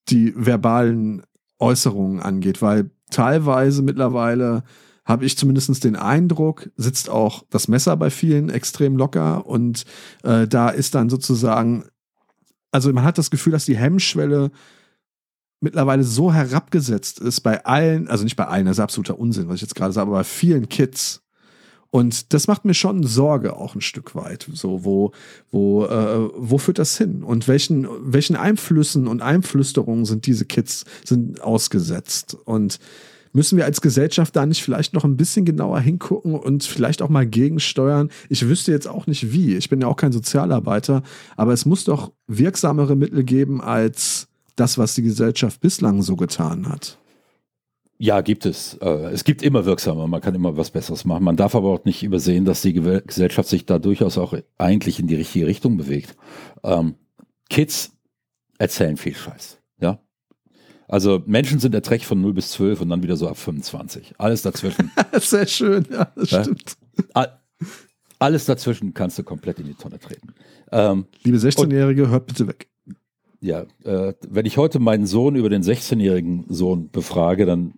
die 0.08 0.34
verbalen 0.36 1.22
Äußerungen 1.60 2.20
angeht, 2.20 2.60
weil 2.62 2.90
teilweise 3.10 3.82
mittlerweile 3.82 4.64
habe 5.04 5.24
ich 5.24 5.38
zumindest 5.38 5.84
den 5.84 5.94
Eindruck, 5.94 6.68
sitzt 6.76 7.08
auch 7.08 7.44
das 7.48 7.68
Messer 7.68 7.96
bei 7.96 8.10
vielen 8.10 8.48
extrem 8.50 8.96
locker 8.96 9.46
und 9.46 9.84
äh, 10.24 10.48
da 10.48 10.68
ist 10.68 10.96
dann 10.96 11.10
sozusagen, 11.10 11.84
also 12.72 12.92
man 12.92 13.04
hat 13.04 13.18
das 13.18 13.30
Gefühl, 13.30 13.52
dass 13.52 13.66
die 13.66 13.76
Hemmschwelle 13.76 14.50
mittlerweile 15.66 16.04
so 16.04 16.32
herabgesetzt 16.32 17.18
ist 17.20 17.40
bei 17.40 17.64
allen, 17.64 18.08
also 18.08 18.24
nicht 18.24 18.36
bei 18.36 18.46
allen, 18.46 18.66
das 18.66 18.76
ist 18.76 18.80
absoluter 18.80 19.18
Unsinn, 19.18 19.48
was 19.48 19.56
ich 19.56 19.62
jetzt 19.62 19.74
gerade 19.74 19.92
sage, 19.92 20.08
aber 20.08 20.18
bei 20.18 20.24
vielen 20.24 20.68
Kids. 20.68 21.22
Und 21.90 22.32
das 22.32 22.46
macht 22.46 22.64
mir 22.64 22.74
schon 22.74 23.04
Sorge 23.04 23.56
auch 23.56 23.74
ein 23.74 23.80
Stück 23.80 24.14
weit. 24.14 24.48
So, 24.52 24.84
wo, 24.84 25.12
wo, 25.50 25.84
äh, 25.86 26.30
wo 26.36 26.58
führt 26.58 26.78
das 26.78 26.96
hin? 26.96 27.22
Und 27.22 27.48
welchen, 27.48 27.88
welchen 28.00 28.36
Einflüssen 28.36 29.06
und 29.06 29.22
Einflüsterungen 29.22 30.04
sind 30.04 30.26
diese 30.26 30.44
Kids 30.44 30.84
sind 31.04 31.40
ausgesetzt? 31.42 32.36
Und 32.44 32.78
Müssen 33.36 33.58
wir 33.58 33.66
als 33.66 33.82
Gesellschaft 33.82 34.34
da 34.34 34.46
nicht 34.46 34.62
vielleicht 34.62 34.94
noch 34.94 35.04
ein 35.04 35.18
bisschen 35.18 35.44
genauer 35.44 35.78
hingucken 35.80 36.34
und 36.34 36.64
vielleicht 36.64 37.02
auch 37.02 37.10
mal 37.10 37.26
gegensteuern? 37.26 38.08
Ich 38.30 38.48
wüsste 38.48 38.72
jetzt 38.72 38.88
auch 38.88 39.06
nicht 39.06 39.30
wie. 39.30 39.56
Ich 39.56 39.68
bin 39.68 39.82
ja 39.82 39.88
auch 39.88 39.98
kein 39.98 40.10
Sozialarbeiter, 40.10 41.02
aber 41.36 41.52
es 41.52 41.66
muss 41.66 41.84
doch 41.84 42.12
wirksamere 42.28 42.96
Mittel 42.96 43.24
geben 43.24 43.60
als 43.60 44.28
das, 44.56 44.78
was 44.78 44.94
die 44.94 45.02
Gesellschaft 45.02 45.60
bislang 45.60 46.02
so 46.02 46.16
getan 46.16 46.68
hat. 46.68 46.98
Ja, 47.98 48.20
gibt 48.20 48.44
es. 48.44 48.74
Äh, 48.80 49.10
es 49.12 49.24
gibt 49.24 49.42
immer 49.42 49.64
wirksame, 49.64 50.06
man 50.06 50.20
kann 50.20 50.34
immer 50.34 50.56
was 50.56 50.70
Besseres 50.70 51.04
machen. 51.04 51.24
Man 51.24 51.36
darf 51.36 51.54
aber 51.54 51.68
auch 51.68 51.84
nicht 51.84 52.02
übersehen, 52.02 52.44
dass 52.44 52.62
die 52.62 52.74
Gesellschaft 52.74 53.48
sich 53.48 53.64
da 53.64 53.78
durchaus 53.78 54.18
auch 54.18 54.34
eigentlich 54.58 55.00
in 55.00 55.06
die 55.06 55.14
richtige 55.14 55.46
Richtung 55.46 55.76
bewegt. 55.76 56.16
Ähm, 56.62 56.96
Kids 57.48 57.92
erzählen 58.58 58.96
viel 58.96 59.14
Scheiß. 59.14 59.58
Ja, 59.80 59.98
also 60.88 61.22
Menschen 61.26 61.58
sind 61.58 61.74
erträglich 61.74 62.06
von 62.06 62.20
0 62.20 62.34
bis 62.34 62.50
12 62.52 62.82
und 62.82 62.88
dann 62.90 63.02
wieder 63.02 63.16
so 63.16 63.28
ab 63.28 63.36
25. 63.36 64.14
Alles 64.18 64.42
dazwischen. 64.42 64.90
Sehr 65.18 65.46
schön, 65.46 65.86
ja, 65.90 66.12
das 66.14 66.30
ja? 66.30 66.42
stimmt. 66.42 66.76
Alles 68.18 68.44
dazwischen 68.46 68.94
kannst 68.94 69.18
du 69.18 69.24
komplett 69.24 69.58
in 69.58 69.66
die 69.66 69.74
Tonne 69.74 69.98
treten. 69.98 70.34
Ähm, 70.72 71.06
Liebe 71.22 71.38
16-Jährige, 71.38 72.08
hört 72.08 72.26
bitte 72.26 72.46
weg. 72.46 72.68
Ja, 73.40 73.66
äh, 73.84 74.14
wenn 74.28 74.46
ich 74.46 74.56
heute 74.56 74.78
meinen 74.78 75.06
Sohn 75.06 75.36
über 75.36 75.50
den 75.50 75.62
16-jährigen 75.62 76.46
Sohn 76.48 76.90
befrage, 76.90 77.46
dann 77.46 77.74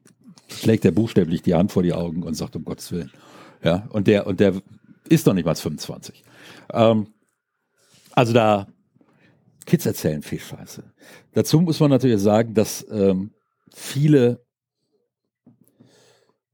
schlägt 0.49 0.85
er 0.85 0.93
buchstäblich 0.93 1.43
die 1.43 1.55
Hand 1.55 1.73
vor 1.73 1.83
die 1.83 1.93
Augen 1.93 2.23
und 2.23 2.35
sagt, 2.35 2.57
um 2.57 2.65
Gottes 2.65 2.93
Willen. 2.93 3.11
Ja, 3.63 3.87
und 3.91 4.07
der, 4.07 4.27
und 4.27 4.41
der 4.41 4.55
ist 5.09 5.27
noch 5.27 5.35
nicht 5.35 5.45
mal 5.45 5.55
25. 5.55 6.23
Ähm, 6.73 7.09
also 8.13 8.33
da, 8.33 8.67
Kids 9.67 9.85
erzählen 9.85 10.23
viel 10.23 10.41
Scheiße. 10.41 10.83
Dazu 11.33 11.61
muss 11.61 11.81
man 11.81 11.91
natürlich 11.91 12.21
sagen, 12.21 12.55
dass 12.55 12.87
ähm, 12.91 13.33
viele 13.73 14.45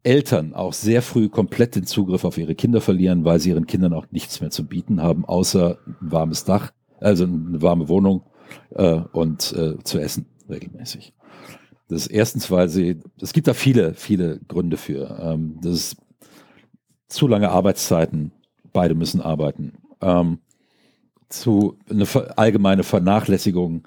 Eltern 0.02 0.52
auch 0.52 0.72
sehr 0.72 1.00
früh 1.00 1.28
komplett 1.28 1.76
den 1.76 1.86
Zugriff 1.86 2.24
auf 2.24 2.36
ihre 2.36 2.54
Kinder 2.54 2.80
verlieren, 2.80 3.24
weil 3.24 3.40
sie 3.40 3.50
ihren 3.50 3.66
Kindern 3.66 3.94
auch 3.94 4.06
nichts 4.10 4.40
mehr 4.40 4.50
zu 4.50 4.66
bieten 4.66 5.00
haben, 5.00 5.24
außer 5.24 5.78
ein 5.86 5.96
warmes 6.00 6.44
Dach, 6.44 6.72
also 7.00 7.24
eine 7.24 7.62
warme 7.62 7.88
Wohnung 7.88 8.24
äh, 8.70 9.00
und 9.12 9.52
äh, 9.52 9.82
zu 9.84 9.98
essen 9.98 10.26
regelmäßig. 10.48 11.12
Das 11.88 12.02
ist 12.02 12.12
erstens, 12.12 12.50
weil 12.50 12.68
sie, 12.68 13.00
es 13.20 13.32
gibt 13.32 13.46
da 13.46 13.54
viele, 13.54 13.94
viele 13.94 14.40
Gründe 14.48 14.76
für. 14.76 15.18
Ähm, 15.20 15.58
das 15.62 15.72
ist 15.72 15.96
zu 17.08 17.28
lange 17.28 17.50
Arbeitszeiten, 17.50 18.32
beide 18.72 18.94
müssen 18.94 19.20
arbeiten. 19.20 19.74
Ähm, 20.00 20.38
zu 21.28 21.78
eine 21.90 22.06
allgemeine 22.36 22.82
Vernachlässigung, 22.82 23.86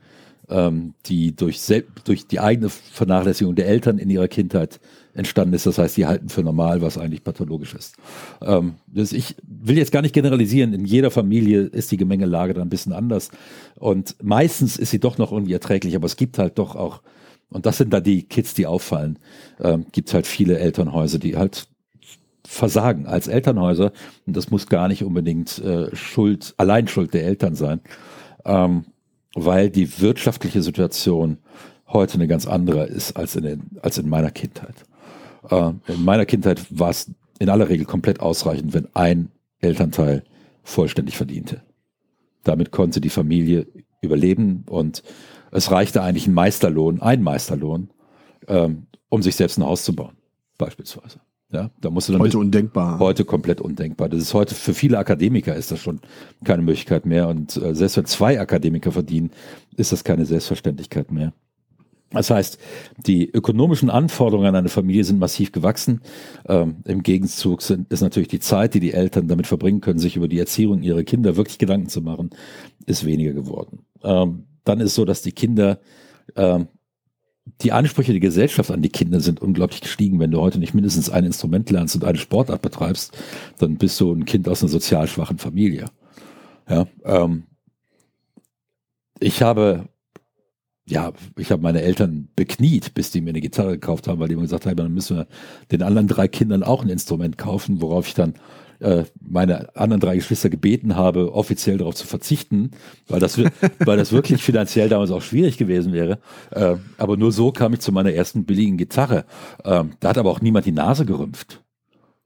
ähm, 0.49 0.93
die 1.05 1.35
durch, 1.35 1.61
durch 2.05 2.27
die 2.27 2.39
eigene 2.39 2.69
Vernachlässigung 2.69 3.55
der 3.55 3.67
Eltern 3.67 3.97
in 3.97 4.09
ihrer 4.09 4.27
Kindheit 4.27 4.79
entstanden 5.13 5.53
ist. 5.53 5.65
Das 5.65 5.77
heißt, 5.77 5.97
die 5.97 6.05
halten 6.05 6.29
für 6.29 6.43
normal, 6.43 6.81
was 6.81 6.97
eigentlich 6.97 7.23
pathologisch 7.23 7.73
ist. 7.73 7.95
Ähm, 8.41 8.75
das, 8.87 9.11
ich 9.11 9.35
will 9.43 9.77
jetzt 9.77 9.91
gar 9.91 10.01
nicht 10.01 10.13
generalisieren. 10.13 10.73
In 10.73 10.85
jeder 10.85 11.11
Familie 11.11 11.61
ist 11.61 11.91
die 11.91 11.97
Gemengelage 11.97 12.53
dann 12.53 12.67
ein 12.67 12.69
bisschen 12.69 12.93
anders. 12.93 13.29
Und 13.75 14.15
meistens 14.21 14.77
ist 14.77 14.91
sie 14.91 14.99
doch 14.99 15.17
noch 15.17 15.31
irgendwie 15.31 15.53
erträglich, 15.53 15.95
aber 15.95 16.05
es 16.05 16.15
gibt 16.15 16.37
halt 16.37 16.57
doch 16.59 16.75
auch, 16.75 17.01
und 17.49 17.65
das 17.65 17.77
sind 17.77 17.91
da 17.91 17.99
die 17.99 18.23
Kids, 18.23 18.53
die 18.53 18.67
auffallen, 18.67 19.19
ähm, 19.59 19.85
gibt 19.91 20.13
halt 20.13 20.27
viele 20.27 20.59
Elternhäuser, 20.59 21.17
die 21.17 21.35
halt 21.35 21.67
versagen 22.45 23.07
als 23.07 23.27
Elternhäuser. 23.27 23.91
Und 24.25 24.37
das 24.37 24.51
muss 24.51 24.67
gar 24.67 24.87
nicht 24.87 25.03
unbedingt 25.03 25.59
äh, 25.59 25.93
Schuld, 25.95 26.53
allein 26.57 26.87
Schuld 26.87 27.13
der 27.13 27.25
Eltern 27.25 27.55
sein, 27.55 27.81
ähm, 28.45 28.85
weil 29.38 29.69
die 29.69 30.01
wirtschaftliche 30.01 30.63
Situation 30.63 31.38
heute 31.88 32.15
eine 32.15 32.27
ganz 32.27 32.47
andere 32.47 32.85
ist 32.85 33.15
als 33.15 33.35
in, 33.35 33.43
den, 33.43 33.69
als 33.81 33.97
in 33.97 34.09
meiner 34.09 34.31
Kindheit. 34.31 34.75
Äh, 35.49 35.73
in 35.88 36.03
meiner 36.03 36.25
Kindheit 36.25 36.65
war 36.69 36.89
es 36.89 37.11
in 37.39 37.49
aller 37.49 37.69
Regel 37.69 37.85
komplett 37.85 38.19
ausreichend, 38.19 38.73
wenn 38.73 38.88
ein 38.95 39.31
Elternteil 39.59 40.23
vollständig 40.63 41.17
verdiente. 41.17 41.61
Damit 42.43 42.71
konnte 42.71 42.99
die 42.99 43.09
Familie 43.09 43.67
überleben 44.01 44.63
und 44.67 45.03
es 45.51 45.71
reichte 45.71 46.01
eigentlich 46.01 46.27
ein 46.27 46.33
Meisterlohn, 46.33 47.01
ein 47.01 47.21
Meisterlohn, 47.21 47.91
ähm, 48.47 48.88
um 49.09 49.21
sich 49.21 49.35
selbst 49.35 49.57
ein 49.57 49.65
Haus 49.65 49.83
zu 49.83 49.95
bauen, 49.95 50.17
beispielsweise. 50.57 51.19
Ja, 51.51 51.71
da 51.79 51.89
musst 51.89 52.09
du 52.09 52.13
dann 52.13 52.21
heute 52.21 52.39
undenkbar. 52.39 52.99
Heute 52.99 53.23
komplett 53.23 53.61
undenkbar. 53.61 54.09
Das 54.09 54.21
ist 54.21 54.33
heute 54.33 54.53
für 54.53 54.73
viele 54.73 54.97
Akademiker 54.97 55.55
ist 55.55 55.71
das 55.71 55.79
schon 55.79 56.01
keine 56.43 56.61
Möglichkeit 56.61 57.05
mehr. 57.05 57.29
Und 57.29 57.55
äh, 57.55 57.73
selbst 57.73 57.95
wenn 57.95 58.05
zwei 58.05 58.39
Akademiker 58.39 58.91
verdienen, 58.91 59.31
ist 59.77 59.93
das 59.93 60.03
keine 60.03 60.25
Selbstverständlichkeit 60.25 61.11
mehr. 61.11 61.33
Das 62.11 62.29
heißt, 62.29 62.57
die 63.05 63.29
ökonomischen 63.29 63.89
Anforderungen 63.89 64.47
an 64.47 64.55
eine 64.55 64.69
Familie 64.69 65.03
sind 65.03 65.19
massiv 65.19 65.51
gewachsen. 65.51 66.01
Ähm, 66.47 66.77
Im 66.85 67.03
Gegenzug 67.03 67.61
sind, 67.61 67.91
ist 67.91 68.01
natürlich 68.01 68.29
die 68.29 68.39
Zeit, 68.39 68.73
die 68.73 68.79
die 68.79 68.93
Eltern 68.93 69.27
damit 69.27 69.47
verbringen 69.47 69.81
können, 69.81 69.99
sich 69.99 70.15
über 70.15 70.27
die 70.27 70.39
Erziehung 70.39 70.81
ihrer 70.81 71.03
Kinder 71.03 71.35
wirklich 71.35 71.59
Gedanken 71.59 71.89
zu 71.89 72.01
machen, 72.01 72.29
ist 72.85 73.05
weniger 73.05 73.33
geworden. 73.33 73.79
Ähm, 74.03 74.43
dann 74.63 74.79
ist 74.79 74.95
so, 74.95 75.05
dass 75.05 75.21
die 75.21 75.33
Kinder 75.33 75.79
ähm, 76.35 76.67
die 77.61 77.71
Ansprüche 77.71 78.11
der 78.11 78.21
Gesellschaft 78.21 78.71
an 78.71 78.81
die 78.81 78.89
Kinder 78.89 79.19
sind 79.19 79.41
unglaublich 79.41 79.81
gestiegen. 79.81 80.19
Wenn 80.19 80.31
du 80.31 80.41
heute 80.41 80.59
nicht 80.59 80.73
mindestens 80.73 81.09
ein 81.09 81.25
Instrument 81.25 81.69
lernst 81.69 81.95
und 81.95 82.03
eine 82.03 82.17
Sportart 82.17 82.61
betreibst, 82.61 83.17
dann 83.59 83.77
bist 83.77 83.99
du 83.99 84.11
ein 84.11 84.25
Kind 84.25 84.47
aus 84.47 84.61
einer 84.61 84.69
sozial 84.69 85.07
schwachen 85.07 85.37
Familie. 85.37 85.85
Ja, 86.69 86.87
ähm, 87.05 87.43
ich 89.19 89.41
habe 89.41 89.89
ja, 90.89 91.11
ich 91.37 91.51
habe 91.51 91.61
meine 91.61 91.81
Eltern 91.81 92.29
bekniet, 92.35 92.93
bis 92.93 93.11
die 93.11 93.19
mir 93.19 93.31
eine 93.31 93.41
Gitarre 93.41 93.73
gekauft 93.73 94.07
haben, 94.07 94.19
weil 94.19 94.29
die 94.29 94.35
mir 94.35 94.43
gesagt 94.43 94.65
haben, 94.65 94.77
dann 94.77 94.93
müssen 94.93 95.17
wir 95.17 95.27
den 95.69 95.83
anderen 95.83 96.07
drei 96.07 96.29
Kindern 96.29 96.63
auch 96.63 96.81
ein 96.81 96.89
Instrument 96.89 97.37
kaufen, 97.37 97.81
worauf 97.81 98.07
ich 98.07 98.13
dann 98.13 98.35
äh, 98.80 99.03
meine 99.19 99.75
anderen 99.75 99.99
drei 99.99 100.15
Geschwister 100.15 100.49
gebeten 100.49 100.95
habe, 100.95 101.34
offiziell 101.34 101.78
darauf 101.78 101.95
zu 101.95 102.07
verzichten, 102.07 102.71
weil 103.07 103.19
das, 103.19 103.38
weil 103.80 103.97
das 103.97 104.11
wirklich 104.11 104.43
finanziell 104.43 104.89
damals 104.89 105.11
auch 105.11 105.21
schwierig 105.21 105.57
gewesen 105.57 105.93
wäre. 105.93 106.19
Äh, 106.51 106.75
aber 106.97 107.17
nur 107.17 107.32
so 107.32 107.51
kam 107.51 107.73
ich 107.73 107.80
zu 107.80 107.91
meiner 107.91 108.13
ersten 108.13 108.45
billigen 108.45 108.78
Gitarre. 108.78 109.25
Ähm, 109.63 109.91
da 109.99 110.09
hat 110.09 110.17
aber 110.17 110.32
auch 110.32 110.41
niemand 110.41 110.65
die 110.65 110.71
Nase 110.71 111.05
gerümpft. 111.05 111.63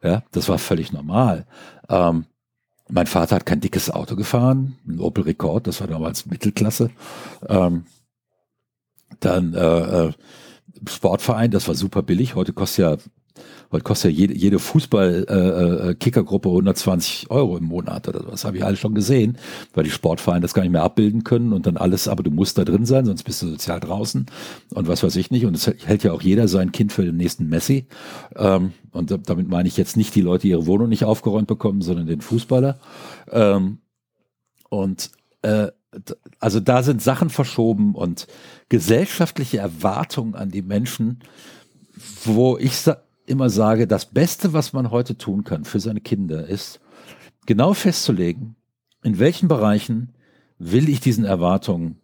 Ja, 0.04 0.24
das 0.32 0.49
war 0.49 0.58
völlig 0.58 0.91
normal. 0.91 1.45
Ähm, 1.89 2.26
mein 2.89 3.08
Vater 3.08 3.36
hat 3.36 3.45
kein 3.45 3.62
dickes 3.62 3.89
Auto 3.89 4.16
gefahren, 4.16 4.78
ein 4.86 4.99
Opel 4.99 5.24
Rekord, 5.24 5.68
das 5.68 5.80
war 5.80 5.88
damals 5.88 6.26
Mittelklasse. 6.26 6.89
Ähm, 7.47 7.86
dann 9.20 9.54
äh, 9.54 10.12
Sportverein, 10.89 11.52
das 11.52 11.68
war 11.68 11.76
super 11.76 12.02
billig. 12.02 12.36
Heute 12.36 12.54
kostet 12.54 12.80
ja 12.80 12.97
Heute 13.72 13.84
kostet 13.84 14.12
ja 14.12 14.18
jede, 14.18 14.36
jede 14.36 14.60
Fußball-Kickergruppe 14.60 16.50
äh, 16.50 16.52
120 16.52 17.24
äh, 17.24 17.34
Euro 17.34 17.58
im 17.58 17.66
Monat 17.66 18.08
oder 18.08 18.24
was. 18.28 18.46
Habe 18.46 18.58
ich 18.58 18.66
alles 18.66 18.80
schon 18.80 18.94
gesehen, 18.94 19.38
weil 19.74 19.84
die 19.84 19.92
Sportvereine 19.92 20.42
das 20.42 20.54
gar 20.54 20.64
nicht 20.64 20.72
mehr 20.72 20.84
abbilden 20.84 21.24
können 21.24 21.54
und 21.54 21.66
dann 21.66 21.78
alles, 21.78 22.08
aber 22.08 22.24
du 22.24 22.32
musst 22.32 22.58
da 22.58 22.66
drin 22.66 22.86
sein, 22.86 23.06
sonst 23.06 23.24
bist 23.24 23.42
du 23.42 23.48
sozial 23.48 23.80
draußen 23.80 24.26
und 24.74 24.88
was 24.88 25.04
weiß 25.04 25.16
ich 25.16 25.32
nicht. 25.32 25.46
Und 25.46 25.56
es 25.56 25.68
hält 25.68 26.04
ja 26.04 26.12
auch 26.12 26.22
jeder 26.22 26.48
sein 26.48 26.72
Kind 26.72 26.92
für 26.92 27.04
den 27.04 27.18
nächsten 27.18 27.48
Messi. 27.48 27.88
Ähm, 28.36 28.74
und 28.92 29.18
damit 29.30 29.48
meine 29.48 29.68
ich 29.68 29.78
jetzt 29.78 29.96
nicht 29.96 30.14
die 30.16 30.22
Leute, 30.22 30.44
die 30.44 30.50
ihre 30.50 30.66
Wohnung 30.66 30.90
nicht 30.90 31.06
aufgeräumt 31.06 31.48
bekommen, 31.48 31.82
sondern 31.82 32.08
den 32.08 32.22
Fußballer. 32.22 32.80
Ähm, 33.32 33.80
und 34.70 35.12
äh, 35.42 35.68
also 36.40 36.60
da 36.60 36.84
sind 36.84 37.02
Sachen 37.02 37.30
verschoben 37.30 37.96
und 37.96 38.28
gesellschaftliche 38.70 39.58
Erwartungen 39.58 40.36
an 40.36 40.50
die 40.50 40.62
Menschen, 40.62 41.20
wo 42.24 42.58
ich 42.58 42.74
immer 43.32 43.50
sage, 43.50 43.88
das 43.88 44.06
Beste, 44.06 44.54
was 44.54 44.74
man 44.74 44.92
heute 44.92 45.18
tun 45.18 45.44
kann 45.44 45.66
für 45.66 45.80
seine 45.80 46.02
Kinder, 46.02 46.48
ist 46.48 46.80
genau 47.46 47.74
festzulegen, 47.74 48.56
in 49.03 49.18
welchen 49.18 49.48
Bereichen 49.48 50.14
will 50.60 50.90
ich 50.90 50.99
diesen 50.99 51.26
Erwartungen 51.26 51.98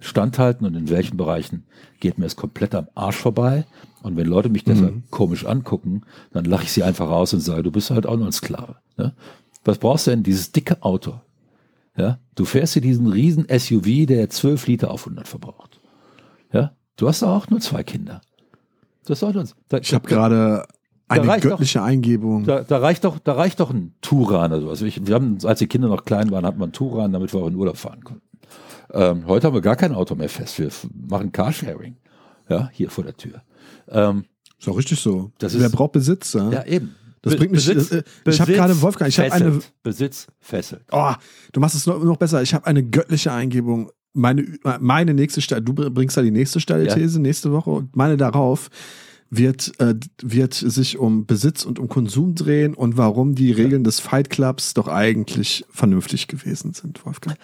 standhalten 0.00 0.66
und 0.66 0.74
in 0.74 0.88
welchen 0.88 1.16
Bereichen 1.16 1.64
geht 2.00 2.18
mir 2.18 2.26
es 2.26 2.36
komplett 2.36 2.74
am 2.74 2.88
Arsch 2.94 3.16
vorbei. 3.16 3.66
Und 4.02 4.16
wenn 4.16 4.26
Leute 4.26 4.48
mich 4.48 4.64
deshalb 4.64 4.94
mhm. 4.94 5.02
komisch 5.10 5.44
angucken, 5.44 6.02
dann 6.32 6.44
lache 6.44 6.64
ich 6.64 6.72
sie 6.72 6.84
einfach 6.84 7.10
raus 7.10 7.34
und 7.34 7.40
sage, 7.40 7.64
du 7.64 7.72
bist 7.72 7.90
halt 7.90 8.06
auch 8.06 8.16
nur 8.16 8.26
ein 8.26 8.32
Sklave. 8.32 8.76
Ne? 8.96 9.14
Was 9.64 9.78
brauchst 9.78 10.06
du 10.06 10.12
denn? 10.12 10.22
Dieses 10.22 10.52
dicke 10.52 10.82
Auto. 10.82 11.20
Ja? 11.96 12.20
Du 12.36 12.44
fährst 12.44 12.74
hier 12.74 12.82
diesen 12.82 13.08
riesen 13.08 13.46
SUV, 13.50 14.06
der 14.06 14.30
12 14.30 14.66
Liter 14.68 14.90
auf 14.90 15.04
100 15.04 15.26
verbraucht. 15.26 15.80
Ja? 16.52 16.72
Du 16.96 17.08
hast 17.08 17.22
auch 17.24 17.48
nur 17.50 17.60
zwei 17.60 17.82
Kinder. 17.82 18.20
Das 19.08 19.20
soll 19.20 19.36
uns. 19.36 19.56
Da, 19.68 19.78
ich 19.78 19.94
habe 19.94 20.06
gerade 20.06 20.66
eine 21.08 21.40
göttliche 21.40 21.78
doch, 21.78 21.86
Eingebung. 21.86 22.44
Da, 22.44 22.62
da, 22.62 22.78
reicht 22.78 23.04
doch, 23.04 23.18
da 23.18 23.32
reicht 23.32 23.60
doch 23.60 23.70
ein 23.70 23.94
Turan 24.02 24.52
oder 24.52 24.60
sowas. 24.60 24.82
Ich, 24.82 25.06
wir 25.06 25.14
haben, 25.14 25.38
als 25.44 25.60
die 25.60 25.66
Kinder 25.66 25.88
noch 25.88 26.04
klein 26.04 26.30
waren, 26.30 26.44
hatten 26.44 26.58
wir 26.58 26.64
einen 26.64 26.72
Turan, 26.72 27.12
damit 27.12 27.32
wir 27.32 27.40
auch 27.40 27.48
in 27.48 27.54
Urlaub 27.54 27.78
fahren 27.78 28.04
konnten. 28.04 28.22
Ähm, 28.92 29.26
heute 29.26 29.46
haben 29.46 29.54
wir 29.54 29.60
gar 29.62 29.76
kein 29.76 29.94
Auto 29.94 30.14
mehr 30.14 30.28
fest. 30.28 30.58
Wir 30.58 30.68
machen 31.08 31.32
Carsharing. 31.32 31.96
Ja, 32.48 32.70
hier 32.72 32.90
vor 32.90 33.04
der 33.04 33.16
Tür. 33.16 33.42
Ähm, 33.88 34.24
ist 34.58 34.68
auch 34.68 34.76
richtig 34.76 35.00
so. 35.00 35.30
Das 35.38 35.58
Wer 35.58 35.66
ist, 35.66 35.72
braucht 35.72 35.92
Besitz? 35.92 36.34
Ja, 36.34 36.50
ja 36.50 36.64
eben. 36.64 36.94
Das 37.22 37.36
bringt 37.36 37.52
mich. 37.52 37.66
Besitz, 37.66 37.90
äh, 37.90 38.02
ich 38.26 38.40
habe 38.40 38.52
gerade 38.52 38.80
Wolfgang. 38.80 39.08
Ich 39.08 39.18
habe 39.18 39.32
eine 39.32 39.60
Besitz 39.82 40.26
fesselt. 40.40 40.82
Oh, 40.92 41.12
du 41.52 41.60
machst 41.60 41.74
es 41.74 41.86
noch, 41.86 42.02
noch 42.02 42.16
besser. 42.16 42.42
Ich 42.42 42.54
habe 42.54 42.66
eine 42.66 42.82
göttliche 42.82 43.32
Eingebung 43.32 43.90
meine, 44.12 44.44
meine 44.80 45.14
nächste 45.14 45.40
Stelle, 45.40 45.62
du 45.62 45.72
bringst 45.72 46.16
da 46.16 46.22
die 46.22 46.30
nächste 46.30 46.60
steile 46.60 46.86
These 46.92 47.16
ja. 47.16 47.22
nächste 47.22 47.52
Woche 47.52 47.70
und 47.70 47.96
meine 47.96 48.16
darauf. 48.16 48.70
wird, 49.30 49.78
äh, 49.78 49.94
wird 50.22 50.54
sich 50.54 50.96
um 50.96 51.26
Besitz 51.26 51.66
und 51.66 51.78
um 51.78 51.88
Konsum 51.88 52.34
drehen 52.34 52.72
und 52.72 52.96
warum 52.96 53.34
die 53.34 53.52
Regeln 53.52 53.84
des 53.84 54.00
Fight 54.00 54.30
Clubs 54.30 54.72
doch 54.72 54.88
eigentlich 54.88 55.66
vernünftig 55.68 56.28
gewesen 56.28 56.72
sind, 56.72 57.04
Wolfgang. 57.04 57.36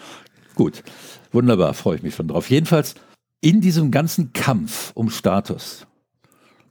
Gut, 0.55 0.82
wunderbar, 1.31 1.74
freue 1.74 1.97
ich 1.97 2.03
mich 2.03 2.15
schon 2.15 2.28
drauf. 2.28 2.49
Jedenfalls 2.49 2.95
in 3.43 3.61
diesem 3.61 3.91
ganzen 3.91 4.32
Kampf 4.32 4.93
um 4.95 5.11
Status, 5.11 5.86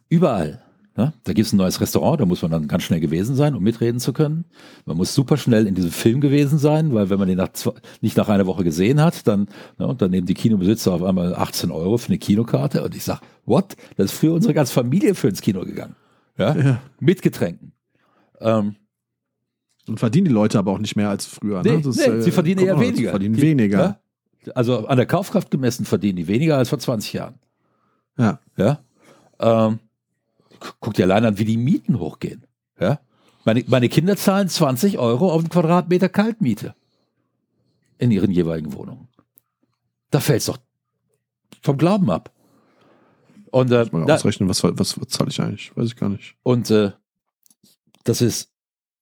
überall, 0.10 0.62
Ne? 0.95 1.11
Da 1.24 1.34
gibt 1.34 1.48
es 1.48 1.53
ein 1.53 1.57
neues 1.57 1.82
Restaurant, 1.82 2.22
da 2.22 2.26
muss 2.26 2.44
man 2.44 2.52
dann 2.52 2.68
ganz 2.68 2.84
schnell 2.84 2.99
gewesen 2.99 3.36
sein, 3.36 3.56
um 3.56 3.64
mitreden 3.64 3.99
zu 3.99 4.14
können. 4.14 4.45
Man 4.86 4.95
muss 4.95 5.15
super 5.15 5.38
schnell 5.38 5.65
in 5.65 5.74
diesem 5.74 5.90
Film 5.90 6.22
gewesen 6.22 6.60
sein, 6.60 6.94
weil 6.94 7.10
wenn 7.10 7.18
man 7.18 7.28
den 7.28 7.38
nach 7.38 7.52
zwei, 7.53 7.72
nicht 8.02 8.15
nach 8.15 8.30
einer 8.30 8.45
Woche 8.45 8.64
gesehen 8.64 9.02
hat, 9.02 9.28
dann, 9.28 9.48
ne, 9.80 9.88
und 9.88 10.03
dann 10.03 10.11
nehmen 10.11 10.28
die 10.28 10.36
Kinobesitzer 10.36 10.94
auf 10.94 11.02
einmal 11.02 11.34
18 11.34 11.72
Euro 11.72 11.98
für 11.98 12.10
eine 12.10 12.20
Kinokarte 12.20 12.84
und 12.84 12.95
ich 12.95 13.03
sage, 13.03 13.22
what? 13.45 13.76
Das 13.98 14.11
ist 14.11 14.20
für 14.20 14.34
unsere 14.34 14.53
ganze 14.53 14.72
Familie 14.72 15.15
für 15.15 15.30
ins 15.30 15.41
Kino 15.41 15.61
gegangen. 15.61 15.95
Ja? 16.38 16.56
ja. 16.56 16.82
Mit 16.99 17.24
Getränken. 17.24 17.74
Ähm, 18.40 18.76
und 19.88 19.99
verdienen 19.99 20.26
die 20.26 20.32
Leute 20.32 20.60
aber 20.60 20.72
auch 20.72 20.80
nicht 20.80 20.95
mehr 20.95 21.10
als 21.10 21.26
früher. 21.26 21.64
Ne? 21.64 21.78
Nee, 21.78 21.84
nee, 21.84 22.03
äh, 22.03 22.22
sie 22.22 22.32
verdienen 22.32 22.65
eher 22.65 22.80
weniger. 22.80 22.98
Sie 22.98 23.10
verdienen 23.10 23.36
die, 23.36 23.41
weniger. 23.41 23.99
Ja? 24.45 24.52
Also 24.53 24.86
an 24.88 24.98
der 24.98 25.07
Kaufkraft 25.07 25.49
gemessen 25.49 25.86
verdienen 25.86 26.18
die 26.18 26.28
weniger 26.28 26.57
als 26.57 26.70
vor 26.70 26.78
20 26.80 27.14
Jahren. 27.14 27.40
Ja. 28.18 28.40
Ja. 28.57 28.80
Ähm, 29.40 29.80
guck 30.80 30.94
dir 30.94 31.03
allein 31.03 31.26
an, 31.26 31.38
wie 31.38 31.45
die 31.45 31.57
Mieten 31.57 31.99
hochgehen. 31.99 32.45
Ja? 32.80 32.99
Meine, 33.45 33.64
meine 33.68 33.90
Kinder 33.90 34.15
zahlen 34.15 34.48
20 34.49 34.98
Euro 34.98 35.31
auf 35.31 35.40
einen 35.40 35.49
Quadratmeter 35.49 36.10
Kaltmiete 36.10 36.76
in 37.98 38.11
ihren 38.11 38.31
jeweiligen 38.31 38.73
Wohnungen. 38.73 39.07
Da 40.11 40.19
fällt 40.19 40.40
es 40.40 40.45
doch 40.45 40.57
vom 41.61 41.77
Glauben 41.77 42.10
ab. 42.10 42.31
Und, 43.52 43.72
äh, 43.72 43.85
mal 43.91 44.06
da, 44.06 44.15
ausrechnen, 44.15 44.49
was, 44.49 44.64
was, 44.64 44.99
was 44.99 45.07
zahle 45.07 45.30
ich 45.30 45.40
eigentlich? 45.40 45.76
Weiß 45.76 45.88
ich 45.88 45.95
gar 45.95 46.10
nicht. 46.10 46.35
Und 46.44 46.72
äh, 46.72 46.91
das 48.03 48.22
ist, 48.22 48.52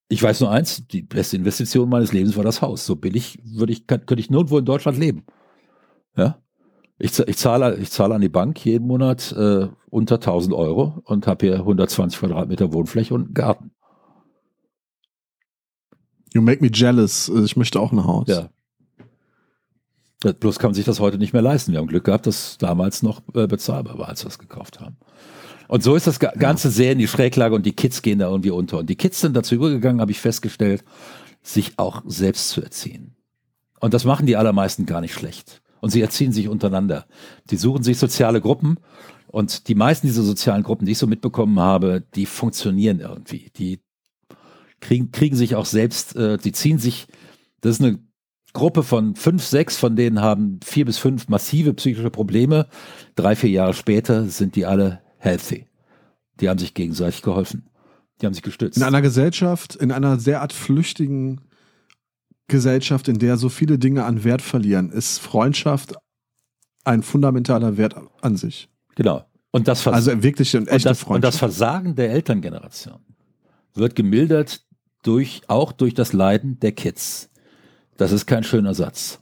ich 0.10 0.22
weiß 0.22 0.42
nur 0.42 0.52
eins, 0.52 0.86
die 0.88 1.02
beste 1.02 1.38
Investition 1.38 1.90
meines 1.90 2.12
Lebens 2.12 2.36
war 2.36 2.44
das 2.44 2.62
Haus. 2.62 2.86
So 2.86 2.96
billig 2.96 3.40
würde 3.44 3.72
ich, 3.72 3.88
könnte 3.88 4.20
ich 4.20 4.30
nirgendwo 4.30 4.58
in 4.58 4.66
Deutschland 4.66 4.98
leben. 4.98 5.26
Ja? 6.18 6.42
Ich, 7.04 7.18
ich, 7.18 7.38
zahle, 7.38 7.78
ich 7.78 7.90
zahle 7.90 8.14
an 8.14 8.22
die 8.22 8.30
Bank 8.30 8.64
jeden 8.64 8.86
Monat 8.86 9.32
äh, 9.32 9.68
unter 9.90 10.16
1000 10.16 10.54
Euro 10.54 11.02
und 11.06 11.26
habe 11.26 11.48
hier 11.48 11.56
120 11.56 12.20
Quadratmeter 12.20 12.74
Wohnfläche 12.74 13.16
und 13.16 13.26
einen 13.26 13.34
Garten. 13.34 13.72
You 16.32 16.44
make 16.44 16.62
me 16.62 16.70
jealous. 16.72 17.28
Ich 17.28 17.58
möchte 17.58 17.80
auch 17.80 17.92
ein 17.92 18.04
Haus. 18.04 18.28
Ja. 18.28 18.50
Bloß 20.32 20.60
kann 20.60 20.70
man 20.70 20.76
sich 20.76 20.86
das 20.86 21.00
heute 21.00 21.18
nicht 21.18 21.34
mehr 21.34 21.42
leisten. 21.42 21.72
Wir 21.72 21.80
haben 21.80 21.88
Glück 21.88 22.04
gehabt, 22.04 22.28
dass 22.28 22.60
damals 22.60 23.02
noch 23.02 23.22
äh, 23.34 23.48
bezahlbar 23.48 23.98
war, 23.98 24.08
als 24.08 24.24
wir 24.24 24.30
es 24.30 24.38
gekauft 24.38 24.80
haben. 24.80 24.98
Und 25.68 25.82
so 25.82 25.96
ist 25.96 26.06
das 26.06 26.20
Ganze 26.20 26.68
ja. 26.68 26.72
sehr 26.72 26.92
in 26.92 27.00
die 27.00 27.08
Schräglage 27.08 27.56
und 27.56 27.66
die 27.66 27.74
Kids 27.74 28.04
gehen 28.04 28.20
da 28.20 28.30
irgendwie 28.30 28.52
unter. 28.52 28.78
Und 28.78 28.92
die 28.92 28.96
Kids 28.96 29.20
sind 29.22 29.36
dazu 29.36 29.56
übergegangen, 29.56 30.02
habe 30.02 30.12
ich 30.12 30.20
festgestellt, 30.20 30.84
sich 31.42 31.80
auch 31.80 32.04
selbst 32.06 32.50
zu 32.50 32.62
erziehen. 32.62 33.16
Und 33.80 33.96
das 33.96 34.06
machen 34.06 34.28
die 34.28 34.38
allermeisten 34.38 34.86
gar 34.86 35.02
nicht 35.02 35.16
schlecht 35.16 35.61
und 35.82 35.90
sie 35.90 36.02
erziehen 36.02 36.32
sich 36.32 36.48
untereinander. 36.48 37.06
Die 37.50 37.58
suchen 37.58 37.84
sich 37.84 37.98
soziale 37.98 38.40
Gruppen 38.40 38.78
und 39.28 39.68
die 39.68 39.76
meisten 39.76 40.08
dieser 40.08 40.24
sozialen 40.24 40.64
Gruppen, 40.64 40.86
die 40.86 40.94
ich 40.94 40.98
so 40.98 41.08
mitbekommen 41.08 41.60
habe, 41.60 42.04
die 42.16 42.26
funktionieren 42.26 43.00
irgendwie. 43.00 43.52
Die 43.58 43.82
kriegen, 44.80 45.12
kriegen 45.12 45.36
sich 45.36 45.56
auch 45.56 45.66
selbst, 45.66 46.16
äh, 46.16 46.38
die 46.38 46.54
ziehen 46.54 46.78
sich, 46.80 47.08
das 47.62 47.80
ist 47.80 47.82
eine 47.82 48.00
Gruppe 48.54 48.84
von 48.84 49.16
fünf, 49.16 49.44
sechs, 49.44 49.78
von 49.78 49.96
denen 49.96 50.22
haben 50.22 50.60
vier 50.64 50.86
bis 50.86 50.98
fünf 50.98 51.30
massive 51.30 51.74
psychische 51.74 52.10
Probleme. 52.10 52.68
Drei, 53.16 53.36
vier 53.36 53.50
Jahre 53.50 53.74
später 53.74 54.26
sind 54.26 54.56
die 54.56 54.66
alle 54.66 55.02
healthy. 55.18 55.68
Die 56.40 56.50
haben 56.50 56.60
sich 56.60 56.74
gegenseitig 56.74 57.22
geholfen. 57.22 57.70
Die 58.22 58.26
haben 58.26 58.34
sich 58.34 58.44
gestützt. 58.44 58.78
In 58.78 58.84
einer 58.84 59.02
Gesellschaft, 59.02 59.76
in 59.76 59.92
einer 59.92 60.18
derart 60.18 60.54
flüchtigen 60.54 61.42
Gesellschaft, 62.52 63.08
in 63.08 63.18
der 63.18 63.38
so 63.38 63.50
viele 63.50 63.80
Dinge 63.80 64.06
an 64.06 64.24
Wert 64.24 64.42
verlieren, 64.42 64.92
ist 64.92 65.18
Freundschaft 65.20 65.96
ein 66.84 67.02
fundamentaler 67.02 67.78
Wert 67.78 67.96
an 68.22 68.36
sich. 68.36 68.70
Genau. 68.96 69.26
Und 69.52 69.68
das 69.68 69.82
Vers 69.82 69.96
also 69.96 70.24
wirklich 70.24 70.56
und 70.56 70.68
echte 70.68 70.90
und 70.90 70.92
das, 70.92 71.00
Freundschaft. 71.00 71.16
Und 71.16 71.24
das 71.24 71.38
Versagen 71.38 71.96
der 71.96 72.12
Elterngeneration 72.12 73.00
wird 73.74 73.96
gemildert 73.96 74.66
durch, 75.04 75.42
auch 75.48 75.72
durch 75.72 75.94
das 75.94 76.14
Leiden 76.14 76.60
der 76.60 76.72
Kids. 76.72 77.30
Das 77.98 78.12
ist 78.12 78.26
kein 78.26 78.44
schöner 78.44 78.74
Satz. 78.74 79.20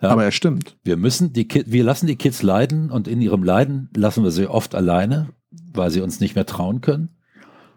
Ja? 0.00 0.10
Aber 0.10 0.24
er 0.24 0.32
stimmt. 0.32 0.76
Wir 0.84 0.96
müssen 0.96 1.32
die 1.32 1.48
Ki 1.48 1.64
wir 1.66 1.84
lassen 1.84 2.06
die 2.06 2.16
Kids 2.16 2.42
leiden 2.42 2.90
und 2.90 3.08
in 3.08 3.20
ihrem 3.20 3.42
Leiden 3.42 3.88
lassen 3.96 4.24
wir 4.24 4.30
sie 4.30 4.46
oft 4.46 4.74
alleine, 4.74 5.30
weil 5.50 5.90
sie 5.90 6.00
uns 6.00 6.20
nicht 6.20 6.34
mehr 6.34 6.46
trauen 6.46 6.80
können, 6.80 7.10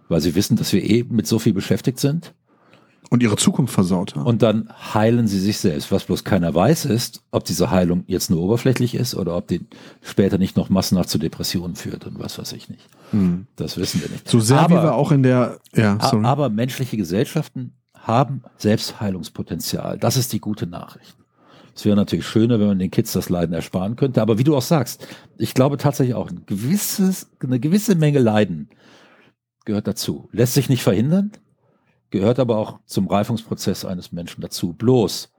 weil 0.08 0.22
sie 0.22 0.36
wissen, 0.36 0.58
dass 0.58 0.74
wir 0.74 0.84
eh 0.84 1.04
mit 1.04 1.28
so 1.28 1.40
viel 1.40 1.54
beschäftigt 1.54 2.00
sind. 2.00 2.34
Und 3.10 3.22
ihre 3.22 3.36
Zukunft 3.36 3.74
versaut 3.74 4.16
haben. 4.16 4.26
Und 4.26 4.42
dann 4.42 4.70
heilen 4.94 5.28
sie 5.28 5.40
sich 5.40 5.60
selbst. 5.60 5.92
Was 5.92 6.06
bloß 6.06 6.24
keiner 6.24 6.54
weiß, 6.54 6.86
ist, 6.86 7.22
ob 7.32 7.44
diese 7.46 7.70
Heilung 7.70 8.04
jetzt 8.08 8.30
nur 8.30 8.42
oberflächlich 8.42 8.96
ist 8.96 9.16
oder 9.16 9.38
ob 9.38 9.48
die 9.48 9.62
später 10.02 10.38
nicht 10.38 10.58
noch 10.58 10.70
massenhaft 10.70 11.10
zu 11.10 11.18
Depressionen 11.18 11.76
führt 11.76 12.06
und 12.08 12.20
was 12.20 12.40
weiß 12.40 12.54
ich 12.54 12.70
nicht. 12.70 12.88
Hm. 13.12 13.48
Das 13.56 13.78
wissen 13.78 14.02
wir 14.02 14.10
nicht. 14.10 14.28
So 14.28 14.40
sehr 14.40 14.60
aber, 14.60 14.70
wie 14.78 14.84
wir 14.84 14.96
auch 14.96 15.12
in 15.12 15.24
der, 15.24 15.60
ja, 15.76 16.00
sorry. 16.02 16.26
Aber 16.26 16.50
menschliche 16.50 16.98
Gesellschaften 16.98 17.74
haben 17.94 18.44
Selbstheilungspotenzial. 18.58 19.98
Das 19.98 20.18
ist 20.18 20.34
die 20.34 20.40
gute 20.40 20.68
Nachricht. 20.68 21.16
Es 21.76 21.84
wäre 21.84 21.96
natürlich 21.96 22.26
schöner, 22.26 22.60
wenn 22.60 22.68
man 22.68 22.80
den 22.80 22.92
Kids 22.92 23.12
das 23.12 23.30
Leiden 23.30 23.54
ersparen 23.54 23.98
könnte. 23.98 24.22
Aber 24.22 24.38
wie 24.38 24.46
du 24.46 24.56
auch 24.56 24.62
sagst, 24.62 25.06
ich 25.38 25.54
glaube 25.54 25.78
tatsächlich 25.78 26.16
auch, 26.16 26.30
ein 26.30 26.44
gewisses, 26.46 27.30
eine 27.42 27.60
gewisse 27.60 27.96
Menge 27.96 28.20
Leiden 28.20 28.70
gehört 29.66 29.88
dazu. 29.88 30.30
Lässt 30.32 30.54
sich 30.54 30.70
nicht 30.70 30.84
verhindern, 30.84 31.32
gehört 32.20 32.40
aber 32.40 32.58
auch 32.58 32.80
zum 32.86 33.08
Reifungsprozess 33.08 33.86
eines 33.86 34.12
Menschen 34.12 34.42
dazu. 34.42 34.74
Bloß, 34.74 35.32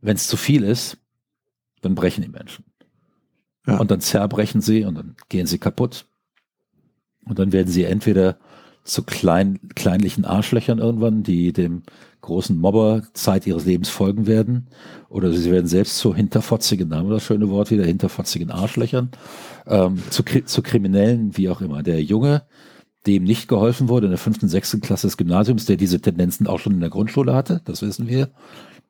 wenn 0.00 0.16
es 0.16 0.28
zu 0.28 0.36
viel 0.36 0.64
ist, 0.64 0.98
dann 1.80 1.94
brechen 1.94 2.22
die 2.22 2.28
Menschen. 2.28 2.64
Ja. 3.66 3.78
Und 3.78 3.90
dann 3.90 4.00
zerbrechen 4.00 4.60
sie 4.60 4.84
und 4.84 4.96
dann 4.96 5.16
gehen 5.28 5.46
sie 5.46 5.58
kaputt. 5.58 6.06
Und 7.24 7.38
dann 7.38 7.52
werden 7.52 7.68
sie 7.68 7.84
entweder 7.84 8.38
zu 8.82 9.04
klein, 9.04 9.60
kleinlichen 9.74 10.24
Arschlöchern 10.24 10.78
irgendwann, 10.78 11.22
die 11.22 11.52
dem 11.52 11.82
großen 12.22 12.56
Mobber 12.56 13.02
Zeit 13.12 13.46
ihres 13.46 13.66
Lebens 13.66 13.88
folgen 13.88 14.26
werden. 14.26 14.68
Oder 15.08 15.32
sie 15.32 15.50
werden 15.50 15.66
selbst 15.66 15.98
zu 15.98 16.14
hinterfotzigen, 16.14 16.88
Name 16.88 17.10
das 17.10 17.22
schöne 17.22 17.48
Wort 17.50 17.70
wieder, 17.70 17.84
hinterfotzigen 17.84 18.50
Arschlöchern, 18.50 19.10
ähm, 19.66 20.02
zu, 20.10 20.24
zu 20.24 20.62
Kriminellen, 20.62 21.36
wie 21.36 21.48
auch 21.48 21.60
immer. 21.60 21.82
Der 21.82 22.02
Junge, 22.02 22.42
dem 23.06 23.24
nicht 23.24 23.48
geholfen 23.48 23.88
wurde 23.88 24.06
in 24.06 24.10
der 24.10 24.18
fünften, 24.18 24.48
sechsten 24.48 24.80
Klasse 24.80 25.06
des 25.06 25.16
Gymnasiums, 25.16 25.64
der 25.64 25.76
diese 25.76 26.00
Tendenzen 26.00 26.46
auch 26.46 26.58
schon 26.58 26.74
in 26.74 26.80
der 26.80 26.90
Grundschule 26.90 27.34
hatte, 27.34 27.62
das 27.64 27.82
wissen 27.82 28.06
wir, 28.06 28.30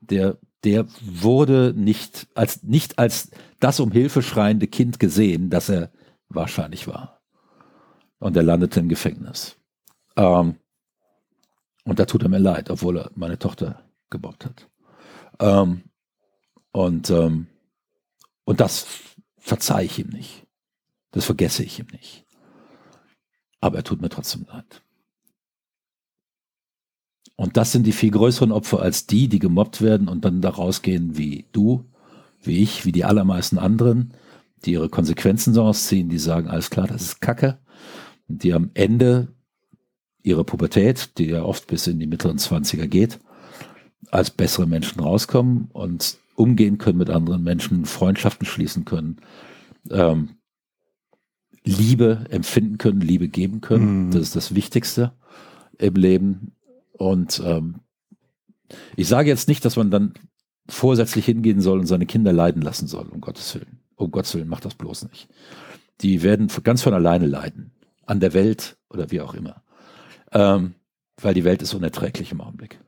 der, 0.01 0.39
der 0.65 0.87
wurde 1.01 1.73
nicht 1.77 2.29
als, 2.35 2.63
nicht 2.63 2.99
als 2.99 3.31
das 3.61 3.81
um 3.81 3.93
Hilfe 3.93 4.23
schreiende 4.23 4.67
Kind 4.67 4.99
gesehen, 4.99 5.51
das 5.51 5.69
er 5.69 5.93
wahrscheinlich 6.29 6.87
war. 6.87 7.21
Und 8.19 8.37
er 8.37 8.43
landete 8.43 8.81
im 8.81 8.89
Gefängnis. 8.89 9.57
Ähm, 10.17 10.57
und 11.85 11.99
da 11.99 12.05
tut 12.05 12.23
er 12.23 12.29
mir 12.29 12.39
leid, 12.39 12.71
obwohl 12.71 12.99
er 12.99 13.11
meine 13.15 13.39
Tochter 13.39 13.83
gebombt 14.11 14.45
hat. 14.45 14.69
Ähm, 15.39 15.83
und, 16.73 17.11
ähm, 17.11 17.47
und 18.45 18.61
das 18.61 18.87
verzeihe 19.39 19.87
ich 19.87 19.99
ihm 19.99 20.09
nicht. 20.09 20.47
Das 21.13 21.25
vergesse 21.25 21.65
ich 21.65 21.79
ihm 21.79 21.87
nicht. 21.93 22.27
Aber 23.61 23.79
er 23.79 23.85
tut 23.85 24.01
mir 24.01 24.09
trotzdem 24.09 24.47
leid. 24.49 24.83
Und 27.37 27.57
das 27.57 27.73
sind 27.73 27.87
die 27.87 27.93
viel 27.93 28.11
größeren 28.11 28.53
Opfer 28.53 28.83
als 28.83 29.07
die, 29.07 29.29
die 29.29 29.39
gemobbt 29.39 29.81
werden 29.81 30.09
und 30.09 30.25
dann 30.25 30.43
da 30.43 30.51
rausgehen 30.51 31.17
wie 31.17 31.47
du, 31.53 31.87
wie 32.43 32.63
ich, 32.63 32.85
wie 32.85 32.93
die 32.93 33.05
allermeisten 33.05 33.59
anderen, 33.59 34.13
die 34.65 34.73
ihre 34.73 34.91
Konsequenzen 34.91 35.55
daraus 35.55 35.87
ziehen, 35.87 36.09
die 36.09 36.19
sagen, 36.19 36.49
alles 36.49 36.69
klar, 36.69 36.87
das 36.87 37.03
ist 37.03 37.21
Kacke. 37.21 37.59
Und 38.29 38.43
die 38.43 38.53
am 38.53 38.71
Ende 38.75 39.29
ihrer 40.23 40.45
Pubertät, 40.45 41.17
die 41.19 41.27
ja 41.27 41.43
oft 41.43 41.67
bis 41.67 41.87
in 41.87 41.99
die 41.99 42.07
mittleren 42.07 42.39
Zwanziger 42.39 42.87
geht, 42.87 43.21
als 44.11 44.31
bessere 44.31 44.67
Menschen 44.67 45.01
rauskommen 45.01 45.69
und 45.73 46.19
umgehen 46.35 46.79
können 46.79 46.99
mit 46.99 47.11
anderen 47.11 47.43
Menschen, 47.43 47.85
Freundschaften 47.85 48.47
schließen 48.47 48.85
können, 48.85 49.17
ähm, 49.91 50.37
Liebe 51.65 52.25
empfinden 52.31 52.79
können, 52.79 53.01
Liebe 53.01 53.29
geben 53.29 53.61
können. 53.61 54.07
Mhm. 54.07 54.11
Das 54.13 54.23
ist 54.23 54.37
das 54.37 54.55
Wichtigste 54.55 55.13
im 55.79 55.95
Leben. 55.95 56.53
Und 56.93 57.43
ähm, 57.45 57.81
ich 58.97 59.09
sage 59.09 59.29
jetzt 59.29 59.49
nicht, 59.49 59.65
dass 59.65 59.77
man 59.77 59.91
dann 59.91 60.15
vorsätzlich 60.69 61.25
hingehen 61.25 61.61
soll 61.61 61.81
und 61.81 61.87
seine 61.87 62.07
Kinder 62.07 62.33
leiden 62.33 62.63
lassen 62.63 62.87
soll, 62.87 63.09
um 63.09 63.21
Gottes 63.21 63.55
Willen. 63.55 63.81
Um 63.97 64.11
Gottes 64.11 64.35
Willen, 64.35 64.49
macht 64.49 64.65
das 64.65 64.75
bloß 64.75 65.09
nicht. 65.09 65.29
Die 66.01 66.23
werden 66.23 66.49
ganz 66.63 66.83
von 66.83 66.95
alleine 66.95 67.27
leiden. 67.27 67.73
An 68.07 68.21
der 68.21 68.33
Welt 68.33 68.77
oder 68.89 69.11
wie 69.11 69.21
auch 69.21 69.35
immer. 69.35 69.63
Ähm, 70.33 70.75
weil 71.21 71.35
die 71.35 71.45
Welt 71.45 71.63
ist 71.63 71.75
unerträglich 71.75 72.33
im 72.33 72.41
Augenblick. 72.41 72.81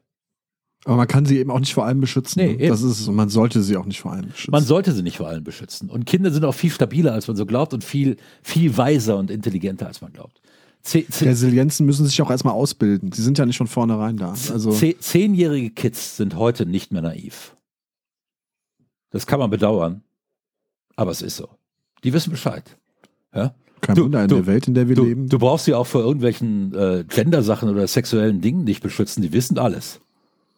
Aber 0.84 0.96
man 0.96 1.06
kann 1.06 1.24
sie 1.24 1.38
eben 1.38 1.50
auch 1.50 1.60
nicht 1.60 1.74
vor 1.74 1.84
allem 1.84 2.00
beschützen. 2.00 2.42
Nee, 2.42 2.52
eben. 2.52 2.68
das 2.68 2.82
ist 2.82 3.06
und 3.06 3.14
man 3.14 3.28
sollte 3.28 3.62
sie 3.62 3.76
auch 3.76 3.86
nicht 3.86 4.00
vor 4.00 4.12
allem 4.12 4.28
beschützen. 4.28 4.50
Man 4.50 4.64
sollte 4.64 4.92
sie 4.92 5.02
nicht 5.02 5.16
vor 5.16 5.28
allem 5.28 5.44
beschützen. 5.44 5.88
Und 5.88 6.06
Kinder 6.06 6.32
sind 6.32 6.44
auch 6.44 6.54
viel 6.54 6.70
stabiler, 6.70 7.12
als 7.12 7.28
man 7.28 7.36
so 7.36 7.46
glaubt 7.46 7.72
und 7.72 7.84
viel, 7.84 8.16
viel 8.42 8.76
weiser 8.76 9.16
und 9.16 9.30
intelligenter, 9.30 9.86
als 9.86 10.00
man 10.00 10.12
glaubt. 10.12 10.40
Resilienzen 10.84 11.86
müssen 11.86 12.06
sich 12.06 12.20
auch 12.20 12.30
erstmal 12.30 12.54
ausbilden. 12.54 13.12
Sie 13.12 13.22
sind 13.22 13.38
ja 13.38 13.46
nicht 13.46 13.58
von 13.58 13.68
vornherein 13.68 14.16
da. 14.16 14.34
Also 14.52 14.72
zehnjährige 14.72 15.70
Kids 15.70 16.16
sind 16.16 16.34
heute 16.34 16.66
nicht 16.66 16.92
mehr 16.92 17.02
naiv. 17.02 17.56
Das 19.10 19.26
kann 19.26 19.38
man 19.38 19.50
bedauern, 19.50 20.02
aber 20.96 21.12
es 21.12 21.22
ist 21.22 21.36
so. 21.36 21.48
Die 22.02 22.12
wissen 22.12 22.30
Bescheid. 22.30 22.76
Ja? 23.32 23.54
Kein 23.80 23.94
du, 23.94 24.04
Wunder 24.04 24.22
in 24.22 24.28
du, 24.28 24.36
der 24.36 24.46
Welt, 24.46 24.66
in 24.66 24.74
der 24.74 24.88
wir 24.88 24.96
du, 24.96 25.04
leben. 25.04 25.28
Du 25.28 25.38
brauchst 25.38 25.66
sie 25.66 25.74
auch 25.74 25.86
vor 25.86 26.02
irgendwelchen 26.02 26.74
äh, 26.74 27.04
Gender-Sachen 27.06 27.68
oder 27.68 27.86
sexuellen 27.86 28.40
Dingen 28.40 28.64
nicht 28.64 28.82
beschützen. 28.82 29.22
Die 29.22 29.32
wissen 29.32 29.58
alles. 29.58 30.00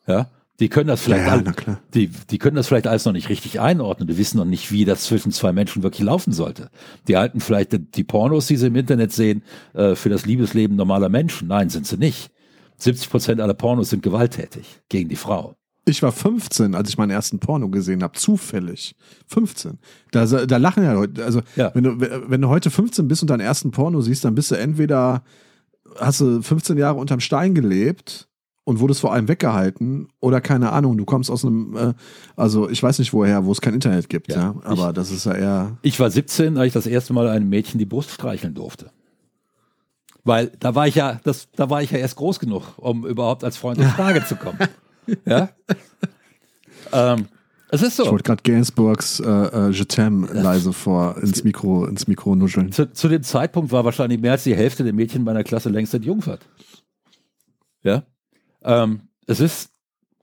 Ja, 0.07 0.31
die 0.61 0.69
können 0.69 0.87
das 0.87 1.01
vielleicht, 1.01 1.27
ja, 1.27 1.33
all, 1.33 1.81
die, 1.95 2.09
die 2.09 2.39
können 2.39 2.55
das 2.55 2.69
vielleicht 2.69 2.87
alles 2.87 3.05
noch 3.05 3.13
nicht 3.13 3.29
richtig 3.29 3.61
einordnen. 3.61 4.07
Die 4.07 4.17
wissen 4.17 4.37
noch 4.37 4.45
nicht, 4.45 4.71
wie 4.71 4.85
das 4.85 5.05
zwischen 5.05 5.33
zwei 5.33 5.53
Menschen 5.53 5.83
wirklich 5.83 6.05
laufen 6.05 6.33
sollte. 6.33 6.71
Die 7.09 7.17
halten 7.17 7.41
vielleicht 7.41 7.97
die 7.97 8.05
Pornos, 8.05 8.47
die 8.47 8.57
sie 8.57 8.69
im 8.69 8.77
Internet 8.77 9.13
sehen, 9.13 9.43
äh, 9.73 9.97
für 9.97 10.11
das 10.11 10.27
Liebesleben 10.27 10.77
normaler 10.77 11.09
Menschen. 11.09 11.49
Nein, 11.49 11.71
sind 11.71 11.87
sie 11.87 11.97
nicht. 11.97 12.31
70 12.77 13.11
Prozent 13.11 13.41
aller 13.41 13.55
Pornos 13.55 13.91
sind 13.91 14.03
gewalttätig 14.03 14.81
gegen 14.89 15.09
die 15.09 15.17
Frau. 15.17 15.57
Ich 15.87 16.03
war 16.03 16.13
15, 16.13 16.75
als 16.75 16.89
ich 16.89 16.99
meinen 16.99 17.11
ersten 17.11 17.41
Porno 17.41 17.69
gesehen 17.69 18.03
habe, 18.03 18.17
zufällig. 18.17 18.95
15. 19.27 19.79
Da, 20.13 20.25
da 20.25 20.57
lachen 20.57 20.85
ja 20.85 20.93
Leute. 20.93 21.25
Also, 21.25 21.43
ja. 21.57 21.73
Wenn, 21.75 21.85
du, 21.85 22.01
wenn 22.01 22.41
du 22.41 22.49
heute 22.49 22.71
15 22.71 23.09
bist 23.09 23.23
und 23.23 23.29
deinen 23.29 23.41
ersten 23.41 23.71
Porno 23.73 24.01
siehst, 24.01 24.25
dann 24.25 24.37
bist 24.37 24.53
du 24.53 24.55
entweder, 24.55 25.25
hast 25.99 26.21
du 26.21 26.41
15 26.41 26.79
Jahre 26.79 26.99
unterm 26.99 27.21
Stein 27.21 27.55
gelebt 27.55 28.29
und 28.65 28.81
wurdest 28.81 29.01
vor 29.01 29.13
allem 29.13 29.29
weggehalten 29.29 30.09
oder 30.21 30.41
keine 30.41 30.73
Ahnung, 30.73 30.97
du 30.97 31.05
kommst 31.05 31.31
aus 31.31 31.45
einem, 31.45 31.77
äh, 31.77 31.93
also 32.37 32.69
ich 32.69 32.83
weiß 32.83 32.99
nicht 32.99 33.13
woher, 33.13 33.45
wo 33.45 33.53
es 33.53 33.61
kein 33.61 33.75
Internet 33.75 34.09
gibt, 34.09 34.29
ja, 34.29 34.37
ja 34.37 34.55
aber 34.65 34.89
ich, 34.89 34.95
das 34.95 35.11
ist 35.11 35.27
ja 35.27 35.35
eher. 35.35 35.79
Ich 35.83 36.01
war 36.01 36.11
17, 36.11 36.57
als 36.57 36.69
ich 36.69 36.73
das 36.73 36.87
erste 36.87 37.13
Mal 37.13 37.29
einem 37.29 37.49
Mädchen 37.49 37.79
die 37.79 37.85
Brust 37.85 38.11
streicheln 38.11 38.55
durfte. 38.55 38.91
Weil 40.25 40.51
da 40.59 40.75
war 40.75 40.89
ich 40.89 40.95
ja, 40.95 41.21
das, 41.25 41.49
da 41.55 41.69
war 41.69 41.83
ich 41.83 41.91
ja 41.91 41.99
erst 41.99 42.17
groß 42.17 42.41
genug, 42.41 42.63
um 42.79 43.07
überhaupt 43.07 43.45
als 43.45 43.59
Freund 43.59 43.79
in 43.79 43.89
Frage 43.89 44.25
zu 44.25 44.37
kommen. 44.37 44.59
ja. 45.27 45.51
Ähm, 46.93 47.27
es 47.69 47.83
ist 47.83 47.97
so. 47.97 48.05
Ich 48.05 48.11
wollte 48.11 48.25
gerade 48.25 48.43
Gainsbourgs 48.43 49.21
äh, 49.21 49.25
äh, 49.25 49.71
Je 49.71 49.83
t'aime 49.83 50.33
leise 50.33 50.73
vor 50.73 51.19
ins 51.19 51.45
Mikro, 51.45 51.85
ins 51.87 52.07
Mikro 52.07 52.37
nuscheln. 52.37 52.73
Zu, 52.73 52.91
zu, 52.93 53.09
dem 53.09 53.23
Zeitpunkt 53.23 53.73
war 53.73 53.85
wahrscheinlich 53.85 54.21
mehr 54.21 54.33
als 54.33 54.45
die 54.45 54.55
Hälfte 54.55 54.85
der 54.85 54.95
Mädchen 54.95 55.25
meiner 55.25 55.45
Klasse 55.45 55.69
längst 55.69 55.93
entjungfert. 55.93 56.47
Ja. 57.83 58.05
Ähm, 58.65 59.01
es 59.27 59.41
ist, 59.41 59.71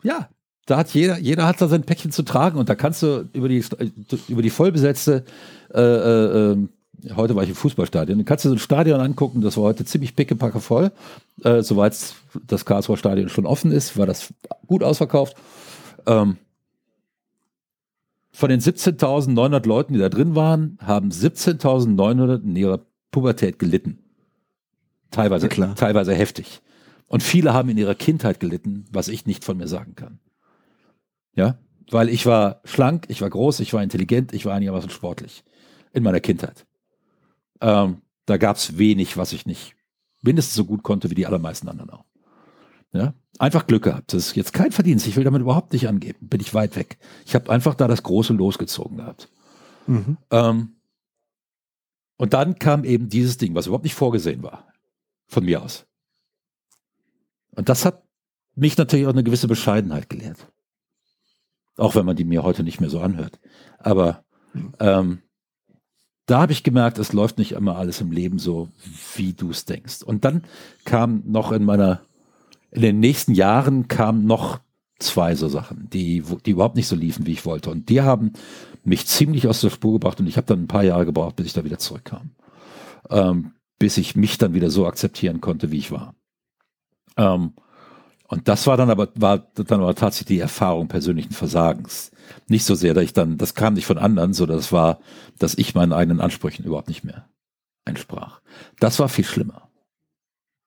ja, 0.04 0.30
da 0.66 0.78
hat 0.78 0.90
jeder, 0.94 1.18
jeder 1.18 1.46
hat 1.46 1.62
da 1.62 1.68
sein 1.68 1.84
Päckchen 1.84 2.12
zu 2.12 2.24
tragen 2.24 2.58
und 2.58 2.70
da 2.70 2.76
kannst 2.76 3.04
du 3.04 3.28
über 3.34 3.50
die, 3.50 3.64
über 4.28 4.42
die 4.42 4.50
vollbesetzte, 4.50 5.24
äh, 5.74 5.82
äh, 5.82 6.52
ähm, 6.52 6.70
heute 7.16 7.36
war 7.36 7.44
ich 7.44 7.50
im 7.50 7.56
Fußballstadion, 7.56 8.20
dann 8.20 8.26
kannst 8.26 8.46
du 8.46 8.50
so 8.50 8.56
ein 8.56 8.60
Stadion 8.60 9.00
angucken, 9.00 9.42
das 9.42 9.58
war 9.58 9.64
heute 9.64 9.86
ziemlich 9.86 10.16
pickepacke 10.16 10.60
voll. 10.60 10.92
Äh, 11.44 11.64
Soweit 11.64 11.98
das 12.48 12.66
Karlsruher 12.66 12.98
Stadion 12.98 13.30
schon 13.30 13.46
offen 13.46 13.72
ist, 13.72 13.98
war 13.98 14.06
das 14.06 14.34
gut 14.68 14.84
ausverkauft. 14.84 15.36
Ähm, 16.06 16.38
von 18.32 18.50
den 18.50 18.62
17.900 18.62 19.68
Leuten, 19.68 19.94
die 19.94 20.00
da 20.00 20.10
drin 20.10 20.36
waren, 20.36 20.78
haben 20.82 21.10
17.900 21.10 22.44
in 22.44 22.56
ihrer 22.56 22.80
Pubertät 23.12 23.60
gelitten. 23.60 24.00
Teilweise, 25.12 25.50
ja, 25.54 25.74
teilweise 25.74 26.14
heftig. 26.14 26.62
Und 27.12 27.24
viele 27.24 27.54
haben 27.54 27.68
in 27.68 27.78
ihrer 27.78 27.94
Kindheit 27.94 28.40
gelitten, 28.40 28.86
was 28.90 29.10
ich 29.10 29.26
nicht 29.26 29.44
von 29.44 29.58
mir 29.58 29.68
sagen 29.68 29.96
kann. 29.96 30.20
Ja, 31.36 31.58
weil 31.90 32.08
ich 32.08 32.26
war 32.26 32.62
schlank, 32.64 33.08
ich 33.10 33.22
war 33.22 33.30
groß, 33.30 33.60
ich 33.60 33.74
war 33.74 33.84
intelligent, 33.84 34.32
ich 34.32 34.46
war 34.46 34.54
einigermaßen 34.54 34.90
sportlich 34.90 35.44
in 35.92 36.04
meiner 36.04 36.22
Kindheit. 36.22 36.66
Ähm, 37.60 38.02
da 38.28 38.38
gab 38.38 38.56
es 38.56 38.78
wenig, 38.78 39.18
was 39.18 39.34
ich 39.34 39.46
nicht 39.46 39.76
mindestens 40.22 40.56
so 40.56 40.64
gut 40.64 40.84
konnte 40.84 41.10
wie 41.10 41.16
die 41.16 41.26
allermeisten 41.26 41.68
anderen 41.68 41.90
auch. 41.90 42.06
Ja, 42.94 43.14
einfach 43.40 43.68
Glück 43.68 43.84
gehabt. 43.84 44.14
Das 44.14 44.28
ist 44.28 44.36
jetzt 44.38 44.54
kein 44.54 44.72
Verdienst. 44.72 45.06
Ich 45.06 45.18
will 45.18 45.26
damit 45.26 45.42
überhaupt 45.42 45.74
nicht 45.74 45.90
angeben. 45.90 46.30
Bin 46.30 46.40
ich 46.40 46.54
weit 46.54 46.78
weg. 46.78 46.98
Ich 47.26 47.36
habe 47.36 47.52
einfach 47.52 47.76
da 47.76 47.90
das 47.90 48.04
Große 48.04 48.32
losgezogen 48.32 48.96
gehabt. 48.96 49.30
Mhm. 49.86 50.18
Ähm, 50.30 50.76
und 52.16 52.34
dann 52.34 52.58
kam 52.58 52.86
eben 52.86 53.10
dieses 53.10 53.36
Ding, 53.36 53.54
was 53.54 53.68
überhaupt 53.68 53.84
nicht 53.84 53.96
vorgesehen 53.96 54.44
war. 54.44 54.72
Von 55.28 55.44
mir 55.44 55.62
aus. 55.62 55.88
Und 57.56 57.70
das 57.70 57.86
hat 57.86 58.04
mich 58.56 58.78
natürlich 58.78 59.06
auch 59.06 59.14
eine 59.14 59.24
gewisse 59.24 59.48
Bescheidenheit 59.48 60.10
gelehrt. 60.10 60.48
Auch 61.78 61.96
wenn 61.96 62.06
man 62.06 62.16
die 62.16 62.26
mir 62.26 62.44
heute 62.44 62.64
nicht 62.64 62.82
mehr 62.82 62.90
so 62.90 63.00
anhört. 63.00 63.40
Aber 63.80 64.24
ähm, 64.80 65.22
da 66.26 66.40
habe 66.42 66.52
ich 66.52 66.64
gemerkt, 66.64 67.00
es 67.00 67.14
läuft 67.14 67.38
nicht 67.38 67.54
immer 67.54 67.78
alles 67.78 68.02
im 68.02 68.12
Leben 68.12 68.40
so, 68.40 68.70
wie 69.16 69.34
du 69.34 69.50
es 69.50 69.66
denkst. 69.66 70.04
Und 70.04 70.24
dann 70.26 70.44
kam 70.86 71.24
noch 71.26 71.52
in 71.52 71.64
meiner, 71.64 72.02
in 72.72 72.82
den 72.82 73.00
nächsten 73.00 73.34
Jahren 73.34 73.88
kamen 73.88 74.26
noch 74.26 74.60
zwei 75.00 75.36
so 75.36 75.50
Sachen, 75.50 75.90
die, 75.90 76.24
die 76.46 76.52
überhaupt 76.52 76.76
nicht 76.76 76.88
so 76.88 76.96
liefen, 76.96 77.26
wie 77.26 77.34
ich 77.34 77.46
wollte. 77.46 77.72
Und 77.72 77.90
die 77.90 78.02
haben 78.02 78.34
mich 78.84 79.08
ziemlich 79.08 79.48
aus 79.48 79.62
der 79.62 79.72
Spur 79.72 79.94
gebracht 79.94 80.20
und 80.20 80.28
ich 80.28 80.38
habe 80.38 80.48
dann 80.48 80.64
ein 80.64 80.68
paar 80.68 80.84
Jahre 80.84 81.06
gebraucht, 81.06 81.36
bis 81.36 81.48
ich 81.48 81.54
da 81.54 81.64
wieder 81.64 81.80
zurückkam. 81.80 82.32
Ähm, 83.10 83.54
bis 83.80 83.98
ich 83.98 84.16
mich 84.16 84.38
dann 84.38 84.54
wieder 84.54 84.70
so 84.70 84.86
akzeptieren 84.86 85.42
konnte, 85.42 85.72
wie 85.72 85.80
ich 85.80 85.92
war. 85.92 86.14
Ähm, 87.18 87.54
und 88.28 88.48
das 88.48 88.66
war 88.66 88.78
dann 88.78 88.90
aber, 88.90 89.10
war 89.16 89.40
dann 89.40 89.82
aber 89.82 89.94
tatsächlich 89.94 90.38
die 90.38 90.40
Erfahrung 90.40 90.88
persönlichen 90.88 91.34
Versagens. 91.34 92.12
Nicht 92.48 92.64
so 92.64 92.76
sehr, 92.76 92.94
dass 92.94 93.04
ich 93.04 93.14
dann, 93.14 93.38
das 93.38 93.56
kam 93.56 93.74
nicht 93.74 93.86
von 93.86 93.98
anderen, 93.98 94.34
sondern 94.34 94.58
das 94.58 94.72
war, 94.72 95.00
dass 95.38 95.56
ich 95.56 95.76
meinen 95.76 95.92
eigenen 95.92 96.22
Ansprüchen 96.22 96.64
überhaupt 96.64 96.88
nicht 96.88 97.04
mehr 97.04 97.28
entsprach. 97.84 98.42
Das 98.80 99.00
war 99.00 99.10
viel 99.10 99.26
schlimmer. 99.26 99.70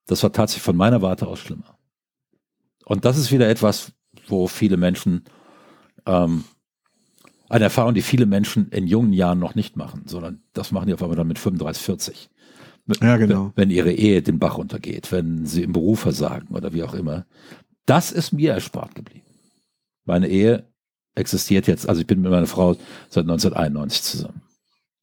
Das 0.07 0.23
war 0.23 0.33
tatsächlich 0.33 0.63
von 0.63 0.77
meiner 0.77 1.01
Warte 1.01 1.27
aus 1.27 1.39
schlimmer. 1.39 1.79
Und 2.85 3.05
das 3.07 3.17
ist 3.17 3.33
wieder 3.33 3.49
etwas, 3.49 3.93
wo 4.29 4.47
viele 4.47 4.77
Menschen, 4.77 5.25
ähm, 6.05 6.45
eine 7.49 7.65
Erfahrung, 7.65 7.95
die 7.95 8.03
viele 8.03 8.27
Menschen 8.27 8.69
in 8.71 8.87
jungen 8.87 9.13
Jahren 9.13 9.39
noch 9.39 9.55
nicht 9.55 9.77
machen, 9.77 10.03
sondern 10.07 10.43
das 10.53 10.73
machen 10.73 10.89
die 10.89 10.95
auf 10.95 11.03
einmal 11.03 11.17
dann 11.17 11.29
mit 11.29 11.39
35, 11.39 11.83
40. 11.83 12.31
Ja, 13.01 13.17
genau. 13.17 13.53
Wenn 13.57 13.71
ihre 13.71 13.93
Ehe 13.93 14.23
den 14.23 14.39
Bach 14.39 14.59
runtergeht, 14.59 15.11
wenn 15.11 15.47
sie 15.47 15.63
im 15.63 15.73
Beruf 15.73 16.01
versagen 16.01 16.55
oder 16.55 16.73
wie 16.73 16.83
auch 16.83 16.95
immer. 16.95 17.27
Das 17.87 18.13
ist 18.13 18.33
mir 18.33 18.53
erspart 18.53 18.95
geblieben. 18.95 19.27
Meine 20.05 20.29
Ehe 20.29 20.69
existiert 21.15 21.67
jetzt, 21.67 21.89
also 21.89 22.01
ich 22.01 22.07
bin 22.07 22.21
mit 22.21 22.31
meiner 22.31 22.47
Frau 22.47 22.75
seit 23.09 23.25
1991 23.25 24.03
zusammen. 24.03 24.43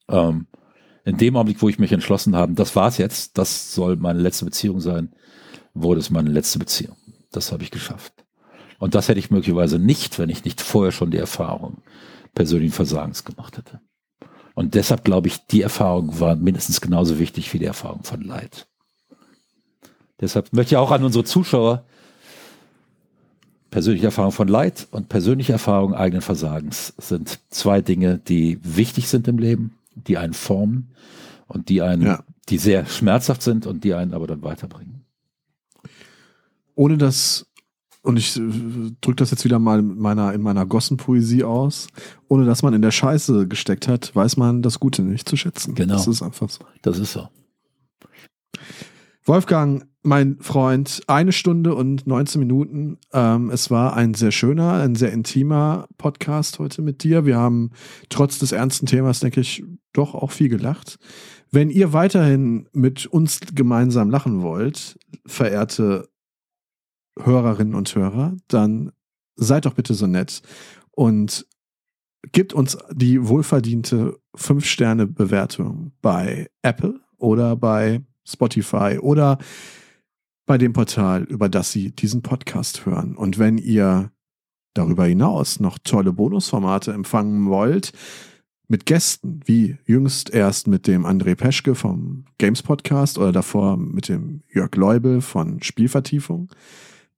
Ähm, 0.08 0.46
in 1.04 1.16
dem 1.16 1.36
Augenblick, 1.36 1.62
wo 1.62 1.68
ich 1.68 1.78
mich 1.78 1.92
entschlossen 1.92 2.36
habe, 2.36 2.52
das 2.54 2.76
war's 2.76 2.98
jetzt, 2.98 3.38
das 3.38 3.74
soll 3.74 3.96
meine 3.96 4.20
letzte 4.20 4.44
Beziehung 4.44 4.80
sein, 4.80 5.12
wurde 5.74 6.00
es 6.00 6.10
meine 6.10 6.30
letzte 6.30 6.58
Beziehung. 6.58 6.96
Das 7.32 7.50
habe 7.50 7.64
ich 7.64 7.70
geschafft. 7.70 8.12
Und 8.78 8.94
das 8.94 9.08
hätte 9.08 9.18
ich 9.18 9.30
möglicherweise 9.30 9.78
nicht, 9.78 10.18
wenn 10.18 10.28
ich 10.28 10.44
nicht 10.44 10.60
vorher 10.60 10.92
schon 10.92 11.10
die 11.10 11.18
Erfahrung 11.18 11.82
persönlichen 12.34 12.74
Versagens 12.74 13.24
gemacht 13.24 13.56
hätte. 13.58 13.80
Und 14.54 14.74
deshalb 14.74 15.04
glaube 15.04 15.28
ich, 15.28 15.46
die 15.46 15.62
Erfahrung 15.62 16.20
war 16.20 16.36
mindestens 16.36 16.80
genauso 16.80 17.18
wichtig 17.18 17.52
wie 17.54 17.58
die 17.58 17.64
Erfahrung 17.64 18.04
von 18.04 18.20
Leid. 18.22 18.66
Deshalb 20.20 20.52
möchte 20.52 20.74
ich 20.74 20.76
auch 20.76 20.90
an 20.90 21.04
unsere 21.04 21.24
Zuschauer 21.24 21.84
persönliche 23.70 24.06
Erfahrung 24.06 24.32
von 24.32 24.48
Leid 24.48 24.86
und 24.90 25.08
persönliche 25.08 25.52
Erfahrung 25.52 25.94
eigenen 25.94 26.20
Versagens 26.20 26.92
sind 26.98 27.40
zwei 27.48 27.80
Dinge, 27.80 28.18
die 28.18 28.60
wichtig 28.62 29.08
sind 29.08 29.26
im 29.26 29.38
Leben, 29.38 29.78
die 29.94 30.18
einen 30.18 30.34
formen 30.34 30.94
und 31.48 31.70
die 31.70 31.82
einen, 31.82 32.02
ja. 32.02 32.22
die 32.50 32.58
sehr 32.58 32.86
schmerzhaft 32.86 33.42
sind 33.42 33.66
und 33.66 33.82
die 33.82 33.94
einen 33.94 34.12
aber 34.12 34.26
dann 34.26 34.42
weiterbringen. 34.42 35.04
Ohne 36.74 36.98
das 36.98 37.46
und 38.02 38.18
ich 38.18 38.36
äh, 38.36 38.42
drücke 39.00 39.16
das 39.16 39.30
jetzt 39.30 39.44
wieder 39.44 39.58
mal 39.58 39.78
in 39.78 39.98
meiner, 39.98 40.32
in 40.32 40.42
meiner 40.42 40.66
Gossenpoesie 40.66 41.44
aus, 41.44 41.86
ohne 42.28 42.44
dass 42.44 42.62
man 42.62 42.74
in 42.74 42.82
der 42.82 42.90
Scheiße 42.90 43.48
gesteckt 43.48 43.88
hat, 43.88 44.14
weiß 44.14 44.36
man 44.36 44.62
das 44.62 44.80
Gute 44.80 45.02
nicht 45.02 45.28
zu 45.28 45.36
schätzen. 45.36 45.74
Genau. 45.74 45.94
Das 45.94 46.06
ist 46.06 46.22
einfach 46.22 46.50
so. 46.50 46.64
Das 46.82 46.98
ist 46.98 47.12
so. 47.12 47.28
Wolfgang, 49.24 49.86
mein 50.02 50.38
Freund, 50.40 51.02
eine 51.06 51.30
Stunde 51.30 51.76
und 51.76 52.08
19 52.08 52.40
Minuten. 52.40 52.98
Ähm, 53.12 53.50
es 53.50 53.70
war 53.70 53.94
ein 53.94 54.14
sehr 54.14 54.32
schöner, 54.32 54.72
ein 54.72 54.96
sehr 54.96 55.12
intimer 55.12 55.86
Podcast 55.96 56.58
heute 56.58 56.82
mit 56.82 57.04
dir. 57.04 57.24
Wir 57.24 57.36
haben 57.36 57.70
trotz 58.08 58.40
des 58.40 58.50
ernsten 58.50 58.86
Themas, 58.86 59.20
denke 59.20 59.40
ich, 59.40 59.62
doch 59.92 60.16
auch 60.16 60.32
viel 60.32 60.48
gelacht. 60.48 60.98
Wenn 61.52 61.70
ihr 61.70 61.92
weiterhin 61.92 62.68
mit 62.72 63.06
uns 63.06 63.38
gemeinsam 63.54 64.10
lachen 64.10 64.42
wollt, 64.42 64.98
verehrte 65.24 66.08
Hörerinnen 67.20 67.74
und 67.74 67.94
Hörer, 67.94 68.36
dann 68.48 68.92
seid 69.36 69.66
doch 69.66 69.74
bitte 69.74 69.94
so 69.94 70.06
nett 70.06 70.42
und 70.90 71.46
gebt 72.30 72.52
uns 72.52 72.78
die 72.92 73.26
wohlverdiente 73.26 74.18
5-Sterne-Bewertung 74.36 75.92
bei 76.00 76.48
Apple 76.62 77.00
oder 77.18 77.56
bei 77.56 78.02
Spotify 78.26 78.98
oder 79.00 79.38
bei 80.46 80.58
dem 80.58 80.72
Portal, 80.72 81.24
über 81.24 81.48
das 81.48 81.72
Sie 81.72 81.90
diesen 81.92 82.22
Podcast 82.22 82.86
hören. 82.86 83.16
Und 83.16 83.38
wenn 83.38 83.58
ihr 83.58 84.12
darüber 84.74 85.04
hinaus 85.04 85.60
noch 85.60 85.78
tolle 85.78 86.12
Bonusformate 86.12 86.92
empfangen 86.92 87.48
wollt, 87.48 87.92
mit 88.68 88.86
Gästen, 88.86 89.40
wie 89.44 89.76
jüngst 89.84 90.30
erst 90.30 90.66
mit 90.66 90.86
dem 90.86 91.04
André 91.04 91.34
Peschke 91.34 91.74
vom 91.74 92.24
Games 92.38 92.62
Podcast 92.62 93.18
oder 93.18 93.30
davor 93.30 93.76
mit 93.76 94.08
dem 94.08 94.40
Jörg 94.48 94.74
Leubel 94.76 95.20
von 95.20 95.62
Spielvertiefung, 95.62 96.48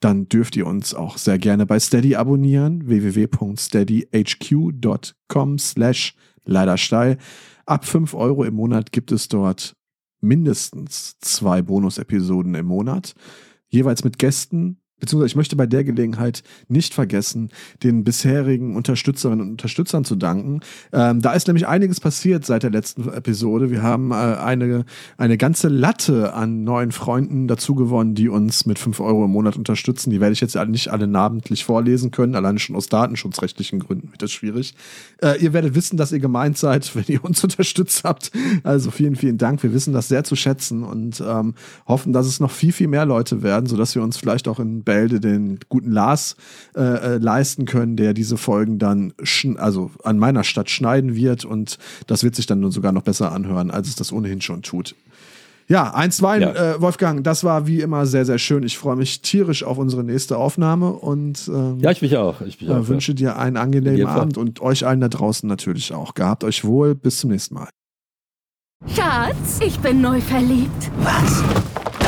dann 0.01 0.29
dürft 0.29 0.57
ihr 0.57 0.67
uns 0.67 0.95
auch 0.95 1.19
sehr 1.19 1.39
gerne 1.39 1.67
bei 1.67 1.79
Steady 1.81 2.17
abonnieren, 2.17 2.89
www.steadyhq.com 2.89 5.59
slash 5.59 6.15
leidersteil. 6.45 7.19
Ab 7.67 7.87
5 7.87 8.15
Euro 8.15 8.45
im 8.45 8.55
Monat 8.55 8.93
gibt 8.93 9.11
es 9.13 9.29
dort 9.29 9.77
mindestens 10.21 11.19
zwei 11.21 11.63
Bonus-Episoden 11.63 12.55
im 12.55 12.67
Monat, 12.67 13.15
jeweils 13.69 14.05
mit 14.05 14.19
Gästen, 14.19 14.81
beziehungsweise 15.05 15.33
ich 15.33 15.37
möchte 15.37 15.57
bei 15.57 15.67
der 15.67 15.85
Gelegenheit 15.85 16.43
nicht 16.69 16.95
vergessen, 16.95 17.51
den 17.83 18.05
bisherigen 18.05 18.75
Unterstützerinnen 18.75 19.43
und 19.43 19.51
Unterstützern 19.51 20.05
zu 20.05 20.17
danken. 20.17 20.61
Ähm, 20.93 21.21
da 21.21 21.33
ist 21.33 21.47
nämlich 21.47 21.69
einiges 21.69 22.01
passiert 22.01 22.47
seit 22.47 22.63
der 22.63 22.71
letzten 22.71 23.07
Episode. 23.11 23.71
Wir 23.71 23.83
haben 23.83 24.13
äh, 24.13 24.15
eine, 24.15 24.87
eine 25.19 25.37
ganze 25.37 25.69
Latte 25.69 26.33
an 26.33 26.65
neuen 26.65 26.91
Freunden 26.91 27.49
dazu 27.49 27.75
gewonnen, 27.75 28.15
die 28.15 28.31
uns 28.31 28.65
mit 28.65 28.79
fünf 28.79 28.99
Euro 29.01 29.27
im 29.27 29.31
Monat 29.33 29.57
unterstützen. 29.57 30.09
Die 30.09 30.21
werde 30.21 30.33
ich 30.33 30.41
jetzt 30.41 30.57
nicht 30.69 30.89
alle 30.89 31.07
namentlich 31.07 31.65
vorlesen 31.65 32.11
können, 32.11 32.35
alleine 32.35 32.59
schon 32.59 32.75
aus 32.75 32.89
datenschutzrechtlichen 32.89 33.81
Gründen 33.81 34.11
wird 34.11 34.23
das 34.23 34.33
schwierig. 34.33 34.75
Äh, 35.23 35.43
ihr 35.43 35.53
werdet 35.53 35.75
wissen, 35.75 35.99
dass 35.99 36.13
ihr 36.13 36.21
gemeint 36.21 36.57
seid, 36.57 36.97
wenn 36.97 37.05
ihr 37.09 37.23
uns 37.23 37.45
unterstützt 37.45 38.05
habt. 38.05 38.31
Also 38.63 38.91
vielen, 38.91 39.17
vielen 39.17 39.37
Dank. 39.37 39.63
Wir 39.63 39.75
wissen 39.75 39.93
das 39.93 40.09
sehr 40.09 40.25
zu 40.25 40.35
schätzen 40.35 40.83
und 40.83 41.23
ähm, 41.27 41.55
hoffen, 41.87 42.15
dass 42.15 42.27
es 42.27 42.41
noch 42.41 42.51
viel, 42.51 42.73
viel 42.73 42.89
mehr 42.89 43.05
Leute 43.05 43.43
werden, 43.43 43.67
sodass 43.67 43.95
wir 43.95 44.03
uns 44.03 44.17
vielleicht 44.17 44.49
auch 44.49 44.59
in 44.59 44.83
Bälde 44.95 45.19
den 45.19 45.59
guten 45.69 45.91
Lars 45.91 46.37
äh, 46.77 46.81
äh, 46.83 47.17
leisten 47.19 47.65
können, 47.65 47.97
der 47.97 48.15
diese 48.15 48.37
Folgen 48.37 48.79
dann 48.79 49.13
also 49.57 49.91
an 50.05 50.21
meiner 50.21 50.45
Stadt 50.45 50.71
schneiden 50.71 51.17
wird 51.17 51.45
und 51.45 51.79
das 52.07 52.23
wird 52.23 52.37
sich 52.37 52.47
dann 52.47 52.61
nun 52.61 52.71
sogar 52.71 52.93
noch 52.93 53.03
besser 53.03 53.33
anhören, 53.33 53.73
als 53.73 53.89
es 53.89 53.97
das 53.97 54.13
ohnehin 54.13 54.41
schon 54.41 54.63
tut. 54.63 54.95
Ja, 55.67 55.95
eins, 55.95 56.19
zwei, 56.19 56.39
ja. 56.39 56.75
Äh, 56.75 56.81
Wolfgang, 56.81 57.25
das 57.25 57.43
war 57.43 57.67
wie 57.67 57.81
immer 57.81 58.07
sehr, 58.07 58.25
sehr 58.25 58.39
schön. 58.39 58.63
Ich 58.63 58.79
freue 58.79 58.95
mich 58.95 59.21
tierisch 59.23 59.65
auf 59.65 59.79
unsere 59.79 60.05
nächste 60.05 60.37
Aufnahme 60.37 60.91
und 60.93 61.49
ähm, 61.49 61.81
ja, 61.81 61.91
ich 61.91 62.01
mich 62.01 62.17
auch. 62.17 62.41
Ich 62.43 62.61
mich 62.61 62.71
äh, 62.71 62.75
auch, 62.75 62.87
wünsche 62.87 63.13
ja. 63.13 63.17
dir 63.17 63.37
einen 63.37 63.57
angenehmen 63.57 64.07
Abend 64.07 64.39
und 64.39 64.61
euch 64.61 64.87
allen 64.87 65.01
da 65.01 65.09
draußen 65.09 65.49
natürlich 65.49 65.93
auch. 65.93 66.15
Gehabt 66.15 66.45
euch 66.45 66.65
wohl, 66.65 66.95
bis 66.95 67.19
zum 67.19 67.31
nächsten 67.31 67.55
Mal. 67.55 67.69
Schatz, 68.95 69.59
ich 69.67 69.77
bin 69.81 70.01
neu 70.03 70.21
verliebt. 70.21 70.91
Was? 71.03 71.43